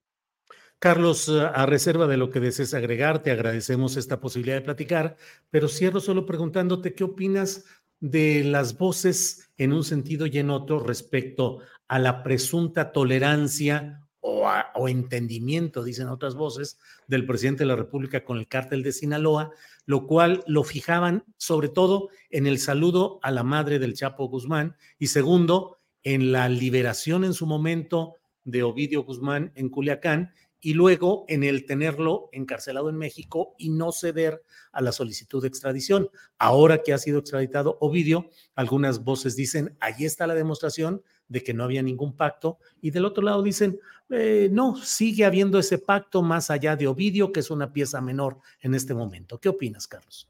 Carlos, 0.80 1.28
a 1.28 1.66
reserva 1.66 2.06
de 2.06 2.16
lo 2.16 2.30
que 2.30 2.40
desees 2.40 2.72
agregar, 2.72 3.22
te 3.22 3.30
agradecemos 3.30 3.98
esta 3.98 4.18
posibilidad 4.18 4.56
de 4.56 4.62
platicar, 4.62 5.16
pero 5.50 5.68
cierro 5.68 6.00
solo 6.00 6.24
preguntándote 6.24 6.94
qué 6.94 7.04
opinas 7.04 7.66
de 8.00 8.44
las 8.44 8.76
voces 8.78 9.50
en 9.56 9.72
un 9.72 9.84
sentido 9.84 10.26
y 10.26 10.38
en 10.38 10.50
otro 10.50 10.80
respecto 10.80 11.60
a 11.86 11.98
la 11.98 12.22
presunta 12.22 12.92
tolerancia 12.92 14.06
o 14.22 14.88
entendimiento, 14.88 15.82
dicen 15.82 16.08
otras 16.08 16.34
voces, 16.34 16.78
del 17.06 17.26
presidente 17.26 17.64
de 17.64 17.68
la 17.68 17.76
República 17.76 18.24
con 18.24 18.38
el 18.38 18.48
cártel 18.48 18.82
de 18.82 18.92
Sinaloa, 18.92 19.50
lo 19.86 20.06
cual 20.06 20.44
lo 20.46 20.62
fijaban 20.62 21.24
sobre 21.36 21.68
todo 21.68 22.08
en 22.30 22.46
el 22.46 22.58
saludo 22.58 23.18
a 23.22 23.30
la 23.30 23.42
madre 23.42 23.78
del 23.78 23.94
Chapo 23.94 24.28
Guzmán 24.28 24.76
y 24.98 25.08
segundo, 25.08 25.78
en 26.02 26.32
la 26.32 26.48
liberación 26.48 27.24
en 27.24 27.34
su 27.34 27.46
momento 27.46 28.14
de 28.44 28.62
Ovidio 28.62 29.02
Guzmán 29.02 29.52
en 29.54 29.68
Culiacán 29.68 30.32
y 30.60 30.74
luego 30.74 31.24
en 31.28 31.42
el 31.42 31.64
tenerlo 31.64 32.28
encarcelado 32.32 32.90
en 32.90 32.96
México 32.96 33.54
y 33.58 33.70
no 33.70 33.92
ceder 33.92 34.42
a 34.72 34.80
la 34.80 34.92
solicitud 34.92 35.40
de 35.42 35.48
extradición. 35.48 36.08
Ahora 36.38 36.82
que 36.82 36.92
ha 36.92 36.98
sido 36.98 37.20
extraditado 37.20 37.78
Ovidio, 37.80 38.28
algunas 38.54 39.02
voces 39.02 39.36
dicen, 39.36 39.76
ahí 39.80 40.04
está 40.04 40.26
la 40.26 40.34
demostración 40.34 41.02
de 41.28 41.42
que 41.42 41.54
no 41.54 41.64
había 41.64 41.82
ningún 41.82 42.16
pacto 42.16 42.58
y 42.80 42.90
del 42.90 43.04
otro 43.04 43.22
lado 43.22 43.42
dicen, 43.42 43.78
eh, 44.10 44.48
no, 44.52 44.76
sigue 44.76 45.24
habiendo 45.24 45.58
ese 45.58 45.78
pacto 45.78 46.22
más 46.22 46.50
allá 46.50 46.76
de 46.76 46.88
Ovidio, 46.88 47.32
que 47.32 47.40
es 47.40 47.50
una 47.50 47.72
pieza 47.72 48.00
menor 48.00 48.38
en 48.60 48.74
este 48.74 48.94
momento. 48.94 49.38
¿Qué 49.38 49.48
opinas, 49.48 49.86
Carlos? 49.86 50.28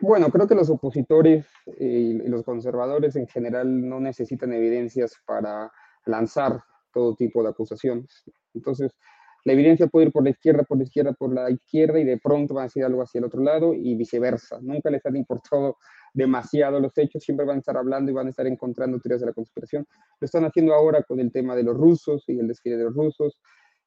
Bueno, 0.00 0.30
creo 0.30 0.46
que 0.46 0.54
los 0.54 0.68
opositores 0.68 1.46
eh, 1.78 2.20
y 2.24 2.28
los 2.28 2.44
conservadores 2.44 3.16
en 3.16 3.26
general 3.26 3.88
no 3.88 4.00
necesitan 4.00 4.52
evidencias 4.52 5.14
para 5.24 5.72
lanzar 6.04 6.62
todo 6.92 7.14
tipo 7.14 7.42
de 7.42 7.50
acusaciones. 7.50 8.24
Entonces, 8.54 8.92
la 9.46 9.52
evidencia 9.52 9.86
puede 9.86 10.06
ir 10.06 10.12
por 10.12 10.24
la 10.24 10.30
izquierda, 10.30 10.64
por 10.64 10.76
la 10.76 10.82
izquierda, 10.82 11.12
por 11.12 11.32
la 11.32 11.48
izquierda 11.48 12.00
y 12.00 12.04
de 12.04 12.18
pronto 12.18 12.52
va 12.52 12.62
a 12.62 12.64
decir 12.64 12.82
algo 12.82 13.00
hacia 13.00 13.20
el 13.20 13.26
otro 13.26 13.40
lado 13.40 13.74
y 13.74 13.94
viceversa. 13.94 14.58
Nunca 14.60 14.90
les 14.90 15.06
han 15.06 15.14
importado 15.14 15.76
demasiado 16.12 16.80
los 16.80 16.98
hechos, 16.98 17.22
siempre 17.22 17.46
van 17.46 17.58
a 17.58 17.58
estar 17.60 17.76
hablando 17.76 18.10
y 18.10 18.14
van 18.14 18.26
a 18.26 18.30
estar 18.30 18.44
encontrando 18.48 18.98
teorías 18.98 19.20
de 19.20 19.28
la 19.28 19.32
conspiración. 19.32 19.86
Lo 20.18 20.24
están 20.24 20.44
haciendo 20.46 20.74
ahora 20.74 21.04
con 21.04 21.20
el 21.20 21.30
tema 21.30 21.54
de 21.54 21.62
los 21.62 21.76
rusos 21.76 22.24
y 22.26 22.40
el 22.40 22.48
desfile 22.48 22.76
de 22.76 22.84
los 22.84 22.94
rusos. 22.94 23.40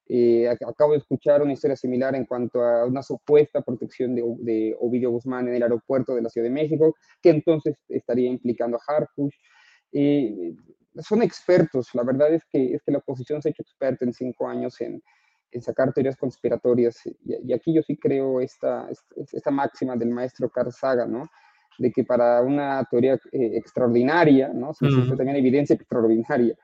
Eh, 0.08 0.48
acabo 0.48 0.94
de 0.94 1.00
escuchar 1.00 1.42
una 1.42 1.52
historia 1.52 1.76
similar 1.76 2.16
en 2.16 2.26
cuanto 2.26 2.64
a 2.64 2.86
una 2.86 3.04
supuesta 3.04 3.62
protección 3.62 4.16
de, 4.16 4.24
de, 4.38 4.78
Ovidio 4.80 5.12
Guzmán 5.12 5.50
en 5.50 5.56
el 5.56 5.64
aeropuerto 5.64 6.16
de 6.16 6.22
la 6.22 6.30
Ciudad 6.30 6.48
de 6.48 6.54
México, 6.54 6.96
que 7.22 7.32
entonces 7.32 7.76
estaría 7.90 8.30
implicando 8.30 8.78
a 8.78 8.94
Harfush. 8.94 9.36
Eh, 9.92 10.56
son 11.02 11.22
expertos, 11.22 11.90
la 11.96 12.04
verdad 12.04 12.34
es 12.34 12.44
que, 12.50 12.76
es 12.76 12.82
que 12.82 12.94
la 12.94 13.00
oposición 13.00 13.42
se 13.42 13.50
ha 13.50 13.52
hecho 13.52 13.64
experta 13.64 14.06
en 14.06 14.14
cinco 14.14 14.48
años 14.48 14.80
en, 14.80 15.02
en 15.52 15.62
sacar 15.62 15.94
teorías 15.94 16.18
conspiratorias. 16.18 17.02
Y, 17.26 17.54
aquí 17.54 17.74
yo 17.74 17.82
sí 17.82 17.98
creo 17.98 18.42
esta, 18.42 18.88
esta, 19.32 19.52
máxima 19.52 19.96
del 19.96 20.10
maestro 20.10 20.50
Carl 20.50 20.72
Sagan, 20.72 21.12
¿no? 21.12 21.30
De 21.78 21.92
que 21.92 22.04
para 22.04 22.42
una 22.42 22.86
teoría 22.92 23.14
eh, 23.32 23.52
extraordinaria, 23.56 24.50
¿no? 24.50 24.74
Se 24.74 24.86
necesita 24.86 25.16
también 25.16 25.38
evidencia 25.38 25.76
extraordinaria. 25.76 26.56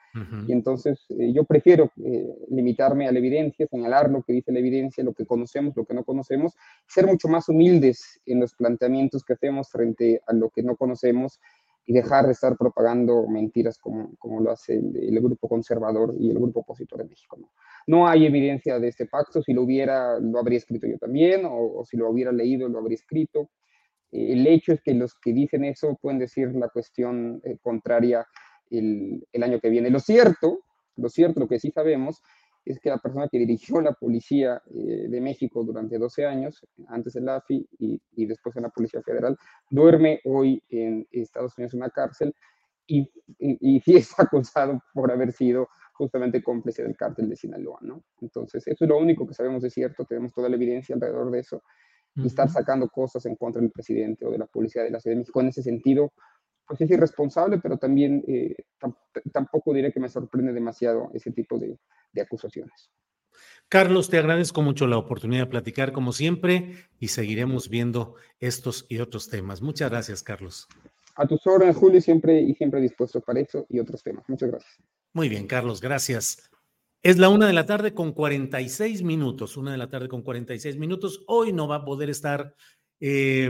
Y 0.47 0.51
entonces 0.51 1.05
eh, 1.09 1.31
yo 1.33 1.43
prefiero 1.45 1.91
eh, 2.03 2.35
limitarme 2.49 3.07
a 3.07 3.11
la 3.11 3.19
evidencia, 3.19 3.67
señalar 3.67 4.09
lo 4.09 4.23
que 4.23 4.33
dice 4.33 4.51
la 4.51 4.59
evidencia, 4.59 5.03
lo 5.03 5.13
que 5.13 5.25
conocemos, 5.25 5.75
lo 5.75 5.85
que 5.85 5.93
no 5.93 6.03
conocemos, 6.03 6.53
ser 6.87 7.05
mucho 7.05 7.27
más 7.27 7.47
humildes 7.47 8.21
en 8.25 8.41
los 8.41 8.53
planteamientos 8.55 9.23
que 9.23 9.33
hacemos 9.33 9.69
frente 9.69 10.21
a 10.27 10.33
lo 10.33 10.49
que 10.49 10.63
no 10.63 10.75
conocemos 10.75 11.39
y 11.85 11.93
dejar 11.93 12.25
de 12.25 12.31
estar 12.31 12.57
propagando 12.57 13.27
mentiras 13.27 13.77
como, 13.77 14.15
como 14.17 14.41
lo 14.41 14.51
hace 14.51 14.73
el, 14.75 15.19
grupo 15.21 15.47
conservador 15.47 16.15
y 16.17 16.29
el 16.31 16.37
grupo 16.37 16.61
opositor 16.61 16.99
de 16.99 17.05
México. 17.05 17.37
¿no? 17.39 17.49
No 17.87 18.07
hay 18.07 18.25
evidencia 18.25 18.79
de 18.79 18.87
este 18.87 19.05
pacto, 19.05 19.41
si 19.41 19.53
lo 19.53 19.63
hubiera, 19.63 20.19
lo 20.19 20.39
habría 20.39 20.57
escrito 20.57 20.87
yo 20.87 20.97
también, 20.97 21.43
o, 21.45 21.83
si 21.85 21.97
lo 21.97 22.09
hubiera 22.09 22.31
leído, 22.31 22.67
lo 22.67 22.79
habría 22.79 22.95
escrito. 22.95 23.49
el 24.11 24.47
hecho 24.47 24.73
es 24.73 24.81
que 24.81 24.93
los 24.93 25.15
que 25.19 25.33
dicen 25.33 25.65
eso 25.65 25.97
pueden 26.01 26.19
decir 26.19 26.53
la 26.55 26.69
cuestión 26.69 27.41
eh, 27.43 27.57
contraria 27.61 28.25
el, 28.71 29.25
año 29.41 29.59
que 29.59 29.69
viene. 29.69 29.89
Lo 29.89 29.99
cierto, 29.99 30.59
lo 30.95 31.09
cierto, 31.09 31.39
lo 31.39 31.47
que 31.47 31.59
sí 31.59 31.71
sabemos, 31.71 32.21
es 32.63 32.79
que 32.79 32.89
la 32.89 32.97
persona 32.97 33.27
que 33.29 33.37
dirigió 33.37 33.79
la 33.81 33.93
policía 33.93 34.61
eh, 34.73 35.07
de 35.07 35.21
México 35.21 35.63
durante 35.63 35.99
12 35.99 36.25
años, 36.25 36.65
antes 36.87 37.15
en 37.15 37.25
la 37.25 37.35
AFI 37.35 37.67
y, 37.77 38.01
y, 38.15 38.25
después 38.25 38.55
en 38.55 38.63
la 38.63 38.69
Policía 38.69 39.03
Federal, 39.03 39.37
duerme 39.69 40.19
hoy 40.23 40.63
en 40.69 41.07
Estados 41.11 41.55
Unidos 41.57 41.75
en 41.75 41.81
una 41.81 41.91
cárcel 41.91 42.33
y, 42.87 43.01
y, 43.37 43.77
y 43.77 43.81
es 43.97 44.19
acusado 44.19 44.81
por 44.95 45.11
haber 45.11 45.31
sido 45.31 45.67
justamente 45.95 46.43
cómplice 46.43 46.83
del 46.83 46.95
cártel 46.95 47.29
de 47.29 47.35
Sinaloa, 47.35 47.79
¿no? 47.81 48.03
Entonces, 48.21 48.67
eso 48.67 48.83
es 48.83 48.89
lo 48.89 48.97
único 48.97 49.25
que 49.25 49.33
sabemos 49.33 49.63
de 49.63 49.69
cierto, 49.69 50.05
tenemos 50.05 50.33
toda 50.33 50.49
la 50.49 50.55
evidencia 50.55 50.95
alrededor 50.95 51.31
de 51.31 51.39
eso, 51.39 51.63
y 52.15 52.27
estar 52.27 52.49
sacando 52.49 52.87
cosas 52.87 53.25
en 53.25 53.35
contra 53.35 53.61
del 53.61 53.71
presidente 53.71 54.25
o 54.25 54.31
de 54.31 54.37
la 54.37 54.45
policía 54.45 54.83
de 54.83 54.91
la 54.91 54.99
Ciudad 54.99 55.15
de 55.15 55.19
México 55.19 55.41
en 55.41 55.47
ese 55.47 55.63
sentido, 55.63 56.13
pues 56.65 56.79
es 56.81 56.89
irresponsable, 56.89 57.59
pero 57.59 57.77
también 57.77 58.23
eh, 58.27 58.55
tampoco 59.31 59.73
diré 59.73 59.91
que 59.91 59.99
me 59.99 60.09
sorprende 60.09 60.53
demasiado 60.53 61.09
ese 61.13 61.31
tipo 61.31 61.59
de, 61.59 61.77
de 62.13 62.21
acusaciones. 62.21 62.89
Carlos, 63.67 64.09
te 64.09 64.17
agradezco 64.17 64.61
mucho 64.61 64.87
la 64.87 64.97
oportunidad 64.97 65.43
de 65.43 65.49
platicar 65.49 65.91
como 65.91 66.13
siempre 66.13 66.71
y 66.99 67.09
seguiremos 67.09 67.69
viendo 67.69 68.15
estos 68.39 68.85
y 68.89 68.99
otros 68.99 69.29
temas. 69.29 69.61
Muchas 69.61 69.89
gracias, 69.89 70.23
Carlos. 70.23 70.67
A 71.15 71.27
tus 71.27 71.45
órdenes, 71.47 71.75
Julio, 71.75 72.01
siempre 72.01 72.41
y 72.41 72.53
siempre 72.55 72.81
dispuesto 72.81 73.21
para 73.21 73.39
eso 73.39 73.65
y 73.69 73.79
otros 73.79 74.03
temas. 74.03 74.23
Muchas 74.27 74.49
gracias. 74.49 74.79
Muy 75.15 75.29
bien, 75.29 75.47
Carlos, 75.47 75.79
gracias. 75.79 76.51
Es 77.01 77.17
la 77.17 77.29
una 77.29 77.47
de 77.47 77.53
la 77.53 77.65
tarde 77.65 77.93
con 77.93 78.11
46 78.11 79.01
minutos, 79.01 79.55
una 79.55 79.71
de 79.71 79.77
la 79.77 79.87
tarde 79.87 80.09
con 80.09 80.21
46 80.23 80.75
minutos. 80.75 81.23
Hoy 81.27 81.53
no 81.53 81.69
va 81.69 81.77
a 81.77 81.85
poder 81.85 82.09
estar 82.09 82.53
eh, 82.99 83.49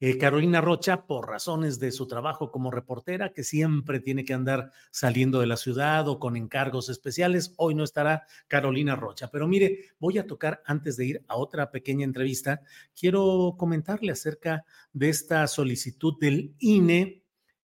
eh, 0.00 0.18
Carolina 0.18 0.60
Rocha 0.60 1.06
por 1.06 1.28
razones 1.28 1.78
de 1.78 1.92
su 1.92 2.08
trabajo 2.08 2.50
como 2.50 2.72
reportera, 2.72 3.32
que 3.32 3.44
siempre 3.44 4.00
tiene 4.00 4.24
que 4.24 4.34
andar 4.34 4.72
saliendo 4.90 5.38
de 5.38 5.46
la 5.46 5.56
ciudad 5.56 6.08
o 6.08 6.18
con 6.18 6.36
encargos 6.36 6.88
especiales. 6.88 7.54
Hoy 7.58 7.76
no 7.76 7.84
estará 7.84 8.26
Carolina 8.48 8.96
Rocha. 8.96 9.30
Pero 9.30 9.46
mire, 9.46 9.90
voy 10.00 10.18
a 10.18 10.26
tocar 10.26 10.64
antes 10.66 10.96
de 10.96 11.06
ir 11.06 11.24
a 11.28 11.36
otra 11.36 11.70
pequeña 11.70 12.04
entrevista. 12.04 12.60
Quiero 12.98 13.54
comentarle 13.56 14.10
acerca 14.10 14.64
de 14.92 15.10
esta 15.10 15.46
solicitud 15.46 16.18
del 16.18 16.56
INE. 16.58 17.22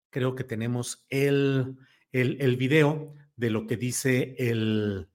Creo 0.08 0.36
que 0.36 0.44
tenemos 0.44 1.04
el, 1.08 1.74
el, 2.12 2.40
el 2.40 2.56
video 2.56 3.14
de 3.36 3.50
lo 3.50 3.66
que 3.66 3.76
dice 3.76 4.36
el, 4.38 5.08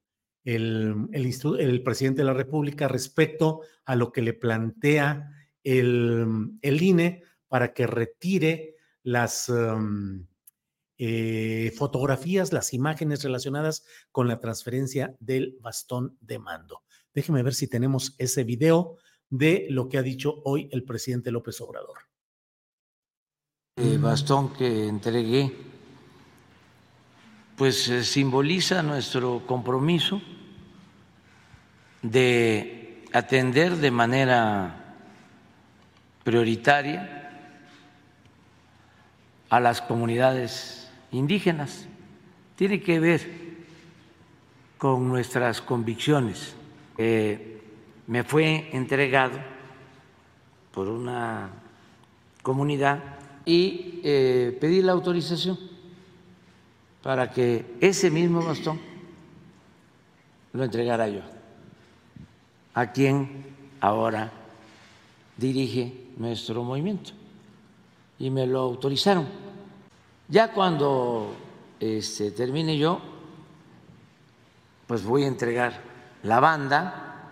el, 0.44 1.08
el, 1.14 1.60
el 1.60 1.84
presidente 1.84 2.22
de 2.22 2.26
la 2.26 2.34
República 2.34 2.88
respecto 2.88 3.62
a 3.86 3.96
lo 3.96 4.12
que 4.12 4.22
le 4.22 4.34
plantea 4.34 5.32
el, 5.64 6.58
el 6.62 6.82
INE 6.82 7.24
para 7.48 7.74
que 7.74 7.88
retire 7.88 8.76
las 9.04 9.50
um, 9.50 10.26
eh, 10.98 11.72
fotografías, 11.76 12.52
las 12.52 12.74
imágenes 12.74 13.24
relacionadas 13.24 13.86
con 14.12 14.28
la 14.28 14.40
transferencia 14.40 15.16
del 15.20 15.58
bastón 15.62 16.18
de 16.22 16.40
mando. 16.40 16.84
Déjeme 17.14 17.44
ver 17.44 17.54
si 17.54 17.68
tenemos 17.68 18.16
ese 18.18 18.44
video 18.44 18.98
de 19.30 19.68
lo 19.70 19.90
que 19.90 19.98
ha 19.98 20.02
dicho 20.02 20.42
hoy 20.44 20.70
el 20.72 20.84
presidente 20.84 21.32
López 21.32 21.60
Obrador. 21.62 21.98
El 23.76 24.00
bastón 24.00 24.54
que 24.54 24.88
entregué, 24.88 25.52
pues 27.58 27.90
eh, 27.90 28.04
simboliza 28.04 28.84
nuestro 28.84 29.44
compromiso 29.48 30.22
de 32.04 33.04
atender 33.12 33.78
de 33.78 33.90
manera 33.90 34.96
prioritaria 36.24 37.32
a 39.50 39.60
las 39.60 39.82
comunidades 39.82 40.88
indígenas. 41.12 41.88
Tiene 42.56 42.80
que 42.80 43.00
ver 43.00 43.28
con 44.78 45.08
nuestras 45.10 45.60
convicciones. 45.60 46.56
me 46.98 48.24
fue 48.24 48.70
entregado 48.72 49.40
por 50.72 50.88
una 50.88 51.50
comunidad 52.44 53.04
y 53.46 54.00
eh, 54.04 54.56
pedí 54.62 54.84
la 54.84 54.92
autorización 54.92 55.77
para 57.08 57.32
que 57.32 57.78
ese 57.80 58.12
mismo 58.12 58.44
bastón 58.44 58.82
lo 60.52 60.62
entregara 60.62 61.08
yo 61.08 61.22
a 62.74 62.92
quien 62.92 63.46
ahora 63.80 64.30
dirige 65.38 66.10
nuestro 66.18 66.64
movimiento 66.64 67.12
y 68.20 68.30
me 68.30 68.46
lo 68.46 68.60
autorizaron. 68.60 69.26
Ya 70.28 70.52
cuando 70.52 71.34
este, 71.80 72.32
termine 72.32 72.78
yo, 72.78 73.00
pues 74.86 75.06
voy 75.06 75.24
a 75.24 75.28
entregar 75.28 75.80
la 76.24 76.42
banda 76.42 77.32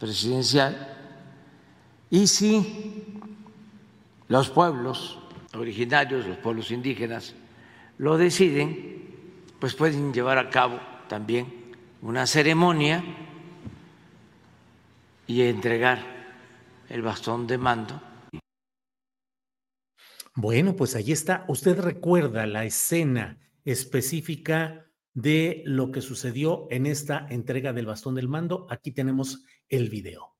presidencial 0.00 0.96
y 2.10 2.26
si 2.26 3.20
los 4.26 4.50
pueblos 4.50 5.20
originarios, 5.54 6.26
los 6.26 6.38
pueblos 6.38 6.72
indígenas, 6.72 7.36
lo 7.98 8.18
deciden, 8.18 8.96
pues 9.58 9.74
pueden 9.74 10.12
llevar 10.12 10.38
a 10.38 10.50
cabo 10.50 10.80
también 11.08 11.46
una 12.02 12.26
ceremonia 12.26 13.02
y 15.26 15.42
entregar 15.42 15.98
el 16.88 17.02
bastón 17.02 17.46
de 17.46 17.58
mando. 17.58 18.00
Bueno, 20.34 20.76
pues 20.76 20.94
ahí 20.94 21.12
está. 21.12 21.44
Usted 21.48 21.80
recuerda 21.80 22.46
la 22.46 22.64
escena 22.64 23.38
específica 23.64 24.86
de 25.14 25.62
lo 25.64 25.90
que 25.90 26.02
sucedió 26.02 26.68
en 26.70 26.84
esta 26.84 27.26
entrega 27.30 27.72
del 27.72 27.86
bastón 27.86 28.14
del 28.14 28.28
mando. 28.28 28.66
Aquí 28.70 28.92
tenemos 28.92 29.44
el 29.68 29.88
video. 29.88 30.35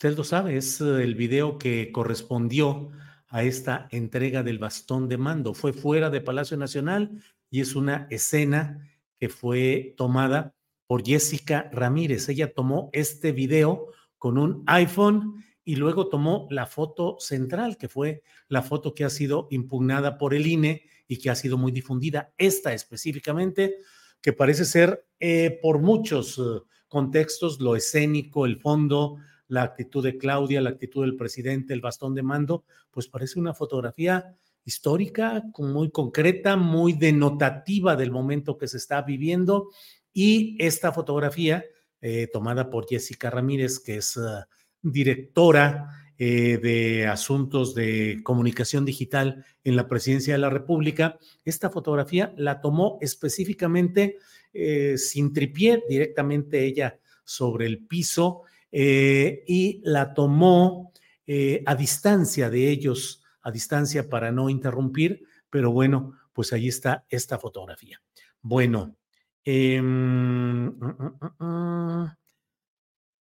Usted 0.00 0.16
lo 0.16 0.22
sabe, 0.22 0.56
es 0.56 0.80
eh, 0.80 1.02
el 1.02 1.16
video 1.16 1.58
que 1.58 1.90
correspondió 1.90 2.90
a 3.26 3.42
esta 3.42 3.88
entrega 3.90 4.44
del 4.44 4.60
bastón 4.60 5.08
de 5.08 5.18
mando. 5.18 5.54
Fue 5.54 5.72
fuera 5.72 6.08
de 6.08 6.20
Palacio 6.20 6.56
Nacional 6.56 7.20
y 7.50 7.62
es 7.62 7.74
una 7.74 8.06
escena 8.08 8.88
que 9.18 9.28
fue 9.28 9.94
tomada 9.96 10.54
por 10.86 11.04
Jessica 11.04 11.68
Ramírez. 11.72 12.28
Ella 12.28 12.54
tomó 12.54 12.90
este 12.92 13.32
video 13.32 13.88
con 14.18 14.38
un 14.38 14.62
iPhone 14.68 15.44
y 15.64 15.74
luego 15.74 16.06
tomó 16.06 16.46
la 16.48 16.66
foto 16.66 17.16
central, 17.18 17.76
que 17.76 17.88
fue 17.88 18.22
la 18.46 18.62
foto 18.62 18.94
que 18.94 19.04
ha 19.04 19.10
sido 19.10 19.48
impugnada 19.50 20.16
por 20.16 20.32
el 20.32 20.46
INE 20.46 20.84
y 21.08 21.18
que 21.18 21.30
ha 21.30 21.34
sido 21.34 21.58
muy 21.58 21.72
difundida. 21.72 22.32
Esta 22.38 22.72
específicamente, 22.72 23.78
que 24.22 24.32
parece 24.32 24.64
ser 24.64 25.08
eh, 25.18 25.58
por 25.60 25.80
muchos 25.80 26.38
eh, 26.38 26.62
contextos, 26.86 27.58
lo 27.58 27.74
escénico, 27.74 28.46
el 28.46 28.60
fondo, 28.60 29.16
la 29.48 29.62
actitud 29.62 30.04
de 30.04 30.16
Claudia, 30.18 30.60
la 30.60 30.70
actitud 30.70 31.02
del 31.02 31.16
presidente, 31.16 31.72
el 31.74 31.80
bastón 31.80 32.14
de 32.14 32.22
mando, 32.22 32.64
pues 32.90 33.08
parece 33.08 33.38
una 33.38 33.54
fotografía 33.54 34.36
histórica, 34.64 35.42
muy 35.58 35.90
concreta, 35.90 36.56
muy 36.56 36.92
denotativa 36.92 37.96
del 37.96 38.10
momento 38.10 38.58
que 38.58 38.68
se 38.68 38.76
está 38.76 39.02
viviendo. 39.02 39.70
Y 40.12 40.56
esta 40.58 40.92
fotografía, 40.92 41.64
eh, 42.00 42.28
tomada 42.32 42.70
por 42.70 42.86
Jessica 42.86 43.30
Ramírez, 43.30 43.80
que 43.80 43.96
es 43.96 44.16
ah, 44.18 44.46
directora 44.82 45.88
eh, 46.18 46.58
de 46.58 47.06
asuntos 47.06 47.74
de 47.74 48.20
comunicación 48.22 48.84
digital 48.84 49.44
en 49.64 49.76
la 49.76 49.88
presidencia 49.88 50.34
de 50.34 50.38
la 50.38 50.50
República, 50.50 51.18
esta 51.44 51.70
fotografía 51.70 52.34
la 52.36 52.60
tomó 52.60 52.98
específicamente 53.00 54.18
eh, 54.52 54.98
sin 54.98 55.32
tripié, 55.32 55.82
directamente 55.88 56.64
ella 56.64 56.98
sobre 57.24 57.66
el 57.66 57.86
piso 57.86 58.42
eh, 58.70 59.44
y 59.46 59.80
la 59.84 60.14
tomó 60.14 60.92
eh, 61.26 61.62
a 61.66 61.74
distancia 61.74 62.50
de 62.50 62.70
ellos, 62.70 63.22
a 63.42 63.50
distancia 63.50 64.08
para 64.08 64.32
no 64.32 64.50
interrumpir, 64.50 65.24
pero 65.50 65.70
bueno, 65.70 66.14
pues 66.32 66.52
ahí 66.52 66.68
está 66.68 67.04
esta 67.08 67.38
fotografía. 67.38 68.00
Bueno, 68.40 68.96
em, 69.44 70.66
mm, 70.66 70.96
mm, 71.38 71.44
mm, 71.44 72.16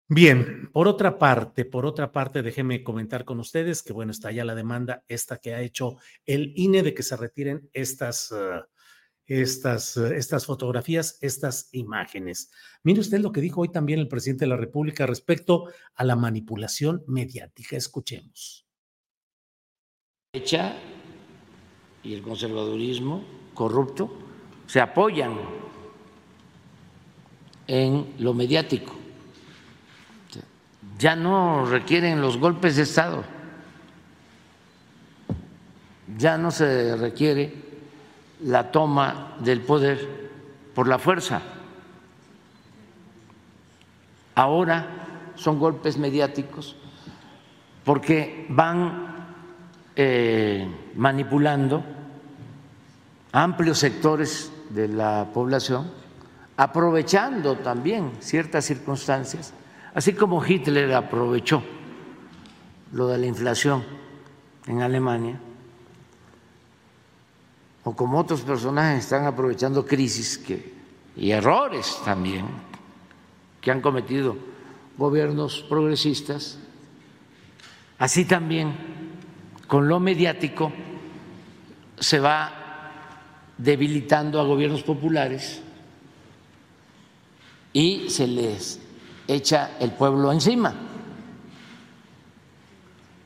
bien, 0.07 0.69
por 0.71 0.87
otra 0.87 1.17
parte, 1.17 1.65
por 1.65 1.85
otra 1.85 2.11
parte, 2.11 2.41
déjenme 2.41 2.83
comentar 2.83 3.25
con 3.25 3.39
ustedes 3.39 3.83
que 3.83 3.93
bueno, 3.93 4.11
está 4.11 4.31
ya 4.31 4.45
la 4.45 4.55
demanda 4.55 5.03
esta 5.07 5.37
que 5.37 5.53
ha 5.53 5.61
hecho 5.61 5.97
el 6.25 6.53
INE 6.55 6.83
de 6.83 6.93
que 6.93 7.03
se 7.03 7.17
retiren 7.17 7.69
estas... 7.73 8.31
Ah, 8.31 8.67
estas, 9.29 9.95
eh, 9.95 10.17
estas 10.17 10.45
fotografías, 10.45 11.17
estas 11.21 11.69
imágenes. 11.71 12.51
Mire 12.83 12.99
usted 12.99 13.19
lo 13.19 13.31
que 13.31 13.41
dijo 13.41 13.61
hoy 13.61 13.69
también 13.69 13.99
el 13.99 14.07
presidente 14.07 14.45
de 14.45 14.49
la 14.49 14.57
República 14.57 15.05
respecto 15.05 15.65
a 15.95 16.03
la 16.03 16.15
manipulación 16.15 17.03
mediática. 17.07 17.77
Escuchemos. 17.77 18.65
Derecha 20.33 20.75
y 22.03 22.13
el 22.13 22.21
conservadurismo 22.21 23.23
corrupto 23.53 24.11
se 24.65 24.81
apoyan 24.81 25.37
en 27.67 28.15
lo 28.17 28.33
mediático. 28.33 28.95
Ya 30.97 31.15
no 31.15 31.65
requieren 31.65 32.19
los 32.19 32.37
golpes 32.37 32.75
de 32.75 32.83
Estado. 32.83 33.23
Ya 36.17 36.37
no 36.37 36.49
se 36.51 36.97
requiere 36.97 37.68
la 38.41 38.71
toma 38.71 39.35
del 39.39 39.61
poder 39.61 40.29
por 40.73 40.87
la 40.87 40.99
fuerza. 40.99 41.41
Ahora 44.35 44.87
son 45.35 45.59
golpes 45.59 45.97
mediáticos 45.97 46.75
porque 47.83 48.45
van 48.49 49.09
eh, 49.95 50.67
manipulando 50.95 51.83
amplios 53.31 53.79
sectores 53.79 54.51
de 54.69 54.87
la 54.87 55.27
población, 55.33 55.91
aprovechando 56.55 57.57
también 57.57 58.11
ciertas 58.19 58.65
circunstancias, 58.65 59.53
así 59.93 60.13
como 60.13 60.45
Hitler 60.45 60.93
aprovechó 60.93 61.63
lo 62.93 63.07
de 63.07 63.17
la 63.17 63.25
inflación 63.25 63.83
en 64.67 64.81
Alemania 64.81 65.39
o 67.83 67.95
como 67.95 68.19
otros 68.19 68.41
personajes 68.41 69.05
están 69.05 69.25
aprovechando 69.25 69.85
crisis 69.85 70.41
y 71.15 71.31
errores 71.31 71.97
también 72.03 72.45
que 73.61 73.71
han 73.71 73.81
cometido 73.81 74.37
gobiernos 74.97 75.61
progresistas, 75.61 76.57
así 77.97 78.25
también 78.25 78.73
con 79.67 79.87
lo 79.87 79.99
mediático 79.99 80.71
se 81.99 82.19
va 82.19 82.53
debilitando 83.57 84.39
a 84.39 84.45
gobiernos 84.45 84.83
populares 84.83 85.61
y 87.73 88.09
se 88.09 88.27
les 88.27 88.79
echa 89.27 89.77
el 89.79 89.91
pueblo 89.91 90.31
encima. 90.31 90.73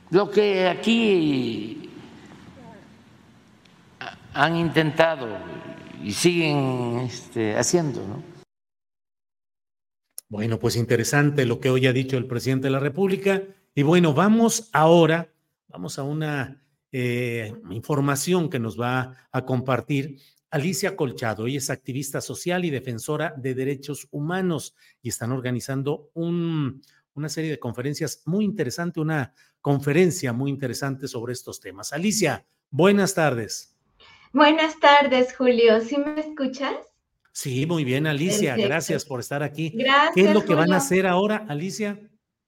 Lo 0.09 0.29
que 0.29 0.67
aquí 0.67 1.82
han 4.34 4.55
intentado 4.55 5.27
y 6.03 6.11
siguen 6.11 6.99
este, 7.05 7.55
haciendo, 7.55 8.05
¿no? 8.07 8.23
Bueno, 10.29 10.57
pues 10.57 10.75
interesante 10.75 11.45
lo 11.45 11.59
que 11.59 11.69
hoy 11.69 11.86
ha 11.86 11.93
dicho 11.93 12.17
el 12.17 12.25
presidente 12.25 12.67
de 12.67 12.71
la 12.71 12.79
República. 12.79 13.43
Y 13.75 13.84
bueno, 13.84 14.13
vamos 14.13 14.69
ahora, 14.73 15.31
vamos 15.67 15.99
a 15.99 16.03
una 16.03 16.63
eh, 16.91 17.53
información 17.69 18.49
que 18.49 18.59
nos 18.59 18.79
va 18.79 19.15
a 19.31 19.45
compartir 19.45 20.19
Alicia 20.49 20.95
Colchado. 20.95 21.45
Ella 21.45 21.59
es 21.59 21.69
activista 21.69 22.19
social 22.19 22.65
y 22.65 22.71
defensora 22.71 23.36
de 23.38 23.53
derechos 23.53 24.07
humanos 24.11 24.75
y 25.03 25.09
están 25.09 25.31
organizando 25.31 26.09
un, 26.15 26.81
una 27.13 27.29
serie 27.29 27.51
de 27.51 27.59
conferencias 27.59 28.23
muy 28.25 28.43
interesante, 28.43 28.99
una 28.99 29.34
conferencia 29.61 30.34
muy 30.34 30.49
interesante 30.49 31.07
sobre 31.07 31.34
estos 31.34 31.59
temas. 31.59 31.93
Alicia, 31.93 32.45
buenas 32.71 33.13
tardes. 33.13 33.72
Buenas 34.34 34.79
tardes, 34.79 35.36
Julio. 35.38 35.79
¿Sí 35.81 35.95
me 35.95 36.19
escuchas? 36.19 36.73
Sí, 37.31 37.67
muy 37.67 37.84
bien, 37.84 38.07
Alicia. 38.07 38.55
Gracias 38.57 39.05
por 39.05 39.19
estar 39.19 39.43
aquí. 39.43 39.69
Gracias. 39.75 40.15
¿Qué 40.15 40.21
es 40.21 40.34
lo 40.34 40.43
que 40.43 40.55
van 40.55 40.73
a 40.73 40.77
hacer 40.77 41.05
ahora, 41.05 41.45
Alicia? 41.47 41.99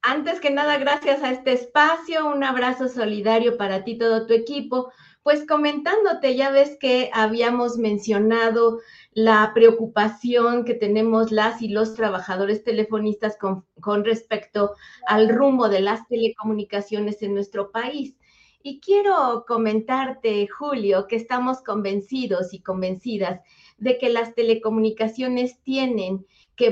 Antes 0.01 0.39
que 0.39 0.49
nada, 0.49 0.79
gracias 0.79 1.21
a 1.21 1.31
este 1.31 1.53
espacio, 1.53 2.25
un 2.25 2.43
abrazo 2.43 2.89
solidario 2.89 3.55
para 3.55 3.83
ti 3.83 3.91
y 3.91 3.97
todo 3.99 4.25
tu 4.25 4.33
equipo. 4.33 4.91
Pues 5.21 5.45
comentándote, 5.45 6.35
ya 6.35 6.49
ves 6.49 6.75
que 6.79 7.11
habíamos 7.13 7.77
mencionado 7.77 8.79
la 9.11 9.51
preocupación 9.53 10.65
que 10.65 10.73
tenemos 10.73 11.31
las 11.31 11.61
y 11.61 11.67
los 11.67 11.93
trabajadores 11.93 12.63
telefonistas 12.63 13.37
con, 13.37 13.63
con 13.79 14.03
respecto 14.03 14.73
al 15.05 15.29
rumbo 15.29 15.69
de 15.69 15.81
las 15.81 16.07
telecomunicaciones 16.07 17.21
en 17.21 17.35
nuestro 17.35 17.71
país. 17.71 18.15
Y 18.67 18.79
quiero 18.79 19.45
comentarte, 19.47 20.47
Julio, 20.47 21.05
que 21.05 21.17
estamos 21.17 21.61
convencidos 21.61 22.51
y 22.51 22.63
convencidas 22.63 23.41
de 23.77 23.99
que 23.99 24.09
las 24.09 24.33
telecomunicaciones 24.33 25.61
tienen 25.61 26.25
que, 26.55 26.71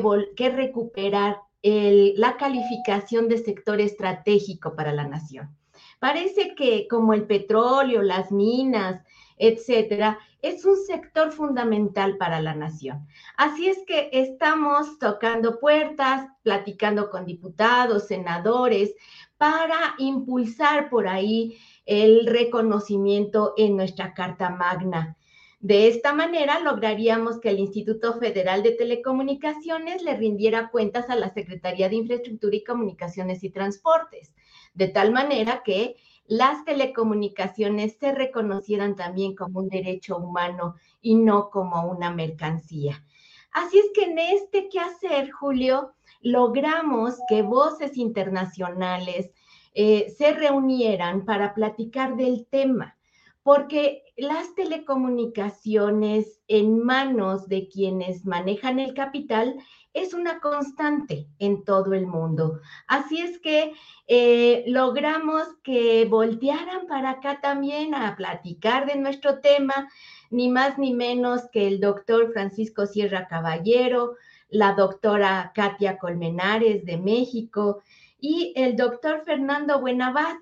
recuperar 0.49 1.37
la 1.61 2.37
calificación 2.37 3.27
de 3.29 3.37
sector 3.37 3.79
estratégico 3.79 4.75
para 4.75 4.91
la 4.91 5.07
nación. 5.07 5.55
Parece 5.99 6.55
que 6.55 6.87
como 6.87 7.13
el 7.13 7.27
petróleo, 7.27 8.01
las 8.01 8.31
minas, 8.31 9.03
etcétera, 9.37 10.17
es 10.41 10.65
un 10.65 10.77
sector 10.77 11.31
fundamental 11.31 12.17
para 12.17 12.41
la 12.41 12.55
nación. 12.55 13.07
Así 13.37 13.69
es 13.69 13.77
que 13.85 14.09
estamos 14.11 14.97
tocando 14.97 15.59
puertas, 15.59 16.27
platicando 16.41 17.11
con 17.11 17.25
diputados, 17.25 18.07
senadores, 18.07 18.95
para 19.37 19.95
impulsar 19.97 20.89
por 20.89 21.07
ahí 21.07 21.57
el 21.85 22.25
reconocimiento 22.27 23.53
en 23.57 23.75
nuestra 23.75 24.13
Carta 24.13 24.49
Magna 24.49 25.17
De 25.59 25.87
esta 25.87 26.13
manera 26.13 26.59
lograríamos 26.59 27.39
que 27.39 27.49
el 27.49 27.59
Instituto 27.59 28.19
Federal 28.19 28.63
de 28.63 28.71
Telecomunicaciones 28.71 30.01
le 30.01 30.15
rindiera 30.15 30.69
cuentas 30.69 31.09
a 31.09 31.15
la 31.15 31.33
Secretaría 31.33 31.89
de 31.89 31.95
Infraestructura 31.95 32.55
y 32.55 32.63
Comunicaciones 32.63 33.43
y 33.43 33.49
Transportes, 33.49 34.33
de 34.73 34.87
tal 34.87 35.11
manera 35.11 35.61
que 35.63 35.95
las 36.25 36.63
telecomunicaciones 36.63 37.97
se 37.99 38.13
reconocieran 38.13 38.95
también 38.95 39.35
como 39.35 39.59
un 39.59 39.69
derecho 39.69 40.17
humano 40.17 40.75
y 41.01 41.15
no 41.15 41.49
como 41.49 41.85
una 41.89 42.11
mercancía. 42.11 43.03
Así 43.51 43.77
es 43.77 43.85
que 43.93 44.05
en 44.05 44.17
este 44.17 44.69
quehacer, 44.69 45.31
Julio, 45.31 45.93
logramos 46.21 47.15
que 47.27 47.41
voces 47.41 47.97
internacionales 47.97 49.29
eh, 49.73 50.13
se 50.17 50.33
reunieran 50.33 51.25
para 51.25 51.53
platicar 51.53 52.15
del 52.15 52.45
tema, 52.47 52.97
porque 53.41 54.03
las 54.15 54.53
telecomunicaciones 54.55 56.41
en 56.47 56.83
manos 56.83 57.47
de 57.47 57.67
quienes 57.67 58.25
manejan 58.25 58.79
el 58.79 58.93
capital 58.93 59.55
es 59.93 60.13
una 60.13 60.39
constante 60.39 61.27
en 61.39 61.63
todo 61.63 61.93
el 61.93 62.07
mundo. 62.07 62.61
Así 62.87 63.19
es 63.19 63.39
que 63.39 63.73
eh, 64.07 64.63
logramos 64.67 65.43
que 65.63 66.05
voltearan 66.05 66.87
para 66.87 67.11
acá 67.11 67.39
también 67.41 67.95
a 67.95 68.15
platicar 68.15 68.85
de 68.85 68.95
nuestro 68.95 69.39
tema, 69.39 69.89
ni 70.29 70.49
más 70.49 70.77
ni 70.77 70.93
menos 70.93 71.41
que 71.51 71.67
el 71.67 71.79
doctor 71.79 72.31
Francisco 72.33 72.85
Sierra 72.85 73.27
Caballero, 73.27 74.15
la 74.49 74.73
doctora 74.73 75.51
Katia 75.55 75.97
Colmenares 75.97 76.85
de 76.85 76.97
México 76.97 77.81
y 78.23 78.53
el 78.55 78.77
doctor 78.77 79.23
Fernando 79.25 79.81
Buenabad. 79.81 80.37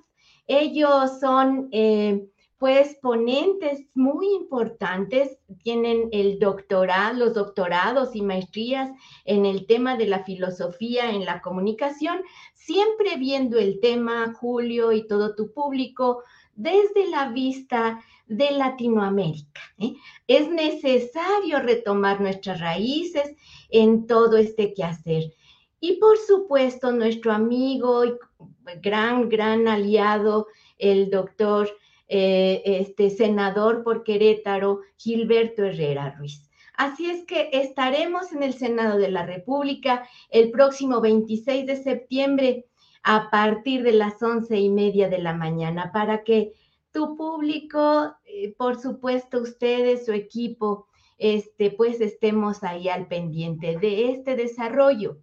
Ellos 0.46 1.20
son 1.20 1.68
eh, 1.72 2.28
pues 2.60 2.96
ponentes 3.02 3.88
muy 3.96 4.36
importantes, 4.36 5.40
tienen 5.64 6.08
el 6.12 6.38
doctorado, 6.38 7.18
los 7.18 7.34
doctorados 7.34 8.16
y 8.16 8.22
maestrías 8.22 8.92
en 9.26 9.48
el 9.48 9.66
tema 9.66 9.98
de 9.98 10.06
la 10.06 10.24
filosofía 10.24 11.10
en 11.10 11.26
la 11.26 11.42
comunicación, 11.42 12.22
siempre 12.54 13.18
viendo 13.18 13.58
el 13.58 13.80
tema, 13.80 14.32
Julio 14.40 14.92
y 14.92 15.08
todo 15.08 15.34
tu 15.34 15.52
público, 15.52 16.22
desde 16.54 17.10
la 17.10 17.30
vista 17.30 18.00
de 18.28 18.52
Latinoamérica. 18.52 19.62
¿eh? 19.80 19.96
Es 20.28 20.48
necesario 20.52 21.62
retomar 21.62 22.22
nuestras 22.22 22.60
raíces 22.60 23.36
en 23.72 24.06
todo 24.06 24.38
este 24.38 24.76
quehacer. 24.76 25.34
Y 25.82 25.98
por 25.98 26.18
supuesto, 26.18 26.94
nuestro 26.94 27.34
amigo 27.34 28.06
y 28.06 28.14
gran, 28.82 29.28
gran 29.28 29.68
aliado, 29.68 30.48
el 30.78 31.10
doctor 31.10 31.70
eh, 32.14 32.62
este 32.66 33.10
senador 33.10 33.84
por 33.84 34.04
Querétaro, 34.04 34.82
Gilberto 34.98 35.64
Herrera 35.64 36.14
Ruiz. 36.18 36.50
Así 36.76 37.10
es 37.10 37.26
que 37.26 37.50
estaremos 37.54 38.32
en 38.32 38.44
el 38.44 38.54
Senado 38.54 38.98
de 38.98 39.10
la 39.10 39.26
República 39.26 40.08
el 40.30 40.52
próximo 40.52 41.00
26 41.00 41.66
de 41.66 41.78
septiembre 41.82 42.66
a 43.02 43.32
partir 43.32 43.82
de 43.84 43.94
las 43.94 44.22
once 44.22 44.60
y 44.60 44.70
media 44.70 45.10
de 45.10 45.20
la 45.20 45.34
mañana 45.34 45.92
para 45.94 46.24
que 46.24 46.52
tu 46.92 47.16
público, 47.16 48.14
eh, 48.26 48.54
por 48.58 48.80
supuesto 48.80 49.40
ustedes, 49.40 50.06
su 50.06 50.12
equipo, 50.12 50.88
este, 51.18 51.72
pues 51.72 52.02
estemos 52.02 52.62
ahí 52.62 52.90
al 52.90 53.08
pendiente 53.08 53.80
de 53.80 54.12
este 54.12 54.36
desarrollo. 54.36 55.18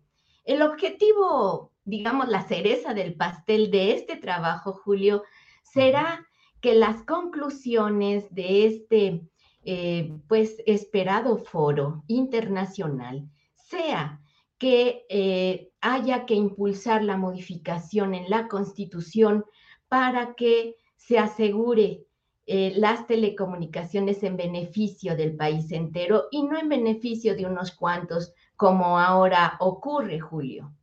El 0.48 0.62
objetivo, 0.62 1.74
digamos, 1.84 2.28
la 2.28 2.40
cereza 2.40 2.94
del 2.94 3.14
pastel 3.14 3.70
de 3.70 3.92
este 3.92 4.16
trabajo, 4.16 4.72
Julio, 4.72 5.22
será 5.62 6.26
que 6.62 6.74
las 6.74 7.02
conclusiones 7.02 8.34
de 8.34 8.64
este 8.64 9.28
eh, 9.62 10.10
pues 10.26 10.56
esperado 10.64 11.36
foro 11.36 12.02
internacional 12.06 13.28
sea 13.52 14.22
que 14.56 15.04
eh, 15.10 15.70
haya 15.82 16.24
que 16.24 16.32
impulsar 16.32 17.04
la 17.04 17.18
modificación 17.18 18.14
en 18.14 18.30
la 18.30 18.48
constitución 18.48 19.44
para 19.86 20.34
que 20.34 20.76
se 20.96 21.18
asegure 21.18 22.06
eh, 22.46 22.72
las 22.74 23.06
telecomunicaciones 23.06 24.22
en 24.22 24.38
beneficio 24.38 25.14
del 25.14 25.36
país 25.36 25.70
entero 25.72 26.28
y 26.30 26.42
no 26.44 26.58
en 26.58 26.70
beneficio 26.70 27.36
de 27.36 27.44
unos 27.44 27.72
cuantos 27.72 28.32
como 28.58 28.98
ahora 28.98 29.56
ocurre, 29.60 30.18
Julio. 30.18 30.74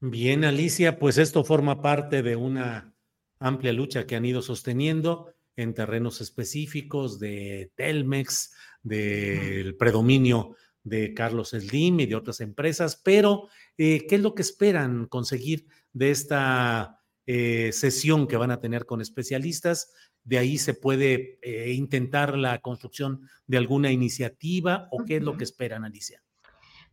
Bien, 0.00 0.44
Alicia, 0.44 0.98
pues 0.98 1.18
esto 1.18 1.44
forma 1.44 1.80
parte 1.80 2.20
de 2.20 2.34
una 2.34 2.92
amplia 3.38 3.72
lucha 3.72 4.06
que 4.08 4.16
han 4.16 4.24
ido 4.24 4.42
sosteniendo 4.42 5.32
en 5.54 5.72
terrenos 5.72 6.20
específicos 6.20 7.20
de 7.20 7.70
Telmex, 7.76 8.52
del 8.82 9.76
predominio 9.76 10.56
de 10.82 11.14
Carlos 11.14 11.50
Slim 11.50 12.00
y 12.00 12.06
de 12.06 12.16
otras 12.16 12.40
empresas, 12.40 13.00
pero 13.04 13.48
eh, 13.78 14.04
¿qué 14.08 14.16
es 14.16 14.20
lo 14.20 14.34
que 14.34 14.42
esperan 14.42 15.06
conseguir 15.06 15.68
de 15.92 16.10
esta 16.10 16.98
eh, 17.26 17.70
sesión 17.72 18.26
que 18.26 18.36
van 18.36 18.50
a 18.50 18.58
tener 18.58 18.84
con 18.84 19.00
especialistas? 19.00 19.92
De 20.24 20.38
ahí 20.38 20.58
se 20.58 20.74
puede 20.74 21.38
eh, 21.40 21.72
intentar 21.72 22.36
la 22.36 22.58
construcción 22.58 23.28
de 23.46 23.58
alguna 23.58 23.92
iniciativa 23.92 24.88
o 24.90 25.04
qué 25.04 25.18
es 25.18 25.22
lo 25.22 25.36
que 25.36 25.44
esperan, 25.44 25.84
Alicia. 25.84 26.20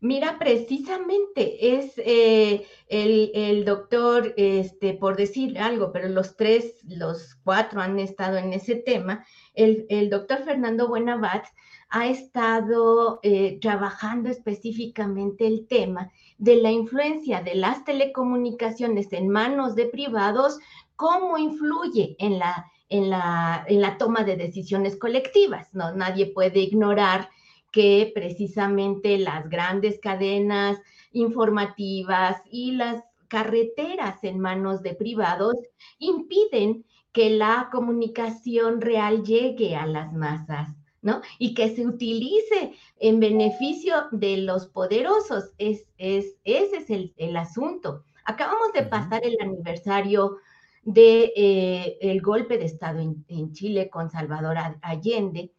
Mira, 0.02 0.38
precisamente 0.39 1.76
es 1.76 1.91
eh, 1.97 2.66
el, 2.88 3.66
doctor, 3.66 4.34
este, 4.38 4.93
por 4.93 5.18
decir 5.18 5.60
algo, 5.60 5.91
pero 5.91 6.08
los 6.08 6.38
tres, 6.38 6.76
los 6.88 7.36
cuatro 7.43 7.82
han 7.82 8.00
estado 8.00 8.38
en 8.38 8.54
ese 8.54 8.76
tema. 8.76 9.26
El, 9.54 10.10
doctor 10.10 10.43
Fernando 10.45 10.88
Buenabat 10.88 11.45
ha 11.89 12.08
estado 12.08 13.20
eh, 13.24 13.60
trabajando 13.60 14.30
específicamente 14.30 15.45
el 15.45 15.68
tema 15.68 16.12
de 16.38 16.56
la 16.56 16.72
influencia 16.72 17.41
de 17.41 17.56
las 17.56 17.84
telecomunicaciones 17.84 19.12
en 19.12 19.28
manos 19.28 19.76
de 19.76 19.88
privados, 19.88 20.60
cómo 20.95 21.38
influye 21.38 22.16
en 22.20 22.39
la, 22.39 22.72
en 22.88 23.10
la, 23.10 23.66
en 23.68 23.82
la 23.82 23.97
toma 23.97 24.24
de 24.24 24.38
decisiones 24.38 24.95
colectivas. 24.95 25.74
No, 25.74 25.93
nadie 25.93 26.28
puede 26.28 26.60
ignorar 26.60 27.30
que 27.72 28.11
precisamente 28.13 29.17
las 29.17 29.49
grandes 29.49 29.99
cadenas 29.99 30.80
informativas 31.11 32.41
y 32.49 32.72
las 32.72 33.03
carreteras 33.28 34.24
en 34.24 34.39
manos 34.39 34.82
de 34.82 34.95
privados 34.95 35.55
impiden 35.99 36.86
que 37.11 37.30
la 37.30 37.70
comunicación 37.72 38.82
real 38.82 39.24
llegue 39.24 39.76
a 39.76 39.86
las 39.86 40.13
masas, 40.13 40.70
¿no? 41.01 41.22
Y 41.38 41.53
que 41.53 41.76
se 41.76 41.86
utilice 41.86 42.74
en 42.99 43.20
beneficio 43.20 43.93
de 44.11 44.38
los 44.38 44.67
poderosos. 44.67 45.51
Es, 45.57 45.86
es, 45.97 46.38
ese 46.43 46.78
es 46.78 47.11
el, 47.17 47.38
asunto. 47.38 48.03
Acabamos 48.26 48.74
de 48.74 48.84
pasar 48.84 49.26
el 49.26 49.38
aniversario 49.41 50.38
del 50.84 50.93
de, 50.93 51.34
eh, 51.36 51.97
el 52.01 52.22
golpe 52.22 52.57
de 52.57 52.65
Estado 52.65 52.99
en, 52.99 53.26
en 53.28 53.53
Chile 53.53 53.89
con 53.89 54.09
Salvador 54.09 54.57
Allende 54.82 55.51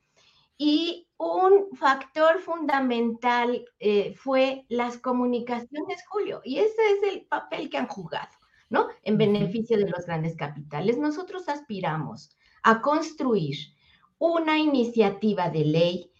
y 0.57 1.07
un 1.21 1.77
factor 1.77 2.39
fundamental 2.39 3.67
eh, 3.79 4.15
fue 4.15 4.65
las 4.71 4.97
comunicaciones, 4.97 6.03
Julio, 6.09 6.41
y 6.45 6.61
ese 6.61 6.81
es 6.93 7.13
el 7.13 7.27
papel 7.27 7.69
que 7.69 7.77
han 7.77 7.89
jugado, 7.89 8.31
¿no? 8.71 8.89
En 9.03 9.19
beneficio 9.19 9.77
de 9.77 9.91
los 9.91 10.07
grandes 10.07 10.35
capitales. 10.35 10.97
Nosotros 10.97 11.47
aspiramos 11.51 12.31
a 12.63 12.81
construir 12.81 13.55
una 14.19 14.59
iniciativa 14.59 15.51
de 15.51 15.65
ley 15.67 16.11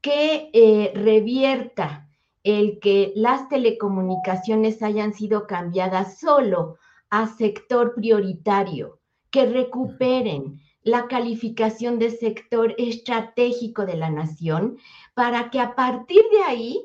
que 0.00 0.50
eh, 0.52 0.90
revierta 0.92 2.08
el 2.42 2.80
que 2.80 3.12
las 3.14 3.48
telecomunicaciones 3.48 4.82
hayan 4.82 5.14
sido 5.14 5.46
cambiadas 5.46 6.18
solo 6.18 6.78
a 7.10 7.28
sector 7.28 7.94
prioritario, 7.94 8.98
que 9.30 9.46
recuperen 9.46 10.60
la 10.88 11.06
calificación 11.06 11.98
de 11.98 12.10
sector 12.10 12.74
estratégico 12.78 13.84
de 13.84 13.96
la 13.96 14.08
nación 14.08 14.78
para 15.14 15.50
que 15.50 15.60
a 15.60 15.74
partir 15.74 16.22
de 16.32 16.42
ahí 16.42 16.82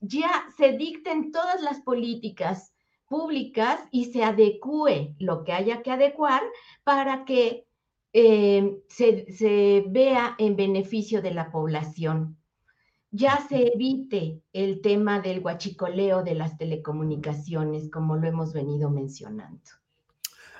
ya 0.00 0.46
se 0.56 0.72
dicten 0.72 1.32
todas 1.32 1.60
las 1.60 1.80
políticas 1.80 2.72
públicas 3.08 3.78
y 3.90 4.06
se 4.06 4.24
adecue 4.24 5.14
lo 5.18 5.44
que 5.44 5.52
haya 5.52 5.82
que 5.82 5.90
adecuar 5.90 6.42
para 6.82 7.26
que 7.26 7.66
eh, 8.14 8.82
se, 8.88 9.30
se 9.30 9.84
vea 9.86 10.34
en 10.38 10.56
beneficio 10.56 11.20
de 11.20 11.34
la 11.34 11.50
población. 11.50 12.38
Ya 13.10 13.36
se 13.48 13.70
evite 13.74 14.40
el 14.54 14.80
tema 14.80 15.20
del 15.20 15.40
guachicoleo 15.40 16.22
de 16.22 16.34
las 16.34 16.56
telecomunicaciones, 16.56 17.90
como 17.90 18.16
lo 18.16 18.26
hemos 18.26 18.54
venido 18.54 18.88
mencionando. 18.88 19.81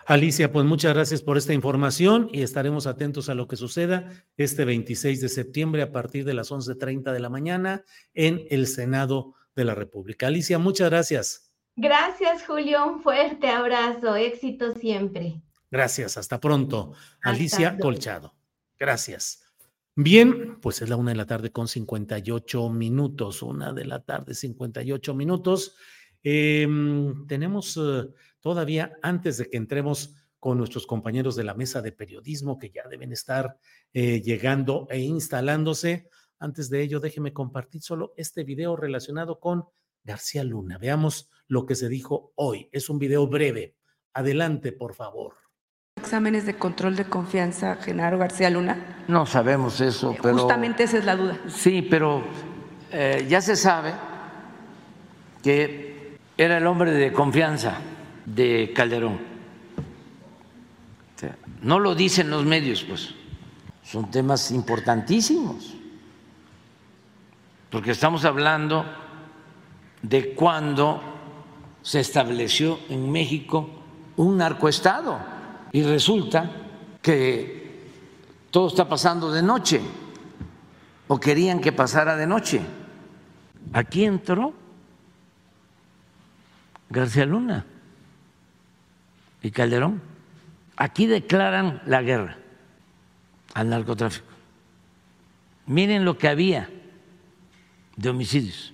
Alicia, 0.06 0.50
pues 0.50 0.66
muchas 0.66 0.94
gracias 0.94 1.22
por 1.22 1.38
esta 1.38 1.52
información 1.52 2.28
y 2.32 2.42
estaremos 2.42 2.86
atentos 2.86 3.28
a 3.28 3.34
lo 3.34 3.46
que 3.46 3.56
suceda 3.56 4.10
este 4.36 4.64
26 4.64 5.20
de 5.20 5.28
septiembre 5.28 5.82
a 5.82 5.92
partir 5.92 6.24
de 6.24 6.34
las 6.34 6.50
11.30 6.50 7.12
de 7.12 7.20
la 7.20 7.28
mañana 7.28 7.84
en 8.14 8.44
el 8.50 8.66
Senado 8.66 9.34
de 9.54 9.64
la 9.64 9.74
República. 9.74 10.26
Alicia, 10.26 10.58
muchas 10.58 10.90
gracias. 10.90 11.52
Gracias, 11.76 12.44
Julio. 12.46 12.86
Un 12.86 13.02
fuerte 13.02 13.48
abrazo. 13.48 14.16
Éxito 14.16 14.74
siempre. 14.74 15.40
Gracias. 15.70 16.16
Hasta 16.16 16.40
pronto. 16.40 16.92
Alicia 17.22 17.78
Colchado. 17.78 18.34
Gracias. 18.78 19.42
Bien, 19.94 20.58
pues 20.60 20.82
es 20.82 20.88
la 20.88 20.96
una 20.96 21.10
de 21.10 21.16
la 21.16 21.26
tarde 21.26 21.52
con 21.52 21.68
58 21.68 22.70
minutos, 22.70 23.42
una 23.42 23.72
de 23.72 23.84
la 23.84 24.02
tarde 24.02 24.34
58 24.34 25.14
minutos. 25.14 25.76
Em, 26.22 27.26
tenemos 27.26 27.76
eh, 27.76 28.08
todavía, 28.42 28.98
antes 29.00 29.38
de 29.38 29.48
que 29.48 29.56
entremos 29.56 30.14
con 30.38 30.58
nuestros 30.58 30.86
compañeros 30.86 31.36
de 31.36 31.44
la 31.44 31.54
mesa 31.54 31.80
de 31.80 31.92
periodismo 31.92 32.58
que 32.58 32.70
ya 32.70 32.86
deben 32.90 33.12
estar 33.12 33.56
eh, 33.94 34.20
llegando 34.20 34.86
e 34.90 34.98
instalándose, 34.98 36.08
antes 36.38 36.68
de 36.68 36.82
ello, 36.82 37.00
déjeme 37.00 37.32
compartir 37.32 37.80
solo 37.80 38.12
este 38.16 38.44
video 38.44 38.76
relacionado 38.76 39.40
con 39.40 39.64
García 40.04 40.44
Luna. 40.44 40.76
Veamos 40.76 41.30
lo 41.46 41.64
que 41.64 41.76
se 41.76 41.88
dijo 41.88 42.32
hoy. 42.34 42.68
Es 42.72 42.90
un 42.90 42.98
video 42.98 43.26
breve. 43.28 43.76
Adelante, 44.12 44.72
por 44.72 44.94
favor 44.94 45.42
exámenes 46.02 46.44
de 46.44 46.54
control 46.54 46.96
de 46.96 47.04
confianza, 47.04 47.76
Genaro 47.76 48.18
García 48.18 48.50
Luna? 48.50 49.04
No 49.08 49.24
sabemos 49.24 49.80
eso, 49.80 50.14
pero... 50.20 50.36
Justamente 50.36 50.82
esa 50.82 50.98
es 50.98 51.04
la 51.04 51.16
duda. 51.16 51.38
Sí, 51.46 51.80
pero 51.80 52.22
eh, 52.90 53.24
ya 53.28 53.40
se 53.40 53.56
sabe 53.56 53.94
que 55.42 56.18
era 56.36 56.58
el 56.58 56.66
hombre 56.66 56.90
de 56.90 57.12
confianza 57.12 57.78
de 58.24 58.72
Calderón. 58.74 59.18
no 61.62 61.78
lo 61.78 61.94
dicen 61.94 62.30
los 62.30 62.44
medios, 62.44 62.82
pues. 62.82 63.14
Son 63.84 64.10
temas 64.10 64.50
importantísimos. 64.50 65.74
Porque 67.70 67.92
estamos 67.92 68.24
hablando 68.24 68.84
de 70.02 70.34
cuando 70.34 71.00
se 71.82 72.00
estableció 72.00 72.78
en 72.88 73.10
México 73.10 73.68
un 74.16 74.36
narcoestado 74.36 75.18
y 75.72 75.82
resulta 75.82 76.50
que 77.00 77.88
todo 78.50 78.68
está 78.68 78.88
pasando 78.88 79.32
de 79.32 79.42
noche 79.42 79.80
o 81.08 81.18
querían 81.18 81.60
que 81.60 81.72
pasara 81.72 82.16
de 82.16 82.26
noche. 82.26 82.60
Aquí 83.72 84.04
entró 84.04 84.52
García 86.90 87.24
Luna 87.24 87.64
y 89.42 89.50
Calderón. 89.50 90.00
Aquí 90.76 91.06
declaran 91.06 91.82
la 91.86 92.02
guerra 92.02 92.38
al 93.54 93.68
narcotráfico. 93.68 94.26
Miren 95.66 96.04
lo 96.04 96.18
que 96.18 96.28
había 96.28 96.70
de 97.96 98.08
homicidios. 98.08 98.72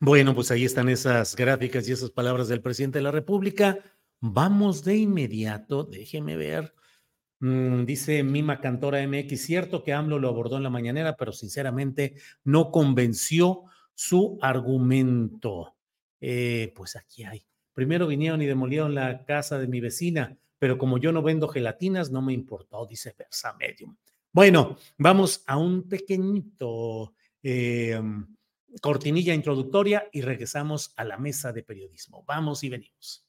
Bueno, 0.00 0.34
pues 0.34 0.50
ahí 0.50 0.64
están 0.64 0.88
esas 0.88 1.36
gráficas 1.36 1.88
y 1.88 1.92
esas 1.92 2.10
palabras 2.10 2.48
del 2.48 2.60
presidente 2.60 2.98
de 2.98 3.04
la 3.04 3.12
República. 3.12 3.78
Vamos 4.20 4.82
de 4.82 4.96
inmediato, 4.96 5.84
déjeme 5.84 6.36
ver. 6.36 6.74
Mm, 7.38 7.84
dice 7.84 8.22
Mima 8.24 8.60
Cantora 8.60 9.06
MX, 9.06 9.40
cierto 9.40 9.84
que 9.84 9.92
AMLO 9.92 10.18
lo 10.18 10.28
abordó 10.28 10.56
en 10.56 10.64
la 10.64 10.70
mañanera, 10.70 11.16
pero 11.16 11.32
sinceramente 11.32 12.16
no 12.42 12.72
convenció 12.72 13.62
su 13.94 14.38
argumento. 14.42 15.76
Eh, 16.24 16.72
pues 16.76 16.94
aquí 16.94 17.24
hay. 17.24 17.44
Primero 17.74 18.06
vinieron 18.06 18.40
y 18.40 18.46
demolieron 18.46 18.94
la 18.94 19.24
casa 19.24 19.58
de 19.58 19.66
mi 19.66 19.80
vecina, 19.80 20.38
pero 20.58 20.78
como 20.78 20.98
yo 20.98 21.10
no 21.10 21.20
vendo 21.20 21.48
gelatinas, 21.48 22.12
no 22.12 22.22
me 22.22 22.32
importó, 22.32 22.86
dice 22.86 23.12
Versa 23.18 23.54
Medium. 23.58 23.96
Bueno, 24.32 24.76
vamos 24.96 25.42
a 25.48 25.56
un 25.56 25.88
pequeñito 25.88 27.14
eh, 27.42 28.00
cortinilla 28.80 29.34
introductoria 29.34 30.08
y 30.12 30.20
regresamos 30.20 30.94
a 30.96 31.04
la 31.04 31.18
mesa 31.18 31.52
de 31.52 31.64
periodismo. 31.64 32.24
Vamos 32.24 32.62
y 32.62 32.68
venimos. 32.68 33.26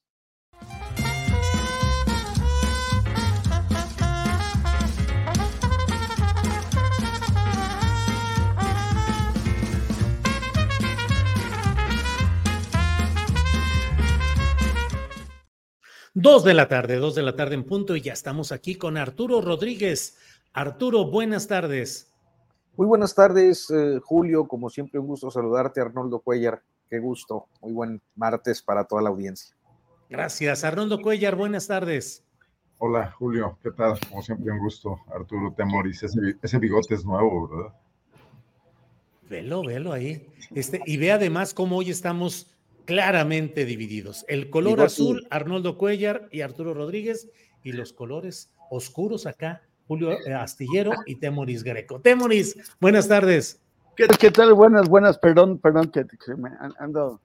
Dos 16.16 16.44
de 16.44 16.54
la 16.54 16.68
tarde, 16.68 16.98
dos 16.98 17.16
de 17.16 17.24
la 17.24 17.36
tarde 17.36 17.56
en 17.56 17.64
punto 17.64 17.96
y 17.96 18.02
ya 18.02 18.14
estamos 18.14 18.52
aquí 18.52 18.76
con 18.76 18.98
Arturo 18.98 19.42
Rodríguez. 19.42 20.16
Arturo, 20.54 21.10
buenas 21.10 21.48
tardes. 21.48 22.14
Muy 22.78 22.86
buenas 22.86 23.16
tardes, 23.16 23.68
eh, 23.72 24.00
Julio. 24.00 24.48
Como 24.48 24.70
siempre, 24.70 25.00
un 25.00 25.08
gusto 25.08 25.32
saludarte, 25.32 25.82
Arnoldo 25.82 26.20
Cuellar. 26.20 26.62
Qué 26.88 27.00
gusto. 27.00 27.48
Muy 27.62 27.74
buen 27.74 28.02
martes 28.16 28.62
para 28.62 28.84
toda 28.84 29.02
la 29.02 29.10
audiencia. 29.10 29.56
Gracias, 30.08 30.64
Arnoldo 30.64 31.02
Cuellar. 31.02 31.36
Buenas 31.36 31.66
tardes. 31.66 32.24
Hola, 32.78 33.12
Julio. 33.18 33.58
¿Qué 33.64 33.72
tal? 33.72 33.98
Como 34.08 34.22
siempre, 34.22 34.52
un 34.52 34.60
gusto. 34.60 35.00
Arturo 35.12 35.52
Temoris. 35.58 36.04
Ese, 36.04 36.60
bigote 36.60 36.94
es 36.94 37.04
nuevo, 37.04 37.48
¿verdad? 37.48 37.74
Velo, 39.28 39.64
velo 39.66 39.92
ahí. 39.92 40.28
Este, 40.54 40.80
y 40.86 40.98
ve 40.98 41.12
además 41.12 41.56
cómo 41.56 41.78
hoy 41.78 41.90
estamos 41.90 42.53
claramente 42.86 43.66
divididos. 43.66 44.26
El 44.28 44.50
color 44.50 44.82
azul, 44.82 45.28
Arnoldo 45.30 45.78
Cuellar 45.78 46.28
y 46.32 46.42
Arturo 46.42 46.74
Rodríguez, 46.74 47.30
y 47.64 47.72
los 47.72 47.94
colores 47.94 48.52
oscuros 48.70 49.26
acá, 49.26 49.62
Julio 49.88 50.12
eh, 50.12 50.34
Astillero 50.34 50.92
y 51.06 51.16
Temoris 51.16 51.64
Greco. 51.64 52.00
Temoris, 52.00 52.58
buenas 52.80 53.08
tardes. 53.08 53.62
¿Qué, 53.96 54.08
¿Qué, 54.08 54.32
tal? 54.32 54.54
Buenas, 54.54 54.90
buenas, 54.90 55.18
perdón, 55.18 55.60
perdón 55.60 55.92
que, 55.92 56.06
me 56.36 56.50
ando 56.80 57.22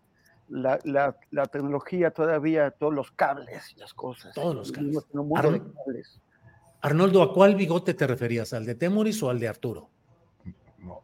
la, 0.49 0.79
la, 0.85 1.17
la, 1.31 1.47
tecnología 1.47 2.11
todavía, 2.11 2.71
todos 2.71 2.93
los 2.93 3.11
cables 3.13 3.73
y 3.75 3.81
las 3.81 3.95
cosas. 3.95 4.35
Todos 4.35 4.55
los 4.55 4.73
cables. 4.73 5.05
cables. 5.13 6.21
Arnoldo, 6.81 7.23
¿a 7.23 7.33
cuál 7.33 7.57
bigote 7.57 7.95
te 7.95 8.07
referías? 8.07 8.53
¿Al 8.53 8.65
de 8.65 8.75
Temoris 8.75 9.23
o 9.23 9.31
al 9.31 9.41
de 9.41 9.49
Arturo? 9.49 9.91
No, 10.79 11.03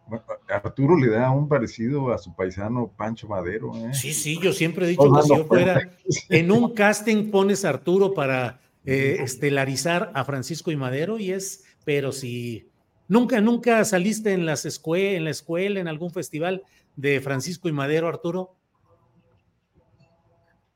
Arturo 0.48 0.96
le 0.96 1.08
da 1.08 1.30
un 1.30 1.48
parecido 1.48 2.12
a 2.12 2.18
su 2.18 2.34
paisano 2.34 2.92
Pancho 2.96 3.26
Madero. 3.26 3.74
¿eh? 3.74 3.92
Sí, 3.92 4.12
sí, 4.12 4.38
yo 4.40 4.52
siempre 4.52 4.86
he 4.86 4.88
dicho 4.90 5.12
que 5.12 5.22
si 5.22 5.28
yo 5.36 5.44
fuera 5.46 5.90
en 6.28 6.52
un 6.52 6.74
casting 6.74 7.30
pones 7.30 7.64
a 7.64 7.70
Arturo 7.70 8.14
para 8.14 8.60
eh, 8.84 9.16
estelarizar 9.20 10.12
a 10.14 10.24
Francisco 10.24 10.70
y 10.70 10.76
Madero 10.76 11.18
y 11.18 11.32
es, 11.32 11.64
pero 11.84 12.12
si 12.12 12.68
nunca, 13.08 13.40
nunca 13.40 13.84
saliste 13.84 14.32
en, 14.32 14.46
las 14.46 14.64
escue 14.64 15.16
en 15.16 15.24
la 15.24 15.30
escuela, 15.30 15.80
en 15.80 15.88
algún 15.88 16.12
festival 16.12 16.62
de 16.94 17.20
Francisco 17.20 17.68
y 17.68 17.72
Madero, 17.72 18.08
Arturo. 18.08 18.54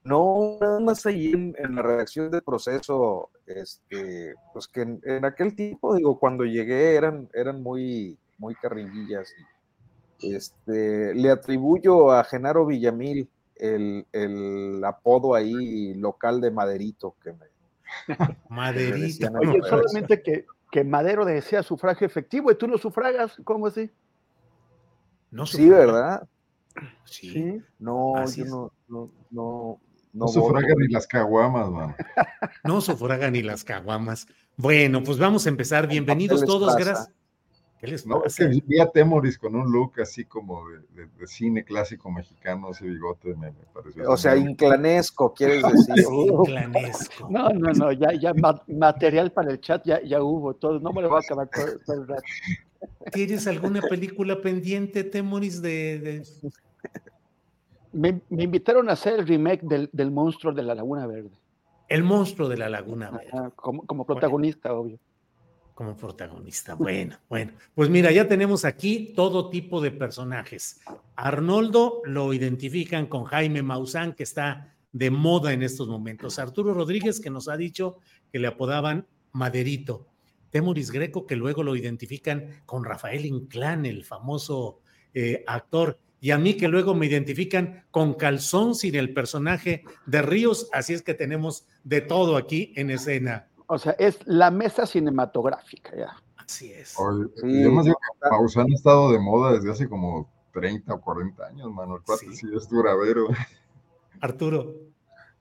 No, 0.05 0.57
nada 0.61 0.81
más 0.81 1.05
ahí 1.05 1.33
en, 1.33 1.75
la 1.75 1.83
redacción 1.83 2.31
del 2.31 2.43
proceso, 2.43 3.31
este, 3.47 4.35
pues 4.53 4.67
que 4.67 4.81
en, 4.81 5.25
aquel 5.25 5.55
tiempo, 5.55 5.95
digo, 5.95 6.19
cuando 6.19 6.45
llegué 6.45 6.95
eran, 6.95 7.29
eran 7.35 7.63
muy, 7.63 8.17
muy 8.39 8.55
carringuillas. 8.55 9.33
Este, 10.21 11.15
le 11.15 11.31
atribuyo 11.31 12.11
a 12.11 12.25
Genaro 12.25 12.67
Villamil 12.67 13.29
el, 13.57 14.07
el 14.13 14.83
apodo 14.85 15.35
ahí 15.35 15.95
local 15.95 16.41
de 16.41 16.51
Maderito 16.51 17.15
que 17.23 17.33
me, 17.33 17.47
Maderita. 18.49 19.31
Oye, 19.39 19.61
solamente 19.63 20.23
que, 20.23 20.47
que 20.71 20.85
Madero 20.85 21.25
desea 21.25 21.63
sufragio 21.63 22.07
efectivo 22.07 22.51
y 22.51 22.57
tú 22.57 22.69
lo 22.69 22.79
sufragas, 22.79 23.37
¿cómo 23.45 23.67
así? 23.67 23.91
No 25.31 25.47
sí, 25.47 25.69
¿verdad? 25.69 26.27
Sí. 27.05 27.61
No, 27.79 28.25
yo 28.27 28.45
no, 28.45 28.73
no, 28.89 29.11
no, 29.31 29.81
no, 30.13 30.29
sufraga 30.29 30.75
ni 30.77 30.89
las 30.89 31.07
caguamas, 31.07 31.71
man. 31.71 31.97
No 32.65 32.81
sufraga 32.81 33.31
ni 33.31 33.43
las 33.43 33.65
caguamas. 33.65 34.27
Bueno, 34.57 35.03
pues 35.03 35.19
vamos 35.19 35.47
a 35.47 35.49
empezar. 35.49 35.87
Bienvenidos 35.87 36.45
todos, 36.45 36.77
gracias. 36.77 37.13
¿Qué 37.81 37.87
les 37.87 38.05
no, 38.07 38.25
es 38.25 38.35
que 38.35 38.47
vi 38.49 38.81
a 38.81 38.91
Temoris 38.91 39.39
con 39.39 39.55
un 39.55 39.71
look 39.71 40.01
así 40.01 40.25
como 40.25 40.65
de, 40.69 41.27
cine 41.29 41.65
clásico 41.65 42.11
mexicano, 42.11 42.71
ese 42.71 42.87
bigote 42.87 43.35
me, 43.37 43.53
pareció. 43.73 44.11
O 44.11 44.17
sea, 44.17 44.37
inclanesco, 44.37 45.33
quieres 45.33 45.63
decir. 45.87 46.05
inclanesco. 46.09 47.29
No, 47.31 47.51
no, 47.51 47.73
no, 47.73 47.93
ya, 47.93 48.13
ya 48.15 48.33
material 48.67 49.31
para 49.31 49.53
el 49.53 49.61
chat 49.61 49.85
ya, 49.87 50.03
ya 50.03 50.21
hubo, 50.21 50.55
todo, 50.55 50.81
no 50.81 50.93
me 50.93 51.03
lo 51.03 51.09
voy 51.09 51.19
a 51.19 51.21
acabar 51.21 51.49
todo, 51.49 52.03
el 52.03 52.09
rato. 52.09 52.23
¿Tienes 53.13 53.47
alguna 53.47 53.81
película 53.83 54.41
pendiente, 54.41 55.05
Temoris, 55.05 55.63
de...? 55.63 56.23
Me, 57.93 58.21
me, 58.29 58.43
invitaron 58.43 58.91
a 58.91 58.93
hacer 58.93 59.21
el 59.21 59.27
remake 59.27 59.63
del, 59.63 59.89
del, 59.93 60.11
monstruo 60.11 60.53
de 60.53 60.63
la 60.63 60.75
Laguna 60.75 61.07
Verde. 61.07 61.31
El 61.89 62.03
monstruo 62.03 62.49
de 62.49 62.57
la 62.57 62.69
Laguna 62.69 63.11
Verde. 63.11 63.53
como, 63.57 63.87
como, 63.87 64.05
protagonista, 64.05 64.73
obvio 64.75 64.99
como 65.79 65.97
protagonista. 65.97 66.75
Bueno, 66.75 67.17
bueno, 67.29 67.53
pues 67.73 67.89
mira, 67.89 68.11
ya 68.11 68.27
tenemos 68.27 68.65
aquí 68.65 69.13
todo 69.15 69.49
tipo 69.49 69.81
de 69.81 69.93
personajes. 69.93 70.81
Arnoldo 71.15 72.03
lo 72.05 72.35
identifican 72.35 73.07
con 73.07 73.23
Jaime 73.23 73.63
Maussan, 73.63 74.15
que 74.15 74.25
está 74.25 74.75
de 74.91 75.13
moda 75.13 75.53
en 75.53 75.63
estos 75.63 75.87
momentos. 75.87 76.41
Arturo 76.41 76.75
Rodríguez, 76.75 77.21
que 77.21 77.31
nos 77.31 77.47
ha 77.47 77.57
dicho 77.57 77.99
que 78.33 78.41
le 78.41 78.49
apodaban 78.49 79.07
Maderito. 79.31 80.09
Temuris 80.51 80.91
Greco, 80.91 81.27
que 81.27 81.37
luego 81.37 81.63
lo 81.63 81.77
identifican 81.77 82.61
con 82.67 82.85
Rafael 82.85 83.25
Inclán, 83.25 83.87
el 83.87 84.05
famoso 84.05 84.81
eh, 85.15 85.45
actor. 85.47 86.01
Y 86.21 86.33
a 86.33 86.39
mí 86.39 86.55
que 86.55 86.67
luego 86.67 86.97
me 86.97 87.07
identifican 87.07 87.85
con 87.93 88.15
Calzón 88.15 88.75
sin 88.75 88.97
el 88.97 89.15
personaje 89.15 89.85
de 90.07 90.23
Ríos. 90.23 90.69
Así 90.73 90.93
es 90.93 91.03
que 91.03 91.15
tenemos 91.15 91.69
de 91.85 92.01
todo 92.01 92.37
aquí 92.37 92.73
en 92.75 92.91
escena. 92.91 93.47
O 93.69 93.79
sea, 93.79 93.93
es 93.99 94.19
la 94.27 94.51
mesa 94.51 94.87
cinematográfica, 94.87 95.95
ya. 95.95 96.17
Así 96.37 96.73
es. 96.73 96.97
sí, 97.37 97.63
yo 97.63 97.71
más 97.71 97.85
digo 97.85 97.99
que 97.99 98.29
Pausán 98.29 98.67
ha 98.73 98.75
estado 98.75 99.13
de 99.13 99.19
moda 99.19 99.53
desde 99.53 99.71
hace 99.71 99.89
como 99.89 100.31
30 100.55 100.95
o 100.95 101.01
40 101.01 101.47
años, 101.47 101.71
mano. 101.71 101.97
El 101.97 102.03
cuate 102.03 102.33
sí, 102.33 102.47
es 102.57 102.69
duradero. 102.69 103.29
Arturo. 104.21 104.75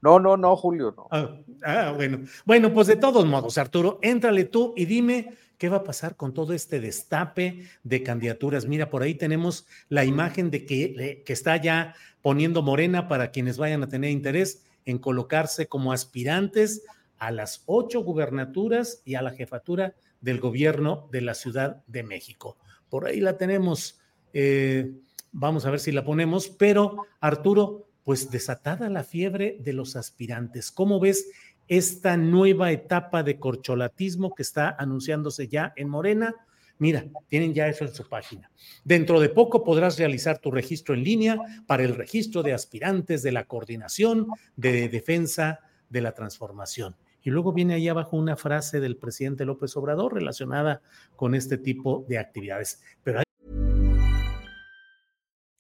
No, 0.02 0.20
no, 0.20 0.36
no, 0.36 0.58
Julio, 0.58 0.94
no. 0.96 1.08
Ah, 1.10 1.38
ah, 1.64 1.94
bueno. 1.96 2.20
Bueno, 2.46 2.74
pues 2.74 2.88
de 2.88 2.98
todos 2.98 3.26
modos, 3.26 3.58
Arturo, 3.58 3.98
éntrale 4.02 4.44
tú 4.44 4.74
y 4.76 4.86
dime 4.86 5.34
qué 5.58 5.70
va 5.70 5.78
a 5.78 5.84
pasar 5.86 6.18
con 6.18 6.34
todo 6.34 6.52
este 6.52 6.82
destape 6.82 7.64
de 7.84 8.04
candidaturas. 8.04 8.68
Mira, 8.68 8.90
por 8.90 9.02
ahí 9.02 9.16
tenemos 9.16 9.66
la 9.88 10.04
imagen 10.04 10.52
de 10.52 10.66
que, 10.66 11.24
que 11.26 11.34
está 11.34 11.56
ya 11.56 11.96
poniendo 12.22 12.62
Morena 12.62 13.08
para 13.08 13.32
quienes 13.32 13.58
vayan 13.58 13.84
a 13.84 13.88
tener 13.88 14.12
interés 14.12 14.66
en 14.86 15.00
colocarse 15.00 15.68
como 15.68 15.94
aspirantes 15.94 16.84
a 17.20 17.32
las 17.32 17.64
ocho 17.66 18.02
gubernaturas 18.02 19.02
y 19.06 19.16
a 19.16 19.22
la 19.22 19.32
jefatura 19.32 19.96
del 20.22 20.40
gobierno 20.40 21.08
de 21.12 21.22
la 21.22 21.34
Ciudad 21.34 21.84
de 21.88 22.04
México. 22.04 22.58
Por 22.90 23.06
ahí 23.06 23.20
la 23.20 23.38
tenemos. 23.38 24.00
Eh, 24.34 24.92
vamos 25.32 25.66
a 25.66 25.72
ver 25.72 25.80
si 25.80 25.92
la 25.92 26.04
ponemos, 26.04 26.50
pero 26.50 27.06
Arturo, 27.20 27.88
pues 28.04 28.32
desatada 28.32 28.90
la 28.90 29.04
fiebre 29.04 29.58
de 29.60 29.74
los 29.74 29.96
aspirantes. 29.96 30.72
¿Cómo 30.72 31.00
ves 31.00 31.30
esta 31.68 32.16
nueva 32.16 32.72
etapa 32.72 33.24
de 33.24 33.40
corcholatismo 33.40 34.34
que 34.34 34.44
está 34.44 34.76
anunciándose 34.80 35.48
ya 35.48 35.74
en 35.76 35.90
Morena? 35.90 36.34
Mira, 36.80 37.06
tienen 37.28 37.54
ya 37.54 37.68
eso 37.68 37.86
en 37.86 37.94
su 37.94 38.08
página. 38.08 38.52
Dentro 38.84 39.20
de 39.20 39.30
poco 39.30 39.64
podrás 39.64 39.98
realizar 39.98 40.38
tu 40.38 40.52
registro 40.52 40.94
en 40.94 41.04
línea 41.04 41.38
para 41.66 41.84
el 41.84 41.96
registro 41.96 42.44
de 42.44 42.54
aspirantes 42.54 43.24
de 43.24 43.32
la 43.32 43.46
coordinación 43.46 44.28
de 44.56 44.88
defensa 44.88 45.60
de 45.90 46.02
la 46.02 46.14
transformación. 46.14 46.96
Y 47.28 47.30
luego 47.30 47.52
viene 47.52 47.74
ahí 47.74 47.90
abajo 47.90 48.16
una 48.16 48.38
frase 48.38 48.80
del 48.80 48.96
presidente 48.96 49.44
López 49.44 49.76
Obrador 49.76 50.14
relacionada 50.14 50.82
con 51.18 51.36
este 51.36 51.58
tipo 51.58 52.06
de 52.08 52.20
actividades. 52.20 52.82
Pero 53.04 53.20
hay... 53.20 53.26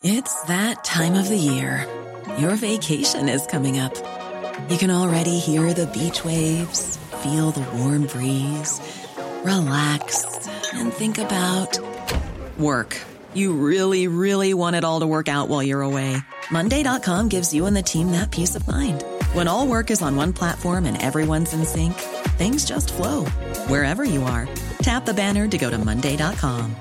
It's 0.01 0.33
that 0.43 0.85
time 0.85 1.19
of 1.19 1.27
the 1.27 1.35
year. 1.35 1.85
Your 2.39 2.55
vacation 2.55 3.27
is 3.27 3.45
coming 3.47 3.81
up. 3.81 3.93
You 4.69 4.77
can 4.77 4.89
already 4.89 5.39
hear 5.39 5.73
the 5.73 5.87
beach 5.87 6.23
waves, 6.23 6.97
feel 7.21 7.51
the 7.51 7.65
warm 7.77 8.07
breeze, 8.07 8.79
relax 9.43 10.23
and 10.73 10.93
think 10.93 11.17
about 11.17 11.77
work. 12.57 12.95
You 13.33 13.51
really, 13.51 14.07
really 14.07 14.53
want 14.53 14.77
it 14.77 14.85
all 14.85 15.01
to 15.01 15.05
work 15.05 15.27
out 15.27 15.49
while 15.49 15.61
you're 15.61 15.81
away. 15.81 16.15
Monday.com 16.49 17.27
gives 17.27 17.53
you 17.53 17.65
and 17.65 17.75
the 17.75 17.83
team 17.83 18.11
that 18.13 18.31
peace 18.31 18.55
of 18.55 18.65
mind. 18.65 19.03
When 19.33 19.47
all 19.47 19.67
work 19.67 19.91
is 19.91 20.01
on 20.01 20.15
one 20.15 20.33
platform 20.33 20.85
and 20.85 21.01
everyone's 21.01 21.53
in 21.53 21.65
sync, 21.65 21.93
things 22.37 22.65
just 22.65 22.93
flow 22.93 23.25
wherever 23.67 24.03
you 24.03 24.23
are. 24.23 24.47
Tap 24.79 25.05
the 25.05 25.13
banner 25.13 25.47
to 25.47 25.57
go 25.57 25.69
to 25.69 25.77
Monday.com. 25.77 26.75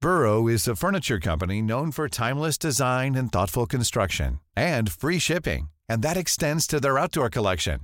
Burrow 0.00 0.48
is 0.48 0.68
a 0.68 0.76
furniture 0.76 1.18
company 1.18 1.62
known 1.62 1.90
for 1.90 2.10
timeless 2.10 2.58
design 2.58 3.14
and 3.14 3.32
thoughtful 3.32 3.64
construction 3.64 4.40
and 4.54 4.92
free 4.92 5.18
shipping, 5.18 5.70
and 5.88 6.02
that 6.02 6.18
extends 6.18 6.66
to 6.66 6.78
their 6.78 6.98
outdoor 6.98 7.30
collection. 7.30 7.80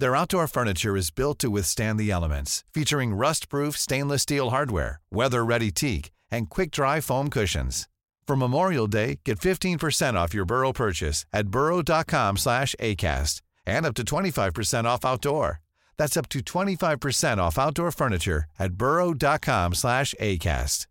Their 0.00 0.16
outdoor 0.16 0.48
furniture 0.48 0.96
is 0.96 1.12
built 1.12 1.38
to 1.38 1.50
withstand 1.50 2.00
the 2.00 2.10
elements, 2.10 2.64
featuring 2.74 3.14
rust 3.14 3.48
proof 3.48 3.76
stainless 3.78 4.22
steel 4.22 4.50
hardware, 4.50 5.00
weather 5.12 5.44
ready 5.44 5.70
teak, 5.70 6.10
and 6.32 6.50
quick 6.50 6.72
dry 6.72 7.00
foam 7.00 7.30
cushions. 7.30 7.86
For 8.26 8.36
Memorial 8.36 8.86
Day, 8.86 9.20
get 9.24 9.38
15% 9.38 10.14
off 10.14 10.32
your 10.32 10.46
Burrow 10.46 10.72
purchase 10.72 11.26
at 11.32 11.48
burrow.com 11.48 12.36
slash 12.38 12.74
ACAST 12.80 13.42
and 13.66 13.86
up 13.86 13.94
to 13.94 14.04
25% 14.04 14.84
off 14.84 15.04
outdoor. 15.04 15.60
That's 15.98 16.16
up 16.16 16.28
to 16.30 16.40
25% 16.40 17.38
off 17.38 17.58
outdoor 17.58 17.92
furniture 17.92 18.44
at 18.58 18.72
burrow.com 18.74 19.74
slash 19.74 20.14
ACAST. 20.18 20.86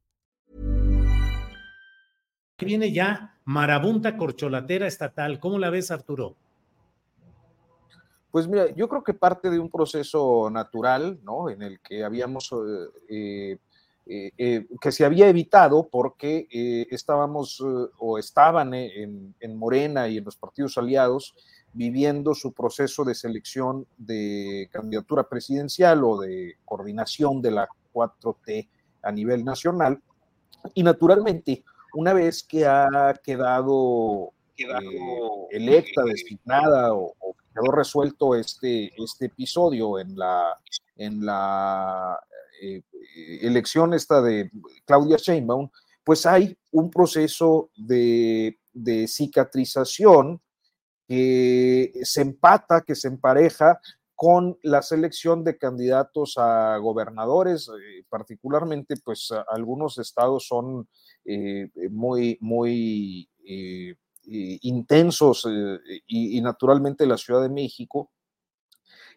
Viene 2.60 2.94
ya 2.94 3.34
marabunta 3.46 4.16
corcholatera 4.16 4.88
estatal. 4.88 5.40
¿Cómo 5.40 5.60
la 5.60 5.70
ves, 5.70 5.92
Arturo? 5.92 6.36
Pues 8.32 8.48
mira, 8.48 8.74
yo 8.74 8.88
creo 8.88 9.04
que 9.04 9.14
parte 9.14 9.50
de 9.50 9.60
un 9.60 9.70
proceso 9.70 10.50
natural, 10.50 11.20
¿no? 11.24 11.50
En 11.50 11.62
el 11.62 11.80
que 11.82 12.04
habíamos... 12.06 12.52
Eh, 12.54 12.88
eh, 13.10 13.58
eh, 14.06 14.66
que 14.82 14.92
se 14.92 15.06
había 15.06 15.30
evitado 15.30 15.88
porque 15.90 16.48
eh, 16.52 16.88
estábamos 16.92 17.64
o 17.98 18.18
estaban 18.18 18.74
en, 18.74 19.34
en, 19.40 19.56
Morena 19.56 20.10
y 20.10 20.18
en 20.18 20.26
los 20.26 20.36
partidos 20.36 20.78
aliados 20.78 21.34
viviendo 21.72 22.34
su 22.34 22.52
proceso 22.52 23.04
de 23.06 23.16
selección 23.16 23.88
de 23.98 24.70
candidatura 24.72 25.28
presidencial 25.28 26.04
o 26.04 26.20
de 26.20 26.56
coordinación 26.66 27.42
de 27.42 27.52
la 27.52 27.70
4T 27.94 28.68
a 29.04 29.12
nivel 29.12 29.46
nacional. 29.46 30.02
Y 30.74 30.84
naturalmente, 30.84 31.64
una 31.94 32.14
vez 32.14 32.44
que 32.44 32.66
ha 32.66 33.14
quedado, 33.24 34.34
electa, 35.50 36.04
designada 36.04 36.94
o, 36.94 37.14
o, 37.20 37.36
quedó 37.54 37.72
resuelto 37.72 38.36
este, 38.36 38.92
este 39.02 39.26
episodio 39.26 40.00
en 40.00 40.18
la, 40.18 40.60
en 40.98 41.26
la 41.26 42.20
eh, 42.22 42.33
elección 43.42 43.94
esta 43.94 44.22
de 44.22 44.52
Claudia 44.86 45.18
Sheinbaum, 45.18 45.70
pues 46.04 46.26
hay 46.26 46.58
un 46.72 46.90
proceso 46.90 47.70
de, 47.76 48.58
cicatrización 49.08 50.42
que 51.08 51.92
se 52.04 52.22
empata, 52.22 52.82
que 52.82 52.96
se 52.96 53.08
empareja 53.08 53.80
con 54.16 54.58
la 54.64 54.82
selección 54.82 55.44
de 55.44 55.58
candidatos 55.58 56.36
a 56.38 56.78
gobernadores, 56.78 57.68
eh, 57.70 58.04
particularmente 58.10 58.96
pues 59.04 59.30
algunos 59.50 59.98
estados 59.98 60.48
son 60.48 60.88
eh, 61.26 61.70
muy, 61.90 62.38
muy 62.42 63.30
intensos 64.26 65.46
y, 66.08 66.42
naturalmente 66.42 67.06
la 67.06 67.18
Ciudad 67.18 67.42
de 67.42 67.50
México. 67.50 68.12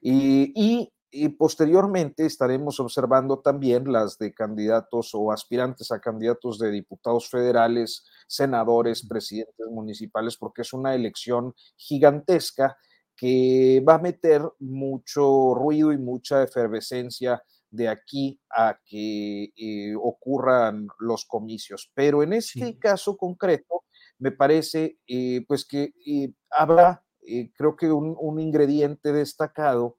y 0.03 0.93
posteriormente 1.39 2.27
estaremos 2.27 2.81
observando 2.81 3.39
también 3.39 3.93
las 3.93 4.19
de 4.19 4.33
candidatos 4.33 5.11
o 5.15 5.33
aspirantes 5.33 5.91
a 5.93 6.01
candidatos 6.01 6.59
de 6.59 6.71
diputados 6.71 7.29
federales, 7.29 8.05
senadores, 8.27 9.07
presidentes 9.07 9.67
municipales, 9.71 10.37
porque 10.37 10.63
es 10.63 10.73
una 10.73 10.95
elección 10.95 11.55
gigantesca 11.77 12.77
que 13.17 13.83
va 13.87 13.95
a 13.95 13.99
meter 13.99 14.43
mucho 14.59 15.55
ruido 15.55 15.93
y 15.93 15.99
mucha 15.99 16.43
efervescencia 16.43 17.43
de 17.71 17.89
aquí 17.89 18.41
a 18.51 18.79
que 18.85 19.53
eh, 19.57 19.95
ocurran 19.97 20.89
los 20.99 21.25
comicios. 21.25 21.91
Pero 21.95 22.23
en 22.23 22.33
este 22.33 22.79
caso 22.79 23.17
concreto, 23.17 23.85
me 24.19 24.33
parece 24.33 24.99
eh, 25.07 25.45
pues 25.47 25.65
que 25.65 25.93
eh, 26.07 26.33
habrá, 26.51 27.03
creo 27.57 27.75
que 27.75 27.91
un 27.91 28.41
ingrediente 28.41 29.13
destacado 29.13 29.99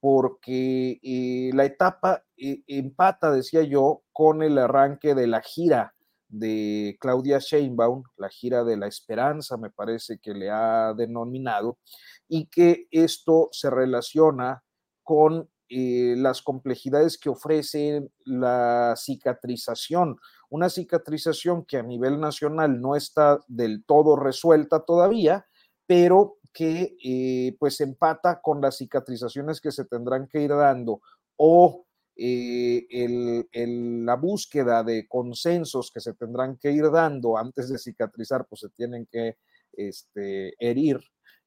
porque 0.00 1.00
eh, 1.02 1.50
la 1.54 1.64
etapa 1.64 2.24
eh, 2.36 2.62
empata, 2.66 3.32
decía 3.32 3.62
yo, 3.62 4.02
con 4.12 4.42
el 4.42 4.58
arranque 4.58 5.14
de 5.14 5.26
la 5.26 5.40
gira 5.40 5.94
de 6.28 6.96
Claudia 7.00 7.38
Sheinbaum, 7.38 8.02
la 8.16 8.28
gira 8.28 8.64
de 8.64 8.76
la 8.76 8.86
esperanza, 8.86 9.56
me 9.56 9.70
parece 9.70 10.18
que 10.18 10.34
le 10.34 10.50
ha 10.50 10.94
denominado, 10.94 11.78
y 12.28 12.46
que 12.46 12.86
esto 12.90 13.48
se 13.52 13.70
relaciona 13.70 14.62
con 15.02 15.48
eh, 15.70 16.14
las 16.16 16.42
complejidades 16.42 17.18
que 17.18 17.28
ofrece 17.28 18.08
la 18.24 18.94
cicatrización, 18.96 20.16
una 20.48 20.70
cicatrización 20.70 21.64
que 21.64 21.76
a 21.76 21.82
nivel 21.82 22.20
nacional 22.20 22.80
no 22.80 22.96
está 22.96 23.38
del 23.48 23.84
todo 23.84 24.16
resuelta 24.16 24.80
todavía, 24.80 25.46
pero 25.86 26.37
que 26.58 26.96
eh, 27.04 27.56
pues 27.56 27.80
empata 27.80 28.40
con 28.40 28.60
las 28.60 28.78
cicatrizaciones 28.78 29.60
que 29.60 29.70
se 29.70 29.84
tendrán 29.84 30.26
que 30.26 30.40
ir 30.40 30.50
dando 30.50 31.00
o 31.36 31.86
eh, 32.16 32.84
la 33.54 34.16
búsqueda 34.16 34.82
de 34.82 35.06
consensos 35.06 35.92
que 35.94 36.00
se 36.00 36.14
tendrán 36.14 36.56
que 36.56 36.72
ir 36.72 36.90
dando 36.90 37.38
antes 37.38 37.68
de 37.68 37.78
cicatrizar, 37.78 38.44
pues 38.48 38.62
se 38.62 38.70
tienen 38.70 39.06
que 39.06 39.36
este, 39.72 40.54
herir. 40.58 40.98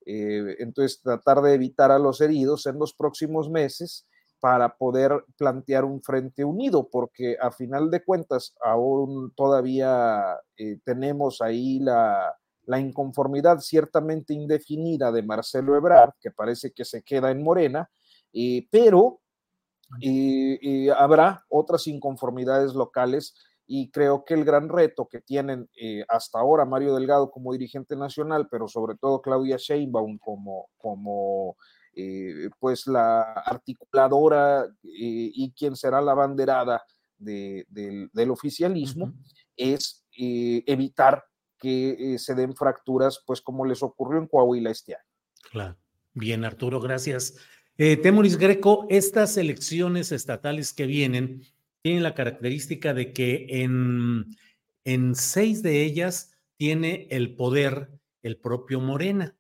Eh, 0.06 0.56
entonces, 0.60 1.02
tratar 1.02 1.42
de 1.42 1.56
evitar 1.56 1.92
a 1.92 2.00
los 2.00 2.22
heridos 2.22 2.66
en 2.66 2.80
los 2.80 2.94
próximos 2.94 3.50
meses 3.50 4.08
para 4.40 4.78
poder 4.78 5.26
plantear 5.38 5.84
un 5.84 6.02
frente 6.02 6.46
unido, 6.46 6.88
porque 6.90 7.36
a 7.42 7.52
final 7.52 7.92
de 7.92 8.02
cuentas 8.02 8.56
aún 8.64 9.34
todavía 9.36 10.40
tenemos 10.86 11.42
ahí 11.42 11.80
la, 11.80 12.34
la 12.66 12.80
inconformidad 12.80 13.60
ciertamente 13.60 14.34
indefinida 14.34 15.12
de 15.12 15.24
Marcelo 15.24 15.76
Ebrard, 15.76 16.14
que 16.20 16.32
parece 16.32 16.72
que 16.72 16.86
se 16.86 17.04
queda 17.04 17.32
en 17.32 17.44
Morena, 17.44 17.90
eh, 18.34 18.68
pero 18.72 19.22
eh, 20.02 20.90
habrá 20.98 21.44
otras 21.50 21.88
inconformidades 21.88 22.74
locales 22.74 23.36
y 23.68 23.90
creo 23.90 24.24
que 24.24 24.34
el 24.34 24.46
gran 24.46 24.70
reto 24.70 25.08
que 25.08 25.22
tienen 25.22 25.70
eh, 25.80 26.04
hasta 26.08 26.40
ahora 26.40 26.66
Mario 26.66 26.96
Delgado 26.96 27.32
como 27.32 27.54
dirigente 27.54 27.96
nacional, 27.96 28.48
pero 28.50 28.68
sobre 28.68 28.96
todo 28.96 29.22
Claudia 29.22 29.58
Sheinbaum 29.58 30.18
como, 30.18 30.70
como 30.78 31.58
pues 32.58 32.88
la 32.88 33.34
articuladora 33.34 34.66
y 34.82 35.52
quien 35.52 35.76
será 35.76 36.00
la 36.02 36.14
banderada 36.14 36.82
del 37.18 38.32
oficialismo, 38.32 39.14
es 39.58 40.06
evitar 40.16 41.22
que 41.62 42.18
se 42.18 42.36
den 42.36 42.56
fracturas, 42.56 43.24
pues 43.26 43.42
como 43.42 43.66
les 43.66 43.84
ocurrió 43.84 44.20
en 44.20 44.28
Coahuila 44.28 44.72
este 44.72 44.96
año. 44.96 45.06
Claro. 45.52 45.78
Bien, 46.14 46.44
Arturo, 46.44 46.82
gracias. 46.82 47.38
Temoris 47.78 48.38
Greco, 48.38 48.86
estas 48.90 49.38
elecciones 49.38 50.12
estatales 50.12 50.74
que 50.74 50.86
vienen 50.86 51.44
tienen 51.82 52.04
la 52.04 52.14
característica 52.14 52.94
de 52.94 53.14
que 53.14 53.46
en, 53.50 54.26
en 54.84 55.16
seis 55.16 55.64
de 55.64 55.84
ellas 55.84 56.38
tiene 56.58 57.08
el 57.10 57.36
poder 57.36 58.02
el 58.24 58.38
propio 58.38 58.80
Morena. 58.80 59.36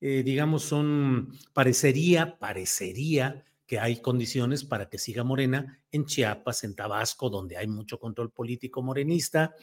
Eh, 0.00 0.22
digamos, 0.22 0.62
son, 0.62 1.32
parecería, 1.52 2.38
parecería 2.38 3.44
que 3.66 3.78
hay 3.78 4.00
condiciones 4.00 4.64
para 4.64 4.88
que 4.88 4.98
siga 4.98 5.24
Morena 5.24 5.80
en 5.90 6.04
Chiapas, 6.04 6.64
en 6.64 6.74
Tabasco, 6.74 7.30
donde 7.30 7.56
hay 7.56 7.66
mucho 7.66 7.98
control 7.98 8.30
político 8.30 8.82
morenista, 8.82 9.54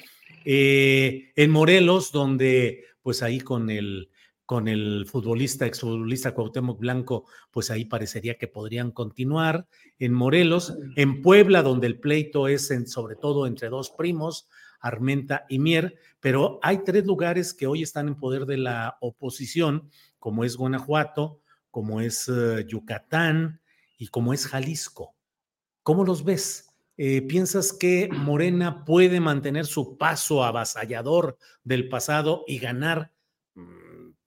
eh, 0.43 1.31
en 1.35 1.51
Morelos, 1.51 2.11
donde 2.11 2.85
pues 3.01 3.21
ahí 3.21 3.39
con 3.39 3.69
el, 3.69 4.09
con 4.45 4.67
el 4.67 5.05
futbolista, 5.07 5.65
exfutbolista 5.65 6.33
Cuauhtémoc 6.33 6.79
Blanco, 6.79 7.25
pues 7.51 7.69
ahí 7.69 7.85
parecería 7.85 8.37
que 8.37 8.47
podrían 8.47 8.91
continuar. 8.91 9.67
En 9.99 10.13
Morelos, 10.13 10.75
en 10.95 11.21
Puebla, 11.21 11.61
donde 11.61 11.87
el 11.87 11.99
pleito 11.99 12.47
es 12.47 12.73
sobre 12.87 13.15
todo 13.15 13.47
entre 13.47 13.69
dos 13.69 13.91
primos, 13.91 14.49
Armenta 14.79 15.45
y 15.47 15.59
Mier, 15.59 15.95
pero 16.19 16.59
hay 16.63 16.79
tres 16.83 17.05
lugares 17.05 17.53
que 17.53 17.67
hoy 17.67 17.83
están 17.83 18.07
en 18.07 18.15
poder 18.15 18.45
de 18.45 18.57
la 18.57 18.97
oposición, 18.99 19.89
como 20.17 20.43
es 20.43 20.57
Guanajuato, 20.57 21.39
como 21.69 22.01
es 22.01 22.27
eh, 22.27 22.65
Yucatán 22.67 23.60
y 24.01 24.07
como 24.07 24.33
es 24.33 24.47
Jalisco. 24.47 25.13
¿Cómo 25.83 26.03
los 26.03 26.23
ves? 26.23 26.73
Eh, 26.97 27.21
¿Piensas 27.21 27.71
que 27.71 28.09
Morena 28.11 28.83
puede 28.83 29.19
mantener 29.19 29.67
su 29.67 29.95
paso 29.95 30.43
avasallador 30.43 31.37
del 31.63 31.87
pasado 31.87 32.43
y 32.47 32.57
ganar 32.57 33.11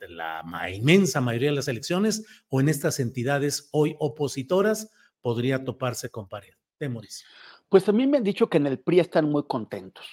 la 0.08 0.70
inmensa 0.70 1.20
mayoría 1.20 1.48
de 1.48 1.56
las 1.56 1.66
elecciones 1.66 2.24
o 2.48 2.60
en 2.60 2.68
estas 2.68 3.00
entidades 3.00 3.68
hoy 3.72 3.96
opositoras 3.98 4.92
podría 5.20 5.64
toparse 5.64 6.08
con 6.08 6.28
pared. 6.28 6.52
Temoris. 6.78 7.24
Pues 7.68 7.88
a 7.88 7.92
mí 7.92 8.06
me 8.06 8.18
han 8.18 8.24
dicho 8.24 8.48
que 8.48 8.58
en 8.58 8.68
el 8.68 8.78
PRI 8.78 9.00
están 9.00 9.28
muy 9.28 9.44
contentos, 9.48 10.06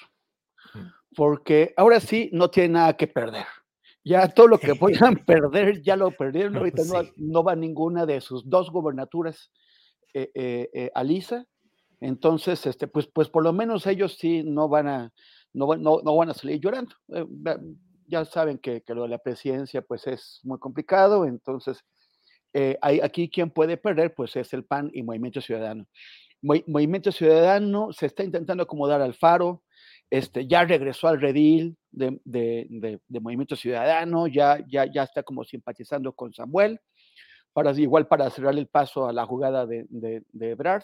porque 1.16 1.76
ahora 1.78 2.00
sí 2.00 2.32
no 2.34 2.50
tienen 2.50 2.72
nada 2.72 2.98
que 2.98 3.06
perder. 3.06 3.46
Ya 4.04 4.28
todo 4.28 4.48
lo 4.48 4.58
que 4.60 4.76
puedan 4.76 5.16
perder, 5.26 5.82
ya 5.82 5.96
lo 5.96 6.12
perdieron. 6.12 6.58
Ahorita 6.58 6.84
no, 7.18 7.44
va 7.44 7.56
ninguna 7.56 8.06
de 8.06 8.22
sus 8.22 8.50
dos 8.50 8.72
gobernaturas 8.72 9.52
eh, 10.14 10.32
eh, 10.34 10.70
eh, 10.74 10.92
a 10.94 11.04
Lisa. 11.04 11.46
Entonces, 12.00 12.66
este, 12.66 12.88
pues, 12.88 13.08
pues 13.08 13.30
por 13.30 13.44
lo 13.44 13.54
menos 13.54 13.86
ellos 13.86 14.18
sí 14.18 14.44
no 14.44 14.68
van 14.70 14.88
a, 14.88 15.14
no, 15.54 15.76
no, 15.76 16.02
no 16.04 16.16
van 16.16 16.30
a 16.32 16.34
salir 16.34 16.60
llorando 16.60 16.96
ya 18.12 18.26
saben 18.26 18.60
que, 18.60 18.84
lo 18.90 19.04
de 19.04 19.10
la 19.10 19.18
presidencia 19.18 19.82
pues 19.82 20.06
es 20.06 20.42
muy 20.44 20.60
complicado, 20.60 21.26
entonces 21.26 21.84
eh, 22.54 22.78
hay, 22.82 23.00
aquí 23.00 23.30
quien 23.30 23.50
puede 23.50 23.78
perder 23.78 24.14
pues 24.14 24.36
es 24.36 24.54
el 24.54 24.66
PAN 24.66 24.92
y 24.94 25.02
Movimiento 25.02 25.42
Ciudadano. 25.42 25.88
Movimiento 26.42 27.12
Ciudadano 27.12 27.94
se 27.94 28.08
está 28.08 28.24
intentando 28.24 28.64
acomodar 28.64 29.02
al 29.02 29.14
faro, 29.14 29.64
este, 30.10 30.48
ya 30.48 30.66
regresó 30.66 31.08
al 31.08 31.22
redil 31.22 31.78
de, 31.92 33.00
Movimiento 33.10 33.56
Ciudadano, 33.56 34.28
ya, 34.28 34.60
ya, 34.68 34.86
ya 34.86 35.04
está 35.04 35.24
como 35.24 35.44
simpatizando 35.44 36.14
con 36.14 36.34
Samuel, 36.34 36.80
para, 37.54 37.72
igual 37.72 38.08
para 38.08 38.30
cerrar 38.30 38.58
el 38.58 38.68
paso 38.68 39.08
a 39.08 39.14
la 39.14 39.26
jugada 39.26 39.66
de, 39.66 39.86
de, 39.90 40.50
Ebrard. 40.50 40.84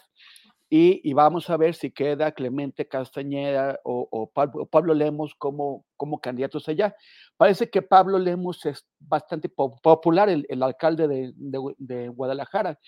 Y, 0.70 1.14
vamos 1.14 1.48
a 1.48 1.56
ver 1.56 1.74
si 1.74 1.90
queda 1.90 2.32
Clemente 2.32 2.86
Castañeda 2.86 3.80
o, 3.84 4.30
Pablo, 4.70 4.92
Lemos 4.92 5.34
como, 5.34 5.86
como 5.96 6.20
candidatos 6.20 6.68
allá. 6.68 6.94
Parece 7.38 7.70
que 7.70 7.80
Pablo 7.80 8.18
Lemos 8.18 8.66
es 8.66 8.86
bastante 8.98 9.48
popular, 9.48 10.28
el, 10.28 10.62
alcalde 10.62 11.32
de, 11.34 12.08
Guadalajara, 12.08 12.78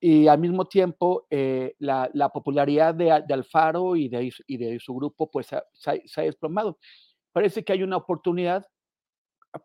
y 0.00 0.28
al 0.28 0.38
mismo 0.38 0.66
tiempo 0.66 1.26
eh, 1.28 1.74
la, 1.80 2.30
popularidad 2.32 2.94
de, 2.94 3.10
Alfaro 3.10 3.96
y 3.96 4.08
de, 4.08 4.32
y 4.46 4.56
de 4.56 4.78
su 4.78 4.94
grupo 4.94 5.28
pues 5.28 5.48
se 5.72 6.20
ha 6.20 6.22
desplomado. 6.22 6.78
Parece 7.32 7.64
que 7.64 7.72
hay 7.72 7.82
una 7.82 7.96
oportunidad 7.96 8.66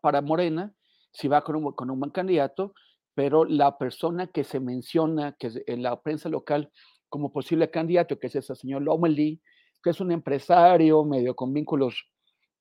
para 0.00 0.20
Morena, 0.20 0.74
si 1.12 1.28
va 1.28 1.42
con 1.42 1.56
un, 1.56 2.00
buen 2.00 2.10
candidato, 2.10 2.74
pero 3.14 3.44
la 3.44 3.78
persona 3.78 4.26
que 4.26 4.44
se 4.44 4.60
menciona 4.60 5.36
que 5.38 5.50
en 5.66 5.82
la 5.82 6.00
prensa 6.00 6.28
local 6.28 6.70
como 7.08 7.32
posible 7.32 7.70
candidato, 7.70 8.18
que 8.18 8.26
es 8.26 8.36
ese 8.36 8.54
señor 8.56 8.82
Lomeli, 8.82 9.40
que 9.82 9.90
es 9.90 10.00
un 10.00 10.10
empresario 10.10 11.04
medio 11.04 11.36
con 11.36 11.52
vínculos 11.52 12.08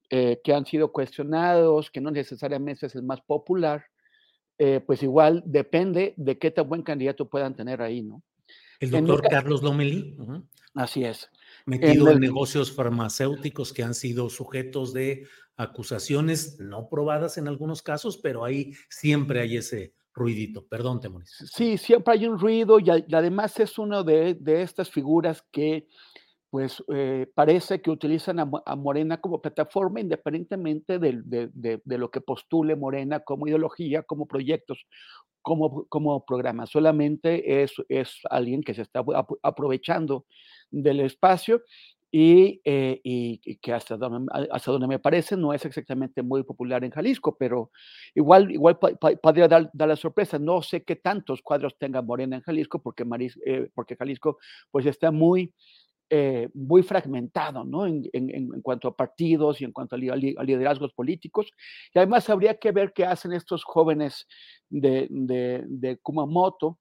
eh, 0.10 0.42
que 0.44 0.54
han 0.54 0.66
sido 0.66 0.92
cuestionados, 0.92 1.90
que 1.90 2.02
no 2.02 2.12
necesariamente 2.12 2.86
es 2.86 2.96
el 2.96 3.04
más 3.04 3.22
popular, 3.22 3.86
eh, 4.60 4.82
pues 4.86 5.02
igual 5.02 5.42
depende 5.46 6.14
de 6.18 6.38
qué 6.38 6.52
tan 6.52 6.70
buen 6.70 6.84
candidato 6.84 7.28
puedan 7.28 7.56
tener 7.56 7.82
ahí, 7.82 8.04
¿no? 8.04 8.22
El 8.84 8.91
doctor 8.91 9.22
Carlos 9.30 9.64
Lomeli. 9.64 10.18
Así 10.73 11.05
es. 11.05 11.30
Metido 11.65 12.10
en, 12.10 12.19
negocios 12.19 12.72
farmacéuticos 12.72 13.72
que 13.72 13.84
han 13.84 13.93
sido 13.93 14.30
sujetos 14.30 14.93
de 14.93 15.27
acusaciones 15.55 16.60
no 16.60 16.89
probadas 16.89 17.38
en 17.38 17.47
algunos 17.47 17.81
casos, 17.81 18.18
pero 18.18 18.43
ahí 18.43 18.73
siempre 18.89 19.39
hay 19.39 19.57
ese 19.57 19.93
ruidito. 20.14 20.65
Perdón, 20.68 20.99
Temoris. 20.99 21.31
Sí, 21.53 21.77
siempre 21.77 22.14
hay 22.14 22.26
un 22.26 22.38
ruido 22.38 22.80
y, 22.80 22.89
además 22.89 23.60
es 23.60 23.77
uno 23.77 24.03
de, 24.03 24.38
estas 24.45 24.89
figuras 24.89 25.43
que 25.51 25.88
pues 26.54 26.84
eh, 26.94 27.26
parece 27.34 27.82
que 27.82 27.90
utilizan 27.90 28.38
a, 28.40 28.76
Morena 28.76 29.20
como 29.20 29.42
plataforma 29.42 30.02
independientemente 30.02 31.00
de, 31.00 31.82
lo 31.84 32.12
que 32.12 32.22
postule 32.22 32.76
Morena 32.76 33.22
como 33.22 33.48
ideología, 33.48 34.04
como 34.04 34.28
proyectos, 34.28 34.86
como, 35.42 35.88
como 35.88 36.24
programa. 36.24 36.68
Solamente 36.68 37.64
es, 37.64 37.74
es 37.90 38.20
alguien 38.30 38.62
que 38.62 38.76
se 38.76 38.84
está 38.84 39.04
aprovechando 39.42 40.28
del 40.70 41.00
espacio 41.00 41.64
eh, 42.12 43.02
y, 43.04 43.58
que 43.58 43.74
hasta 43.74 43.98
donde, 43.98 44.32
hasta 44.52 44.72
donde 44.72 44.86
me 44.86 45.00
parece 45.00 45.36
no 45.36 45.56
es 45.56 45.66
exactamente 45.66 46.22
muy 46.22 46.44
popular 46.44 46.84
en 46.84 46.92
Jalisco, 46.92 47.36
pero 47.36 47.72
igual, 48.14 48.52
igual 48.52 48.78
podría 48.78 49.48
dar, 49.48 49.72
la 49.74 49.96
sorpresa. 49.96 50.38
No 50.38 50.62
sé 50.62 50.84
qué 50.84 50.98
tantos 50.98 51.42
cuadros 51.42 51.76
tenga 51.80 52.04
Morena 52.04 52.36
en 52.36 52.44
Jalisco, 52.44 52.80
porque, 52.80 53.04
eh, 53.48 53.72
porque 53.74 53.96
Jalisco 53.96 54.38
pues 54.70 54.86
está 54.86 55.10
muy, 55.10 55.52
eh, 56.15 56.48
muy 56.53 56.84
fragmentado 56.84 57.64
¿no? 57.64 57.88
En, 57.88 58.61
cuanto 58.61 58.88
a 58.88 58.95
partidos 58.95 59.60
y 59.60 59.65
en 59.65 59.72
cuanto 59.72 59.95
a, 59.95 59.98
liderazgos 59.98 60.94
políticos. 60.94 61.49
Y 61.91 61.98
además 61.98 62.30
habría 62.30 62.60
que 62.60 62.72
ver 62.72 62.94
qué 62.94 63.03
hacen 63.03 63.34
estos 63.34 63.64
jóvenes 63.64 64.27
de 64.69 65.99
Kumamoto, 66.03 66.77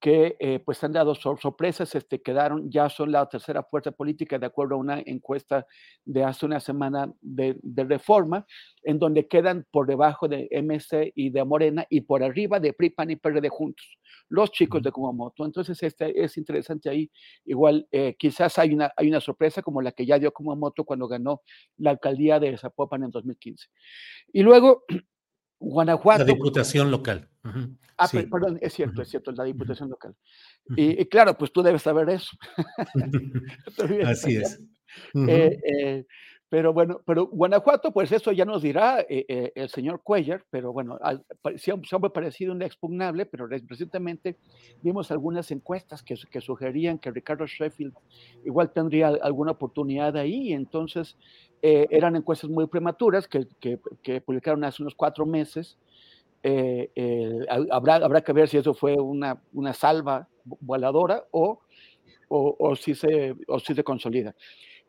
que 0.00 0.36
eh, 0.38 0.60
pues 0.60 0.82
han 0.84 0.92
dado 0.92 1.14
sorpresas, 1.14 1.94
este, 1.94 2.22
quedaron, 2.22 2.70
ya 2.70 2.88
son 2.88 3.10
la 3.10 3.28
tercera 3.28 3.64
fuerza 3.64 3.90
política 3.90 4.38
de 4.38 4.46
acuerdo 4.46 4.76
a 4.76 4.78
una 4.78 5.02
encuesta 5.04 5.66
de 6.04 6.22
hace 6.22 6.46
una 6.46 6.60
semana 6.60 7.12
de, 7.20 7.56
reforma, 7.74 8.46
en 8.82 8.98
donde 8.98 9.26
quedan 9.26 9.66
por 9.70 9.86
debajo 9.86 10.28
de 10.28 10.48
MC 10.52 11.12
y 11.16 11.30
de 11.30 11.44
Morena 11.44 11.84
y 11.90 12.02
por 12.02 12.22
arriba 12.22 12.60
de 12.60 12.72
PRI, 12.72 12.90
PAN 12.90 13.10
y 13.10 13.16
PRD 13.16 13.48
juntos, 13.48 13.98
los 14.28 14.52
chicos 14.52 14.82
de 14.82 14.92
Kumamoto. 14.92 15.44
Entonces 15.44 15.82
este, 15.82 16.22
es 16.22 16.36
interesante 16.36 16.88
ahí, 16.88 17.10
igual 17.44 17.88
eh, 17.90 18.14
quizás 18.16 18.58
hay 18.58 18.74
una, 18.74 18.92
hay 18.96 19.08
una 19.08 19.20
sorpresa 19.20 19.62
como 19.62 19.82
la 19.82 19.92
que 19.92 20.06
ya 20.06 20.18
dio 20.18 20.32
Kumamoto 20.32 20.84
cuando 20.84 21.08
ganó 21.08 21.42
la 21.76 21.90
alcaldía 21.90 22.38
de 22.38 22.56
Zapopan 22.56 23.02
en 23.02 23.10
2015. 23.10 23.68
Y 24.32 24.42
luego 24.42 24.84
Guanajuato. 25.58 26.24
La 26.24 26.32
diputación 26.32 26.90
local. 26.90 27.28
Ah, 27.96 28.08
perdón, 28.08 28.58
es 28.60 28.72
cierto, 28.74 29.02
es 29.02 29.08
cierto, 29.08 29.32
la 29.32 29.44
diputación 29.44 29.90
local. 29.90 30.14
Y, 30.76 31.04
claro, 31.06 31.36
pues 31.36 31.52
tú 31.52 31.62
debes 31.62 31.82
saber 31.82 32.10
eso. 32.10 32.36
Así 34.06 34.36
es. 34.36 34.60
Eh, 35.14 35.58
eh, 35.64 36.06
pero 36.50 36.72
bueno, 36.72 37.00
pero 37.04 37.26
Guanajuato, 37.26 37.92
pues 37.92 38.10
eso 38.10 38.32
ya 38.32 38.46
nos 38.46 38.62
dirá 38.62 39.04
eh, 39.08 39.52
el 39.54 39.68
señor 39.68 40.02
Cuellar, 40.02 40.44
pero 40.48 40.72
bueno, 40.72 40.98
siempre 41.56 41.88
ha 41.92 41.98
parecido 41.98 42.54
inexpugnable, 42.54 43.26
pero 43.26 43.46
recientemente 43.46 44.36
vimos 44.82 45.10
algunas 45.10 45.50
encuestas 45.50 46.02
que, 46.02 46.16
sugerían 46.40 46.98
que 46.98 47.10
Ricardo 47.10 47.46
Sheffield 47.46 47.92
igual 48.44 48.72
tendría 48.72 49.08
alguna 49.08 49.52
oportunidad 49.52 50.16
ahí, 50.16 50.52
entonces 50.54 51.16
eh, 51.60 51.86
eran 51.90 52.16
encuestas 52.16 52.48
muy 52.48 52.66
prematuras 52.66 53.28
que, 53.28 53.46
publicaron 54.24 54.64
hace 54.64 54.82
unos 54.82 54.94
cuatro 54.94 55.26
meses. 55.26 55.76
Eh, 56.44 56.90
habrá, 57.70 57.96
habrá 57.96 58.22
que 58.22 58.32
ver 58.32 58.48
si 58.48 58.56
eso 58.56 58.72
fue 58.72 58.94
una, 58.94 59.42
una 59.52 59.74
salva 59.74 60.28
voladora 60.44 61.24
o, 61.30 61.60
o, 62.28 62.56
o, 62.58 62.76
si, 62.76 62.94
se, 62.94 63.34
o 63.48 63.58
si 63.58 63.74
se 63.74 63.84
consolida. 63.84 64.34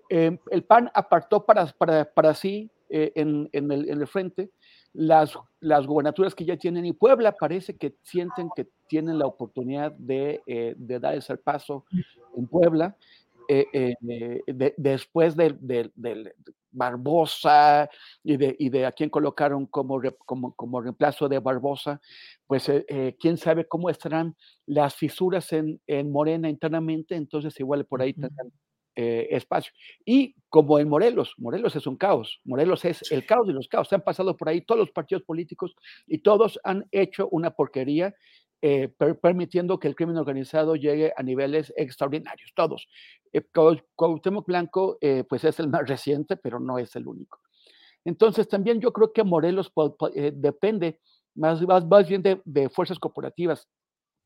Eh, 0.09 0.37
el 0.51 0.63
PAN 0.63 0.89
apartó 0.93 1.45
para, 1.45 1.67
para, 1.67 2.05
para 2.05 2.33
sí 2.33 2.69
en, 2.89 3.49
en, 3.53 3.71
el, 3.71 3.89
en, 3.89 4.01
el, 4.01 4.07
frente 4.07 4.49
las, 4.93 5.37
las 5.59 5.85
gobernaturas 5.85 6.33
que 6.33 6.45
ya 6.45 6.57
tienen 6.57 6.85
y 6.85 6.93
Puebla 6.93 7.31
parece 7.33 7.77
que 7.77 7.95
sienten 8.03 8.49
que 8.55 8.67
tienen 8.87 9.19
la 9.19 9.27
oportunidad 9.27 9.91
de, 9.91 10.41
eh, 10.47 10.73
de 10.77 10.99
dar 10.99 11.15
ese 11.15 11.37
paso 11.37 11.85
en 12.35 12.47
Puebla. 12.47 12.95
Eh, 13.51 13.65
eh, 13.73 14.73
después 14.77 15.35
del 15.35 15.57
de, 15.59 15.91
Barbosa 16.71 17.89
y 18.23 18.37
de, 18.37 18.55
y 18.59 18.69
de 18.69 18.85
a 18.85 18.91
quién 18.91 19.09
colocaron 19.09 19.65
como, 19.65 19.99
como, 20.23 20.53
como 20.53 20.81
reemplazo 20.81 21.27
de 21.27 21.39
Barbosa, 21.39 21.99
pues 22.45 22.71
quién 23.19 23.37
sabe 23.37 23.67
cómo 23.67 23.89
estarán 23.89 24.35
las 24.67 24.93
fisuras 24.93 25.51
en, 25.51 25.81
en 25.87 26.11
Morena 26.11 26.47
internamente, 26.47 27.15
entonces 27.15 27.59
igual 27.59 27.85
por 27.85 28.03
ahí 28.03 28.13
tendrán 28.13 28.51
eh, 28.95 29.27
espacio. 29.31 29.71
Y 30.05 30.35
como 30.49 30.79
en 30.79 30.89
Morelos, 30.89 31.33
Morelos 31.37 31.75
es 31.75 31.87
un 31.87 31.95
caos, 31.95 32.41
Morelos 32.43 32.85
es 32.85 33.11
el 33.11 33.25
caos 33.25 33.47
de 33.47 33.53
los 33.53 33.67
caos, 33.67 33.87
se 33.87 33.95
han 33.95 34.01
pasado 34.01 34.35
por 34.35 34.49
ahí 34.49 34.61
todos 34.61 34.79
los 34.79 34.91
partidos 34.91 35.23
políticos 35.23 35.75
y 36.07 36.19
todos 36.19 36.59
han 36.63 36.85
hecho 36.91 37.27
una 37.31 37.51
porquería 37.51 38.15
eh, 38.61 38.89
permitiendo 39.21 39.79
que 39.79 39.87
el 39.87 39.95
crimen 39.95 40.17
organizado 40.17 40.75
llegue 40.75 41.13
a 41.15 41.23
niveles 41.23 41.71
extraordinarios, 41.77 42.51
todos. 42.53 42.89
Eh, 43.31 43.41
Cuauhtémoc 43.95 44.45
Blanco, 44.45 44.97
eh, 44.99 45.23
pues 45.23 45.45
es 45.45 45.59
el 45.61 45.69
más 45.69 45.83
reciente, 45.87 46.35
pero 46.35 46.59
no 46.59 46.77
es 46.77 46.93
el 46.97 47.07
único. 47.07 47.39
Entonces, 48.03 48.49
también 48.49 48.81
yo 48.81 48.91
creo 48.91 49.13
que 49.13 49.23
Morelos 49.23 49.71
depende 50.33 50.99
más, 51.35 51.61
más, 51.61 52.07
bien 52.07 52.21
de, 52.21 52.41
de 52.43 52.69
fuerzas 52.69 52.99
corporativas 52.99 53.69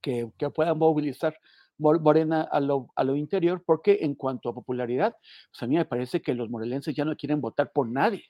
que, 0.01 0.31
que, 0.37 0.49
puedan 0.49 0.79
movilizar 0.79 1.37
Morena 1.77 2.41
a 2.43 2.59
lo, 2.59 2.87
a 2.95 3.03
lo 3.03 3.15
interior, 3.15 3.63
porque 3.65 3.99
en 4.01 4.15
cuanto 4.15 4.49
a 4.49 4.53
popularidad, 4.53 5.15
pues 5.51 5.63
a 5.63 5.67
mí 5.67 5.75
me 5.75 5.85
parece 5.85 6.21
que 6.21 6.33
los 6.33 6.49
morelenses 6.49 6.95
ya 6.95 7.05
no 7.05 7.15
quieren 7.15 7.41
votar 7.41 7.71
por 7.71 7.87
nadie. 7.87 8.23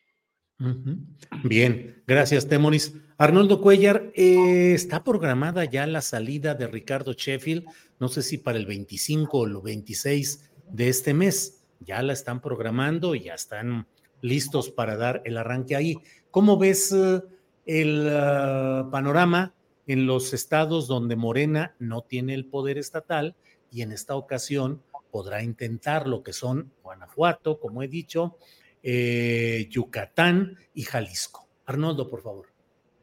Bien, 1.44 2.03
gracias, 2.07 2.48
Temoris. 2.48 2.95
Arnoldo 3.18 3.60
Cuellar, 3.60 4.11
eh, 4.15 4.74
está 4.74 5.03
programada 5.03 5.65
ya 5.65 5.86
la 5.88 6.02
salida 6.02 6.56
de 6.56 6.68
Ricardo 6.68 7.14
Sheffield, 7.14 7.65
no 7.99 8.07
sé 8.07 8.22
si 8.22 8.38
para 8.38 8.57
el 8.57 8.65
25 8.65 9.38
o 9.38 9.48
el 9.48 9.57
26 9.61 10.52
de 10.70 10.90
este 10.90 11.14
mes. 11.14 11.65
Ya 11.80 12.02
la 12.02 12.14
están 12.14 12.40
programando 12.40 13.14
y 13.14 13.24
ya 13.24 13.34
están 13.34 13.88
listos 14.22 14.70
para 14.70 14.95
dar 14.95 15.22
el 15.26 15.38
arranque 15.38 15.76
ahí. 15.76 15.98
¿Cómo 16.32 16.57
ves 16.57 16.94
eh, 16.94 17.22
el 17.65 18.07
ah, 18.10 18.88
panorama 18.91 19.53
en 19.88 20.05
los 20.05 20.34
estados 20.34 20.88
donde 20.88 21.15
Morena 21.15 21.76
no 21.80 22.01
tiene 22.01 22.34
el 22.34 22.45
poder 22.45 22.77
estatal 22.77 23.35
y 23.72 23.81
en 23.81 23.91
esta 23.91 24.15
ocasión 24.15 24.81
podrá 25.11 25.43
intentar 25.43 26.07
lo 26.07 26.23
que 26.23 26.34
son 26.34 26.72
Guanajuato, 26.81 27.60
como 27.60 27.84
he 27.84 27.88
dicho, 27.88 28.38
eh, 28.81 29.68
Yucatán 29.69 30.57
y 30.73 30.84
Jalisco. 30.84 31.47
Arnoldo, 31.65 32.10
por 32.10 32.22
favor. 32.22 32.47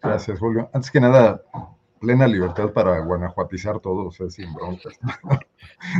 Gracias, 0.03 0.39
Julio. 0.39 0.71
Antes 0.73 0.91
que 0.91 1.01
nada, 1.01 1.43
plena 2.01 2.27
libertad 2.27 2.73
para 2.73 2.99
guanajuatizar 3.01 3.81
todo, 3.81 4.07
o 4.07 4.11
sea, 4.11 4.29
sin 4.31 4.53
broncas. 4.55 4.99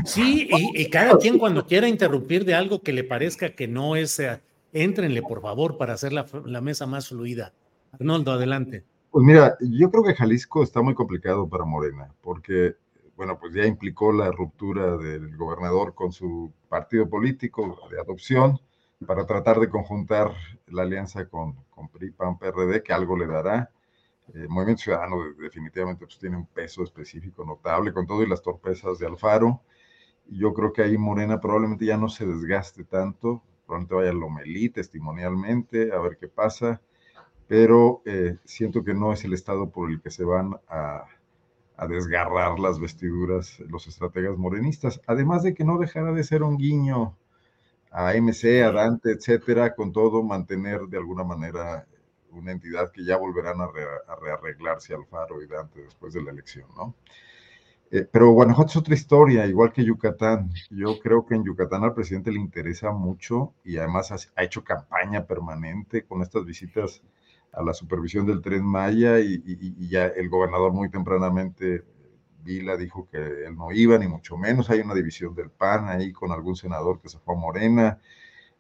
Sí, 0.05 0.49
y, 0.51 0.91
cada 0.91 1.17
quien 1.19 1.39
cuando 1.39 1.67
quiera 1.67 1.87
interrumpir 1.87 2.45
de 2.45 2.55
algo 2.55 2.81
que 2.83 2.93
le 2.93 3.05
parezca 3.05 3.51
que 3.51 3.69
no 3.69 3.95
es, 3.97 4.19
eh, 4.19 4.41
éntrenle, 4.73 5.23
por 5.23 5.41
favor, 5.41 5.77
para 5.77 5.95
hacer 5.95 6.13
la 6.13 6.61
mesa 6.61 6.87
más 6.87 7.09
fluida. 7.09 7.53
Arnoldo, 7.93 8.33
adelante. 8.33 8.85
Pues 9.11 9.25
mira, 9.25 9.57
yo 9.61 9.91
creo 9.91 10.05
que 10.05 10.15
Jalisco 10.15 10.63
está 10.63 10.83
muy 10.83 10.95
complicado 10.95 11.49
para 11.49 11.65
Morena, 11.65 12.15
porque, 12.23 12.77
bueno, 13.17 13.39
pues 13.39 13.53
ya 13.55 13.67
implicó 13.67 14.13
la 14.13 14.31
ruptura 14.31 14.97
del 14.97 15.37
gobernador 15.37 15.95
con 15.95 16.13
su 16.13 16.53
partido 16.69 17.09
político 17.09 17.79
de 17.91 18.01
adopción 18.01 18.59
para 19.07 19.27
tratar 19.27 19.59
de 19.59 19.69
conjuntar 19.69 20.33
la 20.69 20.83
alianza 20.83 21.29
con, 21.29 21.55
con 21.71 21.89
PRI, 21.89 22.11
PAN, 22.13 22.39
PRD, 22.39 22.83
que 22.83 22.93
algo 22.93 23.17
le 23.17 23.27
dará. 23.27 23.71
El 24.35 24.49
Movimiento 24.49 24.83
Ciudadano 24.83 25.17
definitivamente 25.41 26.07
pues, 26.07 26.19
tiene 26.19 26.37
un 26.37 26.47
peso 26.47 26.85
específico 26.85 27.45
notable 27.45 27.93
con 27.93 28.07
todo 28.07 28.23
y 28.23 28.29
las 28.29 28.43
torpezas 28.43 28.99
de 28.99 29.07
Alfaro. 29.07 29.63
Yo 30.29 30.55
creo 30.55 30.73
que 30.73 30.83
ahí 30.83 30.99
Morena 30.99 31.41
probablemente 31.41 31.87
ya 31.87 31.97
no 31.97 32.09
se 32.09 32.27
desgaste 32.27 32.85
tanto, 32.85 33.43
probablemente 33.67 33.95
vaya 33.97 34.11
a 34.11 34.15
Lomelí 34.15 34.71
testimonialmente, 34.71 35.93
a 35.93 35.99
ver 36.01 36.17
qué 36.19 36.29
pasa 36.29 36.81
pero 37.51 38.01
eh, 38.05 38.37
siento 38.45 38.85
que 38.85 38.95
no 38.95 39.13
es 39.13 39.25
el 39.25 39.33
estado 39.33 39.71
por 39.71 39.91
el 39.91 40.01
que 40.01 40.13
se 40.13 40.23
van 40.23 40.55
a, 40.69 41.05
desgarrar 41.89 42.61
las 42.61 42.79
vestiduras 42.79 43.59
los 43.61 43.89
estrategas 43.89 44.37
morenistas, 44.37 45.01
además 45.05 45.43
de 45.43 45.53
que 45.53 45.65
no 45.65 45.79
dejará 45.79 46.13
de 46.13 46.23
ser 46.23 46.45
un 46.45 46.59
guiño 46.59 47.17
a 47.91 48.13
MC, 48.13 48.63
a 48.63 48.71
Dante, 48.71 49.11
etcétera, 49.11 49.75
con 49.75 49.91
todo 49.91 50.23
mantener 50.23 50.83
de 50.83 50.99
alguna 50.99 51.25
manera 51.25 51.87
una 52.31 52.53
entidad 52.53 52.93
que 52.93 53.03
ya 53.05 53.17
volverán 53.17 53.61
a, 53.63 53.69
rearreglarse 54.21 54.95
Alfaro 54.95 55.43
y 55.43 55.49
Dante 55.49 55.81
después 55.81 56.13
de 56.13 56.23
la 56.23 56.31
elección, 56.31 56.69
¿no? 56.77 56.95
Eh, 57.91 58.07
pero 58.09 58.31
Guanajuato 58.31 58.71
es 58.71 58.77
otra 58.77 58.95
historia, 58.95 59.47
igual 59.47 59.73
que 59.73 59.85
Yucatán. 59.85 60.53
Yo 60.71 61.01
creo 61.01 61.27
que 61.27 61.35
en 61.35 61.43
Yucatán 61.43 61.83
al 61.83 61.95
presidente 61.95 62.31
le 62.31 62.39
interesa 62.39 62.93
mucho 62.93 63.55
y 63.65 63.79
además 63.79 64.31
ha 64.37 64.45
hecho 64.45 64.63
campaña 64.63 65.27
permanente 65.27 66.05
con 66.05 66.23
estas 66.23 66.45
visitas 66.45 67.03
a 67.53 67.63
la 67.63 67.75
supervisión 67.75 68.27
del 68.27 68.41
tren 68.41 68.65
Maya 68.65 69.19
y, 69.19 69.89
ya 69.89 70.07
el 70.07 70.29
gobernador 70.29 70.73
muy 70.73 70.91
tempranamente, 70.91 71.85
Vila, 72.43 72.77
dijo 72.77 73.09
que 73.11 73.19
él 73.19 73.57
no 73.57 73.73
iba, 73.73 73.99
ni 73.99 74.09
mucho 74.09 74.37
menos. 74.37 74.71
Hay 74.71 74.81
una 74.81 74.95
división 74.95 75.35
del 75.35 75.51
PAN 75.51 75.89
ahí 75.89 76.13
con 76.13 76.33
algún 76.33 76.57
senador 76.57 77.01
que 77.01 77.09
se 77.09 77.19
fue 77.19 77.35
a 77.35 77.39
Morena, 77.39 77.99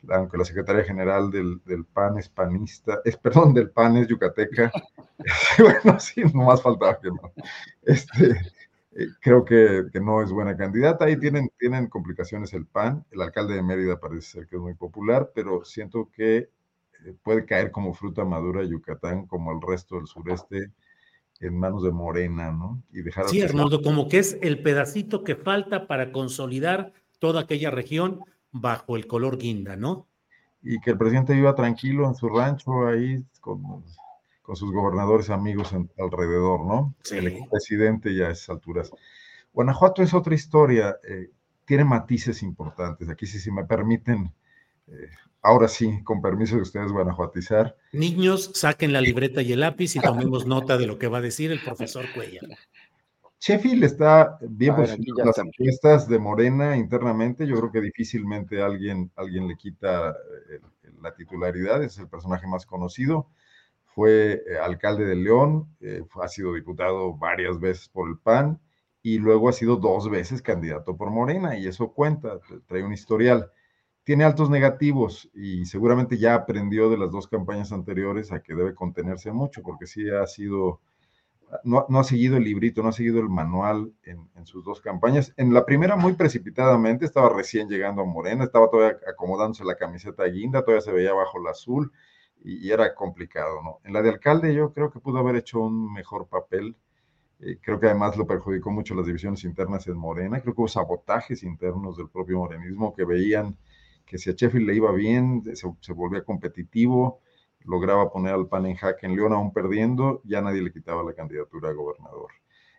aunque 0.09 0.39
la 0.39 0.45
secretaria 0.45 0.85
general 0.85 1.31
del, 1.31 1.63
del 1.65 1.85
PAN 1.85 2.19
es 2.19 2.29
panista, 2.29 3.01
es, 3.05 3.17
perdón, 3.17 3.55
del 3.55 3.71
PAN 3.71 3.97
es 3.97 4.09
yucateca. 4.09 4.71
bueno, 5.59 6.01
sí, 6.01 6.23
no 6.35 6.45
más 6.45 6.63
faltaba 6.63 6.99
que 7.01 7.09
no. 7.09 7.33
Este, 7.83 8.31
eh, 8.93 9.07
creo 9.21 9.45
que, 9.45 9.87
que, 9.93 10.01
no 10.01 10.23
es 10.23 10.31
buena 10.31 10.57
candidata. 10.57 11.05
Ahí 11.05 11.17
tienen, 11.17 11.51
tienen 11.59 11.89
complicaciones 11.89 12.53
el 12.55 12.67
PAN. 12.67 13.05
El 13.11 13.23
alcalde 13.23 13.55
de 13.55 13.63
Mérida 13.63 14.01
parece 14.01 14.23
ser 14.23 14.47
que 14.47 14.57
es 14.57 14.63
muy 14.63 14.75
popular, 14.75 15.31
pero 15.35 15.65
siento 15.65 16.11
que 16.13 16.37
eh, 16.39 16.51
puede 17.23 17.45
caer 17.45 17.71
como 17.71 17.95
fruta 17.95 18.25
madura 18.25 18.65
Yucatán, 18.65 19.27
como 19.27 19.53
el 19.53 19.61
resto 19.61 19.97
del 19.97 20.07
sureste, 20.07 20.71
en 21.41 21.59
manos 21.59 21.83
de 21.83 21.91
Morena, 21.91 22.53
¿no? 22.53 22.83
Y 22.93 23.03
dejar 23.03 23.29
sí, 23.29 23.41
Arnoldo, 23.43 23.83
como 23.83 24.09
que 24.09 24.19
es 24.19 24.39
el 24.43 24.63
pedacito 24.63 25.25
que 25.25 25.37
falta 25.37 25.87
para 25.87 26.13
consolidar 26.13 26.93
toda 27.19 27.43
aquella 27.43 27.71
región 27.71 28.21
bajo 28.53 28.97
el 28.97 29.07
color 29.07 29.39
guinda, 29.39 29.77
¿no? 29.77 30.07
Y 30.63 30.79
que 30.81 30.91
el 30.91 30.99
presidente 30.99 31.35
viva 31.35 31.55
tranquilo 31.55 32.07
en 32.07 32.15
su 32.15 32.29
rancho 32.29 32.87
ahí 32.87 33.25
con, 33.41 33.63
con 34.43 34.57
sus 34.57 34.71
gobernadores 34.71 35.31
amigos 35.31 35.75
alrededor, 35.99 36.67
¿no? 36.67 36.95
Sí. 37.03 37.17
El 37.17 37.49
presidente 37.51 38.15
ya 38.15 38.27
a 38.27 38.31
esas 38.33 38.51
alturas. 38.51 38.91
Guanajuato 39.53 40.03
es 40.03 40.13
otra 40.13 40.35
historia, 40.35 40.97
eh, 41.09 41.31
tiene 41.65 41.85
matices 41.85 42.43
importantes. 42.43 43.09
Aquí 43.09 43.27
sí, 43.27 43.39
si 43.39 43.51
me 43.51 43.65
permiten 43.65 44.33
eh, 44.89 45.09
ahora 45.43 45.69
sí, 45.69 46.03
con 46.05 46.21
permiso 46.21 46.57
de 46.57 46.63
ustedes, 46.63 46.93
guanajuatizar. 46.93 47.77
Niños, 47.93 48.51
saquen 48.55 48.93
la 48.93 49.01
libreta 49.01 49.43
y 49.43 49.53
el 49.53 49.61
lápiz 49.61 49.97
y 49.97 50.01
tomemos 50.01 50.47
nota 50.47 50.77
de 50.77 50.87
lo 50.87 50.99
que 50.99 51.09
va 51.09 51.19
a 51.19 51.23
decir 51.23 51.51
el 51.51 51.61
profesor 51.61 52.05
Cuellar. 52.15 52.45
Sheffield 53.41 53.85
está 53.85 54.39
bien 54.43 54.77
posicionado 54.77 55.25
las 55.25 55.39
encuestas 55.39 56.07
de 56.09 56.19
Morena 56.19 56.77
internamente. 56.77 57.47
Yo 57.47 57.57
creo 57.57 57.73
que 57.73 57.81
difícilmente 57.81 58.61
alguien, 58.61 59.11
alguien 59.17 59.49
le 59.49 59.57
quita 59.57 60.11
eh, 60.11 60.61
la 61.01 61.15
titularidad. 61.15 61.83
Es 61.83 61.99
el 61.99 62.09
personaje 62.09 62.47
más 62.47 62.67
conocido. 62.67 63.29
Fue 63.95 64.43
eh, 64.47 64.59
alcalde 64.63 65.07
de 65.07 65.17
León, 65.17 65.75
eh, 65.81 66.03
ha 66.23 66.29
sido 66.29 66.55
diputado 66.55 67.17
varias 67.17 67.59
veces 67.59 67.89
por 67.89 68.11
el 68.11 68.19
PAN 68.19 68.61
y 69.03 69.19
luego 69.19 69.49
ha 69.49 69.53
sido 69.53 69.77
dos 69.77 70.11
veces 70.11 70.43
candidato 70.43 70.97
por 70.97 71.11
Morena 71.11 71.57
y 71.57 71.67
eso 71.67 71.93
cuenta, 71.93 72.39
trae 72.67 72.85
un 72.85 72.93
historial 72.93 73.51
tiene 74.11 74.25
altos 74.25 74.51
negativos 74.51 75.31
y 75.35 75.67
seguramente 75.67 76.19
ya 76.19 76.35
aprendió 76.35 76.91
de 76.91 76.99
las 76.99 77.13
dos 77.13 77.29
campañas 77.29 77.71
anteriores 77.71 78.33
a 78.33 78.43
que 78.43 78.57
debe 78.57 78.75
contenerse 78.75 79.31
mucho, 79.31 79.63
porque 79.63 79.87
sí 79.87 80.11
ha 80.11 80.27
sido, 80.27 80.81
no, 81.63 81.87
ha 81.89 82.03
seguido 82.03 82.37
el 82.37 82.43
librito, 82.43 82.83
no 82.83 82.89
ha 82.89 82.93
seguido 82.93 83.21
el 83.21 83.29
manual 83.29 83.93
en, 84.03 84.29
sus 84.47 84.65
dos 84.65 84.81
campañas. 84.81 85.33
En 85.37 85.55
la 85.55 85.65
primera 85.65 85.95
muy 85.95 86.15
precipitadamente, 86.15 87.05
estaba 87.05 87.29
recién 87.29 87.69
llegando 87.69 88.03
a 88.03 88.05
Morena, 88.05 88.43
estaba 88.43 88.69
todavía 88.69 88.99
acomodándose 89.09 89.65
la 89.65 89.77
camiseta 89.77 90.25
guinda, 90.25 90.65
todavía 90.65 90.81
se 90.81 90.91
veía 90.91 91.13
bajo 91.13 91.39
el 91.39 91.47
azul 91.47 91.93
y, 92.43 92.69
era 92.69 92.93
complicado, 92.97 93.63
¿no? 93.63 93.79
En 93.85 93.93
la 93.93 94.03
de 94.03 94.09
alcalde 94.09 94.53
yo 94.53 94.73
creo 94.73 94.91
que 94.91 94.99
pudo 94.99 95.19
haber 95.19 95.37
hecho 95.37 95.61
un 95.61 95.93
mejor 95.93 96.27
papel. 96.27 96.75
Eh, 97.39 97.61
creo 97.63 97.79
que 97.79 97.87
además 97.87 98.17
lo 98.17 98.27
perjudicó 98.27 98.73
mucho 98.73 98.97
las 98.97 99.07
divisiones 99.07 99.45
internas 99.45 99.87
en 99.87 99.97
Morena. 99.97 100.41
Creo 100.41 100.53
que 100.53 100.63
hubo 100.63 100.69
sabotajes 100.69 101.45
internos 101.45 101.97
del 101.97 102.09
propio 102.09 102.39
morenismo 102.39 102.93
que 102.93 103.05
veían 103.05 103.57
que 104.11 104.19
si 104.19 104.29
a 104.29 104.33
Sheffield 104.33 104.67
le 104.67 104.75
iba 104.75 104.91
bien, 104.91 105.45
se, 105.55 105.93
volvía 105.93 106.25
competitivo, 106.25 107.21
lograba 107.65 108.11
poner 108.11 108.35
al 108.35 108.49
PAN 108.49 108.67
en 108.67 108.75
jaque 108.75 109.07
en 109.07 109.15
León 109.15 109.33
aún 109.33 109.53
perdiendo, 109.53 110.21
ya 110.25 110.41
nadie 110.41 110.63
le 110.63 110.73
quitaba 110.73 111.05
la 111.05 111.15
candidatura 111.15 111.69
a 111.69 111.75
gobernador. 111.75 112.33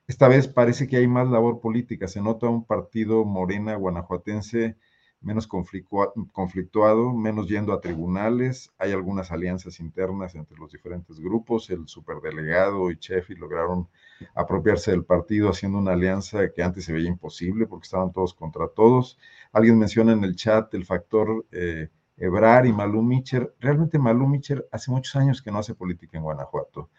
Esta 0.08 0.28
vez 0.28 0.50
parece 0.50 0.90
que 0.90 0.98
hay 0.98 1.08
más 1.08 1.30
labor 1.30 1.62
política, 1.62 2.10
se 2.10 2.22
nota 2.22 2.50
un 2.50 2.66
partido 2.66 3.24
morena 3.24 3.76
guanajuatense 3.76 4.76
menos 5.22 5.48
conflictuado, 5.48 7.14
menos 7.14 7.48
yendo 7.48 7.72
a 7.74 7.80
tribunales. 7.80 8.74
Hay 8.78 8.92
algunas 8.92 9.32
alianzas 9.32 9.80
internas 9.80 10.36
entre 10.36 10.58
los 10.58 10.72
diferentes 10.72 11.20
grupos. 11.20 11.70
El 11.70 11.88
superdelegado 11.88 12.92
y 12.92 12.98
Sheffield 13.00 13.40
lograron 13.40 13.88
apropiarse 14.36 14.92
del 14.92 15.04
partido 15.04 15.50
haciendo 15.50 15.78
una 15.78 15.94
alianza 15.94 16.52
que 16.52 16.64
antes 16.64 16.86
se 16.86 16.94
veía 16.94 17.10
imposible 17.10 17.68
porque 17.68 17.86
estaban 17.86 18.12
todos 18.12 18.34
contra 18.34 18.68
todos. 18.68 19.18
Alguien 19.52 19.78
menciona 19.78 20.14
en 20.14 20.24
el 20.24 20.36
chat 20.36 20.74
el 20.74 20.86
factor 20.86 21.46
eh, 21.52 21.90
Ebrar 22.18 22.66
y 22.66 22.74
Malú 22.74 23.02
Micher. 23.02 23.54
Realmente 23.60 23.98
Malú 24.00 24.28
Micher 24.28 24.68
hace 24.72 24.92
muchos 24.92 25.16
años 25.16 25.42
que 25.42 25.52
no 25.52 25.60
hace 25.60 25.76
política 25.76 26.18
en 26.18 26.24
Guanajuato. 26.24 26.90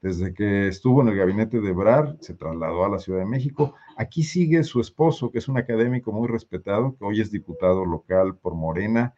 Desde 0.00 0.32
que 0.32 0.68
estuvo 0.68 1.02
en 1.02 1.08
el 1.08 1.16
gabinete 1.16 1.60
de 1.60 1.70
Ebrar, 1.70 2.16
se 2.20 2.34
trasladó 2.34 2.84
a 2.84 2.88
la 2.88 3.00
Ciudad 3.00 3.18
de 3.18 3.26
México. 3.26 3.74
Aquí 3.96 4.22
sigue 4.22 4.62
su 4.62 4.80
esposo, 4.80 5.32
que 5.32 5.38
es 5.38 5.48
un 5.48 5.58
académico 5.58 6.12
muy 6.12 6.28
respetado, 6.28 6.94
que 6.96 7.04
hoy 7.04 7.20
es 7.20 7.32
diputado 7.32 7.84
local 7.84 8.36
por 8.36 8.54
Morena, 8.54 9.14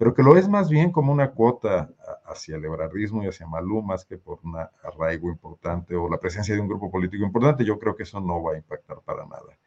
pero 0.00 0.14
que 0.14 0.22
lo 0.22 0.38
es 0.38 0.48
más 0.48 0.70
bien 0.70 0.92
como 0.92 1.12
una 1.12 1.32
cuota 1.32 1.90
hacia 2.24 2.56
el 2.56 2.64
ebrardismo 2.64 3.22
y 3.22 3.26
hacia 3.26 3.46
Malú, 3.46 3.82
más 3.82 4.06
que 4.06 4.16
por 4.16 4.38
un 4.44 4.56
arraigo 4.56 5.28
importante 5.28 5.94
o 5.94 6.08
la 6.08 6.18
presencia 6.18 6.54
de 6.54 6.60
un 6.62 6.68
grupo 6.68 6.90
político 6.90 7.22
importante. 7.22 7.66
Yo 7.66 7.78
creo 7.78 7.94
que 7.94 8.04
eso 8.04 8.18
no 8.18 8.42
va 8.42 8.54
a 8.54 8.56
impactar 8.56 9.02
para 9.04 9.26
nada. 9.26 9.58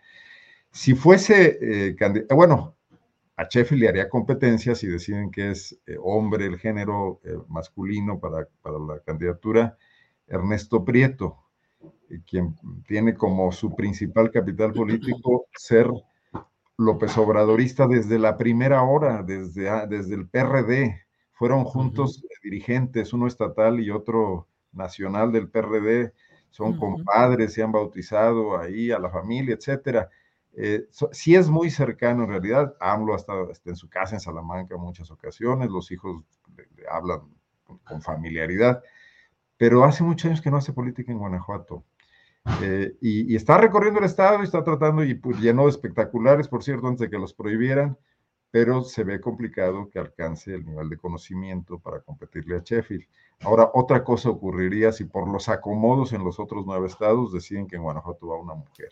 Si 0.71 0.95
fuese 0.95 1.59
eh, 1.61 1.95
candidato, 1.95 2.35
bueno, 2.35 2.75
a 3.35 3.43
Sheffield 3.47 3.83
le 3.83 3.89
haría 3.89 4.09
competencia 4.09 4.73
si 4.73 4.87
deciden 4.87 5.29
que 5.29 5.51
es 5.51 5.79
eh, 5.85 5.97
hombre 6.01 6.47
el 6.47 6.57
género 6.57 7.21
eh, 7.23 7.37
masculino 7.47 8.19
para, 8.19 8.47
para 8.63 8.79
la 8.79 8.99
candidatura 9.05 9.77
Ernesto 10.25 10.83
Prieto, 10.83 11.43
eh, 12.09 12.21
quien 12.27 12.55
tiene 12.87 13.13
como 13.13 13.51
su 13.51 13.75
principal 13.75 14.31
capital 14.31 14.73
político 14.73 15.45
ser 15.55 15.91
López 16.77 17.17
Obradorista 17.17 17.87
desde 17.87 18.19
la 18.19 18.37
primera 18.37 18.83
hora, 18.83 19.23
desde, 19.23 19.87
desde 19.87 20.15
el 20.15 20.27
PRD. 20.27 21.01
Fueron 21.33 21.63
juntos 21.63 22.23
dirigentes, 22.43 23.13
uno 23.13 23.27
estatal 23.27 23.79
y 23.79 23.89
otro 23.89 24.47
nacional 24.71 25.31
del 25.31 25.49
PRD. 25.49 26.13
Son 26.49 26.77
compadres, 26.77 27.53
se 27.53 27.63
han 27.63 27.71
bautizado 27.71 28.57
ahí 28.57 28.91
a 28.91 28.99
la 28.99 29.09
familia, 29.09 29.55
etcétera. 29.55 30.09
Eh, 30.55 30.87
sí 31.11 31.35
es 31.35 31.49
muy 31.49 31.69
cercano 31.69 32.23
en 32.23 32.29
realidad. 32.29 32.75
AMLO 32.79 33.13
ha 33.13 33.17
estado 33.17 33.51
en 33.65 33.75
su 33.75 33.89
casa 33.89 34.15
en 34.15 34.19
Salamanca 34.19 34.75
en 34.75 34.81
muchas 34.81 35.09
ocasiones, 35.09 35.69
los 35.69 35.91
hijos 35.91 36.23
le, 36.55 36.67
hablan 36.87 37.21
con 37.83 38.01
familiaridad 38.01 38.83
pero 39.63 39.85
hace 39.85 40.03
muchos 40.03 40.25
años 40.25 40.41
que 40.41 40.51
no 40.51 40.57
hace 40.57 40.73
política 40.73 41.11
en 41.11 41.19
Guanajuato. 41.19 41.85
Eh, 42.61 42.95
y, 43.01 43.35
está 43.35 43.57
recorriendo 43.57 43.99
el 43.99 44.05
estado 44.05 44.41
y 44.41 44.43
está 44.43 44.63
tratando, 44.63 45.03
y 45.03 45.15
pues, 45.15 45.39
llenó 45.39 45.63
de 45.63 45.69
espectaculares, 45.69 46.47
por 46.47 46.63
cierto, 46.63 46.87
antes 46.87 47.01
de 47.01 47.09
que 47.09 47.17
los 47.17 47.33
prohibieran, 47.33 47.97
pero 48.51 48.83
se 48.83 49.03
ve 49.03 49.19
complicado 49.19 49.89
que 49.89 49.99
alcance 49.99 50.53
el 50.53 50.65
nivel 50.65 50.89
de 50.89 50.97
conocimiento 50.97 51.79
para 51.79 52.01
competirle 52.01 52.57
a 52.57 52.61
Sheffield. 52.63 53.05
Ahora, 53.41 53.71
otra 53.73 54.03
cosa 54.03 54.29
ocurriría 54.29 54.91
si 54.91 55.05
por 55.05 55.27
los 55.27 55.49
acomodos 55.49 56.13
en 56.13 56.23
los 56.23 56.39
otros 56.39 56.63
nueve 56.65 56.87
estados 56.87 57.33
deciden 57.33 57.67
que 57.67 57.77
en 57.77 57.83
Guanajuato 57.83 58.27
va 58.27 58.37
una 58.37 58.53
mujer. 58.53 58.89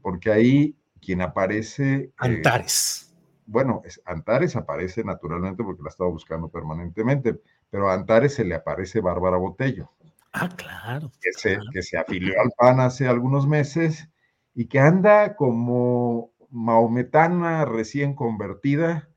Porque 0.00 0.32
ahí 0.32 0.76
quien 1.00 1.20
aparece... 1.20 1.94
Eh, 1.94 2.12
Antares. 2.16 3.14
bueno, 3.46 3.82
Antares 4.06 4.56
aparece 4.56 5.04
naturalmente 5.04 5.62
porque 5.62 5.82
la 5.82 5.88
ha 5.88 5.90
estado 5.90 6.10
buscando 6.10 6.48
permanentemente, 6.48 7.38
pero 7.68 7.90
a 7.90 7.94
Antares 7.94 8.34
se 8.34 8.44
le 8.44 8.54
aparece 8.54 9.00
Bárbara 9.00 9.36
Botello. 9.36 9.90
Ah, 10.32 10.48
claro. 10.48 11.10
Que, 11.20 11.32
Se, 11.32 11.58
que 11.72 11.82
se 11.82 11.98
afilió 11.98 12.40
al 12.40 12.50
PAN 12.56 12.80
hace 12.80 13.08
algunos 13.08 13.46
meses 13.46 14.08
y 14.54 14.66
que 14.66 14.78
anda 14.78 15.34
como 15.36 16.32
maometana 16.50 17.64
recién 17.64 18.14
convertida, 18.14 19.08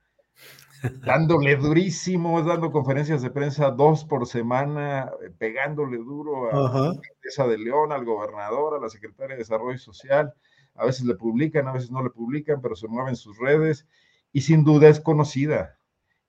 dándole 1.06 1.56
durísimo, 1.56 2.42
dando 2.44 2.72
conferencias 2.72 3.22
de 3.22 3.32
prensa 3.32 3.72
dos 3.72 4.06
por 4.06 4.28
semana, 4.28 5.12
eh, 5.24 5.30
pegándole 5.38 5.98
duro 5.98 6.50
a 6.50 6.54
la 6.54 6.90
alcaldesa 6.90 7.48
de 7.48 7.58
León, 7.58 7.92
al 7.92 8.06
gobernador, 8.06 8.76
a 8.76 8.82
la 8.82 8.90
secretaria 8.90 9.36
de 9.36 9.40
Desarrollo 9.40 9.78
Social. 9.78 10.34
A 10.76 10.86
veces 10.86 11.06
le 11.06 11.16
publican, 11.16 11.68
a 11.68 11.74
veces 11.74 11.92
no 11.92 12.04
le 12.04 12.10
publican, 12.10 12.62
pero 12.62 12.76
se 12.76 12.88
mueven 12.88 13.16
sus 13.16 13.38
redes 13.38 13.88
y 14.32 14.42
sin 14.42 14.64
duda 14.64 14.90
es 14.90 15.00
conocida 15.00 15.78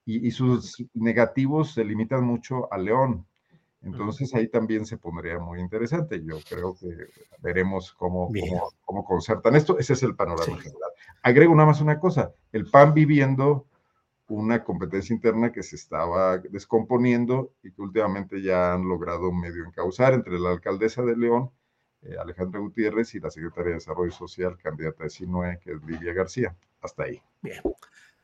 y, 0.07 0.31
sus 0.31 0.85
negativos 0.93 1.73
se 1.73 1.85
limitan 1.85 2.25
mucho 2.25 2.73
a 2.73 2.79
León. 2.79 3.27
Entonces 3.85 4.35
ahí 4.35 4.49
también 4.49 4.87
se 4.87 4.97
pondría 4.97 5.39
muy 5.39 5.61
interesante. 5.61 6.23
Yo 6.25 6.39
creo 6.49 6.75
que 6.75 6.89
veremos 7.41 7.93
cómo, 7.93 8.31
cómo, 8.85 9.05
concertan 9.05 9.57
esto. 9.57 9.79
Ese 9.79 9.93
es 9.93 10.03
el 10.03 10.17
panorama 10.17 10.59
general. 10.59 10.91
Agrego 11.23 11.55
nada 11.55 11.69
más 11.69 11.81
una 11.81 12.01
cosa. 12.01 12.33
El 12.53 12.71
PAN 12.71 12.95
viviendo 12.95 13.67
una 14.29 14.65
competencia 14.65 15.15
interna 15.15 15.53
que 15.53 15.63
se 15.63 15.77
estaba 15.77 16.39
descomponiendo 16.39 17.53
y 17.63 17.73
que 17.73 17.83
últimamente 17.83 18.43
ya 18.43 18.73
han 18.73 18.89
logrado 18.89 19.31
medio 19.33 19.65
encauzar 19.67 20.15
entre 20.15 20.39
la 20.39 20.51
alcaldesa 20.51 21.03
de 21.03 21.17
León, 21.17 21.51
eh, 22.03 22.17
Alejandra 22.19 22.61
Gutiérrez, 22.61 23.15
y 23.15 23.21
la 23.21 23.31
secretaria 23.31 23.71
de 23.71 23.75
Desarrollo 23.75 24.13
Social, 24.13 24.57
candidata 24.63 25.05
de 25.05 25.11
Sinue, 25.11 25.59
que 25.63 25.73
es 25.73 25.83
Lidia 25.85 26.15
García. 26.15 26.57
Hasta 26.81 27.05
ahí. 27.05 27.21
Bien. 27.43 27.61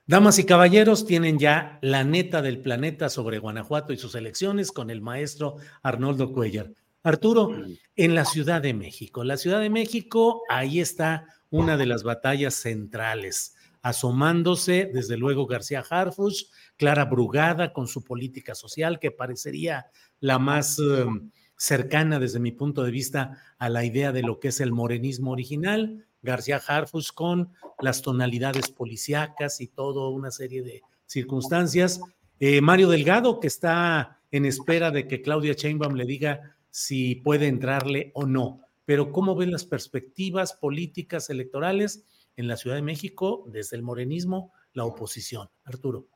Damas 0.06 0.38
y 0.38 0.44
caballeros, 0.44 1.06
tienen 1.06 1.38
ya 1.38 1.78
la 1.82 2.02
neta 2.04 2.42
del 2.42 2.60
planeta 2.60 3.08
sobre 3.08 3.38
Guanajuato 3.38 3.92
y 3.92 3.96
sus 3.96 4.14
elecciones 4.14 4.72
con 4.72 4.90
el 4.90 5.00
maestro 5.00 5.56
Arnoldo 5.82 6.32
Cuellar. 6.32 6.72
Arturo, 7.02 7.50
en 7.96 8.14
la 8.14 8.24
Ciudad 8.24 8.60
de 8.60 8.74
México. 8.74 9.24
La 9.24 9.36
Ciudad 9.36 9.60
de 9.60 9.70
México, 9.70 10.42
ahí 10.48 10.80
está 10.80 11.26
una 11.48 11.76
de 11.76 11.86
las 11.86 12.02
batallas 12.02 12.54
centrales, 12.54 13.56
asomándose 13.82 14.90
desde 14.92 15.16
luego 15.16 15.46
García 15.46 15.82
Harfuch, 15.88 16.46
Clara 16.76 17.06
Brugada 17.06 17.72
con 17.72 17.88
su 17.88 18.04
política 18.04 18.54
social, 18.54 18.98
que 18.98 19.10
parecería 19.10 19.86
la 20.20 20.38
más 20.38 20.78
em, 20.78 21.30
cercana 21.56 22.18
desde 22.18 22.40
mi 22.40 22.52
punto 22.52 22.82
de 22.82 22.90
vista 22.90 23.38
a 23.58 23.68
la 23.68 23.84
idea 23.84 24.12
de 24.12 24.22
lo 24.22 24.38
que 24.38 24.48
es 24.48 24.60
el 24.60 24.72
morenismo 24.72 25.30
original, 25.30 26.06
García 26.22 26.60
Harfus 26.66 27.12
con 27.12 27.52
las 27.80 28.02
tonalidades 28.02 28.70
policíacas 28.70 29.60
y 29.60 29.68
toda 29.68 30.08
una 30.08 30.30
serie 30.30 30.62
de 30.62 30.82
circunstancias. 31.06 32.00
Eh, 32.38 32.60
Mario 32.60 32.88
Delgado, 32.88 33.40
que 33.40 33.46
está 33.46 34.20
en 34.30 34.46
espera 34.46 34.90
de 34.90 35.08
que 35.08 35.22
Claudia 35.22 35.54
Sheinbaum 35.54 35.94
le 35.94 36.04
diga 36.04 36.56
si 36.70 37.16
puede 37.16 37.48
entrarle 37.48 38.12
o 38.14 38.26
no. 38.26 38.60
Pero 38.84 39.12
¿cómo 39.12 39.34
ven 39.34 39.50
las 39.50 39.64
perspectivas 39.64 40.52
políticas 40.52 41.30
electorales 41.30 42.04
en 42.36 42.48
la 42.48 42.56
Ciudad 42.56 42.76
de 42.76 42.82
México 42.82 43.44
desde 43.48 43.76
el 43.76 43.82
morenismo, 43.82 44.52
la 44.72 44.84
oposición? 44.84 45.48
Arturo. 45.64 46.06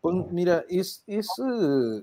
Pues 0.00 0.16
mira, 0.30 0.64
es, 0.68 1.04
eh, 1.08 2.02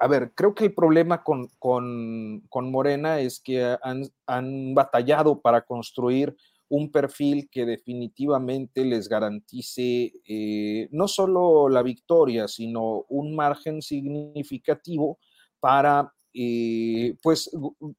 a 0.00 0.08
ver, 0.08 0.32
creo 0.34 0.54
que 0.54 0.64
el 0.64 0.74
problema 0.74 1.22
con, 1.22 1.48
con, 1.58 2.70
Morena 2.70 3.20
es 3.20 3.38
que 3.38 3.76
han, 3.82 4.04
han 4.26 4.74
batallado 4.74 5.40
para 5.40 5.60
construir 5.60 6.34
un 6.68 6.90
perfil 6.90 7.48
que 7.50 7.66
definitivamente 7.66 8.84
les 8.84 9.08
garantice 9.08 10.12
eh, 10.26 10.88
no 10.92 11.08
solo 11.08 11.68
la 11.68 11.82
victoria, 11.82 12.48
sino 12.48 13.04
un 13.08 13.34
margen 13.34 13.82
significativo 13.82 15.18
para 15.60 16.12
eh, 16.32 17.16
pues 17.22 17.50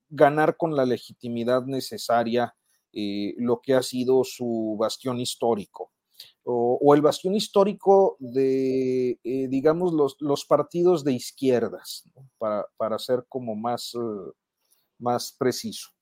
ganar 0.10 0.58
con 0.58 0.76
la 0.76 0.86
legitimidad 0.86 1.66
necesaria 1.66 2.56
eh, 2.92 3.34
lo 3.38 3.62
que 3.62 3.76
ha 3.76 3.84
sido 3.84 4.24
su 4.24 4.76
bastión 4.80 5.20
histórico. 5.20 5.92
O, 6.44 6.94
el 6.94 7.02
bastión 7.02 7.36
histórico 7.36 8.16
de, 8.20 9.20
digamos, 9.24 9.94
los, 9.94 10.16
los, 10.20 10.46
partidos 10.46 11.04
de 11.04 11.14
izquierdas, 11.14 12.04
para, 12.38 12.66
para, 12.78 13.00
ser 13.00 13.26
como 13.28 13.56
más, 13.56 13.94
más 14.98 15.36
preciso. 15.38 15.95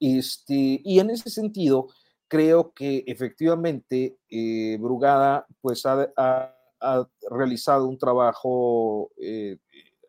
Este, 0.00 0.80
y 0.82 0.98
en 0.98 1.10
ese 1.10 1.30
sentido, 1.30 1.88
creo 2.28 2.72
que 2.72 3.04
efectivamente 3.06 4.18
eh, 4.28 4.78
Brugada 4.80 5.46
pues 5.60 5.84
ha, 5.86 6.52
realizado 7.30 7.88
un 7.88 7.98
trabajo 7.98 9.10
eh, 9.20 9.56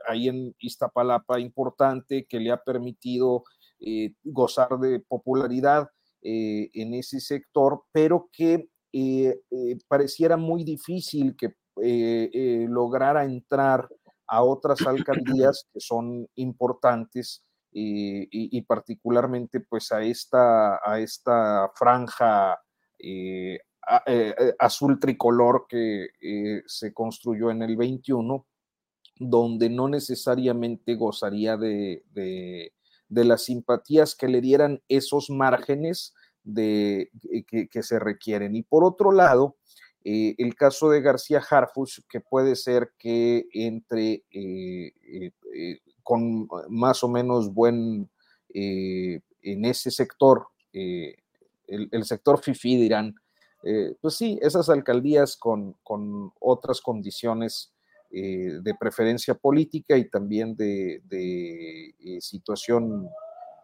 ahí 0.08 0.28
en 0.28 0.54
Iztapalapa 0.60 1.40
importante 1.40 2.26
que 2.26 2.40
le 2.40 2.52
ha 2.52 2.62
permitido 2.62 3.46
eh, 3.80 4.14
gozar 4.24 4.78
de 4.80 5.00
popularidad 5.00 5.90
en 6.22 6.94
ese 6.94 7.22
sector, 7.22 7.84
pero 7.94 8.30
que 8.34 8.70
pareciera 9.88 10.36
muy 10.36 10.66
difícil 10.66 11.38
que 11.38 11.56
lograra 12.68 13.24
entrar 13.24 13.88
a 14.28 14.44
otras 14.44 14.82
alcaldías 14.82 15.68
que 15.72 15.80
son 15.80 16.28
importantes 16.36 17.47
y, 17.72 18.62
particularmente 18.64 19.60
pues 19.60 19.92
a 19.92 20.02
esta, 20.02 20.80
a 20.84 21.00
esta 21.00 21.72
franja 21.76 22.60
eh, 23.00 23.60
eh, 24.06 24.36
eh, 24.38 24.54
azul 24.60 25.00
tricolor 25.00 25.66
que 25.70 26.08
se 26.66 26.94
construyó 26.94 27.52
en 27.52 27.62
el 27.62 27.78
21, 27.78 28.46
donde 29.20 29.70
no 29.70 29.88
necesariamente 29.88 30.96
gozaría 30.96 31.58
de, 31.58 32.04
las 33.10 33.44
simpatías 33.44 34.16
que 34.16 34.28
le 34.28 34.42
dieran 34.42 34.82
esos 34.90 35.30
márgenes 35.30 36.14
de, 36.44 37.12
que, 37.48 37.84
se 37.84 38.00
requieren. 38.00 38.56
Y 38.56 38.64
por 38.64 38.84
otro 38.84 39.12
lado, 39.12 39.58
el 40.04 40.56
caso 40.56 40.90
de 40.90 41.02
García 41.02 41.42
Harfus, 41.50 42.04
que 42.10 42.22
puede 42.22 42.56
ser 42.56 42.94
que 42.98 43.48
entre 43.54 44.24
con 46.08 46.48
más 46.70 47.04
o 47.04 47.10
menos 47.10 47.54
buen 47.54 48.10
en 48.50 49.66
ese 49.66 49.92
sector, 49.92 50.48
el, 50.72 51.18
el, 51.68 52.06
sector 52.06 52.40
FIFI 52.40 52.78
dirán, 52.78 53.16
pues 54.00 54.16
sí, 54.16 54.40
esas 54.42 54.70
alcaldías 54.70 55.36
con, 55.36 55.76
con 55.84 56.32
otras 56.40 56.80
condiciones 56.80 57.74
eh, 58.10 58.60
de 58.62 58.74
preferencia 58.74 59.34
política 59.34 59.98
y 59.98 60.10
también 60.10 60.56
de, 60.56 61.04
eh, 61.10 62.22
situación, 62.22 63.10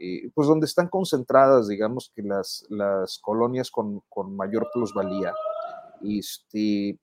eh, 0.02 0.30
pues 0.34 0.50
donde 0.50 0.66
están 0.66 0.90
concentradas, 0.90 1.70
digamos 1.70 2.12
que 2.14 2.24
las, 2.24 2.66
las 2.68 3.20
colonias 3.20 3.72
con, 3.72 4.04
mayor 4.36 4.70
plusvalía. 4.74 5.34
Este, 6.04 7.00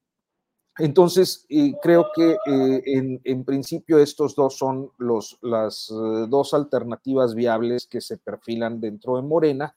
entonces, 0.79 1.47
creo 1.83 2.07
que 2.15 2.37
en, 2.47 3.45
principio 3.45 3.99
estos 3.99 4.35
dos 4.35 4.57
son 4.57 4.91
los, 4.99 5.39
las 5.43 5.89
dos 6.29 6.55
alternativas 6.55 7.35
viables 7.35 7.87
que 7.87 8.01
se 8.01 8.17
perfilan 8.17 8.81
dentro 8.81 9.17
de 9.17 9.23
Morena, 9.23 9.77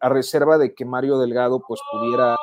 a 0.00 0.08
reserva 0.08 0.56
de 0.56 0.74
que 0.74 0.84
Mario 0.84 1.18
Delgado 1.18 1.62
pues 1.66 1.80
pudiera 1.92 2.36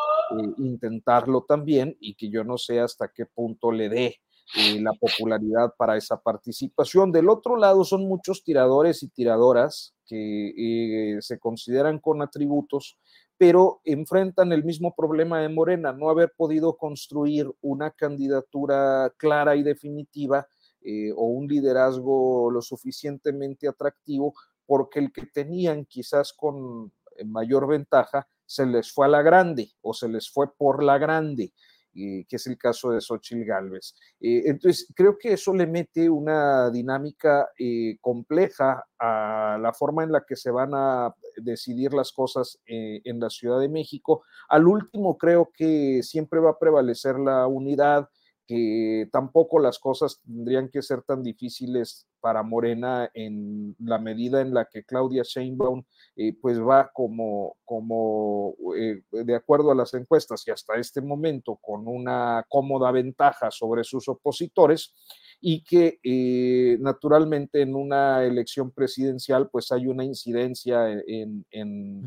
intentarlo 0.57 1.43
también 1.47 1.97
y 1.99 2.15
que 2.15 2.29
yo 2.29 2.43
no 2.43 2.57
sé 2.57 2.79
hasta 2.79 3.09
qué 3.09 3.25
punto 3.25 3.71
le 3.71 3.89
dé 3.89 4.21
eh, 4.57 4.81
la 4.81 4.91
popularidad 4.93 5.73
para 5.77 5.95
esa 5.97 6.19
participación. 6.21 7.11
Del 7.11 7.29
otro 7.29 7.55
lado 7.55 7.85
son 7.85 8.05
muchos 8.07 8.43
tiradores 8.43 9.01
y 9.03 9.07
tiradoras 9.07 9.93
que 10.05 11.15
eh, 11.15 11.21
se 11.21 11.39
consideran 11.39 11.99
con 11.99 12.21
atributos, 12.21 12.97
pero 13.41 13.81
enfrentan 13.85 14.51
el 14.51 14.63
mismo 14.63 14.93
problema 14.93 15.39
de 15.41 15.49
Morena, 15.49 15.91
no 15.91 16.11
haber 16.11 16.31
podido 16.37 16.77
construir 16.77 17.49
una 17.61 17.89
candidatura 17.89 19.11
clara 19.17 19.55
y 19.55 19.63
definitiva 19.63 20.47
eh, 20.83 21.11
o 21.15 21.25
un 21.25 21.47
liderazgo 21.47 22.51
lo 22.51 22.61
suficientemente 22.61 23.67
atractivo, 23.67 24.35
porque 24.67 24.99
el 24.99 25.11
que 25.11 25.25
tenían 25.25 25.85
quizás 25.85 26.33
con 26.33 26.93
mayor 27.25 27.67
ventaja 27.67 28.27
se 28.45 28.67
les 28.67 28.93
fue 28.93 29.07
a 29.07 29.09
la 29.09 29.23
grande 29.23 29.71
o 29.81 29.95
se 29.95 30.07
les 30.07 30.29
fue 30.29 30.55
por 30.55 30.83
la 30.83 30.99
grande. 30.99 31.51
Eh, 31.93 32.25
que 32.29 32.37
es 32.37 32.47
el 32.47 32.57
caso 32.57 32.91
de 32.91 33.01
Xochitl 33.01 33.43
Galvez. 33.43 33.93
Eh, 34.21 34.43
entonces, 34.45 34.87
creo 34.95 35.17
que 35.17 35.33
eso 35.33 35.53
le 35.53 35.67
mete 35.67 36.09
una 36.09 36.69
dinámica 36.69 37.49
eh, 37.59 37.97
compleja 37.99 38.85
a 38.97 39.57
la 39.59 39.73
forma 39.73 40.03
en 40.03 40.13
la 40.13 40.23
que 40.25 40.37
se 40.37 40.51
van 40.51 40.71
a 40.73 41.13
decidir 41.35 41.93
las 41.93 42.13
cosas 42.13 42.59
en 42.65 43.19
la 43.19 43.29
Ciudad 43.29 43.59
de 43.59 43.67
México. 43.67 44.23
Al 44.47 44.67
último, 44.67 45.17
creo 45.17 45.51
que 45.53 46.01
siempre 46.03 46.39
va 46.39 46.51
a 46.51 46.59
prevalecer 46.59 47.19
la 47.19 47.45
unidad, 47.47 48.07
que 48.47 49.07
tampoco 49.11 49.59
las 49.59 49.79
cosas 49.79 50.21
tendrían 50.25 50.69
que 50.69 50.81
ser 50.81 51.03
tan 51.03 51.23
difíciles 51.23 52.07
para 52.19 52.43
Morena 52.43 53.09
en 53.13 53.75
la 53.79 53.97
medida 53.97 54.41
en 54.41 54.53
la 54.53 54.65
que 54.65 54.83
Claudia 54.83 55.23
Sheinbaum 55.23 55.83
eh, 56.15 56.33
pues 56.39 56.59
va 56.59 56.91
como, 56.93 57.57
como 57.65 58.55
eh, 58.77 59.01
de 59.11 59.35
acuerdo 59.35 59.71
a 59.71 59.75
las 59.75 59.93
encuestas 59.93 60.43
y 60.47 60.51
hasta 60.51 60.75
este 60.75 61.01
momento 61.01 61.57
con 61.61 61.87
una 61.87 62.45
cómoda 62.47 62.91
ventaja 62.91 63.51
sobre 63.51 63.83
sus 63.83 64.07
opositores 64.07 64.93
y 65.39 65.63
que 65.63 65.99
eh, 66.03 66.77
naturalmente 66.79 67.61
en 67.61 67.75
una 67.75 68.23
elección 68.23 68.71
presidencial 68.71 69.49
pues 69.49 69.71
hay 69.71 69.87
una 69.87 70.03
incidencia 70.03 70.91
en, 70.91 71.45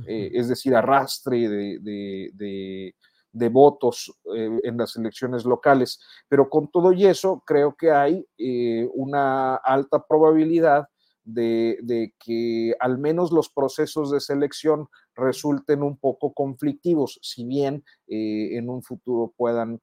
es 0.06 0.48
decir, 0.48 0.74
arrastre 0.76 1.48
de 1.48 2.30
de 2.32 2.94
votos 3.34 4.12
eh, 4.34 4.60
en 4.62 4.76
las 4.76 4.96
elecciones 4.96 5.44
locales. 5.44 6.00
Pero 6.28 6.48
con 6.48 6.70
todo 6.70 6.92
y 6.92 7.06
eso, 7.06 7.42
creo 7.46 7.74
que 7.76 7.90
hay 7.90 8.26
eh, 8.38 8.88
una 8.94 9.56
alta 9.56 10.04
probabilidad 10.06 10.86
de, 11.24 12.12
que 12.18 12.74
al 12.80 12.98
menos 12.98 13.32
los 13.32 13.48
procesos 13.48 14.10
de 14.10 14.20
selección 14.20 14.88
resulten 15.14 15.82
un 15.82 15.96
poco 15.96 16.34
conflictivos, 16.34 17.18
si 17.22 17.46
bien 17.46 17.82
eh, 18.06 18.56
en 18.56 18.68
un 18.68 18.82
futuro 18.82 19.32
puedan 19.36 19.80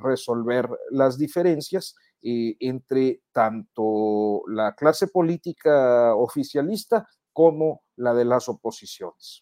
resolver 0.00 0.68
las 0.90 1.16
diferencias 1.16 1.96
entre 2.20 3.22
tanto 3.32 4.42
la 4.48 4.74
clase 4.74 5.06
política 5.06 6.14
oficialista 6.14 7.08
como 7.32 7.80
la 7.96 8.12
de 8.12 8.26
las 8.26 8.50
oposiciones. 8.50 9.40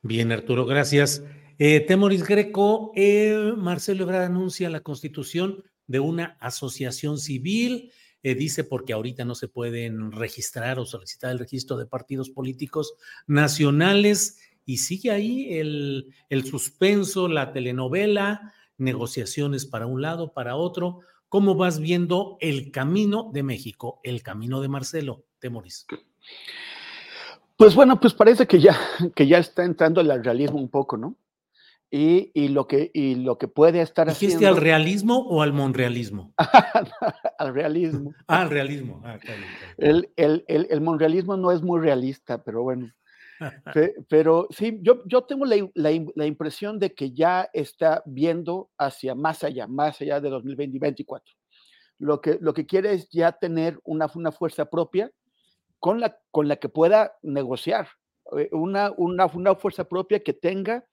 Bien, 0.00 0.32
Arturo, 0.32 0.64
gracias. 0.64 1.22
Eh, 1.62 1.80
Temoris 1.80 2.26
Greco, 2.26 2.90
eh, 2.96 3.52
Marcelo 3.54 4.04
Ebrard 4.04 4.22
anuncia 4.22 4.70
la 4.70 4.80
constitución 4.80 5.62
de 5.86 6.00
una 6.00 6.38
asociación 6.40 7.18
civil. 7.18 7.92
Eh, 8.22 8.34
dice 8.34 8.64
porque 8.64 8.94
ahorita 8.94 9.26
no 9.26 9.34
se 9.34 9.46
pueden 9.46 10.10
registrar 10.10 10.78
o 10.78 10.86
solicitar 10.86 11.32
el 11.32 11.38
registro 11.38 11.76
de 11.76 11.84
partidos 11.84 12.30
políticos 12.30 12.94
nacionales 13.26 14.38
y 14.64 14.78
sigue 14.78 15.10
ahí 15.10 15.58
el, 15.58 16.14
el 16.30 16.46
suspenso, 16.46 17.28
la 17.28 17.52
telenovela, 17.52 18.54
negociaciones 18.78 19.66
para 19.66 19.84
un 19.84 20.00
lado, 20.00 20.32
para 20.32 20.56
otro. 20.56 21.00
¿Cómo 21.28 21.56
vas 21.56 21.78
viendo 21.78 22.38
el 22.40 22.70
camino 22.70 23.30
de 23.34 23.42
México, 23.42 24.00
el 24.02 24.22
camino 24.22 24.62
de 24.62 24.68
Marcelo 24.68 25.26
Temoris? 25.38 25.86
Pues 27.58 27.74
bueno, 27.74 28.00
pues 28.00 28.14
parece 28.14 28.46
que 28.46 28.60
ya, 28.60 28.80
que 29.14 29.26
ya 29.26 29.36
está 29.36 29.62
entrando 29.62 30.00
el 30.00 30.24
realismo 30.24 30.58
un 30.58 30.70
poco, 30.70 30.96
¿no? 30.96 31.18
Y, 31.92 32.48
lo, 32.48 32.68
que, 32.68 32.92
y 32.94 33.16
lo 33.16 33.36
que 33.36 33.48
puede 33.48 33.80
estar 33.80 34.06
¿Dijiste 34.06 34.36
haciendo... 34.36 34.56
al 34.56 34.62
realismo 34.62 35.18
o 35.26 35.42
al 35.42 35.52
monrealismo? 35.52 36.32
al 37.38 37.52
realismo. 37.52 38.14
ah, 38.28 38.42
al 38.42 38.50
realismo. 38.50 39.02
Ah, 39.04 39.18
El, 39.76 40.08
el, 40.14 40.44
el, 40.46 40.80
monrealismo 40.80 41.36
no 41.36 41.50
es 41.50 41.62
muy 41.62 41.80
realista, 41.80 42.44
pero 42.44 42.62
bueno. 42.62 42.92
pero 44.08 44.46
sí, 44.50 44.78
yo, 44.82 45.02
yo 45.06 45.22
tengo 45.22 45.44
la, 45.46 45.56
la, 45.74 46.26
impresión 46.26 46.78
de 46.78 46.94
que 46.94 47.12
ya 47.12 47.48
está 47.52 48.04
viendo 48.06 48.70
hacia 48.78 49.16
más 49.16 49.42
allá, 49.42 49.66
más 49.66 50.00
allá 50.00 50.20
de 50.20 50.30
2024. 50.30 51.34
Lo 51.98 52.20
que, 52.20 52.38
lo 52.40 52.54
que 52.54 52.66
quiere 52.66 52.92
es 52.92 53.08
ya 53.10 53.32
tener 53.32 53.80
una, 53.82 54.08
una 54.14 54.30
fuerza 54.30 54.66
propia 54.66 55.10
con 55.80 55.98
la, 55.98 56.16
con 56.30 56.46
la 56.46 56.56
que 56.56 56.68
pueda 56.68 57.16
negociar, 57.22 57.88
eh, 58.38 58.48
una, 58.52 58.92
una, 58.96 59.26
una 59.26 59.54
fuerza 59.56 59.84
propia 59.84 60.22
que 60.22 60.32
tenga 60.32 60.84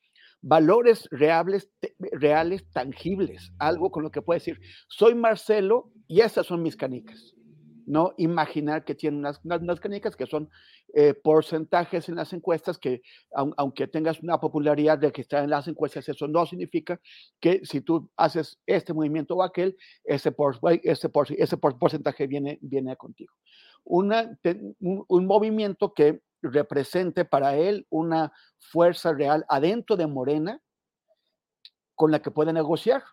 valores 0.41 1.07
reales, 1.11 1.69
reales, 2.11 2.69
tangibles, 2.71 3.51
algo 3.59 3.91
con 3.91 4.03
lo 4.03 4.11
que 4.11 4.21
pueda 4.21 4.37
decir, 4.37 4.59
soy 4.87 5.15
Marcelo 5.15 5.91
y 6.07 6.21
esas 6.21 6.45
son 6.45 6.63
mis 6.63 6.75
canicas. 6.75 7.33
No 7.85 8.13
imaginar 8.17 8.83
que 8.83 8.95
tienen 8.95 9.21
unas, 9.21 9.39
unas, 9.45 9.79
canicas 9.79 10.17
que 10.17 10.25
son 10.25 10.49
eh, 10.93 11.13
porcentajes 11.13 12.09
en 12.09 12.15
las 12.15 12.33
encuestas, 12.33 12.77
que 12.77 13.01
aunque 13.31 13.87
tengas 13.87 14.19
una 14.21 14.39
popularidad 14.39 14.97
de 14.97 15.13
que 15.13 15.21
está 15.21 15.41
en 15.41 15.49
las 15.49 15.69
encuestas, 15.69 16.09
eso 16.09 16.27
no 16.27 16.45
significa 16.45 16.99
que 17.39 17.61
si 17.63 17.79
tú 17.79 18.09
haces 18.17 18.59
este 18.65 18.93
movimiento 18.93 19.35
o 19.35 19.43
aquel, 19.43 19.77
ese, 20.03 20.33
por, 20.33 20.59
ese, 20.83 21.07
por, 21.07 21.31
ese 21.31 21.57
porcentaje 21.57 22.27
viene, 22.27 22.59
viene 22.61 22.97
contigo 22.97 23.33
un, 23.87 25.25
movimiento 25.25 25.93
que 25.93 26.21
represente 26.41 27.25
para 27.25 27.55
él 27.55 27.85
una 27.89 28.31
fuerza 28.59 29.13
real 29.13 29.45
adentro 29.49 29.95
de 29.95 30.07
Morena 30.07 30.61
con 31.95 32.11
la 32.11 32.21
que 32.21 32.31
pueda 32.31 32.53
negociar, 32.53 33.03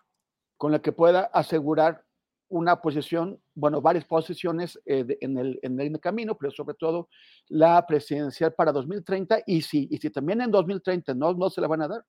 con 0.57 0.71
la 0.71 0.79
que 0.79 0.91
pueda 0.91 1.21
asegurar 1.33 2.05
una 2.49 2.81
posición, 2.81 3.41
bueno, 3.55 3.81
varias 3.81 4.05
posiciones 4.05 4.79
eh, 4.85 5.17
en, 5.21 5.37
el, 5.37 5.59
en, 5.63 5.79
el, 5.79 5.99
camino, 5.99 6.37
pero 6.37 6.51
sobre 6.51 6.75
todo 6.75 7.09
la 7.47 7.85
presidencial 7.87 8.53
para 8.53 8.71
2030 8.71 9.39
y 9.47 9.61
si, 9.61 9.87
y 9.89 9.97
si 9.97 10.09
también 10.09 10.41
en 10.41 10.51
2030 10.51 11.15
no, 11.15 11.33
no 11.33 11.49
se 11.49 11.61
la 11.61 11.67
van 11.67 11.81
a 11.81 11.87
dar, 11.87 12.05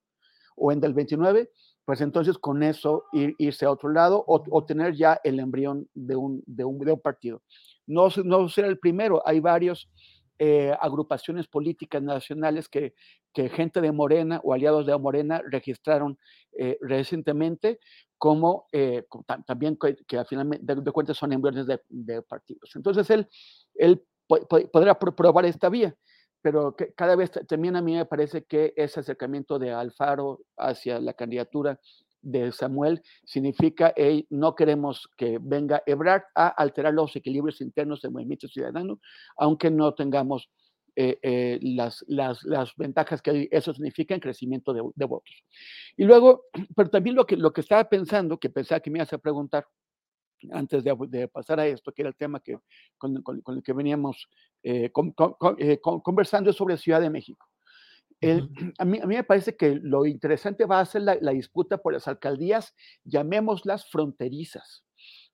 o 0.57 0.73
en 0.73 0.81
del 0.81 0.95
29, 0.95 1.51
pues 1.85 2.01
entonces 2.01 2.39
con 2.39 2.63
eso 2.63 3.05
irse 3.13 3.65
a 3.65 3.71
otro 3.71 3.91
lado 3.91 4.25
o, 4.27 4.65
tener 4.65 4.95
ya 4.95 5.21
el 5.23 5.39
embrión 5.39 5.89
de 5.95 6.17
un, 6.17 6.43
de 6.47 6.65
un, 6.65 6.79
de 6.79 6.93
un 6.93 7.01
partido. 7.01 7.43
No, 7.87 8.09
no 8.25 8.49
será 8.49 8.69
el 8.69 8.79
primero, 8.79 9.23
hay 9.25 9.41
varios 9.41 9.89
eh, 10.39 10.77
agrupaciones 10.81 11.47
políticas 11.47 12.03
nacionales 12.03 12.69
que, 12.69 12.95
que, 13.33 13.49
gente 13.49 13.81
de 13.81 13.93
Morena 13.93 14.41
o 14.45 14.53
aliados 14.53 14.87
de 14.87 14.97
Morena 14.99 15.43
registraron 15.51 16.19
eh, 16.59 16.79
recientemente, 16.81 17.81
como 18.19 18.67
eh, 18.73 19.05
también 19.47 19.77
que, 19.77 19.97
que 20.07 20.19
al 20.19 20.27
final 20.27 20.59
de, 20.61 20.93
cuentas 20.93 21.17
son 21.17 21.33
embriones 21.33 21.67
de, 21.67 22.23
partidos. 22.23 22.75
Entonces 22.75 23.09
él, 23.11 23.29
él 23.75 24.03
podrá 24.71 24.99
probar 24.99 25.47
esta 25.47 25.69
vía 25.69 25.97
pero 26.47 26.77
cada 26.97 27.17
vez 27.17 27.33
también 27.49 27.75
a 27.75 27.83
mí 27.83 27.95
me 27.97 28.05
parece 28.05 28.45
que 28.45 28.73
ese 28.77 29.01
acercamiento 29.01 29.59
de 29.59 29.73
Alfaro 29.73 30.43
hacia 30.57 31.01
la 31.01 31.13
candidatura 31.13 31.81
de 32.27 32.51
Samuel 32.51 33.03
significa 33.25 33.93
que 33.95 34.27
no 34.31 34.55
queremos 34.55 35.09
que 35.17 35.39
venga 35.41 35.83
Ebrard 35.87 36.25
a 36.35 36.49
alterar 36.49 36.93
los 36.93 37.15
equilibrios 37.15 37.61
internos 37.61 38.03
del 38.03 38.11
movimiento 38.11 38.49
ciudadano, 38.49 39.01
aunque 39.37 39.71
no 39.71 39.95
tengamos 39.95 40.51
eh, 40.97 41.19
eh, 41.23 41.59
las, 41.63 42.05
las, 42.09 42.43
las, 42.45 42.75
ventajas 42.75 43.23
que 43.23 43.49
eso 43.53 43.73
significa 43.73 44.15
en 44.15 44.21
crecimiento 44.21 44.73
de, 44.73 45.05
votos. 45.05 45.45
Y 45.97 46.05
luego, 46.05 46.47
pero 46.75 46.91
también 46.91 47.15
lo 47.15 47.27
que, 47.27 47.37
lo 47.37 47.53
que 47.53 47.61
estaba 47.61 47.89
pensando, 47.89 48.39
que 48.39 48.51
pensaba 48.51 48.81
que 48.81 48.91
me 48.91 48.99
ibas 48.99 49.13
a 49.13 49.19
preguntar 49.19 49.67
antes 50.51 50.83
de, 50.83 51.29
pasar 51.29 51.61
a 51.61 51.67
esto, 51.67 51.93
que 51.93 52.03
era 52.03 52.09
el 52.09 52.17
tema 52.17 52.41
que, 52.41 52.59
con, 52.99 53.23
con, 53.23 53.57
el 53.57 53.63
que 53.63 53.73
veníamos 53.73 54.29
eh, 54.63 54.91
con, 54.91 55.13
conversando 55.13 56.53
sobre 56.53 56.77
Ciudad 56.77 57.01
de 57.01 57.11
México. 57.11 57.47
El, 58.21 58.49
a, 58.79 58.85
mí, 58.85 58.99
a, 59.03 59.07
mí, 59.07 59.17
me 59.17 59.25
parece 59.25 59.57
que 59.57 59.79
lo 59.83 60.07
interesante 60.07 60.65
va 60.65 60.81
a 60.81 60.87
ser 60.87 61.03
la, 61.03 61.19
la 61.21 61.33
disputa 61.33 61.79
por 61.79 61.93
las 61.93 62.09
alcaldías, 62.09 62.75
llamémoslas 63.05 63.89
fronterizas. 63.91 64.85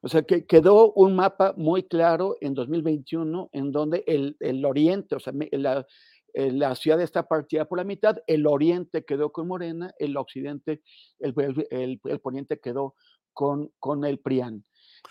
O 0.03 0.09
sea, 0.09 0.23
que 0.23 0.47
quedó 0.47 0.93
un 0.95 1.15
mapa 1.15 1.55
muy 1.57 1.85
claro 1.85 2.37
en 2.41 2.55
2021 2.55 3.51
en 3.53 3.71
donde 3.71 4.03
el, 4.09 4.37
el 4.41 4.65
oriente, 4.65 5.15
o 5.15 5.21
sea, 5.21 5.33
la, 5.53 5.87
la, 6.35 6.75
ciudad 6.75 7.01
está 7.01 7.29
partida 7.29 7.67
por 7.67 7.79
la 7.79 7.85
mitad, 7.85 8.17
el 8.27 8.49
oriente 8.49 9.05
quedó 9.05 9.31
con 9.31 9.47
Morena, 9.47 9.95
el 10.01 10.17
occidente, 10.17 10.83
el, 11.21 11.35
el, 11.71 12.01
el 12.03 12.21
poniente 12.21 12.59
quedó 12.59 12.97
con, 13.33 13.71
con 13.79 14.05
el 14.05 14.19
PRIAN. 14.19 14.65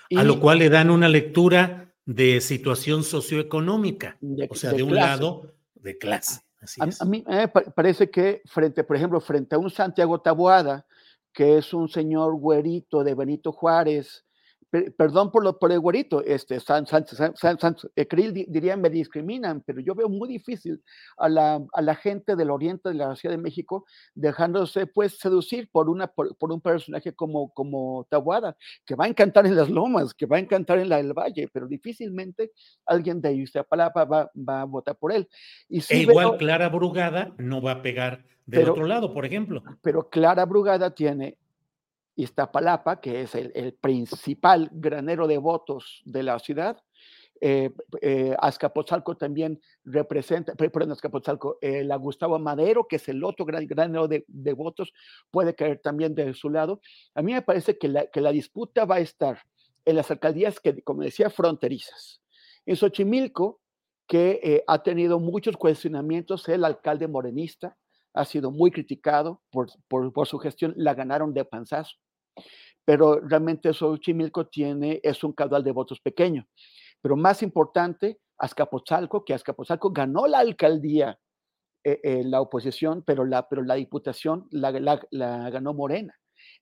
Y, 0.10 0.18
a 0.18 0.24
lo 0.24 0.42
cual 0.42 0.60
le 0.60 0.70
dan 0.70 0.90
una 0.90 1.08
lectura 1.08 1.94
de 2.06 2.42
situación 2.42 3.04
socioeconómica, 3.04 4.18
de, 4.20 4.48
o 4.50 4.56
sea, 4.56 4.72
de, 4.72 4.78
de 4.78 4.84
un 4.84 4.96
lado 4.96 5.54
de 5.76 5.98
clase. 5.98 6.42
A, 6.80 7.04
a, 7.04 7.06
mí 7.06 7.24
me 7.28 7.48
parece 7.48 8.12
que 8.12 8.42
frente, 8.46 8.84
por 8.84 8.96
ejemplo, 8.96 9.20
frente 9.20 9.56
a 9.56 9.58
un 9.58 9.70
Santiago 9.70 10.22
Taboada, 10.22 10.86
que 11.34 11.58
es 11.58 11.74
un 11.74 11.90
señor 11.90 12.36
güerito 12.36 13.04
de 13.04 13.16
Benito 13.16 13.52
Juárez, 13.52 14.26
perdón 14.98 15.32
por, 15.32 15.44
lo, 15.44 15.60
por 15.60 15.72
el 15.72 15.80
güerito, 15.80 16.24
este, 16.24 16.60
San, 16.60 16.88
San, 16.88 17.06
San, 17.06 17.36
San 17.36 17.76
Krill 18.10 18.34
diría 18.34 18.78
me 18.78 18.90
discriminan, 18.90 19.62
pero 19.62 19.82
yo 19.82 19.94
veo 19.94 20.08
muy 20.08 20.30
difícil 20.30 20.82
a 21.18 21.28
la, 21.28 21.62
a 21.74 21.82
la, 21.82 21.96
gente 21.96 22.36
del 22.36 22.50
oriente 22.50 22.90
de 22.90 22.96
la 22.96 23.16
Ciudad 23.16 23.36
de 23.36 23.42
México 23.42 23.86
dejándose 24.16 24.88
pues 24.88 25.18
seducir 25.20 25.70
por, 25.72 25.90
una, 25.90 26.08
por, 26.08 26.36
por, 26.38 26.52
un 26.52 26.62
personaje 26.62 27.14
como, 27.14 27.54
como 27.54 28.08
Tabuada, 28.10 28.56
que 28.86 28.96
va 28.96 29.06
a 29.06 29.10
encantar 29.10 29.46
en 29.46 29.56
las 29.56 29.70
lomas, 29.70 30.14
que 30.14 30.26
va 30.26 30.38
a 30.38 30.40
encantar 30.40 30.80
en 30.80 30.90
la 30.90 30.98
del 30.98 31.14
Valle, 31.14 31.50
pero 31.52 31.68
difícilmente 31.68 32.52
alguien 32.86 33.22
de 33.22 33.34
Iztapalapa 33.34 34.06
va, 34.06 34.32
va 34.38 34.62
a 34.62 34.66
votar 34.66 34.96
por 34.96 35.12
él. 35.12 35.28
Y 35.68 35.82
si 35.82 35.96
e 35.96 35.98
igual 36.04 36.30
veo, 36.30 36.38
Clara 36.38 36.70
Brugada 36.70 37.34
no 37.38 37.62
va 37.62 37.72
a 37.74 37.82
pegar 37.82 38.24
del 38.46 38.62
pero, 38.62 38.72
otro 38.74 38.86
lado, 38.86 39.14
por 39.14 39.26
ejemplo. 39.26 39.64
Pero 39.82 40.10
Clara 40.10 40.46
Brugada 40.46 40.94
tiene 40.96 41.38
Iztapalapa, 42.22 43.02
que 43.02 43.22
es 43.22 43.36
el, 43.36 43.74
principal 43.82 44.70
granero 44.72 45.28
de 45.28 45.38
votos 45.38 46.02
de 46.06 46.24
la 46.24 46.40
ciudad. 46.40 46.82
Eh, 47.44 47.72
eh, 48.02 48.36
Azcapotzalco 48.40 49.18
también 49.18 49.60
representa, 49.84 50.54
perdón, 50.56 50.92
Azcapotzalco, 50.92 51.58
eh, 51.62 51.84
la 51.84 51.96
Gustavo 51.96 52.38
Madero, 52.38 52.88
que 52.88 52.98
es 52.98 53.10
el 53.10 53.24
otro 53.24 53.46
gran 53.46 53.66
granero 53.66 54.08
de, 54.08 54.24
de, 54.28 54.54
votos, 54.54 54.94
puede 55.32 55.56
caer 55.56 55.80
también 55.80 56.14
de 56.14 56.34
su 56.36 56.50
lado. 56.50 56.82
A 57.16 57.22
mí 57.24 57.34
me 57.34 57.42
parece 57.42 57.78
que 57.78 57.88
la, 57.88 58.06
que 58.08 58.22
la 58.22 58.32
disputa 58.32 58.86
va 58.86 58.96
a 58.96 59.00
estar 59.00 59.40
en 59.86 59.96
las 59.96 60.12
alcaldías 60.12 60.60
que, 60.60 60.82
como 60.84 61.02
decía, 61.02 61.30
fronterizas. 61.30 62.22
En 62.66 62.76
Xochimilco, 62.76 63.62
que 64.08 64.40
eh, 64.44 64.64
ha 64.68 64.84
tenido 64.84 65.20
muchos 65.20 65.58
cuestionamientos, 65.58 66.48
el 66.50 66.66
alcalde 66.66 67.08
morenista, 67.08 67.78
ha 68.14 68.26
sido 68.26 68.52
muy 68.52 68.70
criticado 68.70 69.42
por, 69.50 69.70
por, 69.88 70.12
por, 70.12 70.28
su 70.28 70.38
gestión, 70.38 70.74
la 70.76 70.94
ganaron 70.94 71.34
de 71.34 71.46
panzazo. 71.46 71.96
Pero 72.84 73.20
realmente 73.20 73.74
Xochimilco 73.74 74.48
tiene, 74.48 75.00
es 75.04 75.24
un 75.24 75.34
caudal 75.34 75.64
de 75.64 75.72
votos 75.72 76.00
pequeño. 76.00 76.48
Pero 77.02 77.16
más 77.16 77.44
importante, 77.44 78.20
Azcapotzalco, 78.38 79.24
que 79.24 79.34
Azcapotzalco 79.34 79.92
ganó 79.92 80.28
la 80.28 80.40
alcaldía, 80.40 81.20
eh, 81.84 82.00
eh, 82.04 82.24
la 82.24 82.42
oposición, 82.42 83.04
pero 83.04 83.26
la, 83.26 83.48
pero 83.48 83.64
la 83.64 83.76
diputación 83.76 84.48
la, 84.52 84.72
la, 84.72 85.02
la, 85.12 85.50
ganó 85.50 85.74
Morena. 85.74 86.16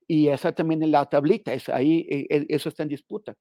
Y 0.08 0.30
esa 0.30 0.54
también 0.54 0.82
en 0.84 0.92
la 0.92 1.06
tablita, 1.06 1.54
es 1.54 1.70
ahí, 1.70 2.08
eh, 2.10 2.46
eso 2.50 2.70
está 2.70 2.84
en 2.84 2.90
disputa. 2.90 3.36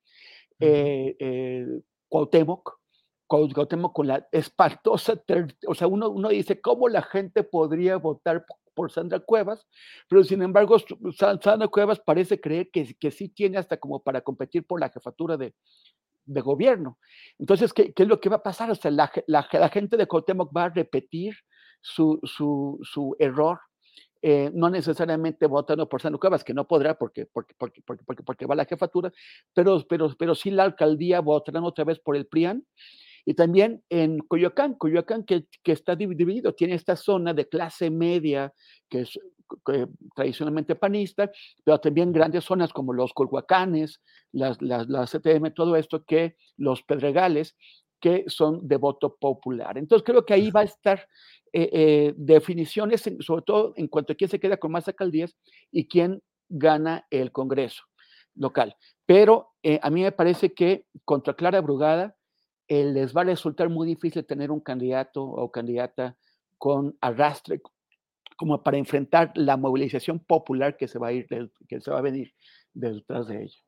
Uh 0.60 0.66
-huh. 0.66 1.82
Cuauhtémoc, 2.08 2.78
Cuauhtémoc 3.28 3.94
con 3.94 4.06
la 4.08 4.26
espantosa, 4.32 5.22
o 5.66 5.74
sea, 5.74 5.86
uno, 5.86 6.08
uno 6.08 6.30
dice, 6.30 6.60
¿cómo 6.60 6.88
la 6.88 7.02
gente 7.02 7.44
podría 7.44 7.96
votar 7.96 8.44
por 8.78 8.92
Sandra 8.92 9.18
Cuevas? 9.18 9.66
Pero 10.08 10.22
sin 10.22 10.40
embargo, 10.40 10.76
Sandra 11.16 11.66
Cuevas 11.66 11.98
parece 11.98 12.40
creer 12.40 12.70
que, 12.70 12.94
que 12.94 13.10
sí 13.10 13.28
tiene 13.28 13.58
hasta 13.58 13.76
como 13.76 14.00
para 14.04 14.20
competir 14.20 14.64
por 14.64 14.78
la 14.78 14.88
jefatura 14.88 15.36
de, 15.36 15.52
de 16.24 16.40
gobierno. 16.40 16.96
Entonces, 17.40 17.72
¿qué, 17.72 17.92
¿qué, 17.92 18.04
es 18.04 18.08
lo 18.08 18.20
que 18.20 18.28
va 18.28 18.36
a 18.36 18.42
pasar? 18.44 18.70
O 18.70 18.76
sea, 18.76 18.92
la, 18.92 19.10
la, 19.26 19.48
la 19.50 19.68
gente 19.68 19.96
de 19.96 20.06
Cuauhtémoc 20.06 20.56
va 20.56 20.66
a 20.66 20.68
repetir 20.68 21.34
su, 21.80 22.20
su, 22.22 22.78
su 22.84 23.16
error 23.18 23.58
eh, 24.22 24.50
no 24.52 24.70
necesariamente 24.70 25.46
votando 25.46 25.88
por 25.88 26.00
Sandra 26.00 26.18
Cuevas, 26.18 26.44
que 26.44 26.54
no 26.54 26.66
podrá 26.66 26.98
porque, 26.98 27.26
porque, 27.26 27.54
porque, 27.58 27.82
porque, 27.82 28.04
porque, 28.04 28.22
porque 28.22 28.46
va 28.46 28.54
a 28.54 28.56
la 28.56 28.64
jefatura, 28.64 29.12
pero, 29.54 29.84
pero, 29.88 30.14
pero 30.16 30.34
sí 30.34 30.50
la 30.50 30.64
alcaldía 30.64 31.20
votarán 31.20 31.64
otra 31.64 31.84
vez 31.84 31.98
por 31.98 32.16
el 32.16 32.26
PRIAN. 32.26 32.64
Y 33.24 33.34
también 33.34 33.82
en 33.88 34.18
Coyoacán, 34.18 34.74
Coyoacán 34.74 35.24
que, 35.24 35.46
que, 35.62 35.72
está 35.72 35.96
dividido, 35.96 36.54
tiene 36.54 36.74
esta 36.74 36.96
zona 36.96 37.34
de 37.34 37.48
clase 37.48 37.90
media, 37.90 38.52
que 38.88 39.02
es 39.02 39.18
que, 39.64 39.86
tradicionalmente 40.14 40.74
panista, 40.74 41.30
pero 41.64 41.78
también 41.80 42.12
grandes 42.12 42.44
zonas 42.44 42.72
como 42.72 42.92
los 42.92 43.12
Colhuacanes, 43.12 44.00
las, 44.32 44.60
las, 44.60 44.88
las 44.88 45.10
CTM, 45.10 45.52
todo 45.54 45.76
esto, 45.76 46.04
que 46.04 46.36
los 46.56 46.82
Pedregales, 46.82 47.56
que 48.00 48.24
son 48.28 48.66
de 48.66 48.76
voto 48.76 49.16
popular. 49.16 49.78
Entonces 49.78 50.04
creo 50.04 50.24
que 50.24 50.34
ahí 50.34 50.50
va 50.50 50.60
a 50.60 50.64
estar 50.64 51.08
eh, 51.52 51.70
eh, 51.72 52.14
definiciones, 52.16 53.02
sobre 53.20 53.42
todo 53.42 53.72
en 53.76 53.88
cuanto 53.88 54.12
a 54.12 54.16
quién 54.16 54.30
se 54.30 54.38
queda 54.38 54.56
con 54.56 54.72
más 54.72 54.86
alcaldías 54.86 55.36
y 55.72 55.88
quién 55.88 56.22
gana 56.48 57.06
el 57.10 57.32
Congreso 57.32 57.84
local. 58.34 58.76
Pero 59.06 59.54
eh, 59.62 59.80
a 59.82 59.90
mí 59.90 60.02
me 60.02 60.12
parece 60.12 60.54
que 60.54 60.84
contra 61.04 61.34
Clara 61.34 61.60
Brugada, 61.60 62.14
eh, 62.68 62.84
les 62.84 63.16
va 63.16 63.22
a 63.22 63.24
resultar 63.24 63.68
muy 63.68 63.86
difícil 63.86 64.24
tener 64.24 64.50
un 64.50 64.60
candidato 64.60 65.24
o 65.24 65.50
candidata 65.50 66.16
con 66.58 66.96
arrastre 67.00 67.60
como 68.36 68.62
para 68.62 68.76
enfrentar 68.76 69.32
la 69.34 69.56
movilización 69.56 70.20
popular 70.20 70.76
que 70.76 70.86
se 70.86 70.98
va 70.98 71.08
a 71.08 71.12
ir, 71.12 71.26
que 71.68 71.80
se 71.80 71.90
va 71.90 71.98
a 71.98 72.02
venir 72.02 72.34
detrás 72.72 73.26
de 73.26 73.42
ella. 73.42 73.58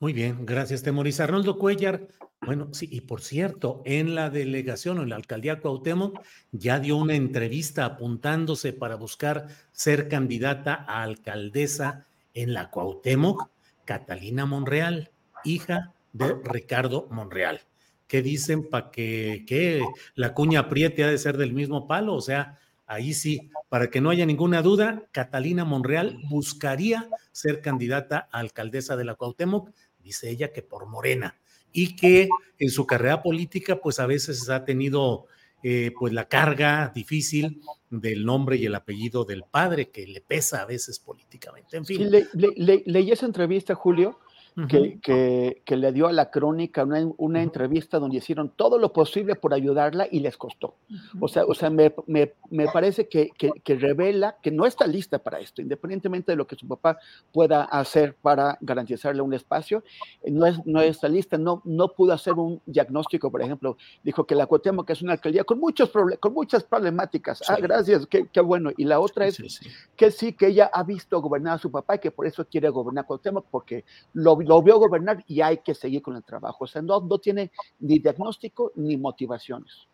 Muy 0.00 0.12
bien, 0.12 0.44
gracias, 0.44 0.82
Temoris. 0.82 1.20
Arnoldo 1.20 1.58
Cuellar, 1.58 2.08
bueno, 2.40 2.68
sí, 2.72 2.88
y 2.90 3.02
por 3.02 3.20
cierto, 3.20 3.82
en 3.84 4.14
la 4.14 4.30
delegación 4.30 4.98
o 4.98 5.02
en 5.02 5.10
la 5.10 5.16
alcaldía 5.16 5.60
Cuauhtémoc 5.60 6.20
ya 6.50 6.80
dio 6.80 6.96
una 6.96 7.14
entrevista 7.14 7.84
apuntándose 7.84 8.72
para 8.72 8.96
buscar 8.96 9.46
ser 9.70 10.08
candidata 10.08 10.84
a 10.88 11.02
alcaldesa 11.02 12.06
en 12.34 12.52
la 12.52 12.70
Cuauhtémoc, 12.70 13.48
Catalina 13.84 14.44
Monreal, 14.44 15.10
hija 15.44 15.94
de 16.12 16.34
Ricardo 16.44 17.06
Monreal. 17.10 17.60
¿Qué 18.12 18.20
dicen 18.20 18.68
para 18.68 18.90
que, 18.90 19.82
la 20.16 20.34
cuña 20.34 20.60
apriete 20.60 21.02
ha 21.02 21.06
de 21.06 21.16
ser 21.16 21.38
del 21.38 21.54
mismo 21.54 21.88
palo? 21.88 22.12
O 22.12 22.20
sea, 22.20 22.58
ahí 22.84 23.14
sí, 23.14 23.48
para 23.70 23.88
que 23.88 24.02
no 24.02 24.10
haya 24.10 24.26
ninguna 24.26 24.60
duda, 24.60 25.08
Catalina 25.12 25.64
Monreal 25.64 26.18
buscaría 26.28 27.08
ser 27.30 27.62
candidata 27.62 28.28
a 28.30 28.40
alcaldesa 28.40 28.96
de 28.96 29.06
la 29.06 29.14
Cuauhtémoc, 29.14 29.70
dice 29.98 30.28
ella 30.28 30.52
que 30.52 30.60
por 30.60 30.84
Morena, 30.84 31.40
y 31.72 31.96
que 31.96 32.28
en 32.58 32.68
su 32.68 32.86
carrera 32.86 33.22
política, 33.22 33.76
pues 33.76 33.98
a 33.98 34.04
veces 34.04 34.50
ha 34.50 34.66
tenido 34.66 35.24
eh, 35.62 35.90
pues 35.98 36.12
la 36.12 36.28
carga 36.28 36.92
difícil 36.94 37.62
del 37.88 38.26
nombre 38.26 38.56
y 38.56 38.66
el 38.66 38.74
apellido 38.74 39.24
del 39.24 39.44
padre, 39.50 39.88
que 39.88 40.06
le 40.06 40.20
pesa 40.20 40.60
a 40.60 40.66
veces 40.66 40.98
políticamente. 40.98 41.78
En 41.78 41.86
fin. 41.86 42.10
Leí 42.10 43.10
esa 43.10 43.24
entrevista, 43.24 43.74
Julio, 43.74 44.18
Uh 44.54 44.60
-huh. 44.60 44.68
que, 44.68 45.00
que, 45.00 45.62
que, 45.64 45.76
le 45.76 45.92
dio 45.92 46.08
a 46.08 46.12
la 46.12 46.30
crónica 46.30 46.84
una, 46.84 47.10
una 47.16 47.42
entrevista 47.42 47.98
donde 47.98 48.18
hicieron 48.18 48.50
todo 48.54 48.78
lo 48.78 48.92
posible 48.92 49.34
por 49.34 49.54
ayudarla 49.54 50.06
y 50.10 50.20
les 50.20 50.36
costó. 50.36 50.74
Uh 50.90 50.94
-huh. 50.94 51.18
O 51.20 51.28
sea, 51.28 51.44
o 51.46 51.54
sea 51.54 51.70
me, 51.70 51.94
me, 52.06 52.34
me 52.50 52.66
parece 52.66 53.08
que, 53.08 53.30
que, 53.38 53.74
revela 53.76 54.36
que 54.42 54.50
no 54.50 54.66
está 54.66 54.86
lista 54.86 55.18
para 55.18 55.40
esto, 55.40 55.62
independientemente 55.62 56.32
de 56.32 56.36
lo 56.36 56.46
que 56.46 56.56
su 56.56 56.68
papá 56.68 56.98
pueda 57.32 57.64
hacer 57.64 58.14
para 58.20 58.58
garantizarle 58.60 59.22
un 59.22 59.32
espacio, 59.32 59.82
no, 60.26 60.46
es, 60.46 60.64
no 60.66 60.80
está 60.82 61.08
lista, 61.08 61.38
no, 61.38 61.62
no 61.64 61.88
pudo 61.88 62.12
hacer 62.12 62.34
un 62.34 62.60
diagnóstico, 62.66 63.30
por 63.30 63.40
ejemplo, 63.40 63.76
dijo 64.02 64.26
que 64.26 64.34
la 64.34 64.46
Cuauhtémoc 64.46 64.88
es 64.90 65.02
una 65.02 65.12
alcaldía 65.12 65.44
con, 65.44 65.58
muchos 65.58 65.90
con 66.20 66.34
muchas 66.34 66.64
problemáticas. 66.64 67.38
Sí. 67.38 67.44
Ah, 67.48 67.56
gracias, 67.60 68.06
qué, 68.06 68.26
qué, 68.30 68.40
bueno. 68.40 68.70
Y 68.76 68.84
la 68.84 69.00
otra 69.00 69.26
es 69.26 69.36
sí, 69.36 69.48
sí, 69.48 69.66
que 69.96 70.10
sí, 70.10 70.32
que 70.34 70.48
ella 70.48 70.70
ha 70.72 70.82
visto 70.82 71.20
gobernar 71.20 71.54
a 71.54 71.58
su 71.58 71.70
papá 71.70 71.96
y 71.96 71.98
que 71.98 72.10
por 72.10 72.26
eso 72.26 72.44
quiere 72.44 72.68
gobernar 72.68 73.06
Cuauhtémoc, 73.06 73.46
porque 73.50 73.84
lo 74.12 74.41
lo 74.42 74.62
vio 74.62 74.78
gobernar 74.78 75.24
y 75.26 75.40
hay 75.40 75.58
que 75.58 75.74
seguir 75.74 76.02
con 76.02 76.16
el 76.16 76.24
trabajo. 76.24 76.64
O 76.64 76.66
sea, 76.66 76.82
no, 76.82 77.00
tiene 77.18 77.50
ni 77.80 77.98
diagnóstico 77.98 78.72
ni 78.76 78.96
motivaciones. 78.96 79.88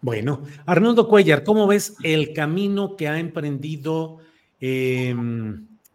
Bueno, 0.00 0.42
Arnoldo 0.66 1.08
Cuellar, 1.08 1.44
¿cómo 1.44 1.66
ves 1.66 1.96
el 2.02 2.32
camino 2.32 2.96
que 2.96 3.08
ha 3.08 3.18
emprendido 3.18 4.18
eh, 4.60 5.14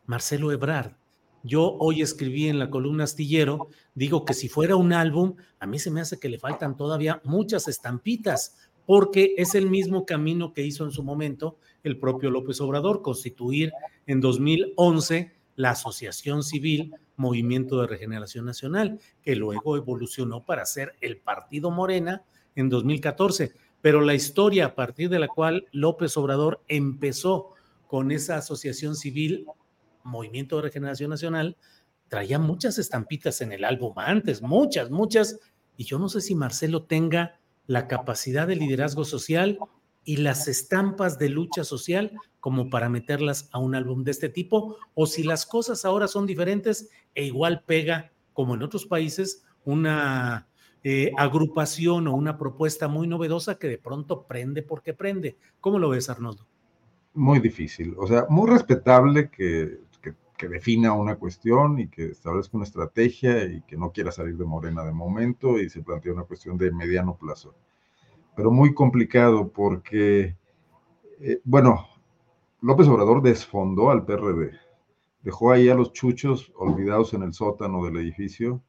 Marcelo 0.06 0.52
Ebrard? 0.52 0.94
Yo 1.44 1.78
hoy 1.80 2.02
escribí 2.02 2.48
en 2.48 2.60
la 2.60 2.70
columna 2.70 3.06
astillero, 3.06 3.70
digo 3.96 4.26
que 4.26 4.34
si 4.34 4.50
fuera 4.50 4.76
un 4.76 4.92
álbum, 4.92 5.36
a 5.60 5.68
mí 5.68 5.80
se 5.80 5.92
me 5.92 6.02
hace 6.02 6.20
que 6.20 6.30
le 6.30 6.40
faltan 6.40 6.76
todavía 6.76 7.22
muchas 7.24 7.68
estampitas 7.68 8.58
porque 8.86 9.36
es 9.38 9.54
el 9.54 9.70
mismo 9.70 10.06
camino 10.06 10.54
que 10.54 10.66
hizo 10.66 10.84
en 10.86 10.92
su 10.92 11.04
momento 11.04 11.58
el 11.84 12.00
propio 12.00 12.32
López 12.32 12.60
Obrador, 12.62 13.02
constituir 13.02 13.72
en 14.08 14.22
2011 14.22 15.37
la 15.58 15.72
Asociación 15.72 16.44
Civil 16.44 16.94
Movimiento 17.18 17.82
de 17.82 17.88
Regeneración 17.88 18.46
Nacional, 18.46 19.02
que 19.24 19.36
luego 19.36 19.76
evolucionó 19.76 20.46
para 20.46 20.66
ser 20.66 20.94
el 21.02 21.18
Partido 21.18 21.72
Morena 21.72 22.24
en 22.56 22.70
2014. 22.70 23.54
Pero 23.82 24.02
la 24.02 24.14
historia 24.14 24.68
a 24.68 24.76
partir 24.76 25.10
de 25.10 25.20
la 25.20 25.28
cual 25.28 25.66
López 25.72 26.16
Obrador 26.16 26.62
empezó 26.68 27.54
con 27.88 28.12
esa 28.12 28.38
asociación 28.38 28.96
civil 28.96 29.46
Movimiento 30.04 30.56
de 30.56 30.62
Regeneración 30.62 31.10
Nacional, 31.10 31.58
traía 32.08 32.40
muchas 32.40 32.78
estampitas 32.78 33.42
en 33.42 33.52
el 33.52 33.66
álbum 33.66 33.94
antes, 33.98 34.42
muchas, 34.42 34.90
muchas, 34.90 35.40
y 35.76 35.84
yo 35.84 36.00
no 36.00 36.08
sé 36.08 36.22
si 36.22 36.36
Marcelo 36.36 36.84
tenga 36.84 37.40
la 37.66 37.88
capacidad 37.88 38.48
de 38.48 38.56
liderazgo 38.56 39.04
social 39.04 39.60
y 40.08 40.18
las 40.18 40.48
estampas 40.48 41.20
de 41.20 41.28
lucha 41.28 41.66
social 41.66 42.14
como 42.40 42.70
para 42.70 42.88
meterlas 42.88 43.50
a 43.52 43.60
un 43.60 43.76
álbum 43.76 44.06
de 44.06 44.12
este 44.12 44.30
tipo, 44.30 44.78
o 44.94 45.06
si 45.06 45.22
las 45.22 45.46
cosas 45.46 45.84
ahora 45.84 46.08
son 46.08 46.26
diferentes 46.26 46.90
e 47.14 47.26
igual 47.26 47.64
pega, 47.66 48.14
como 48.32 48.56
en 48.56 48.64
otros 48.64 48.86
países, 48.86 49.44
una 49.66 50.48
eh, 50.82 51.12
agrupación 51.18 52.08
o 52.08 52.16
una 52.16 52.38
propuesta 52.38 52.88
muy 52.88 53.06
novedosa 53.06 53.60
que 53.60 53.68
de 53.68 53.78
pronto 53.78 54.24
prende 54.24 54.64
porque 54.64 54.94
prende. 54.94 55.36
¿Cómo 55.60 55.78
lo 55.78 55.90
ves, 55.90 56.10
Arnoldo? 56.10 56.48
Muy 57.14 57.42
difícil, 57.42 57.94
o 57.98 58.08
sea, 58.08 58.28
muy 58.30 58.50
respetable 58.50 59.30
que 59.30 59.82
que 60.38 60.48
defina 60.48 60.94
una 60.94 61.16
cuestión 61.16 61.80
y 61.80 61.88
que 61.88 62.12
establezca 62.12 62.56
una 62.56 62.66
estrategia 62.66 63.44
y 63.46 63.62
que 63.64 63.76
no 63.76 63.92
quiera 63.92 64.12
salir 64.12 64.38
de 64.38 64.46
Morena 64.46 64.86
de 64.86 64.94
momento 64.94 65.60
y 65.60 65.70
se 65.70 65.82
plantea 65.82 66.14
una 66.14 66.24
cuestión 66.24 66.58
de 66.58 66.72
mediano 66.72 67.18
plazo. 67.18 67.56
Pero 68.38 68.52
muy 68.52 68.76
complicado 68.76 69.52
porque, 69.52 70.38
eh, 71.20 71.42
bueno, 71.44 71.88
López 72.62 72.88
Obrador 72.88 73.24
desfondó 73.24 73.90
al 73.90 74.06
PRD, 74.06 74.52
dejó 75.24 75.52
ahí 75.52 75.70
a 75.70 75.74
los 75.74 75.92
chuchos 75.92 76.54
olvidados 76.56 77.16
en 77.16 77.24
el 77.24 77.34
sótano 77.34 77.84
del 77.84 77.98
edificio 77.98 78.62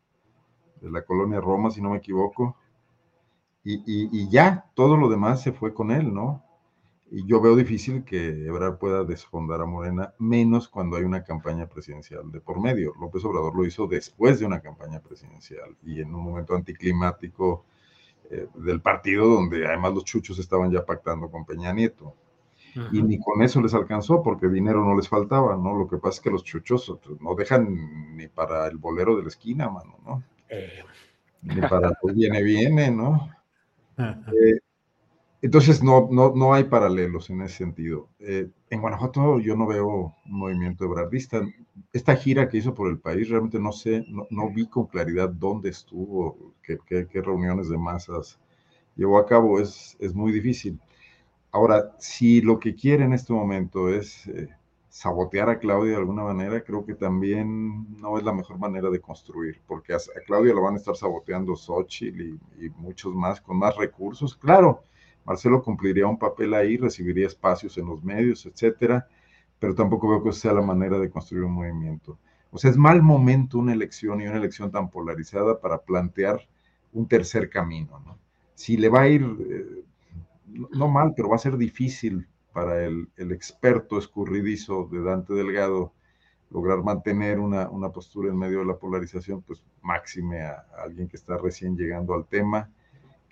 de 0.81 0.91
la 0.91 1.05
colonia 1.05 1.43
Roma, 1.43 1.71
si 1.71 1.83
no 1.83 1.91
me 1.91 1.99
equivoco, 1.99 2.57
y, 3.63 3.83
y 3.87 4.31
ya 4.31 4.71
todo 4.75 4.97
lo 4.97 5.11
demás 5.11 5.43
se 5.43 5.53
fue 5.53 5.75
con 5.75 5.91
él, 5.91 6.15
¿no? 6.15 6.43
Y 7.11 7.27
yo 7.27 7.39
veo 7.39 7.55
difícil 7.55 8.05
que 8.05 8.47
Ebrard 8.47 8.79
pueda 8.79 9.05
desfondar 9.05 9.61
a 9.61 9.67
Morena, 9.67 10.15
menos 10.19 10.67
cuando 10.69 10.97
hay 10.97 11.05
una 11.05 11.25
campaña 11.25 11.67
presidencial 11.67 12.33
de 12.33 12.41
por 12.41 12.59
medio. 12.59 12.95
López 12.99 13.23
Obrador 13.27 13.55
lo 13.55 13.67
hizo 13.67 13.87
después 13.87 14.41
de 14.41 14.47
una 14.47 14.61
campaña 14.61 15.01
presidencial 15.01 15.77
y 15.83 16.01
en 16.01 16.15
un 16.15 16.23
momento 16.25 16.55
anticlimático 16.55 17.67
eh, 18.31 18.47
del 18.55 18.81
partido 18.81 19.27
donde 19.27 19.67
además 19.67 19.95
los 19.95 20.05
chuchos 20.05 20.39
estaban 20.39 20.71
ya 20.71 20.85
pactando 20.85 21.31
con 21.31 21.45
Peña 21.45 21.73
Nieto. 21.73 22.15
Y 22.93 23.03
ni 23.03 23.19
con 23.19 23.43
eso 23.43 23.61
les 23.61 23.75
alcanzó 23.75 24.23
porque 24.23 24.47
dinero 24.47 24.85
no 24.85 24.95
les 24.95 25.09
faltaba, 25.09 25.57
¿no? 25.57 25.77
Lo 25.77 25.89
que 25.89 25.97
pasa 25.97 26.17
es 26.17 26.21
que 26.21 26.31
los 26.31 26.45
chuchos 26.45 26.97
no 27.19 27.35
dejan 27.35 28.17
ni 28.17 28.29
para 28.29 28.69
el 28.69 28.77
bolero 28.77 29.17
de 29.17 29.23
la 29.23 29.29
esquina, 29.29 29.69
mano, 29.69 29.99
¿no? 30.07 30.23
Eh. 30.49 30.85
Ni 31.43 31.61
para 31.63 31.91
pues 32.01 32.15
viene, 32.15 32.43
viene, 32.43 32.91
¿no? 32.91 33.31
Eh, 33.99 34.61
entonces 35.41 35.83
no, 35.83 36.09
no, 36.11 36.33
no 36.35 36.53
hay 36.53 36.65
paralelos 36.65 37.31
en 37.31 37.43
ese 37.43 37.59
sentido. 37.59 38.09
Eh, 38.19 38.49
en 38.71 38.81
Guanajuato 38.81 39.39
yo 39.39 39.57
no 39.57 39.67
veo 39.67 39.87
un 40.27 40.39
movimiento 40.39 40.85
ebrardista. 40.85 41.43
Esta 41.93 42.17
gira 42.17 42.49
que 42.49 42.59
hizo 42.59 42.75
por 42.75 42.91
el 42.91 42.99
país, 42.99 43.29
realmente 43.29 43.61
no 43.61 43.73
sé, 43.73 44.05
no, 44.09 44.27
no 44.31 44.51
vi 44.51 44.67
con 44.67 44.87
claridad 44.87 45.29
dónde 45.29 45.71
estuvo, 45.71 46.55
qué, 46.63 46.79
qué, 46.87 47.23
reuniones 47.23 47.69
de 47.69 47.79
masas 47.79 48.39
llevó 48.97 49.19
a 49.19 49.27
cabo. 49.27 49.61
Es, 49.61 49.97
es 50.01 50.13
muy 50.15 50.33
difícil. 50.33 50.81
Ahora, 51.53 51.95
si 51.99 52.41
lo 52.41 52.59
que 52.59 52.75
quiere 52.75 53.05
en 53.05 53.13
este 53.13 53.33
momento 53.33 53.89
es 53.89 54.27
eh, 54.29 54.49
sabotear 54.89 55.51
a 55.51 55.59
Claudia 55.61 55.93
de 55.93 55.99
alguna 55.99 56.25
manera, 56.25 56.63
creo 56.65 56.85
que 56.85 56.95
también 56.95 58.01
no 58.01 58.19
es 58.19 58.25
la 58.25 58.33
mejor 58.33 58.59
manera 58.59 58.91
de 58.91 59.01
construir, 59.01 59.61
porque 59.69 59.95
a, 59.95 59.97
a 59.97 60.21
Claudia 60.27 60.53
lo 60.53 60.63
van 60.63 60.75
a 60.75 60.79
estar 60.79 60.97
saboteando 60.97 61.55
Xochitl 61.57 62.21
y, 62.23 62.67
y 62.67 62.71
muchos 62.71 63.15
más 63.15 63.41
con 63.41 63.57
más 63.59 63.77
recursos. 63.77 64.37
Claro 64.37 64.83
Marcelo 65.29 65.63
cumpliría 65.63 66.07
un 66.07 66.19
papel 66.19 66.55
ahí, 66.55 66.79
recibiría 66.79 67.27
espacios 67.27 67.77
en 67.77 67.85
los 67.85 68.03
medios, 68.03 68.47
etcétera, 68.47 69.07
pero 69.59 69.75
tampoco 69.75 70.09
veo 70.09 70.25
que 70.25 70.33
sea 70.33 70.55
la 70.55 70.63
manera 70.63 70.99
de 70.99 71.11
construir 71.11 71.45
un 71.45 71.53
movimiento. 71.53 72.19
O 72.51 72.57
sea, 72.57 72.71
es 72.71 72.79
mal 72.79 73.03
momento 73.03 73.59
una 73.59 73.75
elección 73.75 74.23
y 74.23 74.27
una 74.27 74.39
elección 74.39 74.71
tan 74.71 74.89
polarizada 74.89 75.61
para 75.61 75.83
plantear 75.83 76.49
un 76.95 77.07
tercer 77.07 77.51
camino. 77.51 78.01
¿no? 78.07 78.19
Si 78.55 78.79
le 78.79 78.89
va 78.89 79.03
a 79.03 79.09
ir, 79.09 79.23
eh, 79.51 79.85
no 80.71 80.89
mal, 80.89 81.13
pero 81.15 81.29
va 81.29 81.37
a 81.37 81.41
ser 81.41 81.59
difícil 81.59 82.27
para 82.55 82.83
el, 82.83 83.11
experto 83.19 83.99
escurridizo 83.99 84.89
de 84.91 85.03
Dante 85.03 85.35
Delgado 85.35 85.93
lograr 86.49 86.83
mantener 86.83 87.39
una, 87.39 87.69
postura 87.93 88.31
en 88.31 88.39
medio 88.39 88.61
de 88.61 88.65
la 88.65 88.79
polarización, 88.79 89.43
pues 89.43 89.63
máxime 89.83 90.41
a 90.41 90.65
alguien 90.83 91.07
que 91.07 91.19
está 91.19 91.37
recién 91.37 91.77
llegando 91.77 92.15
al 92.15 92.25
tema 92.25 92.71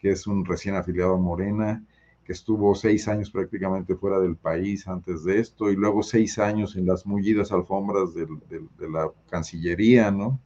es 0.06 0.26
un 0.26 0.44
recién 0.44 0.74
afiliado 0.74 1.14
a 1.14 1.18
Morena, 1.18 1.84
que 2.24 2.32
estuvo 2.32 2.74
seis 2.74 3.06
años 3.08 3.30
prácticamente 3.30 3.94
fuera 3.94 4.18
del 4.18 4.36
país 4.36 4.88
antes 4.88 5.24
de 5.24 5.38
esto, 5.38 5.70
y 5.70 5.76
luego 5.76 6.02
seis 6.02 6.38
años 6.38 6.76
en 6.76 6.86
las 6.86 7.06
mullidas 7.06 7.52
alfombras 7.52 8.14
de 8.14 8.26
la 8.90 9.10
Cancillería, 9.30 10.10
¿no? 10.10 10.40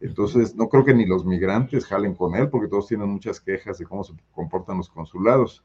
Entonces, 0.00 0.56
no 0.56 0.68
creo 0.68 0.84
que 0.84 0.94
ni 0.94 1.04
los 1.04 1.26
migrantes 1.26 1.84
jalen 1.84 2.14
con 2.14 2.34
él, 2.34 2.48
porque 2.48 2.68
todos 2.68 2.88
tienen 2.88 3.08
muchas 3.08 3.40
quejas 3.40 3.78
de 3.78 3.84
cómo 3.84 4.02
se 4.02 4.14
comportan 4.32 4.78
los 4.78 4.88
consulados. 4.88 5.62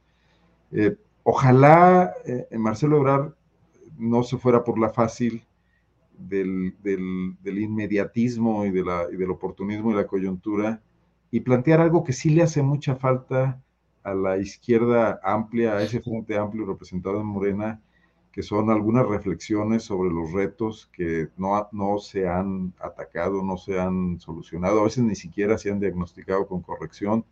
Eh, 0.72 0.98
ojalá 1.24 2.14
eh, 2.26 2.48
Marcelo 2.58 2.98
Ebrard 2.98 3.34
no 3.98 4.24
se 4.24 4.38
fuera 4.38 4.64
por 4.64 4.78
la 4.78 4.90
fácil 4.90 5.46
del, 6.18 6.76
del, 6.84 7.38
del 7.42 7.60
inmediatismo 7.60 8.66
y, 8.66 8.72
de 8.72 8.84
la, 8.84 9.08
y 9.12 9.16
del 9.16 9.32
oportunismo 9.32 9.92
y 9.92 9.96
la 9.96 10.08
coyuntura, 10.08 10.82
y 11.32 11.42
plantear 11.42 11.82
algo 11.82 12.04
que 12.04 12.14
sí 12.14 12.30
le 12.30 12.44
hace 12.44 12.62
mucha 12.64 12.96
falta 12.96 13.62
a 14.04 14.14
la 14.14 14.38
izquierda 14.38 15.20
amplia, 15.24 15.74
a 15.74 15.82
ese 15.82 16.00
frente 16.00 16.38
amplio 16.38 16.66
representado 16.66 17.20
en 17.20 17.26
Morena, 17.26 17.82
que 18.32 18.44
son 18.44 18.70
algunas 18.70 19.08
reflexiones 19.08 19.84
sobre 19.84 20.10
los 20.10 20.32
retos 20.32 20.90
que 20.94 21.30
no, 21.38 21.68
no 21.72 21.98
se 21.98 22.28
han 22.28 22.74
atacado, 22.80 23.42
no 23.42 23.58
se 23.58 23.80
han 23.80 24.20
solucionado, 24.20 24.82
a 24.82 24.84
veces 24.84 25.04
ni 25.04 25.16
siquiera 25.16 25.58
se 25.58 25.72
han 25.72 25.80
diagnosticado 25.80 26.46
con 26.46 26.62
corrección 26.62 27.26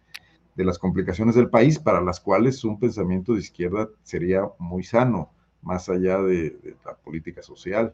de 0.55 0.65
las 0.65 0.79
complicaciones 0.79 1.35
del 1.35 1.49
país, 1.49 1.77
para 1.77 2.01
las 2.01 2.19
cuales 2.19 2.63
un 2.63 2.79
pensamiento 2.79 3.33
de 3.33 3.39
izquierda 3.39 3.89
sería 4.01 4.49
muy 4.57 4.83
sano, 4.83 5.29
más 5.61 5.89
allá 5.89 6.21
de, 6.21 6.51
de 6.51 6.75
la 6.85 6.95
política 6.95 7.41
social. 7.43 7.93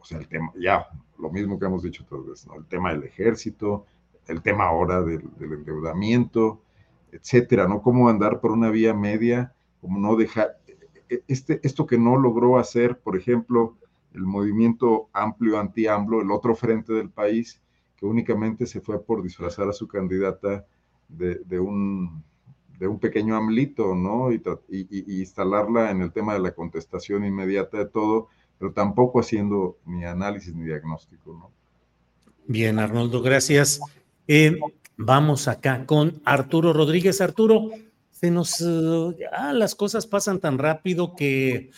O 0.00 0.04
sea, 0.04 0.18
el 0.18 0.28
tema, 0.28 0.52
ya, 0.58 0.88
lo 1.18 1.30
mismo 1.30 1.58
que 1.58 1.66
hemos 1.66 1.82
dicho 1.82 2.04
otras 2.04 2.26
veces, 2.26 2.46
¿no? 2.46 2.56
el 2.56 2.66
tema 2.66 2.92
del 2.92 3.04
ejército, 3.04 3.86
el 4.26 4.42
tema 4.42 4.64
ahora 4.64 5.02
del, 5.02 5.22
del, 5.38 5.52
endeudamiento, 5.52 6.62
etcétera, 7.12 7.66
¿no? 7.66 7.82
Cómo 7.82 8.08
andar 8.08 8.40
por 8.40 8.52
una 8.52 8.70
vía 8.70 8.94
media, 8.94 9.52
cómo 9.80 9.98
no 9.98 10.16
dejar, 10.16 10.58
e, 11.08 11.22
este, 11.26 11.60
esto 11.62 11.86
que 11.86 11.98
no 11.98 12.16
logró 12.16 12.58
hacer, 12.58 12.98
por 12.98 13.16
ejemplo, 13.16 13.76
el 14.14 14.22
movimiento 14.22 15.08
amplio 15.12 15.58
anti-AMLO, 15.58 16.22
el 16.22 16.30
otro 16.30 16.54
frente 16.54 16.92
del 16.92 17.10
país, 17.10 17.60
que 17.96 18.06
únicamente 18.06 18.66
se 18.66 18.80
fue 18.80 19.02
por 19.02 19.22
disfrazar 19.22 19.68
a 19.68 19.72
su 19.72 19.86
candidata 19.86 20.64
de, 21.08 21.60
un, 21.60 22.22
de 22.78 22.86
un 22.86 22.98
pequeño 22.98 23.36
amlito, 23.36 23.94
¿no? 23.94 24.32
Y, 24.32 24.42
y, 24.68 25.20
instalarla 25.20 25.90
en 25.90 26.00
el 26.02 26.12
tema 26.12 26.34
de 26.34 26.40
la 26.40 26.52
contestación 26.52 27.24
inmediata 27.24 27.78
de 27.78 27.86
todo, 27.86 28.28
pero 28.58 28.72
tampoco 28.72 29.20
haciendo 29.20 29.76
ni 29.84 30.04
análisis 30.04 30.54
ni 30.54 30.64
diagnóstico, 30.64 31.32
¿no? 31.32 31.50
Bien, 32.46 32.78
Arnoldo, 32.78 33.22
gracias. 33.22 33.80
Eh, 34.32 34.60
vamos 34.96 35.48
acá 35.48 35.84
con 35.86 36.22
Arturo 36.24 36.72
Rodríguez. 36.72 37.20
Arturo, 37.20 37.70
se 38.12 38.30
nos, 38.30 38.60
ya 38.60 39.52
las 39.52 39.74
cosas 39.74 40.06
pasan 40.06 40.38
tan 40.38 40.56
rápido 40.56 41.16
que 41.16 41.72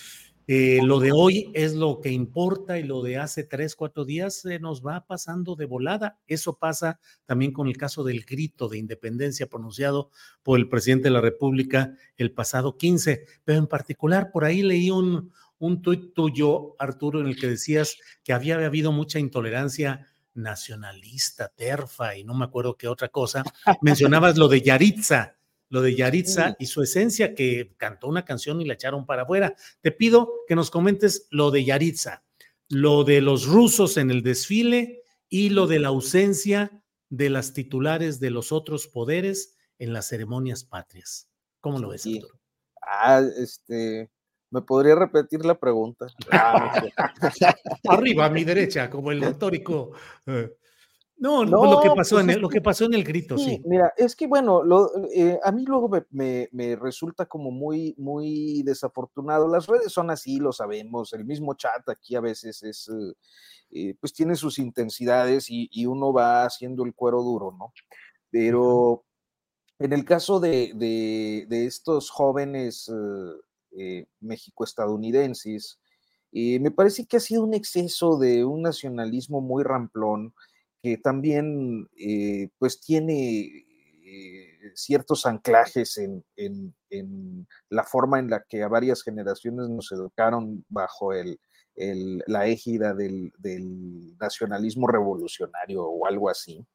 eh, 0.47 0.81
lo 0.85 1.01
de 1.01 1.13
hoy 1.13 1.51
es 1.55 1.73
lo 1.73 2.03
que 2.03 2.11
importa 2.11 2.79
y 2.79 2.83
lo 2.83 3.01
de 3.03 3.17
hace 3.17 3.45
tres, 3.45 3.75
cuatro 3.75 4.05
días 4.05 4.43
se 4.43 4.59
nos 4.59 4.85
va 4.87 5.07
pasando 5.07 5.57
de 5.57 5.65
volada. 5.65 6.19
Eso 6.27 6.59
pasa 6.59 7.01
también 7.25 7.55
con 7.55 7.69
el 7.69 7.79
caso 7.79 8.05
del 8.05 8.27
grito 8.27 8.69
de 8.69 8.77
independencia 8.77 9.47
pronunciado 9.47 10.11
por 10.43 10.59
el 10.59 10.69
presidente 10.69 11.05
de 11.05 11.15
la 11.15 11.23
República 11.23 11.95
el 12.19 12.33
pasado 12.33 12.77
15. 12.77 13.25
Pero 13.45 13.61
en 13.61 13.67
particular, 13.67 14.31
por 14.31 14.45
ahí 14.45 14.61
leí 14.61 14.91
un, 14.91 15.33
un 15.59 15.81
tuit 15.81 16.13
tuyo, 16.13 16.75
Arturo, 16.79 17.23
en 17.23 17.29
el 17.29 17.41
que 17.41 17.47
decías 17.47 17.97
que 18.23 18.35
había 18.35 18.57
habido 18.57 18.93
mucha 18.93 19.19
intolerancia 19.19 20.12
nacionalista, 20.35 21.49
terfa 21.49 22.17
y 22.17 22.25
no 22.25 22.35
me 22.35 22.45
acuerdo 22.45 22.77
qué 22.77 22.89
otra 22.89 23.09
cosa. 23.09 23.43
Mencionabas 23.81 24.37
lo 24.37 24.49
de 24.49 24.63
Yaritza, 24.63 25.37
lo 25.69 25.83
de 25.83 25.95
Yaritza 25.95 26.57
y 26.59 26.67
su 26.67 26.83
esencia 26.83 27.35
que 27.35 27.75
cantó 27.77 28.09
una 28.09 28.25
canción 28.25 28.61
y 28.61 28.65
la 28.65 28.75
echaron 28.75 29.07
para 29.07 29.23
afuera. 29.23 29.55
Te 29.81 29.93
pido 29.93 30.31
que 30.47 30.55
nos 30.55 30.71
comentes 30.71 31.27
lo 31.31 31.51
de 31.51 31.65
Yaritza, 31.65 32.25
lo 32.69 33.05
de 33.05 33.21
los 33.21 33.47
rusos 33.47 33.97
en 33.97 34.11
el 34.11 34.23
desfile 34.23 35.03
y 35.29 35.51
lo 35.51 35.67
de 35.67 35.79
la 35.79 35.89
ausencia 35.89 36.83
de 37.09 37.31
las 37.31 37.53
titulares 37.53 38.21
de 38.21 38.31
los 38.31 38.53
otros 38.53 38.87
poderes 38.87 39.57
en 39.79 39.93
las 39.93 40.09
ceremonias 40.09 40.65
patrias. 40.65 41.29
¿Cómo 41.61 41.79
lo 41.79 41.91
ves? 41.91 42.07
Ah, 42.83 43.23
este, 43.37 44.11
¿me 44.53 44.63
podría 44.63 44.95
repetir 44.95 45.45
la 45.45 45.59
pregunta? 45.59 46.07
Ah, 46.31 46.73
Arriba 47.89 48.27
a 48.27 48.31
mi 48.31 48.45
derecha, 48.45 48.89
como 48.89 49.11
el 49.11 49.25
histórico. 49.25 49.93
Eh, 50.27 50.51
no, 51.23 51.45
lo, 51.45 51.81
que 51.81 51.89
pasó 51.91 52.17
pues 52.17 52.25
en 52.25 52.31
el, 52.31 52.41
lo 52.41 52.49
que 52.49 52.61
pasó 52.61 52.85
en 52.85 52.95
el 52.95 53.05
grito, 53.05 53.39
sí. 53.39 53.63
Mira, 53.65 53.93
es 53.97 54.17
que 54.17 54.27
bueno, 54.27 54.65
lo, 54.65 54.91
eh, 55.15 55.39
a 55.45 55.53
mí 55.53 55.65
luego 55.65 55.89
me, 56.11 56.49
me, 56.51 56.75
resulta 56.75 57.27
como 57.27 57.53
muy, 57.53 57.95
muy 57.97 58.65
desafortunado. 58.65 59.47
Las 59.47 59.69
redes 59.69 59.93
son 59.93 60.11
así, 60.11 60.39
lo 60.39 60.53
sabemos. 60.53 61.13
El 61.13 61.25
mismo 61.25 61.55
chat 61.55 61.89
aquí 61.89 62.17
a 62.17 62.21
veces 62.21 62.65
es, 62.65 62.89
eh, 62.89 63.13
eh, 63.71 63.95
pues 64.01 64.13
tiene 64.13 64.35
sus 64.35 64.59
intensidades 64.59 65.49
y, 65.49 65.69
y, 65.71 65.87
uno 65.87 66.13
va 66.13 66.45
haciendo 66.45 66.85
el 66.85 66.93
cuero 66.93 67.23
duro, 67.23 67.55
¿no? 67.57 67.73
Pero 68.29 69.05
en 69.79 69.93
el 69.93 70.05
caso 70.05 70.41
de, 70.41 70.73
de, 70.75 71.47
de 71.49 71.67
estos 71.67 72.11
jóvenes 72.11 72.91
mexico-estadounidenses, 74.21 75.79
me 76.33 76.71
parece 76.71 77.07
que 77.07 77.19
ha 77.19 77.21
sido 77.21 77.45
un 77.45 77.55
exceso 77.55 78.19
de 78.19 78.45
un 78.45 78.63
nacionalismo 78.63 79.41
muy 79.41 79.63
ramplón 79.65 80.35
que 80.83 80.99
también 80.99 81.89
eh, 81.97 82.51
pues 82.59 82.81
tiene 82.81 83.65
eh, 84.05 84.73
ciertos 84.75 85.27
anclajes 85.27 85.97
en, 85.97 86.75
la 87.71 87.85
forma 87.85 88.19
en 88.19 88.29
la 88.29 88.45
que 88.49 88.63
a 88.63 88.69
varias 88.69 89.03
generaciones 89.03 89.69
nos 89.69 89.93
educaron 89.93 90.65
bajo 90.69 91.13
el, 91.13 91.39
la 92.27 92.47
égida 92.47 92.95
del, 92.95 93.33
nacionalismo 94.21 94.89
revolucionario 94.89 95.85
o 95.85 96.07
algo 96.07 96.29
así. 96.29 96.67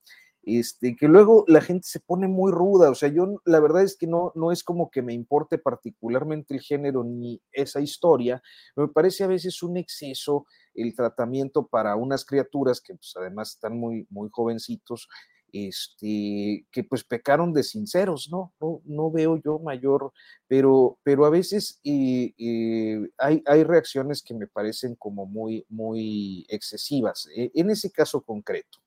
Este, 0.49 0.95
que 0.95 1.09
luego 1.09 1.43
la 1.49 1.59
gente 1.59 1.85
se 1.89 1.99
pone 1.99 2.29
muy 2.29 2.53
ruda, 2.53 2.89
o 2.89 2.95
sea, 2.95 3.09
yo 3.09 3.41
la 3.43 3.59
verdad 3.59 3.83
es 3.83 3.97
que 3.97 4.07
no, 4.07 4.31
no 4.33 4.53
es 4.53 4.63
como 4.63 4.89
que 4.89 5.01
me 5.01 5.13
importe 5.13 5.57
particularmente 5.57 6.53
el 6.53 6.61
género 6.61 7.03
ni 7.03 7.41
esa 7.51 7.81
historia, 7.81 8.41
me 8.77 8.87
parece 8.87 9.25
a 9.25 9.27
veces 9.27 9.61
un 9.61 9.75
exceso 9.75 10.45
el 10.73 10.95
tratamiento 10.95 11.67
para 11.67 11.97
unas 11.97 12.23
criaturas 12.23 12.79
que 12.79 12.93
pues, 12.95 13.13
además 13.17 13.55
están 13.55 13.77
muy, 13.77 14.07
muy 14.09 14.29
jovencitos, 14.31 15.09
este, 15.51 16.65
que 16.71 16.83
pues 16.85 17.03
pecaron 17.03 17.51
de 17.51 17.63
sinceros, 17.63 18.29
¿no? 18.31 18.53
No, 18.85 19.11
veo 19.11 19.41
yo 19.43 19.59
mayor, 19.59 20.13
pero, 20.47 20.97
pero 21.03 21.25
a 21.25 21.29
veces 21.29 21.81
eh, 21.83 22.33
eh, 22.37 23.09
hay, 23.17 23.43
hay, 23.45 23.63
reacciones 23.65 24.23
que 24.23 24.33
me 24.33 24.47
parecen 24.47 24.95
como 24.95 25.25
muy, 25.25 25.65
muy 25.67 26.45
excesivas, 26.47 27.27
eh, 27.35 27.51
en 27.53 27.69
ese 27.69 27.91
caso 27.91 28.21
concreto. 28.21 28.79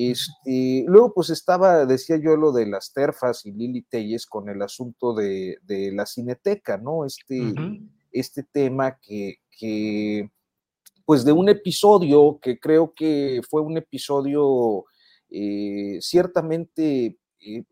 Este, 0.00 0.84
luego, 0.86 1.12
pues 1.12 1.28
estaba, 1.28 1.84
decía 1.84 2.18
yo, 2.18 2.36
lo 2.36 2.52
de 2.52 2.66
las 2.66 2.92
terfas 2.92 3.44
y 3.44 3.50
Lili 3.50 3.82
Telles 3.82 4.26
con 4.26 4.48
el 4.48 4.62
asunto 4.62 5.12
de, 5.12 5.58
la 5.92 6.06
cineteca, 6.06 6.78
¿no? 6.78 7.04
Este, 7.04 7.52
este 8.12 8.44
tema 8.44 8.96
que, 9.02 9.38
que 9.50 10.30
pues 11.04 11.24
de 11.24 11.32
un 11.32 11.48
episodio 11.48 12.38
que 12.40 12.60
creo 12.60 12.94
que 12.94 13.40
fue 13.50 13.60
un 13.60 13.76
episodio 13.76 14.84
eh, 15.30 15.98
ciertamente, 16.00 17.18
eh, 17.40 17.64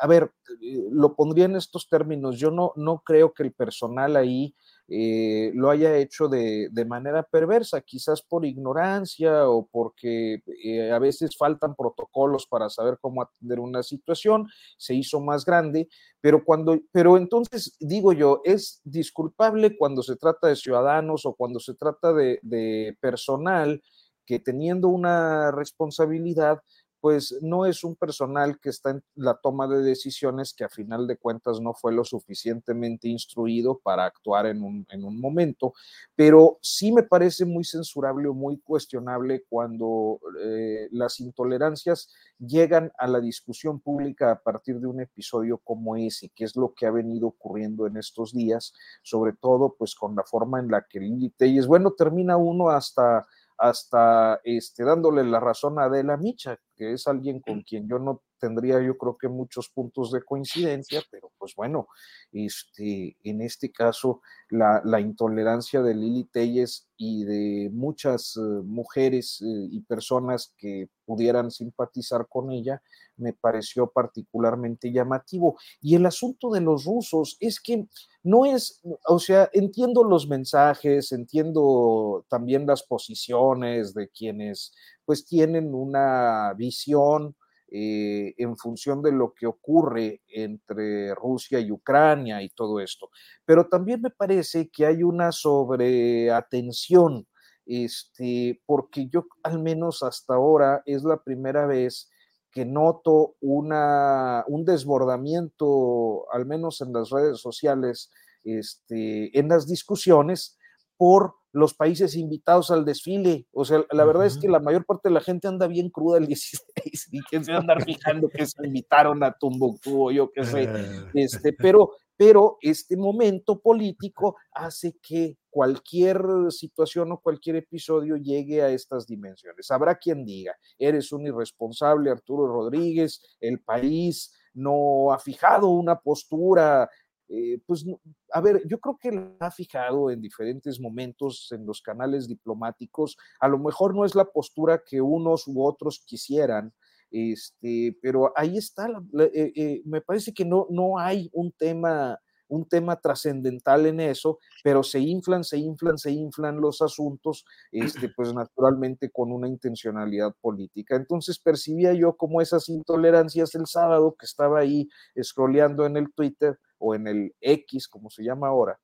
a 0.00 0.06
ver, 0.06 0.32
eh, 0.62 0.88
lo 0.90 1.14
pondría 1.14 1.44
en 1.44 1.56
estos 1.56 1.86
términos, 1.90 2.38
yo 2.38 2.50
no, 2.50 2.72
no 2.76 3.02
creo 3.04 3.34
que 3.34 3.42
el 3.42 3.52
personal 3.52 4.16
ahí 4.16 4.54
eh, 4.88 5.50
lo 5.54 5.70
haya 5.70 5.96
hecho 5.96 6.28
de, 6.28 6.70
manera 6.86 7.22
perversa, 7.22 7.80
quizás 7.80 8.22
por 8.22 8.44
ignorancia 8.44 9.48
o 9.48 9.66
porque 9.66 10.42
eh, 10.62 10.92
a 10.92 10.98
veces 10.98 11.36
faltan 11.38 11.74
protocolos 11.74 12.46
para 12.46 12.68
saber 12.68 12.98
cómo 13.00 13.22
atender 13.22 13.60
una 13.60 13.82
situación, 13.82 14.46
se 14.76 14.94
hizo 14.94 15.20
más 15.20 15.44
grande, 15.44 15.88
pero 16.20 16.44
cuando, 16.44 16.78
pero 16.92 17.16
entonces 17.16 17.76
digo 17.80 18.12
yo, 18.12 18.42
es 18.44 18.82
disculpable 18.84 19.76
cuando 19.78 20.02
se 20.02 20.16
trata 20.16 20.48
de 20.48 20.56
ciudadanos 20.56 21.24
o 21.24 21.34
cuando 21.34 21.60
se 21.60 21.74
trata 21.74 22.12
de, 22.12 22.38
de 22.42 22.96
personal 23.00 23.82
que 24.26 24.38
teniendo 24.38 24.88
una 24.88 25.50
responsabilidad, 25.50 26.60
pues 27.04 27.36
no 27.42 27.66
es 27.66 27.84
un 27.84 27.96
personal 27.96 28.58
que 28.58 28.70
está 28.70 28.88
en 28.88 29.04
la 29.16 29.34
toma 29.34 29.68
de 29.68 29.82
decisiones 29.82 30.54
que 30.54 30.64
a 30.64 30.70
final 30.70 31.06
de 31.06 31.18
cuentas 31.18 31.60
no 31.60 31.74
fue 31.74 31.92
lo 31.92 32.02
suficientemente 32.02 33.08
instruido 33.08 33.78
para 33.78 34.06
actuar 34.06 34.46
en 34.46 34.62
un, 34.62 35.20
momento, 35.20 35.74
pero 36.16 36.58
sí 36.62 36.92
me 36.92 37.02
parece 37.02 37.44
muy 37.44 37.62
censurable 37.62 38.26
o 38.26 38.32
muy 38.32 38.58
cuestionable 38.58 39.44
cuando 39.50 40.18
eh, 40.42 40.88
las 40.92 41.20
intolerancias 41.20 42.08
llegan 42.38 42.90
a 42.96 43.06
la 43.06 43.20
discusión 43.20 43.80
pública 43.80 44.30
a 44.30 44.40
partir 44.40 44.80
de 44.80 44.86
un 44.86 45.02
episodio 45.02 45.58
como 45.58 45.96
ese, 45.96 46.30
que 46.30 46.44
es 46.44 46.56
lo 46.56 46.72
que 46.72 46.86
ha 46.86 46.90
venido 46.90 47.26
ocurriendo 47.26 47.86
en 47.86 47.98
estos 47.98 48.32
días, 48.32 48.72
sobre 49.02 49.34
todo 49.34 49.74
pues 49.78 49.94
con 49.94 50.16
la 50.16 50.24
forma 50.24 50.58
en 50.58 50.70
la 50.70 50.86
que 50.88 51.00
Lili 51.00 51.34
es 51.38 51.66
bueno, 51.66 51.90
termina 51.90 52.38
uno 52.38 52.70
hasta 52.70 53.26
hasta 53.58 54.40
este, 54.44 54.84
dándole 54.84 55.24
la 55.24 55.40
razón 55.40 55.78
a 55.78 55.84
Adela 55.84 56.16
Micha, 56.16 56.56
que 56.76 56.92
es 56.92 57.06
alguien 57.06 57.40
con 57.40 57.62
quien 57.62 57.88
yo 57.88 57.98
no 57.98 58.22
tendría 58.44 58.78
yo 58.82 58.98
creo 58.98 59.16
que 59.16 59.26
muchos 59.26 59.70
puntos 59.70 60.12
de 60.12 60.22
coincidencia, 60.22 61.02
pero 61.10 61.32
pues 61.38 61.54
bueno, 61.56 61.88
este, 62.30 63.16
en 63.24 63.40
este 63.40 63.72
caso 63.72 64.20
la, 64.50 65.00
intolerancia 65.00 65.80
de 65.80 65.94
Lili 65.94 66.24
Telles 66.24 66.86
y 66.98 67.24
de 67.24 67.70
muchas 67.72 68.36
eh, 68.36 68.40
mujeres 68.40 69.40
eh, 69.40 69.68
y 69.70 69.80
personas 69.80 70.52
que 70.58 70.90
pudieran 71.06 71.50
simpatizar 71.50 72.26
con 72.28 72.50
ella 72.50 72.82
me 73.16 73.32
pareció 73.32 73.90
particularmente 73.90 74.92
llamativo. 74.92 75.56
Y 75.80 75.94
el 75.94 76.04
asunto 76.04 76.50
de 76.50 76.60
los 76.60 76.84
rusos 76.84 77.38
es 77.40 77.60
que 77.60 77.86
no 78.22 78.44
es, 78.44 78.82
o 79.06 79.18
sea, 79.18 79.48
entiendo 79.54 80.04
los 80.04 80.28
mensajes, 80.28 81.12
entiendo 81.12 82.26
también 82.28 82.66
las 82.66 82.82
posiciones 82.82 83.94
de 83.94 84.08
quienes 84.08 84.74
pues 85.06 85.24
tienen 85.24 85.74
una 85.74 86.52
visión 86.56 87.36
eh, 87.68 88.34
en 88.38 88.56
función 88.56 89.02
de 89.02 89.12
lo 89.12 89.32
que 89.32 89.46
ocurre 89.46 90.22
entre 90.28 91.14
Rusia 91.14 91.60
y 91.60 91.72
Ucrania 91.72 92.42
y 92.42 92.50
todo 92.50 92.80
esto. 92.80 93.10
Pero 93.44 93.68
también 93.68 94.00
me 94.00 94.10
parece 94.10 94.68
que 94.70 94.86
hay 94.86 95.02
una 95.02 95.32
sobreatención, 95.32 97.26
este, 97.66 98.62
porque 98.66 99.08
yo 99.08 99.26
al 99.42 99.60
menos 99.60 100.02
hasta 100.02 100.34
ahora 100.34 100.82
es 100.86 101.02
la 101.04 101.22
primera 101.22 101.66
vez 101.66 102.10
que 102.52 102.64
noto 102.64 103.34
una, 103.40 104.44
un 104.46 104.64
desbordamiento, 104.64 106.32
al 106.32 106.46
menos 106.46 106.80
en 106.80 106.92
las 106.92 107.10
redes 107.10 107.40
sociales, 107.40 108.12
este, 108.44 109.36
en 109.36 109.48
las 109.48 109.66
discusiones 109.66 110.56
por 110.96 111.34
los 111.54 111.72
países 111.72 112.16
invitados 112.16 112.72
al 112.72 112.84
desfile. 112.84 113.46
O 113.52 113.64
sea, 113.64 113.84
la 113.92 114.04
verdad 114.04 114.26
es 114.26 114.38
que 114.38 114.48
la 114.48 114.58
mayor 114.58 114.84
parte 114.84 115.08
de 115.08 115.14
la 115.14 115.20
gente 115.20 115.46
anda 115.46 115.68
bien 115.68 115.88
cruda 115.88 116.18
el 116.18 116.26
16 116.34 117.08
y 117.12 117.20
que 117.30 117.42
se 117.42 117.52
andar 117.52 117.82
fijando 117.84 118.28
que 118.28 118.44
se 118.44 118.66
invitaron 118.66 119.22
a 119.22 119.32
Tumbuktu 119.32 120.08
o 120.08 120.10
yo 120.10 120.30
qué 120.32 120.44
sé. 120.44 120.68
Ah. 120.68 121.10
Este, 121.14 121.52
pero, 121.52 121.92
pero 122.16 122.58
este 122.60 122.96
momento 122.96 123.60
político 123.60 124.36
hace 124.52 124.96
que 125.00 125.38
cualquier 125.48 126.20
situación 126.50 127.12
o 127.12 127.20
cualquier 127.20 127.56
episodio 127.56 128.16
llegue 128.16 128.60
a 128.60 128.70
estas 128.70 129.06
dimensiones. 129.06 129.70
Habrá 129.70 129.94
quien 129.94 130.24
diga, 130.24 130.56
eres 130.76 131.12
un 131.12 131.24
irresponsable, 131.24 132.10
Arturo 132.10 132.48
Rodríguez, 132.48 133.22
el 133.38 133.60
país 133.60 134.34
no 134.54 135.12
ha 135.12 135.18
fijado 135.20 135.68
una 135.68 136.00
postura 136.00 136.88
eh, 137.28 137.58
pues, 137.66 137.84
a 138.32 138.40
ver, 138.40 138.62
yo 138.66 138.78
creo 138.78 138.98
que 139.00 139.12
lo 139.12 139.36
ha 139.40 139.50
fijado 139.50 140.10
en 140.10 140.20
diferentes 140.20 140.78
momentos 140.78 141.48
en 141.52 141.66
los 141.66 141.80
canales 141.80 142.28
diplomáticos. 142.28 143.16
A 143.40 143.48
lo 143.48 143.58
mejor 143.58 143.94
no 143.94 144.04
es 144.04 144.14
la 144.14 144.26
postura 144.26 144.82
que 144.86 145.00
unos 145.00 145.48
u 145.48 145.64
otros 145.64 146.02
quisieran, 146.06 146.72
este, 147.10 147.96
pero 148.02 148.32
ahí 148.36 148.58
está. 148.58 148.88
Eh, 149.18 149.52
eh, 149.54 149.82
me 149.84 150.00
parece 150.00 150.34
que 150.34 150.44
no, 150.44 150.66
no 150.70 150.98
hay 150.98 151.30
un 151.32 151.52
tema 151.52 152.18
un 152.48 152.68
tema 152.68 152.96
trascendental 152.96 153.86
en 153.86 154.00
eso, 154.00 154.38
pero 154.62 154.82
se 154.82 155.00
inflan, 155.00 155.44
se 155.44 155.58
inflan, 155.58 155.98
se 155.98 156.12
inflan 156.12 156.60
los 156.60 156.82
asuntos, 156.82 157.44
este, 157.72 158.08
pues 158.08 158.32
naturalmente 158.34 159.10
con 159.10 159.32
una 159.32 159.48
intencionalidad 159.48 160.34
política. 160.40 160.96
Entonces 160.96 161.38
percibía 161.38 161.92
yo 161.94 162.16
como 162.16 162.40
esas 162.40 162.68
intolerancias 162.68 163.54
el 163.54 163.66
sábado 163.66 164.14
que 164.18 164.26
estaba 164.26 164.60
ahí 164.60 164.88
scrolleando 165.22 165.86
en 165.86 165.96
el 165.96 166.12
Twitter, 166.12 166.58
o 166.78 166.94
en 166.94 167.06
el 167.06 167.34
X, 167.40 167.88
como 167.88 168.10
se 168.10 168.22
llama 168.22 168.48
ahora. 168.48 168.78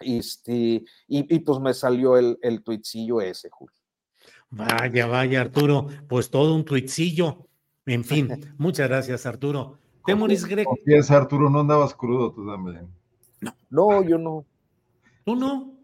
Este, 0.00 0.84
y, 1.08 1.38
pues 1.40 1.60
me 1.60 1.74
salió 1.74 2.16
el, 2.16 2.38
el 2.42 2.62
tuitcillo 2.62 3.20
ese, 3.20 3.50
Julio. 3.50 3.76
Vaya, 4.50 5.06
vaya, 5.06 5.40
Arturo, 5.40 5.86
pues 6.08 6.30
todo 6.30 6.54
un 6.54 6.64
tuitcillo. 6.64 7.46
En 7.86 8.04
fin, 8.04 8.28
muchas 8.58 8.88
gracias, 8.88 9.26
Arturo. 9.26 9.78
Temoris 10.06 10.44
Greg. 10.44 10.64
Confiesa, 10.64 11.16
Arturo, 11.16 11.50
no 11.50 11.60
andabas 11.60 11.94
crudo 11.94 12.32
tú 12.32 12.46
también. 12.46 12.88
No, 13.40 13.54
no 13.70 14.02
yo 14.02 14.18
no. 14.18 14.44
¿Tú 15.24 15.36
no? 15.36 15.74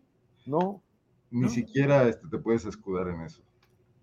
No. 0.46 0.82
Ni 1.30 1.48
siquiera 1.48 2.08
este, 2.08 2.26
te 2.28 2.38
puedes 2.38 2.64
escudar 2.64 3.08
en 3.08 3.22
eso. 3.22 3.42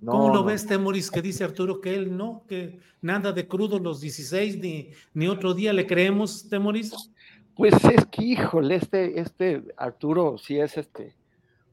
¿Cómo 0.05 0.33
lo 0.33 0.43
ves, 0.43 0.65
Temoris, 0.65 1.09
que 1.09 1.21
dice 1.21 1.45
Arturo 1.45 1.79
que 1.79 1.95
él 1.95 2.15
no, 2.15 2.43
que 2.47 2.79
nada 3.01 3.31
de 3.31 3.47
crudo 3.47 3.79
los 3.79 4.01
16, 4.01 4.59
ni, 4.59 4.91
ni 5.13 5.27
otro 5.29 5.53
día 5.53 5.71
le 5.71 5.87
creemos, 5.87 6.49
Temoris? 6.49 7.12
Pues 7.55 7.73
es 7.85 8.05
que, 8.07 8.23
híjole, 8.23 8.75
este, 8.75 9.19
este 9.19 9.63
Arturo 9.77 10.37
sí 10.37 10.59
es 10.59 10.77
este 10.77 11.15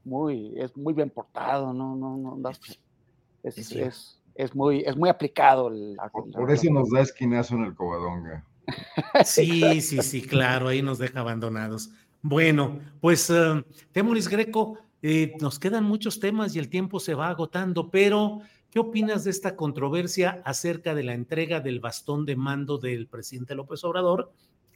muy, 0.03 0.53
es 0.57 0.75
muy 0.75 0.93
bien 0.93 1.09
portado, 1.09 1.73
no, 1.73 1.95
no, 1.95 2.17
no, 2.17 2.49
es, 2.49 2.79
es, 3.43 4.19
es, 4.35 4.55
muy, 4.55 4.81
es 4.81 4.95
muy 4.95 5.09
aplicado. 5.09 5.69
El, 5.69 5.97
por, 6.33 6.51
eso 6.51 6.71
nos 6.71 6.89
da 6.89 7.01
esquinazo 7.01 7.55
en 7.55 7.65
el 7.65 7.75
Covadonga. 7.75 8.45
Sí, 9.25 9.81
sí, 9.81 10.01
sí, 10.01 10.21
claro, 10.21 10.67
ahí 10.67 10.81
nos 10.81 10.99
deja 10.99 11.19
abandonados. 11.19 11.89
Bueno, 12.21 12.79
pues 13.01 13.29
uh, 13.29 13.63
Temoris 13.91 14.29
Greco, 14.29 14.77
eh, 15.01 15.33
nos 15.41 15.59
quedan 15.59 15.83
muchos 15.83 16.19
temas 16.19 16.55
y 16.55 16.59
el 16.59 16.69
tiempo 16.69 16.99
se 16.99 17.15
va 17.15 17.29
agotando, 17.29 17.89
pero 17.89 18.39
¿qué 18.69 18.79
opinas 18.79 19.23
de 19.23 19.31
esta 19.31 19.55
controversia 19.55 20.41
acerca 20.45 20.93
de 20.93 21.03
la 21.03 21.13
entrega 21.13 21.59
del 21.59 21.79
bastón 21.79 22.25
de 22.25 22.35
mando 22.35 22.77
del 22.77 23.07
presidente 23.07 23.55
López 23.55 23.83
Obrador 23.83 24.31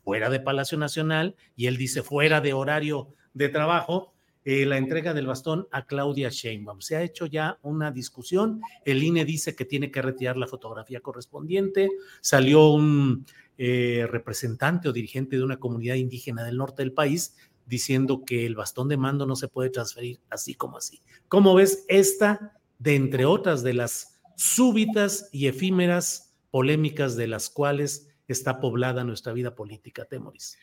fuera 0.05 0.29
de 0.29 0.39
Palacio 0.39 0.77
Nacional 0.77 1.35
y 1.57 1.65
él 1.65 1.77
dice 1.77 2.03
fuera 2.03 2.39
de 2.39 2.53
horario 2.53 3.09
de 3.33 3.49
trabajo? 3.49 4.13
Eh, 4.45 4.67
la 4.67 4.77
entrega 4.77 5.15
del 5.15 5.25
bastón 5.25 5.67
a 5.71 5.87
Claudia 5.87 6.29
Sheinbaum. 6.29 6.79
Se 6.79 6.95
ha 6.95 7.01
hecho 7.01 7.25
ya 7.25 7.57
una 7.63 7.89
discusión. 7.91 8.61
El 8.85 9.01
INE 9.01 9.25
dice 9.25 9.55
que 9.55 9.65
tiene 9.65 9.89
que 9.89 10.03
retirar 10.03 10.37
la 10.37 10.45
fotografía 10.45 10.99
correspondiente. 10.99 11.89
Salió 12.21 12.69
un 12.69 13.25
eh, 13.57 14.07
representante 14.07 14.87
o 14.87 14.93
dirigente 14.93 15.37
de 15.37 15.43
una 15.43 15.57
comunidad 15.57 15.95
indígena 15.95 16.43
del 16.43 16.57
norte 16.57 16.83
del 16.83 16.93
país 16.93 17.35
diciendo 17.65 18.23
que 18.23 18.45
el 18.45 18.53
bastón 18.53 18.87
de 18.87 18.97
mando 18.97 19.25
no 19.25 19.35
se 19.35 19.47
puede 19.47 19.71
transferir 19.71 20.19
así 20.29 20.53
como 20.53 20.77
así. 20.77 21.01
¿Cómo 21.27 21.55
ves 21.55 21.83
esta 21.87 22.53
de 22.77 22.93
entre 22.93 23.25
otras 23.25 23.63
de 23.63 23.73
las 23.73 24.21
súbitas 24.35 25.27
y 25.31 25.47
efímeras 25.47 26.35
polémicas 26.51 27.15
de 27.15 27.27
las 27.27 27.49
cuales 27.49 28.04
está 28.27 28.59
poblada 28.59 29.03
nuestra 29.03 29.33
vida 29.33 29.55
política, 29.55 30.05
Temoris? 30.05 30.57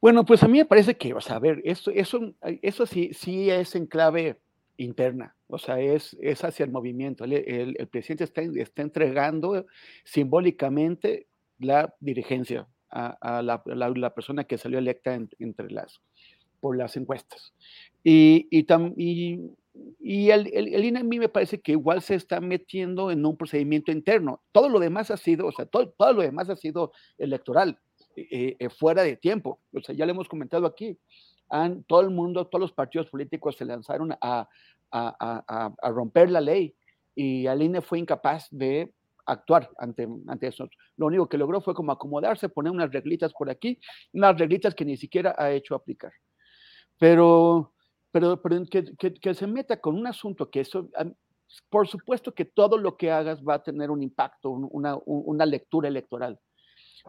Bueno, 0.00 0.24
pues 0.24 0.42
a 0.42 0.48
mí 0.48 0.58
me 0.58 0.64
parece 0.66 0.96
que, 0.96 1.14
o 1.14 1.20
sea, 1.20 1.36
a 1.36 1.38
ver, 1.38 1.62
eso, 1.64 1.90
eso, 1.90 2.34
eso 2.62 2.86
sí, 2.86 3.10
sí 3.14 3.50
es 3.50 3.74
en 3.74 3.86
clave 3.86 4.38
interna, 4.76 5.36
o 5.46 5.58
sea, 5.58 5.80
es, 5.80 6.16
es 6.20 6.44
hacia 6.44 6.64
el 6.64 6.72
movimiento. 6.72 7.24
El, 7.24 7.88
presidente 7.90 8.24
está, 8.24 8.42
está, 8.42 8.82
entregando 8.82 9.66
simbólicamente 10.04 11.26
la 11.58 11.94
dirigencia 12.00 12.66
a, 12.90 13.42
la, 13.42 13.62
la, 13.64 14.14
persona 14.14 14.44
que 14.44 14.58
salió 14.58 14.78
electa 14.78 15.14
entre 15.14 15.70
las, 15.70 16.00
por 16.60 16.76
las 16.76 16.96
encuestas. 16.96 17.54
Y, 18.02 18.46
y, 18.50 18.66
y, 18.96 19.40
y 19.98 20.30
el, 20.30 20.50
el, 20.54 20.84
INE 20.84 21.00
a 21.00 21.04
mí 21.04 21.18
me 21.18 21.28
parece 21.28 21.60
que 21.60 21.72
igual 21.72 22.00
se 22.00 22.14
está 22.14 22.40
metiendo 22.40 23.10
en 23.10 23.26
un 23.26 23.36
procedimiento 23.36 23.90
interno. 23.90 24.42
Todo 24.52 24.68
lo 24.68 24.78
demás 24.78 25.10
ha 25.10 25.16
sido, 25.16 25.46
o 25.46 25.52
sea, 25.52 25.66
todo, 25.66 25.90
todo 25.90 26.12
lo 26.12 26.22
demás 26.22 26.48
ha 26.48 26.56
sido 26.56 26.92
electoral. 27.18 27.78
Eh, 28.16 28.56
eh, 28.58 28.68
fuera 28.68 29.02
de 29.02 29.16
tiempo. 29.16 29.60
O 29.72 29.80
sea, 29.80 29.94
ya 29.94 30.06
lo 30.06 30.12
hemos 30.12 30.28
comentado 30.28 30.66
aquí. 30.66 30.98
Han, 31.50 31.84
todo 31.84 32.00
el 32.00 32.10
mundo, 32.10 32.46
todos 32.46 32.60
los 32.60 32.72
partidos 32.72 33.08
políticos 33.10 33.56
se 33.56 33.64
lanzaron 33.64 34.12
a, 34.20 34.48
a, 34.90 35.74
a, 35.82 35.90
romper 35.90 36.30
la 36.30 36.40
ley 36.40 36.74
y 37.14 37.46
el 37.46 37.62
INE 37.62 37.82
fue 37.82 37.98
incapaz 37.98 38.46
de 38.50 38.94
actuar 39.26 39.68
ante, 39.78 40.08
ante 40.28 40.46
eso. 40.46 40.68
Lo 40.96 41.06
único 41.06 41.28
que 41.28 41.38
logró 41.38 41.60
fue 41.60 41.74
como 41.74 41.92
acomodarse, 41.92 42.48
poner 42.48 42.72
unas 42.72 42.92
reglitas 42.92 43.32
por 43.32 43.50
aquí, 43.50 43.80
unas 44.12 44.38
reglitas 44.38 44.74
que 44.74 44.84
ni 44.84 44.96
siquiera 44.96 45.34
ha 45.36 45.50
hecho 45.50 45.74
aplicar. 45.74 46.12
Pero, 46.98 47.73
pero, 48.14 48.40
pero 48.40 48.64
que, 48.66 48.84
que, 48.96 49.12
que, 49.12 49.34
se 49.34 49.48
meta 49.48 49.80
con 49.80 49.96
un 49.96 50.06
asunto 50.06 50.48
que 50.48 50.60
eso, 50.60 50.88
por 51.68 51.88
supuesto 51.88 52.32
que 52.32 52.44
todo 52.44 52.78
lo 52.78 52.96
que 52.96 53.10
hagas 53.10 53.42
va 53.42 53.54
a 53.54 53.62
tener 53.64 53.90
un 53.90 54.04
impacto, 54.04 54.50
una, 54.50 54.96
una 55.04 55.44
lectura 55.44 55.88
electoral. 55.88 56.38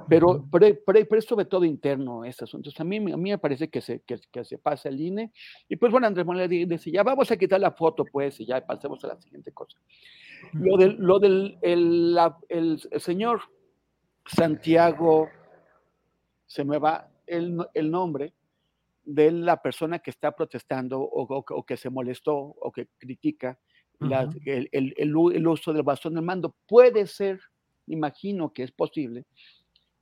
Pero, 0.10 0.48
pero, 0.52 0.68
pero, 0.84 1.19
es 1.19 1.26
sobre 1.26 1.45
todo 1.45 1.64
interno 1.64 2.26
este 2.26 2.45
asunto. 2.45 2.72
a, 2.76 2.84
mí, 2.84 2.98
a 2.98 3.18
mí 3.18 3.30
me 3.30 3.38
parece 3.38 3.69
que 3.69 3.82
se, 3.82 3.99
que, 4.02 4.19
que 4.32 4.44
se 4.45 4.57
pasa 4.57 4.90
el 4.90 4.99
INE. 4.99 5.32
Y 5.69 5.76
pues 5.76 5.91
bueno, 5.91 6.07
Andrés 6.07 6.26
Manuel 6.26 6.49
dice, 6.49 6.90
ya 6.90 7.03
vamos 7.03 7.30
a 7.30 7.38
quitar 7.38 7.61
la 7.61 7.73
foto, 7.73 8.03
pues, 8.03 8.40
y 8.40 8.48
ya 8.48 8.65
pasemos 8.65 9.03
a 9.03 9.10
la 9.10 9.22
siguiente 9.22 9.52
cosa. 9.52 9.77
Lo 10.53 10.76
del, 10.76 10.95
lo 10.98 11.19
del 11.19 11.60
el, 11.61 12.18
el, 12.49 12.80
señor 12.99 13.41
Santiago, 14.26 15.30
se 16.48 16.65
me 16.65 16.80
va 16.80 17.11
el, 17.27 17.64
el, 17.76 17.91
nombre 17.91 18.34
de 19.06 19.32
la 19.32 19.61
persona 19.61 19.99
que 19.99 20.10
está 20.10 20.32
protestando 20.32 20.99
o, 20.99 21.44
o, 21.48 21.65
que 21.65 21.77
se 21.77 21.90
molestó 21.90 22.36
o 22.36 22.72
que 22.72 22.88
critica 22.98 23.60
el, 24.02 24.69
el, 24.72 24.94
el 24.98 25.48
uso 25.48 25.73
del 25.73 25.84
bastón 25.84 26.15
de 26.15 26.22
mando. 26.22 26.56
Puede 26.68 27.07
ser, 27.07 27.40
imagino 27.88 28.52
que 28.52 28.64
es 28.64 28.72
posible, 28.72 29.26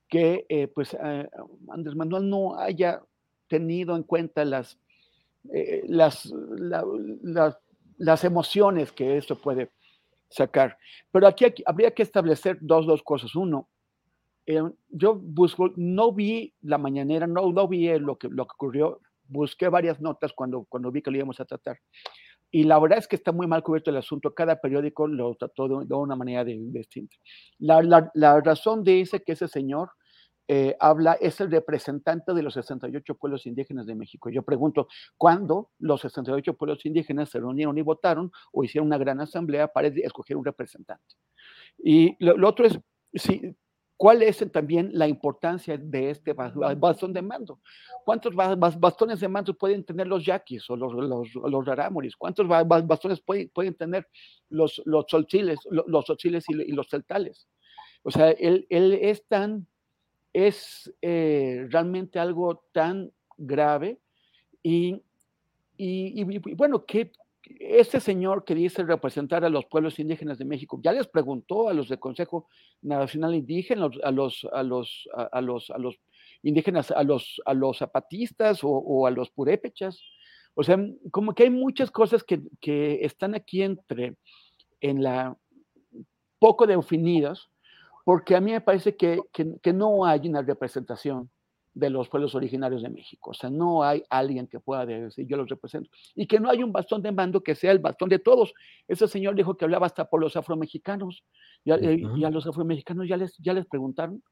que 0.08 0.46
eh, 0.48 0.68
pues 0.68 0.94
eh, 0.94 1.28
Andrés 1.70 1.94
Manuel 1.94 2.28
no 2.28 2.58
haya 2.58 3.02
tenido 3.48 3.96
en 3.96 4.02
cuenta 4.02 4.44
las, 4.44 4.78
eh, 5.52 5.82
las, 5.86 6.32
las 7.98 8.24
emociones 8.24 8.92
que 8.92 9.16
esto 9.16 9.40
puede 9.40 9.70
sacar. 10.28 10.78
Pero 11.12 11.26
aquí, 11.26 11.46
habría 11.64 11.92
que 11.92 12.02
establecer 12.02 12.58
dos, 12.60 12.86
dos 12.86 13.02
cosas. 13.02 13.34
Uno, 13.34 13.68
yo 14.88 15.14
busco, 15.14 15.72
no 15.76 16.12
vi 16.12 16.54
la 16.60 16.78
mañanera, 16.78 17.26
no, 17.26 17.50
no 17.50 17.68
vi 17.68 17.98
lo 17.98 18.16
que, 18.16 18.28
lo 18.28 18.46
que 18.46 18.52
ocurrió, 18.54 19.00
busqué 19.26 19.68
varias 19.68 20.00
notas 20.00 20.32
cuando, 20.32 20.64
cuando 20.68 20.90
vi 20.90 21.02
que 21.02 21.10
lo 21.10 21.16
íbamos 21.16 21.40
a 21.40 21.44
tratar. 21.44 21.78
Y 22.50 22.64
la 22.64 22.78
verdad 22.78 22.98
es 22.98 23.08
que 23.08 23.16
está 23.16 23.32
muy 23.32 23.46
mal 23.46 23.62
cubierto 23.62 23.90
el 23.90 23.96
asunto. 23.96 24.32
Cada 24.32 24.60
periódico 24.60 25.08
lo 25.08 25.34
trató 25.34 25.66
de, 25.66 25.94
una 25.94 26.14
manera 26.14 26.44
distinta. 26.44 27.16
La, 27.58 27.82
la, 27.82 28.10
la, 28.14 28.40
razón 28.40 28.84
dice 28.84 29.24
que 29.24 29.32
ese 29.32 29.48
señor 29.48 29.90
eh, 30.46 30.76
habla, 30.78 31.14
es 31.14 31.40
el 31.40 31.50
representante 31.50 32.34
de 32.34 32.42
los 32.42 32.54
68 32.54 33.14
pueblos 33.14 33.46
indígenas 33.46 33.86
de 33.86 33.94
México. 33.94 34.28
Yo 34.28 34.42
pregunto, 34.42 34.88
¿cuándo 35.16 35.70
los 35.78 36.02
68 36.02 36.54
pueblos 36.54 36.84
indígenas 36.84 37.30
se 37.30 37.40
reunieron 37.40 37.78
y 37.78 37.82
votaron 37.82 38.30
o 38.52 38.62
hicieron 38.62 38.88
una 38.88 38.98
gran 38.98 39.20
asamblea 39.20 39.68
para 39.68 39.88
escoger 39.88 40.36
un 40.36 40.44
representante? 40.44 41.16
Y 41.78 42.14
lo, 42.22 42.46
otro 42.46 42.66
es, 42.66 42.78
sí, 43.14 43.56
¿cuál 43.96 44.22
es 44.22 44.44
también 44.52 44.90
la 44.92 45.08
importancia 45.08 45.76
de 45.78 46.10
este 46.10 46.32
bastón 46.32 47.12
de 47.12 47.22
mando? 47.22 47.60
¿Cuántos 48.04 48.34
bastones 48.34 49.20
de 49.20 49.28
mando 49.28 49.54
pueden 49.54 49.84
tener 49.84 50.06
los 50.06 50.24
yaquis 50.24 50.68
o 50.70 50.76
los, 50.76 50.92
los, 50.92 51.34
los 51.34 51.64
rarámuris? 51.64 52.16
¿Cuántos 52.16 52.46
bastones 52.46 53.20
pueden, 53.20 53.48
pueden 53.48 53.74
tener 53.74 54.06
los, 54.50 54.82
los 54.84 55.06
solchiles, 55.08 55.58
los, 55.70 56.04
solchiles 56.04 56.44
y, 56.48 56.72
los 56.72 56.88
celtales? 56.88 57.48
O 58.02 58.10
sea, 58.10 58.30
él, 58.30 58.66
él 58.68 58.92
es 58.92 59.26
tan 59.26 59.66
es 60.34 60.92
eh, 61.00 61.66
realmente 61.70 62.18
algo 62.18 62.64
tan 62.72 63.12
grave 63.38 64.00
y, 64.62 65.00
bueno, 66.56 66.84
que 66.84 67.12
este 67.60 68.00
señor 68.00 68.44
que 68.44 68.54
dice 68.54 68.82
representar 68.82 69.44
a 69.44 69.48
los 69.48 69.66
pueblos 69.66 69.98
indígenas 69.98 70.38
de 70.38 70.44
México, 70.44 70.80
ya 70.82 70.92
les 70.92 71.06
preguntó 71.06 71.68
a 71.68 71.74
los 71.74 71.88
del 71.88 71.98
Consejo 71.98 72.48
Nacional 72.82 73.34
Indígena, 73.34 73.88
a 74.02 74.10
los, 74.10 74.46
a 74.52 74.62
los, 74.62 75.06
indígenas, 76.42 76.90
a 76.90 77.02
los, 77.02 77.78
zapatistas 77.78 78.60
o, 78.62 79.06
a 79.06 79.10
los 79.10 79.30
purépechas. 79.30 80.00
O 80.54 80.62
sea, 80.62 80.78
como 81.10 81.34
que 81.34 81.44
hay 81.44 81.50
muchas 81.50 81.90
cosas 81.90 82.22
que, 82.22 82.40
que 82.60 83.04
están 83.04 83.34
aquí 83.34 83.62
entre, 83.62 84.16
en 84.80 85.02
la 85.02 85.36
poco 86.38 86.66
definidas, 86.66 87.48
porque 88.04 88.36
a 88.36 88.40
mí 88.40 88.52
me 88.52 88.60
parece 88.60 88.96
que, 88.96 89.20
que, 89.32 89.72
no 89.72 90.04
hay 90.04 90.28
una 90.28 90.42
representación 90.42 91.30
de 91.74 91.90
los 91.90 92.08
pueblos 92.08 92.34
originarios 92.34 92.82
de 92.82 92.88
México. 92.88 93.30
O 93.30 93.34
sea, 93.34 93.50
no 93.50 93.82
hay 93.82 94.02
alguien 94.08 94.46
que 94.46 94.60
pueda 94.60 94.86
decir 94.86 95.26
yo 95.26 95.36
los 95.36 95.48
represento. 95.48 95.90
Y 96.14 96.26
que 96.26 96.40
no 96.40 96.48
hay 96.48 96.62
un 96.62 96.72
bastón 96.72 97.02
de 97.02 97.12
mando 97.12 97.42
que 97.42 97.54
sea 97.54 97.72
el 97.72 97.80
bastón 97.80 98.08
de 98.08 98.18
todos. 98.18 98.54
Ese 98.88 99.08
señor 99.08 99.34
dijo 99.34 99.56
que 99.56 99.64
hablaba 99.64 99.86
hasta 99.86 100.08
por 100.08 100.20
los 100.20 100.36
afromexicanos. 100.36 101.24
Y 101.64 101.72
a, 101.72 101.76
eh, 101.76 102.02
y 102.16 102.24
a 102.24 102.30
los 102.30 102.46
afromexicanos 102.46 103.08
ya 103.08 103.16
les, 103.16 103.36
ya 103.38 103.52
les 103.52 103.66
preguntaron 103.66 104.22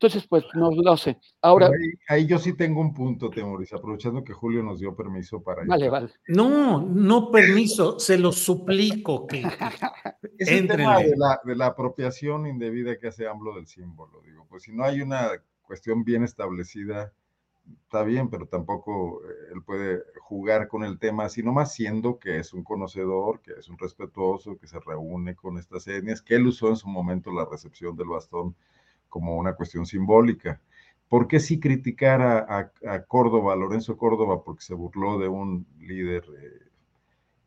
entonces, 0.00 0.26
pues 0.26 0.44
no 0.54 0.70
lo 0.70 0.96
sé. 0.96 1.18
Ahora. 1.42 1.68
Ahí, 2.08 2.26
yo 2.26 2.38
sí 2.38 2.56
tengo 2.56 2.80
un 2.80 2.94
punto, 2.94 3.28
Temoris, 3.28 3.74
aprovechando 3.74 4.24
que 4.24 4.32
Julio 4.32 4.62
nos 4.62 4.80
dio 4.80 4.96
permiso 4.96 5.42
para. 5.42 5.62
Vale, 5.66 5.90
vale. 5.90 6.08
No, 6.28 6.80
no 6.80 7.30
permiso, 7.30 7.98
se 7.98 8.16
lo 8.16 8.32
suplico 8.32 9.26
que. 9.26 9.42
es 10.38 10.48
el 10.48 10.68
tema 10.68 11.00
de 11.00 11.14
la, 11.18 11.38
de 11.44 11.54
la, 11.54 11.66
apropiación 11.66 12.46
indebida 12.46 12.98
que 12.98 13.08
hace 13.08 13.28
AMLO 13.28 13.54
del 13.56 13.66
símbolo. 13.66 14.22
Digo, 14.22 14.46
pues 14.48 14.62
si 14.62 14.72
no 14.72 14.84
hay 14.84 15.02
una 15.02 15.32
cuestión 15.70 16.02
bien 16.02 16.24
establecida, 16.24 17.12
está 17.84 18.02
bien, 18.02 18.28
pero 18.28 18.48
tampoco 18.48 19.22
eh, 19.22 19.52
él 19.54 19.62
puede 19.62 20.02
jugar 20.20 20.66
con 20.66 20.82
el 20.82 20.98
tema, 20.98 21.28
sino 21.28 21.52
más 21.52 21.72
siendo 21.72 22.18
que 22.18 22.40
es 22.40 22.52
un 22.52 22.64
conocedor, 22.64 23.40
que 23.40 23.52
es 23.52 23.68
un 23.68 23.78
respetuoso, 23.78 24.58
que 24.58 24.66
se 24.66 24.80
reúne 24.80 25.36
con 25.36 25.58
estas 25.58 25.86
etnias, 25.86 26.22
que 26.22 26.34
él 26.34 26.48
usó 26.48 26.70
en 26.70 26.76
su 26.76 26.88
momento 26.88 27.30
la 27.30 27.44
recepción 27.44 27.94
del 27.94 28.08
bastón 28.08 28.56
como 29.08 29.36
una 29.36 29.54
cuestión 29.54 29.86
simbólica. 29.86 30.60
¿Por 31.08 31.28
qué 31.28 31.38
sí 31.38 31.60
criticar 31.60 32.20
a, 32.20 33.04
Córdoba, 33.06 33.52
a 33.52 33.56
Lorenzo 33.56 33.96
Córdoba, 33.96 34.42
porque 34.42 34.64
se 34.64 34.74
burló 34.74 35.20
de 35.20 35.28
un 35.28 35.68
líder 35.78 36.24
eh, 36.36 36.68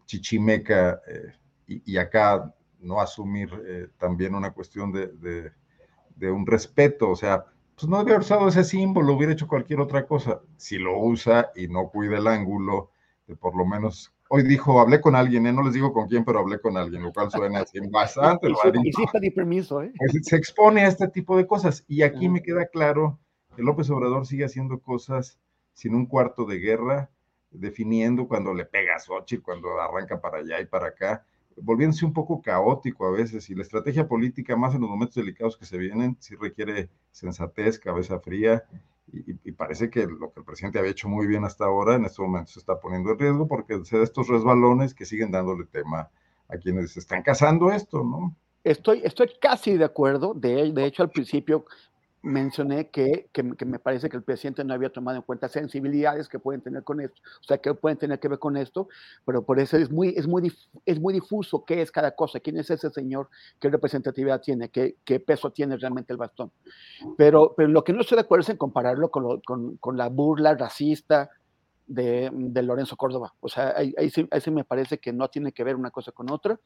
chichimeca 0.05 1.01
eh, 1.09 1.33
y, 1.67 1.97
acá 1.97 2.55
no 2.79 3.01
asumir 3.01 3.49
también 3.97 4.33
una 4.33 4.51
cuestión 4.51 4.93
de, 4.93 5.51
un 6.31 6.45
respeto? 6.45 7.09
O 7.09 7.17
sea, 7.17 7.45
pues 7.83 7.89
no 7.89 7.97
había 7.97 8.17
usado 8.17 8.47
ese 8.47 8.63
símbolo, 8.63 9.13
hubiera 9.13 9.33
hecho 9.33 9.45
cualquier 9.45 9.81
otra 9.81 10.07
cosa. 10.07 10.39
Si 10.55 10.77
lo 10.77 10.97
usa 10.97 11.51
y 11.53 11.67
no 11.67 11.89
cuida 11.89 12.17
el 12.17 12.27
ángulo, 12.27 12.91
de 13.27 13.35
por 13.35 13.57
lo 13.57 13.65
menos 13.65 14.13
hoy 14.29 14.43
dijo, 14.43 14.79
hablé 14.79 15.01
con 15.01 15.17
alguien, 15.17 15.45
¿eh? 15.47 15.51
no 15.51 15.63
les 15.63 15.73
digo 15.73 15.91
con 15.91 16.07
quién, 16.07 16.23
pero 16.23 16.39
hablé 16.39 16.61
con 16.61 16.77
alguien, 16.77 17.03
lo 17.03 17.11
cual 17.11 17.29
suena 17.29 17.59
así 17.59 17.79
bastante. 17.91 18.49
y 18.49 18.93
sí 18.93 19.03
pedí 19.11 19.31
permiso, 19.31 19.81
¿eh? 19.81 19.91
Pues 19.97 20.13
se 20.25 20.37
expone 20.37 20.85
a 20.85 20.87
este 20.87 21.09
tipo 21.09 21.35
de 21.35 21.45
cosas. 21.45 21.83
Y 21.89 22.03
aquí 22.03 22.29
me 22.29 22.41
queda 22.41 22.67
claro 22.67 23.19
que 23.53 23.61
López 23.61 23.89
Obrador 23.89 24.25
sigue 24.25 24.45
haciendo 24.45 24.79
cosas 24.79 25.37
sin 25.73 25.93
un 25.93 26.05
cuarto 26.05 26.45
de 26.45 26.59
guerra, 26.59 27.09
definiendo 27.51 28.29
cuando 28.29 28.53
le 28.53 28.63
pega 28.63 28.95
a 28.95 28.99
Xochitl, 28.99 29.43
cuando 29.43 29.77
arranca 29.77 30.21
para 30.21 30.37
allá 30.37 30.61
y 30.61 30.67
para 30.67 30.87
acá, 30.87 31.25
volviéndose 31.57 32.05
un 32.05 32.13
poco 32.13 32.41
caótico 32.41 33.05
a 33.05 33.11
veces. 33.11 33.49
Y 33.49 33.55
la 33.55 33.63
estrategia 33.63 34.07
política, 34.07 34.55
más 34.55 34.75
en 34.75 34.81
los 34.81 34.89
momentos 34.89 35.15
delicados 35.15 35.57
que 35.57 35.65
se 35.65 35.77
vienen, 35.77 36.17
sí 36.19 36.35
requiere 36.35 36.89
sensatez, 37.11 37.79
cabeza 37.79 38.19
fría 38.19 38.63
y, 39.11 39.51
parece 39.51 39.89
que 39.89 40.07
lo 40.07 40.31
que 40.31 40.39
el 40.39 40.45
presidente 40.45 40.79
había 40.79 40.91
hecho 40.91 41.07
muy 41.07 41.27
bien 41.27 41.43
hasta 41.43 41.65
ahora, 41.65 41.95
en 41.95 42.05
estos 42.05 42.25
momentos 42.25 42.53
se 42.53 42.59
está 42.59 42.79
poniendo 42.79 43.11
en 43.11 43.19
riesgo 43.19 43.47
porque 43.47 43.83
se 43.83 43.97
da 43.97 44.03
estos 44.03 44.27
resbalones 44.27 44.93
que 44.93 45.05
siguen 45.05 45.31
dándole 45.31 45.65
tema 45.65 46.09
a 46.47 46.57
quienes 46.57 46.95
están 46.97 47.21
cazando 47.21 47.71
esto, 47.71 48.03
¿no? 48.03 48.35
Estoy, 48.63 49.01
estoy 49.03 49.29
casi 49.41 49.77
de 49.77 49.85
acuerdo. 49.85 50.33
De, 50.33 50.71
de 50.71 50.85
hecho, 50.85 51.03
al 51.03 51.09
principio 51.09 51.65
mencioné 52.23 52.89
que, 52.89 53.27
que, 53.33 53.43
me 53.43 53.79
parece 53.79 54.09
que 54.09 54.15
el 54.15 54.23
presidente 54.23 54.63
no 54.63 54.73
había 54.73 54.89
tomado 54.89 55.17
en 55.17 55.23
cuenta 55.23 55.49
sensibilidades 55.49 56.29
que 56.29 56.39
pueden 56.39 56.61
tener 56.61 56.83
con 56.83 57.01
esto, 57.01 57.21
o 57.41 57.43
sea, 57.43 57.57
que 57.57 57.73
pueden 57.73 57.97
tener 57.97 58.17
que 58.17 58.29
ver 58.29 58.39
con 58.39 58.55
esto, 58.55 58.87
pero 59.25 59.43
por 59.43 59.59
eso 59.59 59.77
es 59.77 59.91
muy, 59.91 60.13
es 60.15 60.25
muy, 60.25 60.51
es 60.85 60.99
muy 60.99 61.13
difuso 61.13 61.65
qué 61.65 61.81
es 61.81 61.91
cada 61.91 62.15
cosa, 62.15 62.39
quién 62.39 62.57
es 62.57 62.71
ese 62.71 62.89
señor, 62.89 63.29
qué 63.59 63.69
representatividad 63.69 64.41
tiene, 64.41 64.69
qué, 64.69 64.95
qué 65.03 65.19
peso 65.19 65.51
tiene 65.51 65.75
realmente 65.75 66.13
el 66.13 66.17
bastón. 66.17 66.49
Pero, 67.17 67.53
pero 67.57 67.67
lo 67.67 67.83
que 67.83 67.91
no 67.91 68.01
estoy 68.01 68.15
de 68.15 68.21
acuerdo 68.21 68.43
es 68.43 68.49
en 68.49 68.57
compararlo 68.57 69.11
con, 69.11 69.41
con, 69.41 69.75
con 69.77 69.97
la 69.97 70.07
burla 70.07 70.55
racista, 70.55 71.29
de, 71.87 72.31
Lorenzo 72.61 72.95
Córdoba. 72.95 73.33
O 73.39 73.49
sea, 73.49 73.73
ahí, 73.75 74.09
sí, 74.09 74.27
me 74.51 74.63
parece 74.63 74.99
que 74.99 75.13
no 75.13 75.29
tiene 75.29 75.51
que 75.51 75.63
ver 75.63 75.75
una 75.75 75.91
cosa 75.91 76.11
con 76.11 76.31
otra 76.31 76.59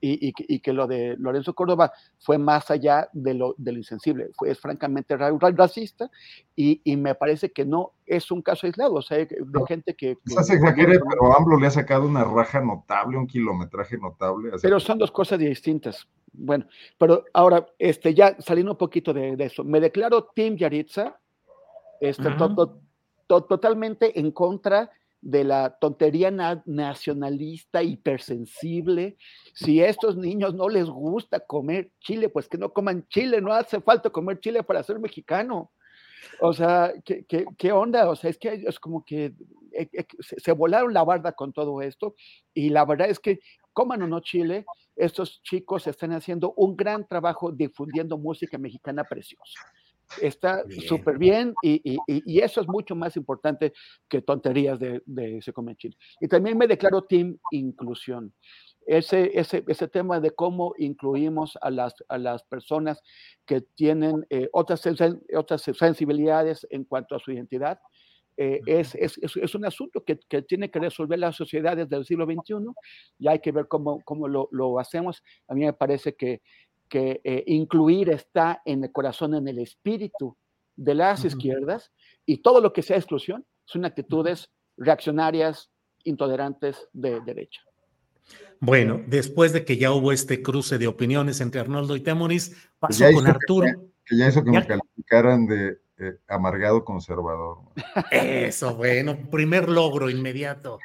y, 0.00 0.32
que 0.60 0.72
lo 0.72 0.86
de 0.86 1.16
Lorenzo 1.18 1.54
Córdoba 1.54 1.92
fue 2.18 2.38
más 2.38 2.70
allá 2.70 3.08
de 3.12 3.34
lo, 3.34 3.54
de 3.58 3.72
insensible, 3.72 4.30
fue, 4.34 4.50
es 4.50 4.60
francamente 4.60 5.16
racista 5.16 6.10
y, 6.56 6.80
me 6.96 7.14
parece 7.14 7.52
que 7.52 7.64
no 7.64 7.92
es 8.06 8.30
un 8.30 8.42
caso 8.42 8.66
aislado, 8.66 8.94
o 8.94 9.02
sea, 9.02 9.18
de 9.18 9.28
gente 9.66 9.94
que... 9.94 10.18
se 10.24 10.58
pero 10.58 11.36
AMLO 11.36 11.58
le 11.58 11.66
ha 11.66 11.70
sacado 11.70 12.06
una 12.06 12.24
raja 12.24 12.60
notable, 12.60 13.16
un 13.16 13.26
kilometraje 13.26 13.96
notable. 13.98 14.50
Pero 14.60 14.78
son 14.78 14.98
dos 14.98 15.10
cosas 15.10 15.38
distintas. 15.38 16.06
Bueno, 16.32 16.66
pero 16.98 17.24
ahora, 17.34 17.66
este, 17.78 18.14
ya 18.14 18.36
saliendo 18.38 18.72
un 18.72 18.78
poquito 18.78 19.12
de, 19.12 19.36
eso, 19.38 19.64
me 19.64 19.80
declaro 19.80 20.30
Tim 20.34 20.56
Yaritza, 20.56 21.18
este, 22.00 22.30
todo 22.32 22.80
totalmente 23.40 24.20
en 24.20 24.30
contra 24.30 24.90
de 25.22 25.44
la 25.44 25.78
tontería 25.78 26.30
nacionalista 26.66 27.82
hipersensible. 27.82 29.16
Si 29.54 29.80
a 29.80 29.88
estos 29.88 30.16
niños 30.16 30.54
no 30.54 30.68
les 30.68 30.90
gusta 30.90 31.40
comer 31.40 31.92
chile, 32.00 32.28
pues 32.28 32.48
que 32.48 32.58
no 32.58 32.72
coman 32.72 33.06
chile, 33.08 33.40
no 33.40 33.52
hace 33.52 33.80
falta 33.80 34.10
comer 34.10 34.40
chile 34.40 34.64
para 34.64 34.82
ser 34.82 34.98
mexicano. 34.98 35.70
O 36.40 36.52
sea, 36.52 36.92
¿qué, 37.04 37.72
onda? 37.72 38.10
O 38.10 38.16
sea, 38.16 38.30
es 38.30 38.38
que 38.38 38.64
es 38.66 38.78
como 38.80 39.04
que 39.04 39.32
eh, 39.72 39.88
eh, 39.92 40.06
se, 40.20 40.52
volaron 40.52 40.92
la 40.92 41.04
barda 41.04 41.32
con 41.32 41.52
todo 41.52 41.82
esto 41.82 42.14
y 42.52 42.70
la 42.70 42.84
verdad 42.84 43.08
es 43.08 43.18
que 43.18 43.40
coman 43.72 44.02
o 44.02 44.08
no 44.08 44.20
chile, 44.20 44.66
estos 44.96 45.40
chicos 45.42 45.86
están 45.86 46.12
haciendo 46.12 46.52
un 46.56 46.76
gran 46.76 47.06
trabajo 47.06 47.50
difundiendo 47.50 48.18
música 48.18 48.58
mexicana 48.58 49.04
preciosa 49.04 49.60
está 50.20 50.64
súper 50.86 51.18
bien 51.18 51.54
y, 51.62 51.98
eso 52.40 52.60
es 52.60 52.68
mucho 52.68 52.94
más 52.94 53.16
importante 53.16 53.72
que 54.08 54.22
tonterías 54.22 54.78
de, 54.78 55.02
de 55.06 55.40
Se 55.42 55.52
Come 55.52 55.76
Chile. 55.76 55.96
Y 56.20 56.28
también 56.28 56.58
me 56.58 56.66
declaro 56.66 57.02
Team 57.02 57.38
Inclusión. 57.50 58.32
Ese, 58.84 59.30
ese, 59.38 59.62
ese 59.68 59.86
tema 59.86 60.18
de 60.18 60.32
cómo 60.32 60.74
incluimos 60.76 61.56
a 61.60 61.70
las, 61.70 61.94
a 62.08 62.18
las 62.18 62.42
personas 62.42 63.00
que 63.46 63.60
tienen 63.60 64.26
eh, 64.28 64.48
otras, 64.52 64.82
otras 65.36 65.62
sensibilidades 65.62 66.66
en 66.70 66.84
cuanto 66.84 67.14
a 67.14 67.20
su 67.20 67.30
identidad, 67.30 67.78
eh, 68.36 68.60
es, 68.66 68.94
es, 68.94 69.18
es, 69.20 69.54
un 69.54 69.66
asunto 69.66 70.02
que, 70.04 70.18
que, 70.28 70.40
tiene 70.42 70.70
que 70.70 70.80
resolver 70.80 71.18
las 71.18 71.36
sociedades 71.36 71.88
del 71.88 72.06
siglo 72.06 72.24
XXI 72.24 72.54
y 73.18 73.28
hay 73.28 73.40
que 73.40 73.52
ver 73.52 73.68
cómo, 73.68 74.00
cómo 74.04 74.26
lo, 74.26 74.48
lo, 74.52 74.78
hacemos. 74.78 75.22
A 75.48 75.54
mí 75.54 75.64
me 75.64 75.72
parece 75.74 76.14
que 76.14 76.40
que 76.92 77.22
eh, 77.24 77.42
incluir 77.46 78.10
está 78.10 78.60
en 78.66 78.84
el 78.84 78.92
corazón, 78.92 79.34
en 79.34 79.48
el 79.48 79.58
espíritu 79.60 80.36
de 80.76 80.94
las 80.94 81.24
izquierdas, 81.24 81.90
y 82.26 82.42
todo 82.42 82.60
lo 82.60 82.74
que 82.74 82.82
sea 82.82 82.98
exclusión 82.98 83.46
son 83.64 83.86
actitudes 83.86 84.50
reaccionarias, 84.76 85.70
intolerantes 86.04 86.86
de 86.92 87.22
derecha. 87.22 87.62
Bueno, 88.60 89.00
después 89.06 89.54
de 89.54 89.64
que 89.64 89.78
ya 89.78 89.90
hubo 89.90 90.12
este 90.12 90.42
cruce 90.42 90.76
de 90.76 90.86
opiniones 90.86 91.40
entre 91.40 91.62
Arnoldo 91.62 91.96
y 91.96 92.00
Temoris, 92.00 92.54
pasó 92.78 93.06
con 93.14 93.26
Arturo. 93.26 93.68
Que, 94.04 94.18
ya 94.18 94.28
hizo 94.28 94.44
que 94.44 94.50
me 94.50 94.66
calificaran 94.66 95.46
de 95.46 95.78
eh, 95.96 96.18
amargado 96.28 96.84
conservador. 96.84 97.60
Eso, 98.10 98.76
bueno, 98.76 99.30
primer 99.30 99.70
logro 99.70 100.10
inmediato. 100.10 100.78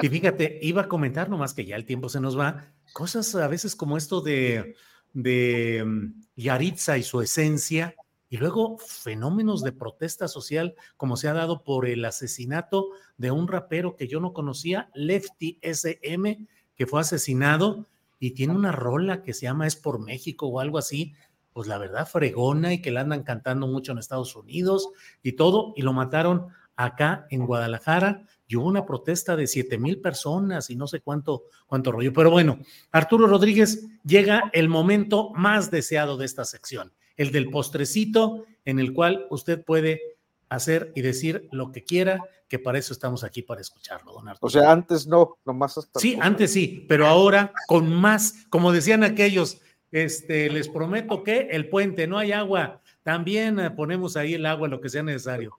Y 0.00 0.08
fíjate, 0.08 0.58
iba 0.60 0.82
a 0.82 0.88
comentar 0.88 1.30
nomás 1.30 1.54
que 1.54 1.64
ya 1.64 1.76
el 1.76 1.84
tiempo 1.84 2.08
se 2.08 2.20
nos 2.20 2.36
va, 2.36 2.64
cosas 2.92 3.32
a 3.36 3.46
veces 3.46 3.76
como 3.76 3.96
esto 3.96 4.22
de 4.22 4.74
de 5.12 5.82
mm, 5.84 6.22
Yaritza 6.36 6.98
y 6.98 7.02
su 7.02 7.20
esencia, 7.20 7.94
y 8.28 8.38
luego 8.38 8.78
fenómenos 8.78 9.62
de 9.62 9.72
protesta 9.72 10.26
social, 10.26 10.74
como 10.96 11.18
se 11.18 11.28
ha 11.28 11.34
dado 11.34 11.64
por 11.64 11.86
el 11.86 12.04
asesinato 12.04 12.88
de 13.18 13.30
un 13.30 13.46
rapero 13.46 13.94
que 13.94 14.08
yo 14.08 14.20
no 14.20 14.32
conocía, 14.32 14.90
Lefty 14.94 15.58
SM, 15.60 16.46
que 16.74 16.86
fue 16.86 17.02
asesinado 17.02 17.88
y 18.18 18.30
tiene 18.30 18.54
una 18.54 18.72
rola 18.72 19.22
que 19.22 19.34
se 19.34 19.42
llama 19.42 19.66
Es 19.66 19.76
por 19.76 19.98
México 19.98 20.46
o 20.46 20.60
algo 20.60 20.78
así, 20.78 21.12
pues 21.52 21.68
la 21.68 21.76
verdad 21.76 22.08
fregona 22.08 22.72
y 22.72 22.80
que 22.80 22.90
la 22.90 23.02
andan 23.02 23.22
cantando 23.22 23.66
mucho 23.66 23.92
en 23.92 23.98
Estados 23.98 24.34
Unidos 24.34 24.88
y 25.22 25.32
todo, 25.32 25.74
y 25.76 25.82
lo 25.82 25.92
mataron 25.92 26.48
acá 26.76 27.26
en 27.30 27.46
Guadalajara 27.46 28.24
y 28.46 28.56
hubo 28.56 28.66
una 28.66 28.84
protesta 28.84 29.36
de 29.36 29.46
siete 29.46 29.78
mil 29.78 30.00
personas 30.00 30.70
y 30.70 30.76
no 30.76 30.86
sé 30.86 31.00
cuánto, 31.00 31.44
cuánto 31.66 31.92
rollo. 31.92 32.12
Pero 32.12 32.30
bueno, 32.30 32.58
Arturo 32.90 33.26
Rodríguez, 33.26 33.86
llega 34.04 34.50
el 34.52 34.68
momento 34.68 35.30
más 35.34 35.70
deseado 35.70 36.16
de 36.16 36.26
esta 36.26 36.44
sección, 36.44 36.92
el 37.16 37.32
del 37.32 37.50
postrecito 37.50 38.44
en 38.64 38.78
el 38.78 38.92
cual 38.92 39.26
usted 39.30 39.64
puede 39.64 40.00
hacer 40.48 40.92
y 40.94 41.00
decir 41.00 41.48
lo 41.50 41.72
que 41.72 41.82
quiera, 41.82 42.20
que 42.46 42.58
para 42.58 42.78
eso 42.78 42.92
estamos 42.92 43.24
aquí, 43.24 43.40
para 43.42 43.62
escucharlo, 43.62 44.12
don 44.12 44.28
Arturo. 44.28 44.46
O 44.46 44.50
sea, 44.50 44.70
antes 44.70 45.06
no, 45.06 45.38
nomás 45.46 45.78
hasta... 45.78 45.98
Sí, 45.98 46.18
antes 46.20 46.52
sí, 46.52 46.84
pero 46.88 47.06
ahora 47.06 47.52
con 47.66 47.92
más, 47.92 48.44
como 48.50 48.70
decían 48.70 49.02
aquellos, 49.02 49.62
este, 49.90 50.50
les 50.50 50.68
prometo 50.68 51.22
que 51.22 51.48
el 51.50 51.70
puente, 51.70 52.06
no 52.06 52.18
hay 52.18 52.32
agua, 52.32 52.81
también 53.02 53.58
eh, 53.58 53.70
ponemos 53.70 54.16
ahí 54.16 54.34
el 54.34 54.46
agua, 54.46 54.68
lo 54.68 54.80
que 54.80 54.88
sea 54.88 55.02
necesario. 55.02 55.56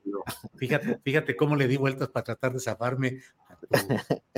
Fíjate, 0.55 0.99
fíjate 1.03 1.35
cómo 1.35 1.55
le 1.55 1.67
di 1.67 1.77
vueltas 1.77 2.09
para 2.09 2.23
tratar 2.23 2.53
de 2.53 2.59
zafarme 2.59 3.19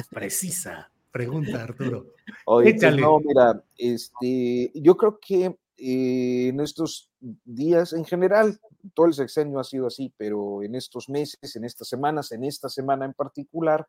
precisa 0.09 0.91
pregunta, 1.15 1.63
Arturo. 1.63 2.07
Oye, 2.45 2.75
pues, 2.75 2.97
no, 2.97 3.21
mira, 3.21 3.63
este, 3.77 4.69
yo 4.75 4.97
creo 4.97 5.17
que 5.17 5.45
eh, 5.77 6.47
en 6.49 6.59
estos 6.59 7.09
días, 7.45 7.93
en 7.93 8.03
general, 8.03 8.59
todo 8.93 9.05
el 9.05 9.13
sexenio 9.13 9.59
ha 9.59 9.63
sido 9.63 9.87
así, 9.87 10.13
pero 10.17 10.61
en 10.61 10.75
estos 10.75 11.07
meses, 11.07 11.55
en 11.55 11.63
estas 11.63 11.87
semanas, 11.87 12.33
en 12.33 12.43
esta 12.43 12.67
semana 12.67 13.05
en 13.05 13.13
particular, 13.13 13.87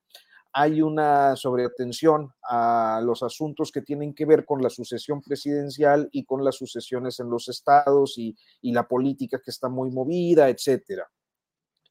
hay 0.53 0.83
una 0.83 1.37
sobreatención 1.37 2.33
a 2.43 3.01
los 3.05 3.23
asuntos 3.23 3.71
que 3.71 3.83
tienen 3.83 4.15
que 4.15 4.25
ver 4.25 4.45
con 4.45 4.63
la 4.63 4.71
sucesión 4.71 5.21
presidencial 5.21 6.09
y 6.13 6.25
con 6.25 6.45
las 6.45 6.57
sucesiones 6.57 7.21
en 7.21 7.31
los 7.31 7.49
estados 7.49 8.17
y, 8.19 8.37
la 8.63 8.89
política 8.89 9.41
que 9.43 9.51
está 9.51 9.69
muy 9.69 9.91
movida, 9.91 10.49
etcétera. 10.49 11.09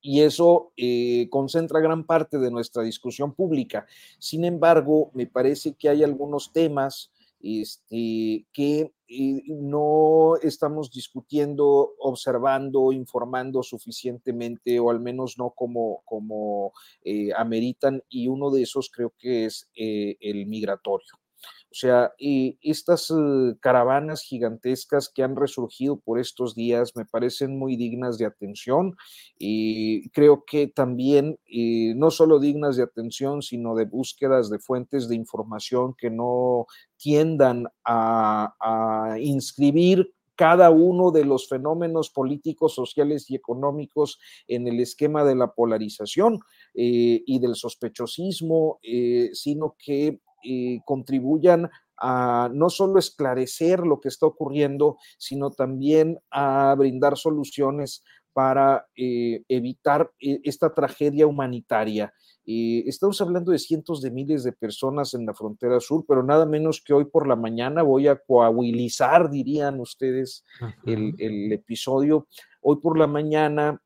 Y 0.01 0.21
eso 0.21 0.71
eh, 0.77 1.27
concentra 1.31 1.79
gran 1.79 2.05
parte 2.05 2.37
de 2.37 2.51
nuestra 2.51 2.83
discusión 2.83 3.33
pública. 3.33 3.87
Sin 4.19 4.45
embargo, 4.45 5.09
me 5.13 5.25
parece 5.25 5.73
que 5.73 5.89
hay 5.89 6.03
algunos 6.03 6.53
temas 6.53 7.11
este, 7.45 8.47
que 8.51 8.91
eh, 9.07 9.43
no 9.47 10.35
estamos 10.41 10.89
discutiendo, 10.89 11.93
observando, 11.99 12.91
informando 12.91 13.61
suficientemente, 13.61 14.79
o 14.79 14.89
al 14.89 14.99
menos 14.99 15.37
no 15.37 15.51
como, 15.51 16.01
como 16.05 16.73
eh, 17.03 17.29
ameritan, 17.37 18.01
y 18.09 18.27
uno 18.27 18.49
de 18.49 18.63
esos 18.63 18.89
creo 18.89 19.13
que 19.19 19.45
es 19.45 19.69
eh, 19.75 20.17
el 20.21 20.47
migratorio. 20.47 21.13
O 21.75 21.77
sea, 21.77 22.13
estas 22.61 23.13
caravanas 23.59 24.21
gigantescas 24.21 25.09
que 25.09 25.23
han 25.23 25.35
resurgido 25.35 25.99
por 25.99 26.19
estos 26.19 26.55
días 26.55 26.95
me 26.95 27.03
parecen 27.03 27.59
muy 27.59 27.75
dignas 27.75 28.17
de 28.17 28.25
atención 28.25 28.95
y 29.37 30.09
creo 30.11 30.45
que 30.45 30.67
también 30.67 31.37
no 31.97 32.11
solo 32.11 32.39
dignas 32.39 32.77
de 32.77 32.83
atención, 32.83 33.41
sino 33.41 33.75
de 33.75 33.83
búsquedas 33.83 34.49
de 34.49 34.59
fuentes 34.59 35.09
de 35.09 35.15
información 35.15 35.95
que 35.97 36.09
no 36.09 36.65
tiendan 36.95 37.67
a, 37.83 39.17
inscribir 39.19 40.13
cada 40.35 40.69
uno 40.69 41.11
de 41.11 41.25
los 41.25 41.49
fenómenos 41.49 42.09
políticos, 42.09 42.73
sociales 42.73 43.29
y 43.29 43.35
económicos 43.35 44.17
en 44.47 44.67
el 44.69 44.79
esquema 44.79 45.25
de 45.25 45.35
la 45.35 45.53
polarización 45.53 46.39
eh, 46.73 47.21
y 47.25 47.39
del 47.39 47.55
sospechosismo, 47.55 48.79
eh, 48.81 49.29
sino 49.33 49.75
que 49.77 50.21
eh, 50.45 50.79
contribuyan 50.85 51.69
a 51.97 52.49
no 52.53 52.69
solo 52.69 52.99
esclarecer 52.99 53.79
lo 53.79 53.99
que 53.99 54.09
está 54.09 54.25
ocurriendo, 54.25 54.97
sino 55.17 55.49
también 55.51 56.19
a 56.29 56.75
brindar 56.77 57.17
soluciones 57.17 58.03
para 58.33 58.85
evitar 58.95 60.11
esta 60.19 60.73
tragedia 60.73 61.25
humanitaria 61.25 62.13
estamos 62.45 63.19
hablando 63.21 63.51
de 63.51 63.59
cientos 63.59 64.01
de 64.01 64.11
miles 64.11 64.43
de 64.43 64.51
personas 64.51 65.13
en 65.13 65.25
la 65.25 65.33
frontera 65.33 65.79
sur, 65.79 66.05
pero 66.07 66.23
nada 66.23 66.45
menos 66.45 66.81
que 66.81 66.93
hoy 66.93 67.05
por 67.05 67.27
la 67.27 67.35
mañana 67.35 67.81
voy 67.81 68.07
a 68.07 68.17
coahuilizar, 68.17 69.29
dirían 69.29 69.79
ustedes, 69.79 70.43
el, 70.85 71.15
el, 71.17 71.51
episodio. 71.51 72.27
Hoy 72.61 72.77
por 72.77 72.97
la 72.99 73.07
mañana 73.07 73.81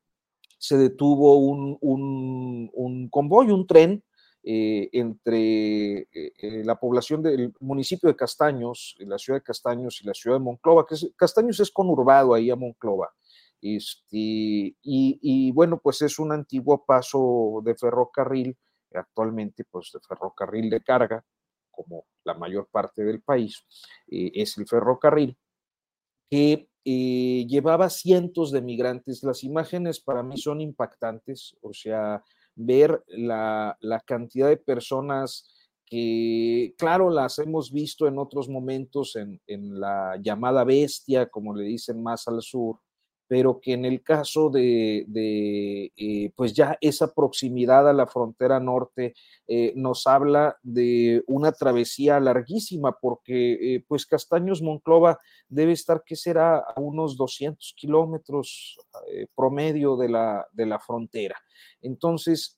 se 0.58 0.78
detuvo 0.78 1.38
un, 1.38 1.78
un, 1.80 2.70
un 2.74 3.10
convoy, 3.10 3.52
un 3.52 3.66
tren 3.66 4.04
eh, 4.42 4.90
entre 4.94 5.98
eh, 5.98 6.08
eh, 6.14 6.64
la 6.64 6.80
población 6.80 7.22
del 7.22 7.54
municipio 7.60 8.08
de 8.08 8.16
Castaños, 8.16 8.96
la 9.00 9.18
ciudad 9.18 9.40
de 9.40 9.44
Castaños 9.44 10.00
y 10.02 10.08
la 10.08 10.14
ciudad 10.14 10.38
de 10.38 10.44
Monclova, 10.44 10.86
que 10.88 10.96
Castaños 11.18 11.60
es 11.60 11.70
conurbado 11.70 12.34
ahí 12.34 12.50
a 12.50 12.56
Monclova. 12.56 13.12
Este, 13.62 14.78
y, 14.82 15.52
bueno, 15.52 15.82
pues 15.84 16.02
es 16.04 16.18
un 16.20 16.32
antiguo 16.32 16.86
paso 16.86 17.62
de 17.66 17.76
ferrocarril, 17.76 18.56
actualmente 18.94 19.66
pues 19.70 19.92
de 19.94 20.00
ferrocarril 20.00 20.70
de 20.70 20.82
carga, 20.82 21.24
como 21.70 22.06
la 22.24 22.34
mayor 22.34 22.70
parte 22.72 23.04
del 23.04 23.22
país, 23.22 23.66
es 24.08 24.58
el 24.58 24.66
ferrocarril, 24.68 25.38
que 26.30 26.70
llevaba 26.86 27.90
cientos 27.90 28.52
de 28.52 28.62
migrantes. 28.62 29.22
Las 29.24 29.44
imágenes 29.44 30.00
para 30.00 30.24
mí 30.24 30.38
son 30.38 30.62
impactantes, 30.62 31.58
o 31.62 31.74
sea, 31.74 32.24
ver 32.60 33.04
la, 33.08 33.78
cantidad 34.06 34.50
de 34.50 34.58
personas 34.58 35.50
que, 35.86 36.76
claro, 36.78 37.10
las 37.10 37.40
hemos 37.40 37.72
visto 37.72 38.08
en 38.08 38.20
otros 38.20 38.50
momentos 38.50 39.16
en, 39.16 39.42
en 39.48 39.80
la 39.80 40.18
llamada 40.22 40.64
bestia, 40.64 41.28
como 41.28 41.56
le 41.56 41.64
dicen 41.64 42.04
más 42.04 42.28
al 42.28 42.42
sur, 42.42 42.80
pero 43.30 43.60
que 43.62 43.74
en 43.74 43.86
el 43.86 44.02
caso 44.02 44.50
de, 44.50 45.06
eh, 45.96 46.32
pues 46.36 46.52
ya 46.52 46.80
esa 46.82 47.14
proximidad 47.14 47.88
a 47.88 47.94
la 47.94 48.08
frontera 48.08 48.60
norte 48.60 49.14
eh, 49.48 49.72
nos 49.76 50.08
habla 50.08 50.58
de 50.64 51.24
una 51.28 51.52
travesía 51.52 52.20
larguísima, 52.20 52.98
porque 53.00 53.76
eh, 53.76 53.86
pues 53.88 54.08
Castaños 54.08 54.64
Monclova 54.64 55.20
debe 55.48 55.74
estar, 55.74 56.02
¿qué 56.04 56.16
será?, 56.16 56.58
a 56.58 56.82
unos 56.82 57.18
200 57.18 57.76
kilómetros 57.78 58.80
promedio 59.36 59.96
de 59.96 60.10
la, 60.10 60.48
de 60.52 60.66
la 60.66 60.80
frontera. 60.80 61.38
Entonces, 61.84 62.58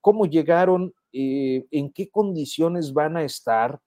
¿cómo 0.00 0.24
llegaron? 0.24 0.94
¿En 1.12 1.92
qué 1.92 2.08
condiciones 2.08 2.94
van 2.94 3.18
a 3.18 3.24
estar? 3.24 3.78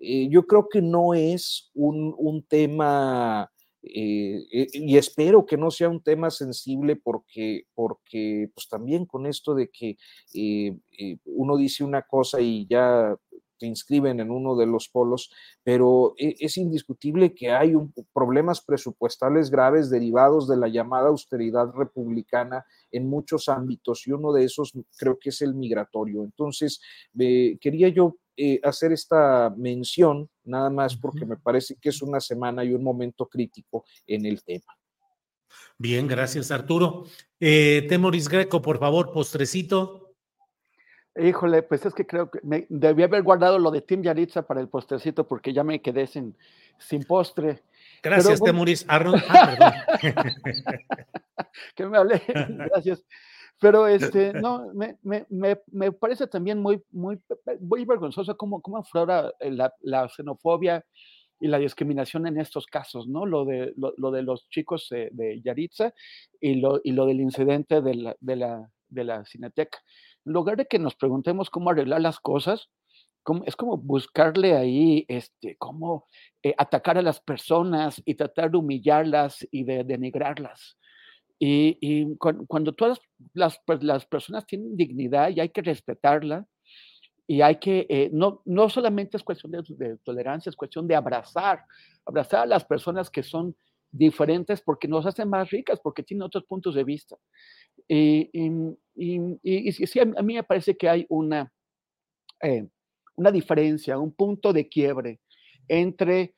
yo 0.00 0.48
creo 0.48 0.68
que 0.68 0.82
no 0.82 1.14
es 1.14 1.70
un, 1.74 2.12
un 2.18 2.42
tema 2.42 3.52
eh, 3.82 4.46
eh, 4.52 4.68
y 4.72 4.96
espero 4.96 5.44
que 5.44 5.56
no 5.56 5.70
sea 5.70 5.88
un 5.88 6.02
tema 6.02 6.30
sensible 6.30 6.96
porque, 6.96 7.66
porque 7.74 8.48
pues 8.54 8.68
también 8.68 9.06
con 9.06 9.26
esto 9.26 9.54
de 9.54 9.70
que 9.70 9.96
eh, 10.34 10.76
uno 11.24 11.56
dice 11.56 11.82
una 11.82 12.02
cosa 12.02 12.40
y 12.40 12.66
ya 12.68 13.16
te 13.58 13.66
inscriben 13.66 14.18
en 14.18 14.32
uno 14.32 14.56
de 14.56 14.66
los 14.66 14.88
polos, 14.88 15.30
pero 15.62 16.14
es 16.18 16.56
indiscutible 16.56 17.32
que 17.32 17.52
hay 17.52 17.74
problemas 18.12 18.60
presupuestales 18.60 19.52
graves 19.52 19.88
derivados 19.88 20.48
de 20.48 20.56
la 20.56 20.66
llamada 20.66 21.08
austeridad 21.08 21.72
republicana 21.72 22.66
en 22.90 23.08
muchos 23.08 23.48
ámbitos 23.48 24.04
y 24.08 24.10
uno 24.10 24.32
de 24.32 24.44
esos 24.44 24.72
creo 24.98 25.16
que 25.16 25.28
es 25.28 25.42
el 25.42 25.54
migratorio. 25.54 26.24
Entonces, 26.24 26.80
quería 27.14 27.88
yo 27.88 28.16
eh, 28.36 28.60
hacer 28.62 28.92
esta 28.92 29.52
mención, 29.56 30.28
nada 30.44 30.70
más 30.70 30.96
porque 30.96 31.26
me 31.26 31.36
parece 31.36 31.76
que 31.80 31.90
es 31.90 32.02
una 32.02 32.20
semana 32.20 32.64
y 32.64 32.72
un 32.72 32.82
momento 32.82 33.28
crítico 33.28 33.84
en 34.06 34.26
el 34.26 34.42
tema. 34.42 34.72
Bien, 35.78 36.06
gracias 36.06 36.50
Arturo. 36.50 37.04
Eh, 37.40 37.86
Temoris 37.88 38.28
Greco, 38.28 38.62
por 38.62 38.78
favor, 38.78 39.12
postrecito. 39.12 40.14
Híjole, 41.14 41.62
pues 41.62 41.84
es 41.84 41.92
que 41.92 42.06
creo 42.06 42.30
que 42.30 42.40
me, 42.42 42.66
debí 42.70 43.02
haber 43.02 43.22
guardado 43.22 43.58
lo 43.58 43.70
de 43.70 43.82
Tim 43.82 44.02
Yaritza 44.02 44.46
para 44.46 44.60
el 44.60 44.68
postrecito 44.68 45.28
porque 45.28 45.52
ya 45.52 45.62
me 45.62 45.82
quedé 45.82 46.06
sin, 46.06 46.34
sin 46.78 47.04
postre. 47.04 47.62
Gracias, 48.02 48.40
Temoris. 48.40 48.84
Arnold. 48.88 49.22
Ah, 49.28 49.56
perdón. 50.00 50.22
que 51.74 51.86
me 51.86 51.98
hablé. 51.98 52.22
Gracias. 52.26 53.04
Pero 53.62 53.86
este, 53.86 54.32
no, 54.34 54.72
me, 54.74 54.96
me, 55.02 55.24
me, 55.70 55.92
parece 55.92 56.26
también 56.26 56.60
muy, 56.60 56.82
muy, 56.90 57.18
muy 57.60 57.84
vergonzoso 57.84 58.36
cómo, 58.36 58.60
cómo 58.60 58.78
aflora 58.78 59.32
eh, 59.38 59.52
la, 59.52 59.72
la, 59.80 60.08
xenofobia 60.08 60.84
y 61.40 61.46
la 61.46 61.58
discriminación 61.58 62.26
en 62.26 62.40
estos 62.40 62.66
casos, 62.66 63.06
¿no? 63.06 63.24
Lo 63.24 63.44
de, 63.44 63.72
lo, 63.76 64.10
de 64.10 64.22
los 64.22 64.48
chicos 64.48 64.88
de 64.90 65.40
Yaritza 65.44 65.94
y 66.40 66.56
lo, 66.56 66.80
y 66.82 66.90
lo 66.90 67.06
del 67.06 67.20
incidente 67.20 67.80
de 67.80 67.94
la, 67.94 68.16
de 68.18 68.36
la, 68.36 68.70
de 68.88 69.04
la 69.04 69.24
Cineteca. 69.24 69.78
En 70.24 70.32
lugar 70.32 70.56
de 70.56 70.66
que 70.66 70.80
nos 70.80 70.96
preguntemos 70.96 71.48
cómo 71.48 71.70
arreglar 71.70 72.00
las 72.00 72.18
cosas, 72.18 72.68
es 73.46 73.56
como 73.56 73.76
buscarle 73.76 74.56
ahí, 74.56 75.04
este, 75.08 75.56
cómo 75.56 76.08
eh, 76.42 76.54
atacar 76.58 76.98
a 76.98 77.02
las 77.02 77.20
personas 77.20 78.02
y 78.04 78.16
tratar 78.16 78.50
de 78.50 78.58
humillarlas 78.58 79.46
y 79.50 79.64
de 79.64 79.84
denigrarlas. 79.84 80.76
Y, 81.44 82.16
cuando, 82.18 82.72
todas 82.72 83.00
las, 83.34 83.58
pues, 83.66 83.82
las, 83.82 84.06
personas 84.06 84.46
tienen 84.46 84.76
dignidad 84.76 85.30
y 85.30 85.40
hay 85.40 85.48
que 85.48 85.60
respetarla, 85.60 86.46
y 87.26 87.40
hay 87.40 87.56
que, 87.56 87.84
eh, 87.88 88.10
no, 88.12 88.42
no 88.44 88.68
solamente 88.68 89.16
es 89.16 89.24
cuestión 89.24 89.50
de, 89.50 89.96
tolerancia, 90.04 90.50
es 90.50 90.56
cuestión 90.56 90.86
de 90.86 90.94
abrazar, 90.94 91.64
abrazar 92.06 92.42
a 92.42 92.46
las 92.46 92.64
personas 92.64 93.10
que 93.10 93.24
son 93.24 93.56
diferentes 93.90 94.60
porque 94.60 94.86
nos 94.86 95.04
hacen 95.04 95.28
más 95.28 95.50
ricas, 95.50 95.80
porque 95.80 96.04
tienen 96.04 96.22
otros 96.22 96.44
puntos 96.44 96.76
de 96.76 96.84
vista. 96.84 97.16
Y, 97.88 98.30
y, 98.94 99.72
sí, 99.72 99.98
a 99.98 100.04
mí 100.04 100.34
me 100.34 100.44
parece 100.44 100.76
que 100.76 100.88
hay 100.88 101.06
una, 101.08 101.52
eh, 102.40 102.68
una 103.16 103.32
diferencia, 103.32 103.98
un 103.98 104.12
punto 104.12 104.52
de 104.52 104.68
quiebre 104.68 105.18
entre 105.66 106.36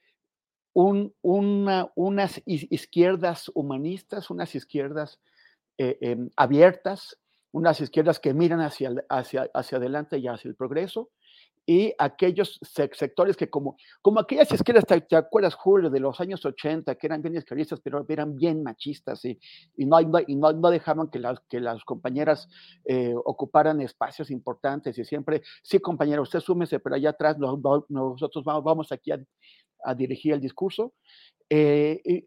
unas 0.75 2.43
izquierdas 2.47 3.51
humanistas, 3.55 4.31
unas 4.31 4.55
izquierdas 4.55 5.21
eh, 5.79 5.99
em, 6.01 6.31
abiertas, 6.37 7.19
unas 7.53 7.81
izquierdas 7.81 8.19
que 8.19 8.35
miran 8.35 8.61
hacia, 8.61 8.93
hacia, 9.09 9.49
hacia 9.55 9.79
adelante 9.79 10.19
y 10.19 10.27
hacia 10.27 10.49
el 10.49 10.57
progreso, 10.57 11.11
y 11.67 11.95
aquellos 11.99 12.61
sectores 12.63 13.37
que 13.37 13.49
como, 13.49 13.77
como 14.03 14.21
aquellas 14.21 14.53
izquierdas, 14.53 14.85
¿te, 14.87 15.17
acuerdas, 15.17 15.55
Julio, 15.55 15.89
de 15.89 16.01
los 16.01 16.21
años 16.21 16.45
80, 16.45 16.95
que 16.97 17.07
eran 17.07 17.23
bien 17.23 17.37
izquierdistas, 17.37 17.81
pero 17.81 18.05
eran 18.09 18.37
bien 18.37 18.63
machistas 18.63 19.25
y, 19.25 19.39
y, 19.77 19.87
no, 19.87 19.99
y 20.01 20.37
no, 20.37 20.53
no, 20.53 20.71
dejaban 20.71 21.09
que 21.09 21.19
las, 21.19 21.41
que 21.49 21.61
las 21.61 21.83
compañeras 21.85 22.49
eh, 22.85 23.15
ocuparan 23.25 23.81
espacios 23.81 24.31
importantes 24.31 24.99
y 24.99 25.05
siempre, 25.05 25.43
sí, 25.63 25.79
compañera, 25.79 26.21
usted 26.21 26.41
súmese, 26.41 26.81
pero 26.81 26.97
allá 26.97 27.11
atrás 27.11 27.39
nosotros 27.39 28.45
vamos, 28.45 28.65
vamos 28.65 28.93
aquí 28.93 29.13
a, 29.13 29.19
a 29.85 29.95
dirigir 29.95 30.33
el 30.33 30.41
discurso. 30.41 30.95
Eh, 31.51 32.25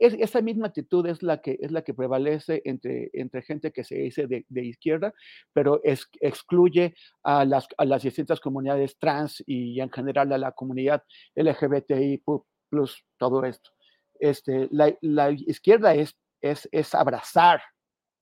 esa 0.00 0.40
misma 0.40 0.68
actitud 0.68 1.04
es 1.06 1.22
la 1.22 1.42
que, 1.42 1.58
es 1.60 1.72
la 1.72 1.82
que 1.82 1.94
prevalece 1.94 2.62
entre, 2.64 3.10
entre 3.12 3.42
gente 3.42 3.72
que 3.72 3.82
se 3.82 3.96
dice 3.96 4.26
de, 4.26 4.64
izquierda, 4.64 5.12
pero 5.52 5.80
es, 5.82 6.08
excluye 6.20 6.94
a 7.24 7.44
las, 7.44 7.66
a 7.76 7.84
las 7.84 8.02
distintas 8.02 8.40
comunidades 8.40 8.96
trans 8.98 9.42
y 9.46 9.80
en 9.80 9.90
general 9.90 10.32
a 10.32 10.38
la 10.38 10.52
comunidad 10.52 11.02
LGBTI 11.34 12.22
plus 12.70 13.04
todo 13.18 13.44
esto. 13.44 13.70
Este, 14.20 14.68
la, 14.70 14.96
la 15.00 15.32
izquierda 15.32 15.94
es, 15.94 16.16
es, 16.40 16.68
es 16.70 16.94
abrazar 16.94 17.60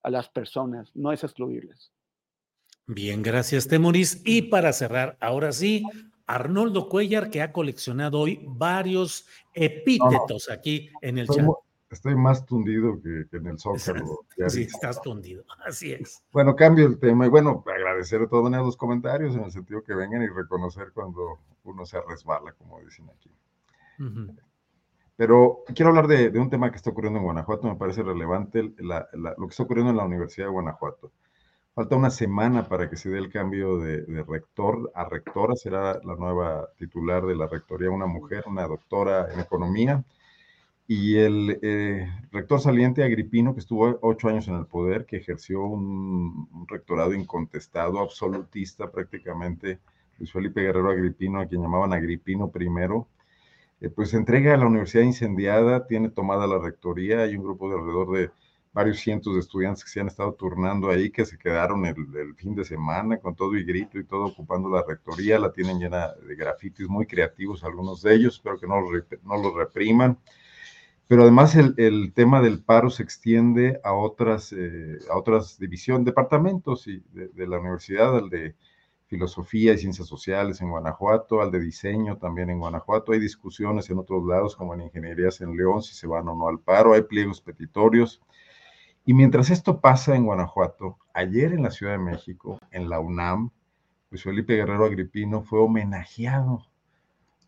a 0.02 0.10
las 0.10 0.30
personas, 0.30 0.90
no 0.94 1.12
es 1.12 1.22
excluirles. 1.22 1.92
Bien, 2.86 3.22
gracias, 3.22 3.68
Temoris. 3.68 4.20
Y 4.24 4.42
para 4.42 4.72
cerrar, 4.72 5.16
ahora 5.20 5.52
sí, 5.52 5.84
Arnoldo 6.30 6.88
Cuellar, 6.88 7.28
que 7.28 7.42
ha 7.42 7.52
coleccionado 7.52 8.20
hoy 8.20 8.44
varios 8.46 9.26
epítetos 9.52 10.48
aquí 10.48 10.88
en 11.02 11.18
el 11.18 11.26
chat. 11.26 11.44
Estoy 11.90 12.14
más 12.14 12.46
tundido 12.46 13.00
que, 13.02 13.36
en 13.36 13.46
el 13.48 13.58
Zócalo. 13.58 14.20
Sí, 14.46 14.62
estás 14.62 15.02
tundido, 15.02 15.44
así 15.66 15.92
es. 15.92 16.22
Bueno, 16.32 16.54
cambio 16.54 16.86
el 16.86 17.00
tema 17.00 17.26
y 17.26 17.28
bueno, 17.28 17.64
agradecer 17.66 18.22
a 18.22 18.28
todos 18.28 18.48
los 18.48 18.76
comentarios 18.76 19.34
en 19.34 19.42
el 19.42 19.50
sentido 19.50 19.82
que 19.82 19.92
vengan 19.92 20.22
y 20.22 20.28
reconocer 20.28 20.92
cuando 20.94 21.40
uno 21.64 21.84
se 21.84 22.00
resbala, 22.00 22.52
como 22.52 22.80
dicen 22.80 23.10
aquí. 23.10 23.30
Pero 25.16 25.64
quiero 25.74 25.90
hablar 25.90 26.06
de, 26.06 26.28
un 26.38 26.48
tema 26.48 26.70
que 26.70 26.76
está 26.76 26.90
ocurriendo 26.90 27.18
en 27.18 27.24
Guanajuato, 27.24 27.66
me 27.66 27.74
parece 27.74 28.04
relevante 28.04 28.72
lo 28.78 29.46
que 29.46 29.50
está 29.50 29.64
ocurriendo 29.64 29.90
en 29.90 29.96
la 29.96 30.04
Universidad 30.04 30.46
de 30.46 30.52
Guanajuato. 30.52 31.10
Falta 31.74 31.96
una 31.96 32.10
semana 32.10 32.68
para 32.68 32.90
que 32.90 32.96
se 32.96 33.10
dé 33.10 33.18
el 33.18 33.30
cambio 33.30 33.78
de, 33.78 34.04
rector 34.24 34.90
a 34.94 35.04
rectora. 35.04 35.54
Será 35.54 36.00
la 36.04 36.16
nueva 36.16 36.68
titular 36.78 37.24
de 37.24 37.36
la 37.36 37.46
rectoría 37.46 37.90
una 37.90 38.06
mujer, 38.06 38.44
una 38.46 38.66
doctora 38.66 39.32
en 39.32 39.40
economía. 39.40 40.04
y 40.88 41.16
el 41.18 41.58
eh, 41.62 42.08
rector 42.32 42.60
saliente 42.60 43.04
Agripino, 43.04 43.54
que 43.54 43.60
estuvo 43.60 43.98
ocho 44.02 44.28
años 44.28 44.48
en 44.48 44.56
el 44.56 44.66
poder, 44.66 45.06
que 45.06 45.18
ejerció 45.18 45.62
un, 45.64 46.48
rectorado 46.68 47.14
incontestado, 47.14 48.00
absolutista 48.00 48.90
prácticamente, 48.90 49.78
Luis 50.18 50.32
Felipe 50.32 50.62
Guerrero 50.62 50.90
Agripino, 50.90 51.40
a 51.40 51.46
quien 51.46 51.62
llamaban 51.62 51.92
Agripino 51.92 52.50
primero, 52.50 53.08
eh, 53.80 53.88
pues 53.90 54.14
entrega 54.14 54.54
a 54.54 54.56
la 54.58 54.66
universidad 54.66 55.04
incendiada, 55.04 55.86
tiene 55.86 56.10
tomada 56.10 56.46
la 56.46 56.58
rectoría, 56.58 57.20
hay 57.22 57.36
un 57.36 57.44
grupo 57.44 57.68
de 57.70 57.76
alrededor 57.76 58.12
de 58.12 58.30
varios 58.72 59.00
cientos 59.00 59.34
de 59.34 59.40
estudiantes 59.40 59.84
que 59.84 59.90
se 59.90 60.00
han 60.00 60.06
estado 60.06 60.32
turnando 60.34 60.90
ahí, 60.90 61.10
que 61.10 61.24
se 61.24 61.36
quedaron 61.36 61.84
el, 61.86 62.34
fin 62.36 62.54
de 62.54 62.64
semana 62.64 63.18
con 63.18 63.34
todo 63.34 63.56
y 63.56 63.64
grito 63.64 63.98
y 63.98 64.04
todo 64.04 64.26
ocupando 64.26 64.68
la 64.70 64.84
rectoría, 64.86 65.38
la 65.38 65.52
tienen 65.52 65.78
llena 65.78 66.12
de 66.14 66.36
grafitis 66.36 66.88
muy 66.88 67.06
creativos 67.06 67.64
algunos 67.64 68.02
de 68.02 68.14
ellos, 68.14 68.34
espero 68.36 68.58
que 68.58 68.66
no 68.66 68.80
los, 68.80 69.04
no 69.24 69.56
repriman. 69.56 70.18
Pero 71.08 71.22
además 71.22 71.56
el, 71.56 72.12
tema 72.14 72.40
del 72.40 72.62
paro 72.62 72.88
se 72.88 73.02
extiende 73.02 73.80
a 73.82 73.92
otras, 73.92 74.52
eh, 74.52 75.00
a 75.10 75.18
otras 75.18 75.58
divisiones, 75.58 76.04
departamentos 76.04 76.86
y 76.86 77.02
de, 77.10 77.46
la 77.48 77.58
universidad, 77.58 78.16
al 78.16 78.30
de 78.30 78.54
filosofía 79.08 79.72
y 79.72 79.78
ciencias 79.78 80.06
sociales 80.06 80.60
en 80.60 80.70
Guanajuato, 80.70 81.42
al 81.42 81.50
de 81.50 81.58
diseño 81.58 82.16
también 82.18 82.48
en 82.50 82.60
Guanajuato. 82.60 83.10
Hay 83.10 83.18
discusiones 83.18 83.90
en 83.90 83.98
otros 83.98 84.24
lados, 84.24 84.54
como 84.54 84.72
en 84.74 84.82
ingenierías 84.82 85.40
en 85.40 85.56
León, 85.56 85.82
si 85.82 85.94
se 85.94 86.06
van 86.06 86.28
o 86.28 86.36
no 86.36 86.46
al 86.46 86.60
paro, 86.60 86.94
hay 86.94 87.02
pliegos 87.02 87.40
petitorios. 87.40 88.22
Y 89.10 89.12
mientras 89.12 89.50
esto 89.50 89.80
pasa 89.80 90.14
en 90.14 90.24
Guanajuato, 90.24 90.96
ayer 91.14 91.52
en 91.52 91.64
la 91.64 91.72
Ciudad 91.72 91.94
de 91.94 91.98
México, 91.98 92.60
en 92.70 92.88
la 92.88 93.00
UNAM, 93.00 93.50
Luis 94.08 94.22
Felipe 94.22 94.54
Guerrero 94.54 94.84
Agripino 94.84 95.42
fue 95.42 95.58
homenajeado. 95.58 96.68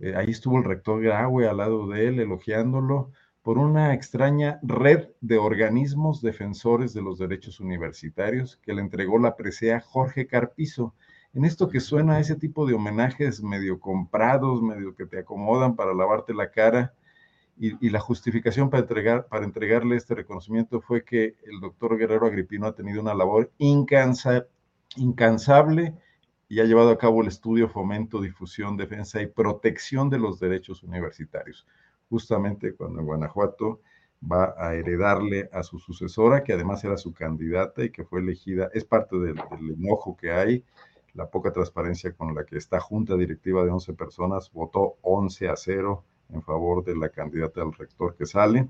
Eh, 0.01 0.17
ahí 0.17 0.31
estuvo 0.31 0.59
el 0.59 0.65
rector 0.65 1.01
Graue 1.01 1.47
al 1.47 1.59
lado 1.59 1.87
de 1.87 2.09
él, 2.09 2.19
elogiándolo 2.19 3.13
por 3.43 3.59
una 3.59 3.95
extraña 3.95 4.59
red 4.65 5.11
de 5.21 5.39
organismos 5.39 6.21
defensores 6.21 6.95
de 6.95 7.03
los 7.03 7.21
derechos 7.21 7.61
universitarios 7.61 8.57
que 8.57 8.75
le 8.75 8.81
entregó 8.81 9.21
la 9.21 9.37
presea 9.37 9.81
Jorge 9.81 10.27
Carpizo. 10.27 10.97
En 11.33 11.45
esto 11.45 11.69
que 11.69 11.79
suena 11.79 12.15
a 12.15 12.19
ese 12.19 12.35
tipo 12.35 12.67
de 12.67 12.75
homenajes 12.75 13.41
medio 13.41 13.79
comprados, 13.79 14.63
medio 14.63 14.97
que 14.97 15.07
te 15.07 15.21
acomodan 15.21 15.77
para 15.77 15.95
lavarte 15.95 16.35
la 16.35 16.51
cara, 16.51 16.93
y, 17.59 17.91
la 17.91 18.01
justificación 18.01 18.71
para, 18.71 18.83
entregar, 18.83 19.27
para 19.27 19.45
entregarle 19.45 19.97
este 19.97 20.15
reconocimiento 20.15 20.81
fue 20.81 21.05
que 21.05 21.37
el 21.45 21.61
doctor 21.61 21.97
Guerrero 21.97 22.27
Agripino 22.27 22.67
ha 22.67 22.75
tenido 22.75 23.01
una 23.01 23.15
labor 23.15 23.51
incansa, 23.59 24.47
incansable 24.97 25.95
y 26.49 26.61
ha 26.61 26.65
llevado 26.65 26.91
a 26.91 26.99
cabo 26.99 27.23
el 27.23 27.29
estudio, 27.29 27.69
fomento, 27.69 28.21
difusión, 28.21 28.77
defensa 28.77 29.23
y 29.23 29.27
protección 29.27 30.11
de 30.11 30.19
los 30.19 30.41
derechos 30.41 30.83
universitarios, 30.83 31.67
justamente 32.09 32.75
cuando 32.75 33.01
en 33.01 33.07
Guanajuato 33.07 33.81
va 34.31 34.55
a 34.57 34.75
heredarle 34.75 35.49
a 35.53 35.63
su 35.63 35.79
sucesora, 35.79 36.43
que 36.43 36.53
además 36.53 36.83
era 36.85 36.97
su 36.97 37.13
candidata 37.13 37.85
y 37.85 37.91
que 37.91 38.05
fue 38.05 38.21
elegida, 38.21 38.71
es 38.73 38.85
parte 38.85 39.17
del, 39.17 39.37
del 39.37 39.71
enojo 39.79 40.17
que 40.17 40.33
hay, 40.33 40.65
la 41.15 41.29
poca 41.29 41.53
transparencia 41.53 42.13
con 42.13 42.35
la 42.35 42.45
que 42.45 42.57
esta 42.57 42.81
junta 42.81 43.17
directiva 43.17 43.65
de 43.65 43.71
11 43.71 43.93
personas 43.95 44.51
votó 44.53 44.97
11 45.03 45.49
a 45.49 45.57
0 45.57 46.05
en 46.33 46.43
favor 46.43 46.85
de 46.85 46.97
la 46.97 47.09
candidata 47.09 47.63
al 47.63 47.73
rector 47.73 48.17
que 48.17 48.27
sale 48.27 48.69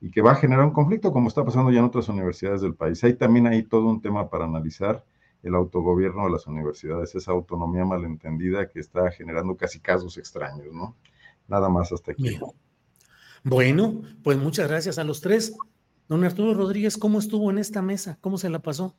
y 0.00 0.10
que 0.10 0.20
va 0.20 0.32
a 0.32 0.36
generar 0.36 0.64
un 0.64 0.72
conflicto 0.72 1.12
como 1.12 1.28
está 1.28 1.44
pasando 1.44 1.70
ya 1.70 1.78
en 1.78 1.84
otras 1.84 2.08
universidades 2.08 2.60
del 2.60 2.74
país. 2.74 3.02
Hay 3.04 3.14
también 3.14 3.46
ahí 3.46 3.62
todo 3.62 3.86
un 3.86 4.00
tema 4.00 4.28
para 4.28 4.44
analizar 4.44 5.04
el 5.42 5.54
autogobierno 5.54 6.24
de 6.24 6.30
las 6.30 6.46
universidades, 6.46 7.14
esa 7.14 7.32
autonomía 7.32 7.84
malentendida 7.84 8.68
que 8.68 8.80
está 8.80 9.10
generando 9.10 9.56
casi 9.56 9.80
casos 9.80 10.16
extraños, 10.18 10.72
¿no? 10.72 10.96
Nada 11.48 11.68
más 11.68 11.92
hasta 11.92 12.12
aquí. 12.12 12.38
Bueno, 13.44 14.02
pues 14.22 14.38
muchas 14.38 14.68
gracias 14.68 14.98
a 14.98 15.04
los 15.04 15.20
tres. 15.20 15.56
Don 16.08 16.24
Arturo 16.24 16.54
Rodríguez, 16.54 16.96
¿cómo 16.96 17.18
estuvo 17.18 17.50
en 17.50 17.58
esta 17.58 17.82
mesa? 17.82 18.18
¿Cómo 18.20 18.38
se 18.38 18.50
la 18.50 18.60
pasó? 18.60 18.94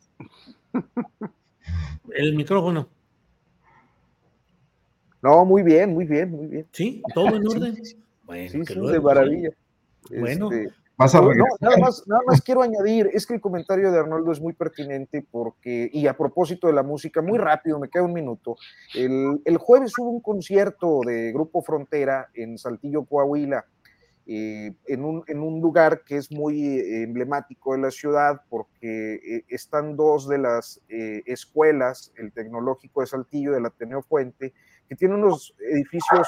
El 2.14 2.36
micrófono. 2.36 2.90
No, 5.24 5.46
muy 5.46 5.64
bien, 5.64 5.94
muy 5.94 6.06
bien, 6.06 6.30
muy 6.32 6.48
bien. 6.48 6.68
Sí, 6.74 7.02
todo 7.16 7.28
en 7.28 7.48
orden. 7.48 7.78
Bueno, 8.26 8.52
sí, 8.52 8.66
sí, 8.66 8.80
de 8.80 9.00
maravilla. 9.00 9.50
Bueno, 10.10 10.52
este, 10.52 10.74
nada, 11.62 11.78
más, 11.78 12.04
nada 12.06 12.22
más 12.28 12.42
quiero 12.42 12.62
añadir, 12.62 13.10
es 13.14 13.26
que 13.26 13.36
el 13.36 13.40
comentario 13.40 13.90
de 13.90 14.00
Arnoldo 14.00 14.34
es 14.34 14.42
muy 14.42 14.52
pertinente 14.52 15.26
porque, 15.32 15.90
y 15.94 16.08
a 16.08 16.18
propósito 16.18 16.68
de 16.68 16.74
la 16.74 16.84
música, 16.84 17.22
muy 17.22 17.38
rápido, 17.38 17.80
me 17.80 17.90
queda 17.90 18.04
un 18.04 18.12
minuto. 18.12 18.58
El, 18.94 19.42
el 19.46 19.58
jueves 19.58 19.94
hubo 19.98 20.10
un 20.10 20.20
concierto 20.20 21.00
de 21.06 21.32
Grupo 21.32 21.62
Frontera 21.62 22.28
en 22.34 22.58
Saltillo, 22.58 23.06
Coahuila. 23.06 23.66
Eh, 24.26 24.74
en, 24.88 25.04
un, 25.04 25.24
en, 25.28 25.42
un, 25.42 25.60
lugar 25.60 26.04
que 26.06 26.16
es 26.16 26.32
muy 26.32 26.80
eh, 26.80 27.04
emblemático 27.04 27.74
de 27.74 27.82
la 27.82 27.92
ciudad 27.92 28.42
porque 28.50 29.16
eh, 29.16 29.46
están 29.50 29.98
dos 29.98 30.30
de 30.30 30.38
las 30.38 30.80
escuelas, 30.88 32.14
el 32.16 32.32
Tecnológico 32.32 33.02
de 33.02 33.08
Saltillo 33.08 33.52
del 33.52 33.66
Ateneo 33.66 34.02
Fuente, 34.02 34.54
que 34.88 34.96
tiene 34.96 35.16
unos 35.16 35.54
edificios 35.60 36.28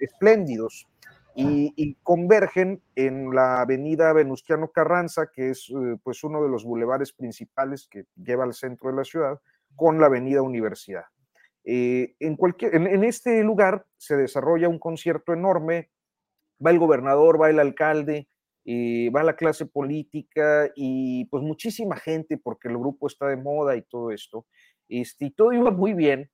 espléndidos 0.00 0.86
y, 1.36 1.96
convergen 2.02 2.80
en 2.94 3.34
la 3.34 3.62
avenida 3.62 4.12
Venustiano 4.12 4.68
Carranza, 4.68 5.30
que 5.32 5.50
es 5.50 5.72
pues 6.02 6.22
uno 6.22 6.42
de 6.42 6.48
los 6.48 6.64
bulevares 6.64 7.12
principales 7.12 7.88
que 7.90 8.04
lleva 8.14 8.44
al 8.44 8.54
centro 8.54 8.90
de 8.90 8.96
la 8.96 9.04
ciudad, 9.04 9.40
con 9.74 10.00
la 10.00 10.06
avenida 10.06 10.42
Universidad. 10.42 11.04
en, 11.64 12.36
cualquier, 12.36 12.76
en, 12.76 13.02
este 13.04 13.42
lugar 13.42 13.86
se 13.96 14.16
desarrolla 14.16 14.68
un 14.68 14.78
concierto 14.78 15.32
enorme 15.32 15.90
va 16.64 16.70
el 16.70 16.78
gobernador, 16.78 17.40
va 17.40 17.50
el 17.50 17.58
alcalde, 17.58 18.28
eh, 18.64 19.10
va 19.10 19.22
la 19.22 19.36
clase 19.36 19.66
política 19.66 20.70
y 20.74 21.26
pues 21.26 21.42
muchísima 21.42 21.96
gente 21.96 22.38
porque 22.38 22.68
el 22.68 22.78
grupo 22.78 23.06
está 23.06 23.26
de 23.28 23.36
moda 23.36 23.76
y 23.76 23.82
todo 23.82 24.10
esto. 24.10 24.46
Este, 24.88 25.26
y 25.26 25.30
todo 25.30 25.52
iba 25.52 25.70
muy 25.70 25.94
bien. 25.94 26.30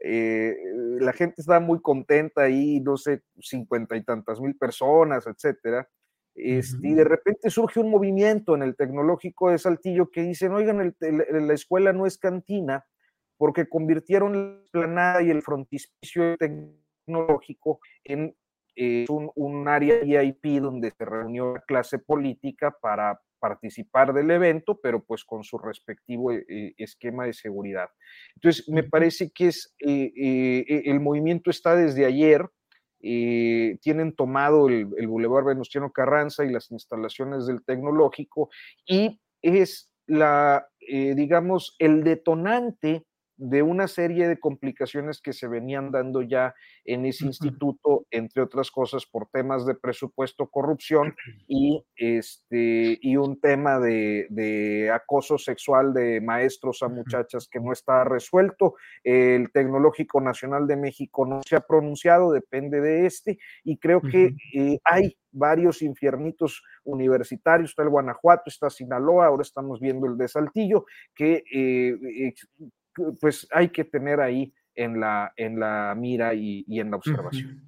Eh, 0.00 0.56
la 1.00 1.12
gente 1.12 1.40
estaba 1.40 1.60
muy 1.60 1.80
contenta 1.80 2.42
ahí, 2.42 2.80
no 2.80 2.96
sé, 2.96 3.22
cincuenta 3.40 3.96
y 3.96 4.04
tantas 4.04 4.40
mil 4.40 4.56
personas, 4.56 5.26
etcétera. 5.26 5.88
Este, 6.34 6.88
Y 6.88 6.94
de 6.94 7.04
repente 7.04 7.48
surge 7.50 7.78
un 7.80 7.90
movimiento 7.90 8.54
en 8.54 8.62
el 8.62 8.76
tecnológico 8.76 9.50
de 9.50 9.58
Saltillo 9.58 10.10
que 10.10 10.22
dicen, 10.22 10.52
oigan, 10.52 10.94
la 11.00 11.54
escuela 11.54 11.92
no 11.92 12.06
es 12.06 12.18
cantina 12.18 12.84
porque 13.36 13.68
convirtieron 13.68 14.32
la 14.32 14.70
planada 14.70 15.22
y 15.22 15.30
el 15.30 15.42
frontispicio 15.42 16.36
tecnológico 16.36 17.80
en 18.04 18.34
es 18.76 19.08
un, 19.08 19.68
área 19.68 20.00
VIP 20.00 20.60
donde 20.60 20.90
se 20.90 21.04
reunió 21.04 21.54
la 21.54 21.60
clase 21.60 21.98
política 21.98 22.76
para 22.80 23.20
participar 23.44 24.14
del 24.14 24.30
evento, 24.30 24.80
pero 24.82 25.04
pues 25.04 25.22
con 25.22 25.44
su 25.44 25.58
respectivo 25.58 26.32
eh, 26.32 26.46
eh, 26.48 26.74
esquema 26.78 27.26
de 27.26 27.34
seguridad. 27.34 27.90
Entonces, 28.36 28.66
me 28.70 28.84
parece 28.84 29.32
que 29.32 29.48
es, 29.48 29.74
eh, 29.80 30.64
el 30.86 30.98
movimiento 30.98 31.50
está 31.50 31.76
desde 31.76 32.06
ayer, 32.06 32.48
tienen 33.00 34.14
tomado 34.16 34.68
el, 34.68 34.88
el 34.96 35.08
Boulevard 35.08 35.44
Venustiano 35.44 35.92
Carranza 35.92 36.42
y 36.42 36.50
las 36.50 36.70
instalaciones 36.70 37.44
del 37.44 37.62
tecnológico 37.62 38.48
y 38.86 39.20
es 39.42 39.92
la, 40.06 40.66
digamos, 40.80 41.76
el 41.78 42.02
detonante 42.02 43.04
de 43.36 43.62
una 43.62 43.88
serie 43.88 44.28
de 44.28 44.38
complicaciones 44.38 45.20
que 45.20 45.32
se 45.32 45.48
venían 45.48 45.90
dando 45.90 46.22
ya 46.22 46.54
en 46.84 47.04
ese 47.06 47.26
instituto, 47.26 48.06
entre 48.10 48.42
otras 48.42 48.70
cosas 48.70 49.06
por 49.06 49.28
temas 49.28 49.66
de 49.66 49.74
presupuesto, 49.74 50.48
corrupción 50.48 51.14
y, 51.48 51.84
este, 51.96 52.98
y 53.00 53.16
un 53.16 53.40
tema 53.40 53.78
de, 53.80 54.90
acoso 54.92 55.38
sexual 55.38 55.92
de 55.92 56.20
maestros 56.20 56.82
a 56.82 56.88
muchachas 56.88 57.48
que 57.48 57.60
no 57.60 57.72
está 57.72 58.04
resuelto. 58.04 58.74
El 59.02 59.50
Tecnológico 59.50 60.20
Nacional 60.20 60.66
de 60.66 60.76
México 60.76 61.26
no 61.26 61.40
se 61.46 61.56
ha 61.56 61.60
pronunciado, 61.60 62.32
depende 62.32 62.80
de 62.80 63.06
este, 63.06 63.38
y 63.64 63.78
creo 63.78 64.00
que 64.00 64.34
eh, 64.54 64.78
hay 64.84 65.16
varios 65.32 65.82
infiernitos 65.82 66.62
universitarios, 66.84 67.70
está 67.70 67.82
el 67.82 67.88
Guanajuato, 67.88 68.44
está 68.46 68.70
Sinaloa, 68.70 69.26
ahora 69.26 69.42
estamos 69.42 69.80
viendo 69.80 70.06
el 70.06 70.16
de 70.16 70.28
Saltillo, 70.28 70.86
que 71.14 71.42
eh, 71.52 72.32
pues 73.20 73.46
hay 73.50 73.68
que 73.68 73.84
tener 73.84 74.20
ahí 74.20 74.52
en 74.74 75.00
la, 75.00 75.32
en 75.36 75.60
la 75.60 75.94
mira 75.96 76.34
y, 76.34 76.64
en 76.68 76.90
la 76.90 76.96
observación. 76.96 77.62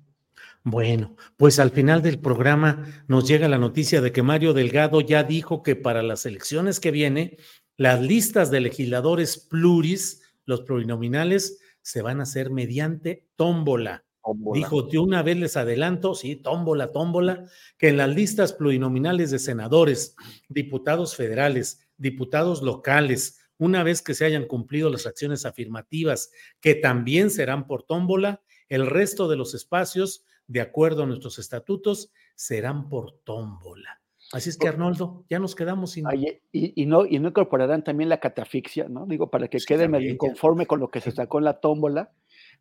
Bueno, 0.62 1.14
pues 1.36 1.58
al 1.60 1.70
final 1.70 2.02
del 2.02 2.18
programa 2.18 2.84
nos 3.06 3.28
llega 3.28 3.48
la 3.48 3.58
noticia 3.58 4.00
de 4.00 4.10
que 4.10 4.22
Mario 4.22 4.52
Delgado 4.52 5.00
ya 5.00 5.22
dijo 5.22 5.62
que 5.62 5.76
para 5.76 6.02
las 6.02 6.26
elecciones 6.26 6.80
que 6.80 6.90
viene, 6.90 7.36
las 7.76 8.02
listas 8.02 8.50
de 8.50 8.60
legisladores 8.60 9.38
pluris, 9.38 10.22
los 10.44 10.62
plurinominales, 10.62 11.60
se 11.82 12.02
van 12.02 12.18
a 12.18 12.24
hacer 12.24 12.50
mediante 12.50 13.28
tómbola. 13.36 14.04
Dijo, 14.52 14.82
de 14.82 14.98
una 14.98 15.22
vez 15.22 15.36
les 15.36 15.56
adelanto, 15.56 16.16
sí, 16.16 16.34
tómbola, 16.34 16.90
tómbola, 16.90 17.44
que 17.78 17.90
en 17.90 17.98
las 17.98 18.08
listas 18.08 18.52
plurinominales 18.52 19.30
de 19.30 19.38
senadores, 19.38 20.16
diputados 20.48 21.14
federales, 21.14 21.86
diputados 21.96 22.60
locales, 22.60 23.45
una 23.58 23.82
vez 23.82 24.02
que 24.02 24.14
se 24.14 24.24
hayan 24.24 24.46
cumplido 24.46 24.90
las 24.90 25.06
acciones 25.06 25.46
afirmativas, 25.46 26.30
que 26.60 26.74
también 26.74 27.30
serán 27.30 27.66
por 27.66 27.82
tómbola, 27.82 28.42
el 28.68 28.86
resto 28.86 29.28
de 29.28 29.36
los 29.36 29.54
espacios 29.54 30.24
de 30.46 30.60
acuerdo 30.60 31.02
a 31.02 31.06
nuestros 31.06 31.38
estatutos, 31.38 32.12
serán 32.34 32.88
por 32.88 33.12
tómbola. 33.24 34.00
Así 34.32 34.50
es 34.50 34.58
que, 34.58 34.68
Arnoldo, 34.68 35.24
ya 35.30 35.38
nos 35.38 35.54
quedamos 35.54 35.92
sin. 35.92 36.04
y, 36.52 36.86
no, 36.86 37.06
y 37.06 37.18
no 37.18 37.28
incorporarán 37.28 37.84
también 37.84 38.08
la 38.08 38.18
catafixia, 38.18 38.88
¿no? 38.88 39.06
Digo, 39.06 39.30
para 39.30 39.48
que 39.48 39.58
quede 39.58 39.88
medio 39.88 40.10
inconforme 40.10 40.66
con 40.66 40.80
lo 40.80 40.88
que 40.88 41.00
se 41.00 41.12
sacó 41.12 41.38
en 41.38 41.44
la 41.44 41.60
tómbola. 41.60 42.10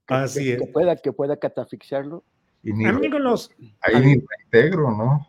Que, 0.05 0.13
Así 0.13 0.51
es. 0.51 0.59
Que 0.59 0.67
pueda, 0.67 0.95
que 0.95 1.11
pueda 1.11 1.37
catafixiarlo. 1.37 2.23
Y 2.61 2.73
ni, 2.73 2.85
Amigos, 2.85 3.51
ahí 3.81 3.95
ni 3.95 4.23
reintegro, 4.51 4.91
¿no? 4.91 5.27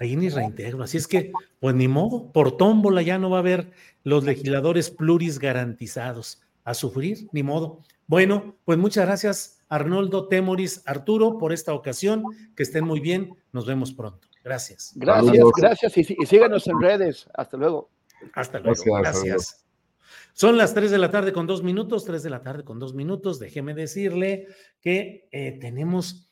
Ahí 0.00 0.16
ni 0.16 0.28
reintegro. 0.28 0.82
Así 0.82 0.96
es 0.96 1.06
que, 1.06 1.32
pues 1.60 1.74
ni 1.74 1.88
modo, 1.88 2.32
por 2.32 2.56
tómbola 2.56 3.02
ya 3.02 3.18
no 3.18 3.30
va 3.30 3.38
a 3.38 3.40
haber 3.40 3.72
los 4.02 4.24
legisladores 4.24 4.90
pluris 4.90 5.38
garantizados. 5.38 6.40
A 6.64 6.72
sufrir, 6.72 7.28
ni 7.32 7.42
modo. 7.42 7.82
Bueno, 8.06 8.56
pues 8.64 8.78
muchas 8.78 9.04
gracias, 9.04 9.58
Arnoldo, 9.68 10.28
Temoris, 10.28 10.82
Arturo, 10.86 11.36
por 11.36 11.52
esta 11.52 11.74
ocasión. 11.74 12.24
Que 12.56 12.62
estén 12.62 12.84
muy 12.84 13.00
bien. 13.00 13.36
Nos 13.52 13.66
vemos 13.66 13.92
pronto. 13.92 14.28
Gracias. 14.42 14.92
Gracias, 14.94 15.26
Saludos. 15.26 15.52
gracias. 15.56 15.96
Y, 15.98 16.16
y, 16.18 16.26
síganos 16.26 16.66
en 16.66 16.80
redes. 16.80 17.28
Hasta 17.34 17.56
luego. 17.58 17.90
Hasta 18.32 18.60
luego. 18.60 18.82
Gracias. 18.98 19.24
gracias. 19.24 19.64
Son 20.34 20.56
las 20.56 20.74
3 20.74 20.90
de 20.90 20.98
la 20.98 21.12
tarde 21.12 21.32
con 21.32 21.46
dos 21.46 21.62
minutos, 21.62 22.04
3 22.04 22.22
de 22.22 22.30
la 22.30 22.42
tarde 22.42 22.64
con 22.64 22.80
dos 22.80 22.92
minutos. 22.92 23.38
Déjeme 23.38 23.72
decirle 23.72 24.48
que 24.80 25.28
eh, 25.30 25.58
tenemos, 25.60 26.23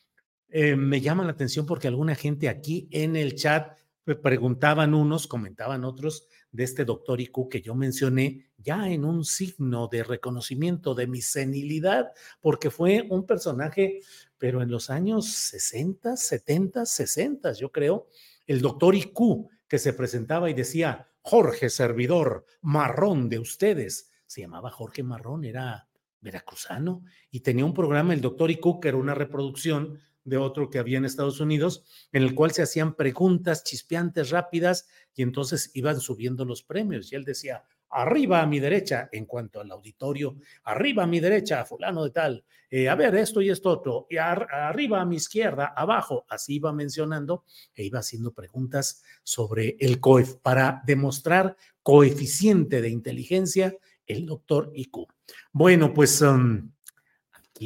eh, 0.52 0.76
me 0.76 1.00
llama 1.00 1.24
la 1.24 1.32
atención 1.32 1.64
porque 1.64 1.88
alguna 1.88 2.14
gente 2.14 2.48
aquí 2.48 2.86
en 2.90 3.16
el 3.16 3.34
chat 3.34 3.78
preguntaban 4.04 4.94
unos, 4.94 5.26
comentaban 5.26 5.84
otros 5.84 6.26
de 6.50 6.64
este 6.64 6.84
doctor 6.84 7.20
IQ 7.20 7.48
que 7.48 7.62
yo 7.62 7.74
mencioné 7.74 8.50
ya 8.58 8.90
en 8.90 9.04
un 9.04 9.24
signo 9.24 9.88
de 9.88 10.04
reconocimiento 10.04 10.94
de 10.94 11.06
mi 11.06 11.22
senilidad, 11.22 12.12
porque 12.40 12.70
fue 12.70 13.06
un 13.08 13.24
personaje, 13.24 14.00
pero 14.36 14.60
en 14.60 14.70
los 14.70 14.90
años 14.90 15.26
60, 15.26 16.16
70, 16.16 16.84
60, 16.84 17.52
yo 17.54 17.72
creo, 17.72 18.08
el 18.46 18.60
doctor 18.60 18.94
IQ 18.94 19.48
que 19.66 19.78
se 19.78 19.94
presentaba 19.94 20.50
y 20.50 20.54
decía, 20.54 21.08
Jorge 21.22 21.70
Servidor, 21.70 22.44
marrón 22.60 23.28
de 23.28 23.38
ustedes. 23.38 24.10
Se 24.26 24.42
llamaba 24.42 24.70
Jorge 24.70 25.02
Marrón, 25.02 25.44
era 25.44 25.88
veracruzano 26.20 27.04
y 27.30 27.40
tenía 27.40 27.64
un 27.64 27.74
programa, 27.74 28.12
el 28.12 28.20
doctor 28.20 28.50
IQ, 28.50 28.80
que 28.80 28.88
era 28.88 28.96
una 28.96 29.14
reproducción 29.14 29.98
de 30.24 30.36
otro 30.36 30.70
que 30.70 30.78
había 30.78 30.98
en 30.98 31.04
Estados 31.04 31.40
Unidos, 31.40 31.84
en 32.12 32.22
el 32.22 32.34
cual 32.34 32.52
se 32.52 32.62
hacían 32.62 32.94
preguntas 32.94 33.64
chispeantes 33.64 34.30
rápidas 34.30 34.88
y 35.14 35.22
entonces 35.22 35.70
iban 35.74 36.00
subiendo 36.00 36.44
los 36.44 36.62
premios. 36.62 37.12
Y 37.12 37.16
él 37.16 37.24
decía, 37.24 37.64
arriba 37.92 38.40
a 38.40 38.46
mi 38.46 38.58
derecha, 38.58 39.08
en 39.12 39.26
cuanto 39.26 39.60
al 39.60 39.70
auditorio, 39.70 40.36
arriba 40.64 41.04
a 41.04 41.06
mi 41.06 41.20
derecha, 41.20 41.64
fulano 41.64 42.04
de 42.04 42.10
tal, 42.10 42.44
eh, 42.70 42.88
a 42.88 42.94
ver, 42.94 43.14
esto 43.16 43.42
y 43.42 43.50
esto 43.50 43.68
otro, 43.68 44.06
y 44.08 44.16
ar 44.16 44.48
arriba 44.50 45.00
a 45.00 45.04
mi 45.04 45.16
izquierda, 45.16 45.74
abajo, 45.76 46.24
así 46.28 46.54
iba 46.54 46.72
mencionando 46.72 47.44
e 47.74 47.84
iba 47.84 47.98
haciendo 47.98 48.32
preguntas 48.32 49.02
sobre 49.22 49.76
el 49.78 50.00
COEF 50.00 50.36
para 50.36 50.82
demostrar 50.86 51.56
coeficiente 51.82 52.80
de 52.80 52.88
inteligencia 52.88 53.76
el 54.06 54.24
doctor 54.24 54.72
IQ. 54.74 55.06
Bueno, 55.52 55.92
pues 55.92 56.22
um, 56.22 56.72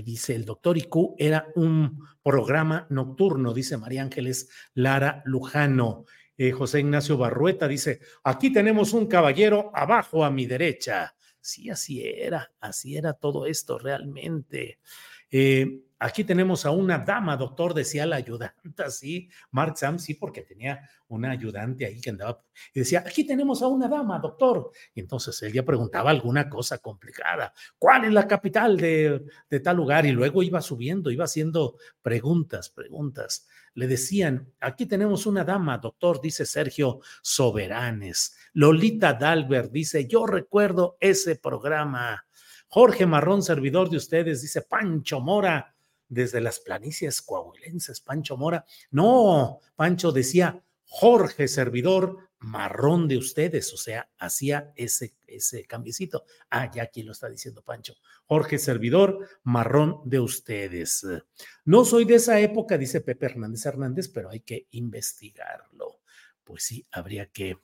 dice 0.03 0.35
el 0.35 0.45
doctor 0.45 0.77
IQ 0.77 1.15
era 1.19 1.47
un 1.55 2.07
programa 2.23 2.87
nocturno, 2.91 3.53
dice 3.55 3.77
María 3.77 4.03
Ángeles 4.03 4.49
Lara 4.75 5.23
Lujano. 5.25 6.05
Eh, 6.39 6.53
José 6.53 6.81
Ignacio 6.81 7.17
Barrueta 7.17 7.67
dice, 7.67 8.01
aquí 8.25 8.53
tenemos 8.53 8.93
un 8.93 9.07
caballero 9.07 9.71
abajo 9.75 10.25
a 10.25 10.31
mi 10.31 10.47
derecha. 10.47 11.15
Sí, 11.41 11.71
así 11.71 12.03
era, 12.03 12.53
así 12.61 12.97
era 12.97 13.13
todo 13.15 13.47
esto 13.47 13.79
realmente. 13.79 14.81
Eh, 15.31 15.83
aquí 15.99 16.25
tenemos 16.25 16.67
a 16.67 16.71
una 16.71 16.99
dama, 16.99 17.37
doctor, 17.37 17.75
decía 17.75 18.07
la 18.07 18.17
ayudante, 18.17 18.55
sí, 18.91 19.29
Mark 19.51 19.77
Sam, 19.79 19.99
sí, 19.99 20.15
porque 20.15 20.43
tenía 20.43 20.89
una 21.09 21.31
ayudante 21.31 21.87
ahí 21.87 22.01
que 22.01 22.11
andaba 22.11 22.43
y 22.75 22.81
decía, 22.81 23.05
aquí 23.07 23.25
tenemos 23.25 23.63
a 23.63 23.69
una 23.69 23.89
dama, 23.89 24.19
doctor. 24.19 24.71
Y 24.95 25.01
entonces 25.01 25.41
él 25.43 25.53
ya 25.53 25.65
preguntaba 25.65 26.11
alguna 26.11 26.49
cosa 26.49 26.79
complicada, 26.79 27.53
¿cuál 27.79 28.05
es 28.05 28.13
la 28.13 28.27
capital 28.27 28.77
de, 28.77 29.25
de 29.49 29.61
tal 29.61 29.77
lugar? 29.77 30.07
Y 30.07 30.13
luego 30.13 30.43
iba 30.43 30.61
subiendo, 30.61 31.11
iba 31.11 31.25
haciendo 31.25 31.77
preguntas, 32.03 32.71
preguntas. 32.71 33.47
Le 33.75 33.87
decían, 33.87 34.53
aquí 34.61 34.87
tenemos 34.87 35.27
una 35.27 35.45
dama, 35.45 35.79
doctor, 35.79 36.21
dice 36.21 36.47
Sergio 36.47 37.01
Soberanes. 37.23 38.37
Lolita 38.55 39.13
Dalbert 39.13 39.71
dice, 39.71 40.07
yo 40.07 40.27
recuerdo 40.27 40.97
ese 40.99 41.37
programa. 41.37 42.26
Jorge 42.69 43.07
Marrón, 43.07 43.43
servidor 43.43 43.91
de 43.91 43.97
ustedes, 43.97 44.43
dice 44.43 44.63
Pancho 44.63 45.21
Mora, 45.21 45.75
desde 46.09 46.41
las 46.41 46.61
planicies 46.61 47.23
coahuilenses, 47.23 48.01
Pancho 48.01 48.37
Mora. 48.37 48.65
No, 48.91 49.61
Pancho 49.75 50.13
decía, 50.13 50.63
Jorge, 50.85 51.49
servidor 51.49 52.27
marrón 52.39 53.09
de 53.09 53.17
ustedes, 53.17 53.73
o 53.73 53.77
sea, 53.77 54.09
hacía 54.19 54.73
ese, 54.77 55.17
ese 55.27 55.65
cambiecito. 55.65 56.25
Ah, 56.51 56.71
ya 56.73 56.85
aquí 56.85 57.03
lo 57.03 57.13
está 57.13 57.29
diciendo 57.29 57.63
Pancho. 57.63 57.95
Jorge 58.27 58.59
Servidor, 58.59 59.27
marrón 59.43 60.01
de 60.05 60.21
ustedes. 60.21 61.07
No 61.65 61.85
soy 61.85 62.05
de 62.05 62.17
esa 62.17 62.39
época, 62.41 62.79
dice 62.79 63.01
Pepe 63.01 63.27
Hernández 63.27 63.67
Hernández, 63.67 64.09
pero 64.09 64.31
hay 64.31 64.41
que 64.41 64.69
investigarlo. 64.73 66.01
Pues 66.45 66.65
sí, 66.65 66.87
habría 66.93 67.27
que 67.27 67.59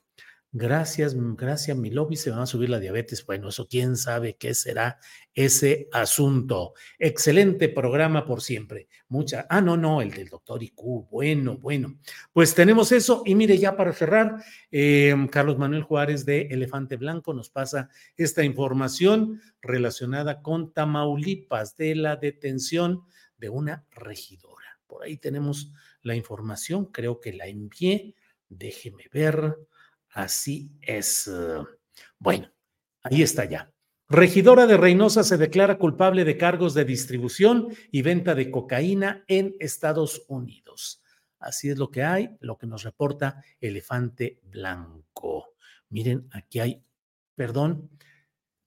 Gracias, 0.55 1.15
gracias, 1.17 1.75
mi 1.75 1.89
lobby, 1.89 2.15
se 2.15 2.29
van 2.29 2.41
a 2.41 2.45
subir 2.45 2.69
la 2.69 2.79
diabetes. 2.79 3.25
Bueno, 3.25 3.49
eso 3.49 3.67
quién 3.67 3.97
sabe 3.97 4.35
qué 4.35 4.53
será 4.53 4.99
ese 5.33 5.89
asunto. 5.91 6.73
Excelente 6.99 7.69
programa 7.69 8.23
por 8.23 8.39
siempre. 8.39 8.87
Mucha. 9.07 9.47
Ah, 9.49 9.61
no, 9.61 9.77
no, 9.77 9.99
el 10.03 10.11
del 10.11 10.29
doctor 10.29 10.61
IQ. 10.61 11.09
Bueno, 11.09 11.57
bueno. 11.57 11.97
Pues 12.31 12.53
tenemos 12.53 12.91
eso. 12.91 13.23
Y 13.25 13.33
mire, 13.33 13.57
ya 13.57 13.75
para 13.75 13.93
cerrar, 13.93 14.43
eh, 14.69 15.15
Carlos 15.31 15.57
Manuel 15.57 15.81
Juárez 15.81 16.23
de 16.23 16.41
Elefante 16.41 16.97
Blanco 16.97 17.33
nos 17.33 17.49
pasa 17.49 17.89
esta 18.15 18.43
información 18.43 19.41
relacionada 19.59 20.43
con 20.43 20.71
Tamaulipas 20.71 21.77
de 21.77 21.95
la 21.95 22.15
detención 22.17 23.01
de 23.39 23.49
una 23.49 23.87
regidora. 23.89 24.79
Por 24.85 25.01
ahí 25.01 25.17
tenemos 25.17 25.73
la 26.03 26.13
información, 26.13 26.85
creo 26.85 27.19
que 27.19 27.33
la 27.33 27.47
envié. 27.47 28.13
Déjeme 28.49 29.05
ver. 29.11 29.55
Así 30.13 30.71
es. 30.81 31.29
Bueno, 32.19 32.51
ahí 33.03 33.21
está 33.21 33.45
ya. 33.45 33.71
Regidora 34.09 34.67
de 34.67 34.77
Reynosa 34.77 35.23
se 35.23 35.37
declara 35.37 35.77
culpable 35.77 36.23
de 36.23 36.37
cargos 36.37 36.73
de 36.73 36.85
distribución 36.85 37.69
y 37.91 38.01
venta 38.03 38.35
de 38.35 38.51
cocaína 38.51 39.23
en 39.27 39.55
Estados 39.59 40.23
Unidos. 40.27 41.01
Así 41.39 41.69
es 41.69 41.77
lo 41.77 41.89
que 41.89 42.03
hay, 42.03 42.37
lo 42.39 42.57
que 42.57 42.67
nos 42.67 42.83
reporta 42.83 43.43
Elefante 43.59 44.39
Blanco. 44.43 45.55
Miren, 45.89 46.27
aquí 46.31 46.59
hay, 46.59 46.85
perdón, 47.35 47.89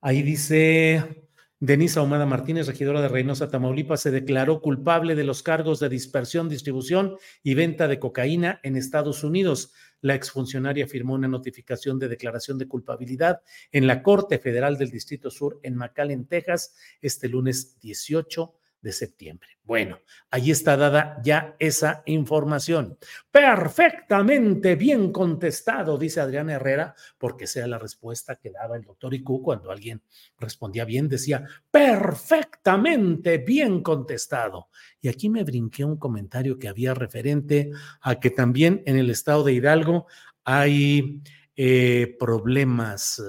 ahí 0.00 0.22
dice 0.22 1.25
Denisa 1.58 2.00
Ahumada 2.00 2.26
Martínez, 2.26 2.66
regidora 2.66 3.00
de 3.00 3.08
Reynosa, 3.08 3.48
Tamaulipas, 3.48 4.02
se 4.02 4.10
declaró 4.10 4.60
culpable 4.60 5.14
de 5.14 5.24
los 5.24 5.42
cargos 5.42 5.80
de 5.80 5.88
dispersión, 5.88 6.50
distribución 6.50 7.16
y 7.42 7.54
venta 7.54 7.88
de 7.88 7.98
cocaína 7.98 8.60
en 8.62 8.76
Estados 8.76 9.24
Unidos. 9.24 9.72
La 10.02 10.14
exfuncionaria 10.14 10.86
firmó 10.86 11.14
una 11.14 11.28
notificación 11.28 11.98
de 11.98 12.08
declaración 12.08 12.58
de 12.58 12.68
culpabilidad 12.68 13.40
en 13.72 13.86
la 13.86 14.02
Corte 14.02 14.38
Federal 14.38 14.76
del 14.76 14.90
Distrito 14.90 15.30
Sur 15.30 15.58
en 15.62 15.76
McAllen, 15.76 16.26
Texas, 16.26 16.74
este 17.00 17.26
lunes 17.26 17.80
18 17.80 18.54
de 18.86 18.92
septiembre. 18.92 19.48
Bueno, 19.64 19.98
ahí 20.30 20.52
está 20.52 20.76
dada 20.76 21.20
ya 21.24 21.56
esa 21.58 22.04
información. 22.06 22.96
Perfectamente 23.32 24.76
bien 24.76 25.10
contestado, 25.10 25.98
dice 25.98 26.20
Adriana 26.20 26.52
Herrera, 26.52 26.94
porque 27.18 27.48
sea 27.48 27.66
la 27.66 27.80
respuesta 27.80 28.36
que 28.36 28.52
daba 28.52 28.76
el 28.76 28.84
doctor 28.84 29.12
Icu 29.12 29.42
cuando 29.42 29.72
alguien 29.72 30.02
respondía 30.38 30.84
bien, 30.84 31.08
decía, 31.08 31.44
perfectamente 31.68 33.38
bien 33.38 33.82
contestado. 33.82 34.68
Y 35.00 35.08
aquí 35.08 35.28
me 35.28 35.42
brinqué 35.42 35.84
un 35.84 35.96
comentario 35.96 36.60
que 36.60 36.68
había 36.68 36.94
referente 36.94 37.72
a 38.02 38.20
que 38.20 38.30
también 38.30 38.84
en 38.86 38.96
el 38.96 39.10
estado 39.10 39.42
de 39.42 39.54
Hidalgo 39.54 40.06
hay 40.44 41.22
eh, 41.56 42.16
problemas. 42.20 43.20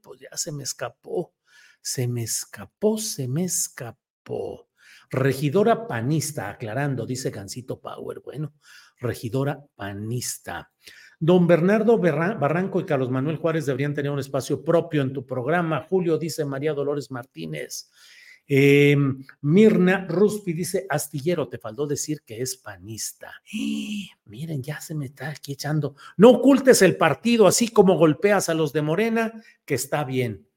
pues 0.00 0.20
ya 0.20 0.36
se 0.36 0.52
me 0.52 0.62
escapó, 0.62 1.34
se 1.82 2.06
me 2.06 2.22
escapó, 2.22 2.96
se 2.96 3.26
me 3.26 3.42
escapó 3.42 4.67
Regidora 5.10 5.86
panista, 5.86 6.50
aclarando, 6.50 7.06
dice 7.06 7.30
Gancito 7.30 7.80
Power. 7.80 8.20
Bueno, 8.20 8.54
regidora 8.98 9.62
panista. 9.74 10.70
Don 11.20 11.46
Bernardo 11.46 11.98
Barranco 11.98 12.80
y 12.80 12.86
Carlos 12.86 13.10
Manuel 13.10 13.38
Juárez 13.38 13.66
deberían 13.66 13.94
tener 13.94 14.12
un 14.12 14.20
espacio 14.20 14.62
propio 14.62 15.02
en 15.02 15.12
tu 15.12 15.26
programa. 15.26 15.84
Julio 15.88 16.16
dice 16.16 16.44
María 16.44 16.74
Dolores 16.74 17.10
Martínez. 17.10 17.90
Em, 18.50 19.22
Mirna 19.42 20.06
Ruspi 20.08 20.54
dice, 20.54 20.86
astillero, 20.88 21.48
te 21.48 21.58
faltó 21.58 21.86
decir 21.86 22.22
que 22.24 22.40
es 22.40 22.56
panista. 22.56 23.30
miren, 24.24 24.62
ya 24.62 24.80
se 24.80 24.94
me 24.94 25.06
está 25.06 25.28
aquí 25.28 25.52
echando. 25.52 25.96
No 26.16 26.30
ocultes 26.30 26.80
el 26.80 26.96
partido, 26.96 27.46
así 27.46 27.68
como 27.68 27.98
golpeas 27.98 28.48
a 28.48 28.54
los 28.54 28.72
de 28.72 28.82
Morena, 28.82 29.32
que 29.66 29.74
está 29.74 30.02
bien. 30.04 30.47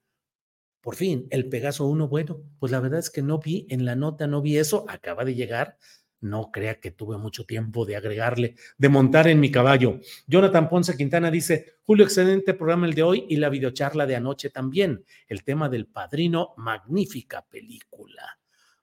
Por 0.82 0.96
fin, 0.96 1.28
el 1.30 1.48
Pegaso 1.48 1.86
1, 1.86 2.08
bueno, 2.08 2.42
pues 2.58 2.72
la 2.72 2.80
verdad 2.80 2.98
es 2.98 3.08
que 3.08 3.22
no 3.22 3.38
vi 3.38 3.66
en 3.70 3.84
la 3.84 3.94
nota, 3.94 4.26
no 4.26 4.42
vi 4.42 4.58
eso, 4.58 4.84
acaba 4.88 5.24
de 5.24 5.34
llegar. 5.36 5.78
no 6.20 6.50
crea 6.52 6.78
que 6.80 6.90
tuve 6.92 7.18
mucho 7.18 7.44
tiempo 7.44 7.84
de 7.84 7.96
agregarle, 7.96 8.54
de 8.78 8.88
montar 8.88 9.26
en 9.28 9.40
mi 9.40 9.50
caballo. 9.50 10.00
Jonathan 10.26 10.68
Ponce 10.68 10.96
Quintana 10.96 11.30
dice, 11.30 11.74
Julio, 11.84 12.04
excelente 12.04 12.54
programa 12.54 12.86
el 12.86 12.94
de 12.94 13.02
hoy 13.02 13.26
y 13.28 13.36
la 13.36 13.48
videocharla 13.48 14.06
de 14.06 14.16
anoche 14.16 14.50
también. 14.50 15.04
El 15.26 15.42
tema 15.42 15.68
del 15.68 15.86
padrino, 15.86 16.54
magnífica 16.56 17.44
película. 17.48 18.38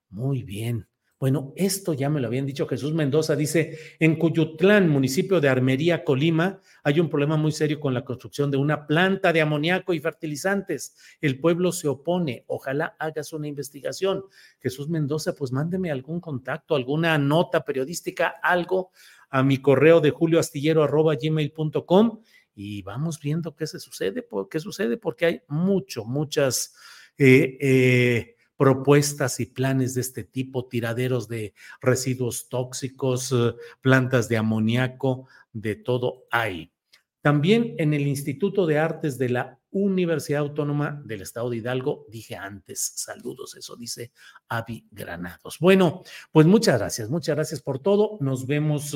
Muy 0.10 0.44
bien. 0.44 0.88
Bueno, 1.20 1.52
esto 1.58 1.94
ya 1.94 2.10
me 2.10 2.22
lo 2.22 2.28
habían 2.28 2.46
dicho 2.46 2.66
Jesús 2.66 2.94
Mendoza, 2.94 3.36
dice, 3.36 3.78
en 4.00 4.16
Cuyutlán, 4.16 4.88
municipio 4.88 5.42
de 5.42 5.50
Armería, 5.50 6.06
Colima, 6.06 6.62
hay 6.82 7.02
un 7.02 7.10
problema 7.10 7.36
muy 7.36 7.52
serio 7.52 7.82
con 7.82 7.94
la 7.94 8.06
construcción 8.06 8.50
de 8.50 8.56
una 8.56 8.88
planta 8.88 9.34
de 9.34 9.42
amoníaco 9.42 9.94
y 9.94 10.00
fertilizantes. 10.00 10.96
El 11.20 11.42
pueblo 11.42 11.74
se 11.74 11.90
opone, 11.90 12.46
ojalá 12.48 12.96
hagas 13.00 13.34
una 13.34 13.50
investigación. 13.50 14.24
Jesús 14.62 14.88
Mendoza, 14.88 15.36
pues 15.36 15.52
mándeme 15.52 15.92
algún 15.92 16.22
contacto, 16.22 16.74
alguna 16.74 17.18
nota 17.18 17.66
periodística, 17.66 18.36
algo 18.42 18.92
a 19.30 19.44
mi 19.44 19.58
correo 19.58 20.00
de 20.00 20.12
julioastillero.gmail.com 20.12 22.22
y 22.56 22.82
vamos 22.84 23.20
viendo 23.20 23.58
qué 23.58 23.68
se 23.68 23.82
sucede, 23.82 24.26
qué 24.50 24.62
sucede, 24.62 24.96
porque 24.96 25.26
hay 25.26 25.42
mucho, 25.50 26.06
muchas... 26.06 26.76
Eh, 27.18 27.58
eh, 27.60 28.38
propuestas 28.60 29.40
y 29.40 29.46
planes 29.46 29.94
de 29.94 30.02
este 30.02 30.26
tipo, 30.26 30.68
tiraderos 30.68 31.30
de 31.30 31.54
residuos 31.80 32.50
tóxicos, 32.50 33.32
eh, 33.32 33.56
plantas 33.80 34.28
de 34.28 34.36
amoníaco, 34.36 35.30
de 35.54 35.78
todo 35.78 36.26
hay. 36.30 36.74
También 37.22 37.76
en 37.78 37.94
el 37.94 38.06
Instituto 38.06 38.66
de 38.66 38.78
Artes 38.78 39.18
de 39.18 39.30
la 39.30 39.60
Universidad 39.72 40.42
Autónoma 40.42 41.02
del 41.06 41.22
Estado 41.22 41.50
de 41.50 41.58
Hidalgo, 41.58 42.06
dije 42.10 42.36
antes, 42.36 42.92
saludos, 42.98 43.56
eso 43.56 43.78
dice 43.78 44.12
Avi 44.50 44.86
Granados. 44.92 45.58
Bueno, 45.62 46.04
pues 46.34 46.46
muchas 46.46 46.80
gracias, 46.80 47.10
muchas 47.10 47.38
gracias 47.38 47.62
por 47.62 47.80
todo. 47.80 48.18
Nos 48.20 48.46
vemos 48.46 48.94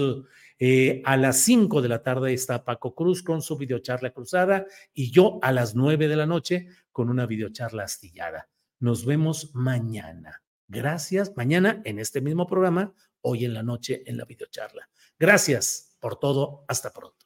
eh, 0.59 1.01
a 1.05 1.15
las 1.15 1.37
5 1.37 1.81
de 1.81 1.87
la 1.87 2.03
tarde 2.03 2.33
está 2.33 2.65
Paco 2.65 2.95
Cruz 2.95 3.23
con 3.23 3.41
su 3.41 3.55
videocharla 3.57 4.11
cruzada 4.11 4.65
y 4.93 5.09
yo 5.09 5.39
a 5.41 5.53
las 5.53 5.73
9 5.73 6.09
de 6.09 6.15
la 6.17 6.25
noche 6.25 6.67
con 6.91 7.09
una 7.09 7.25
videocharla 7.25 7.83
astillada. 7.83 8.49
Nos 8.83 9.05
vemos 9.05 9.55
mañana. 9.55 10.43
Gracias. 10.67 11.31
Mañana 11.37 11.81
en 11.85 11.99
este 11.99 12.19
mismo 12.19 12.45
programa, 12.45 12.93
hoy 13.21 13.45
en 13.45 13.53
la 13.53 13.63
noche 13.63 14.03
en 14.05 14.17
la 14.17 14.25
videocharla. 14.25 14.89
Gracias 15.17 15.95
por 16.01 16.19
todo. 16.19 16.65
Hasta 16.67 16.91
pronto. 16.91 17.25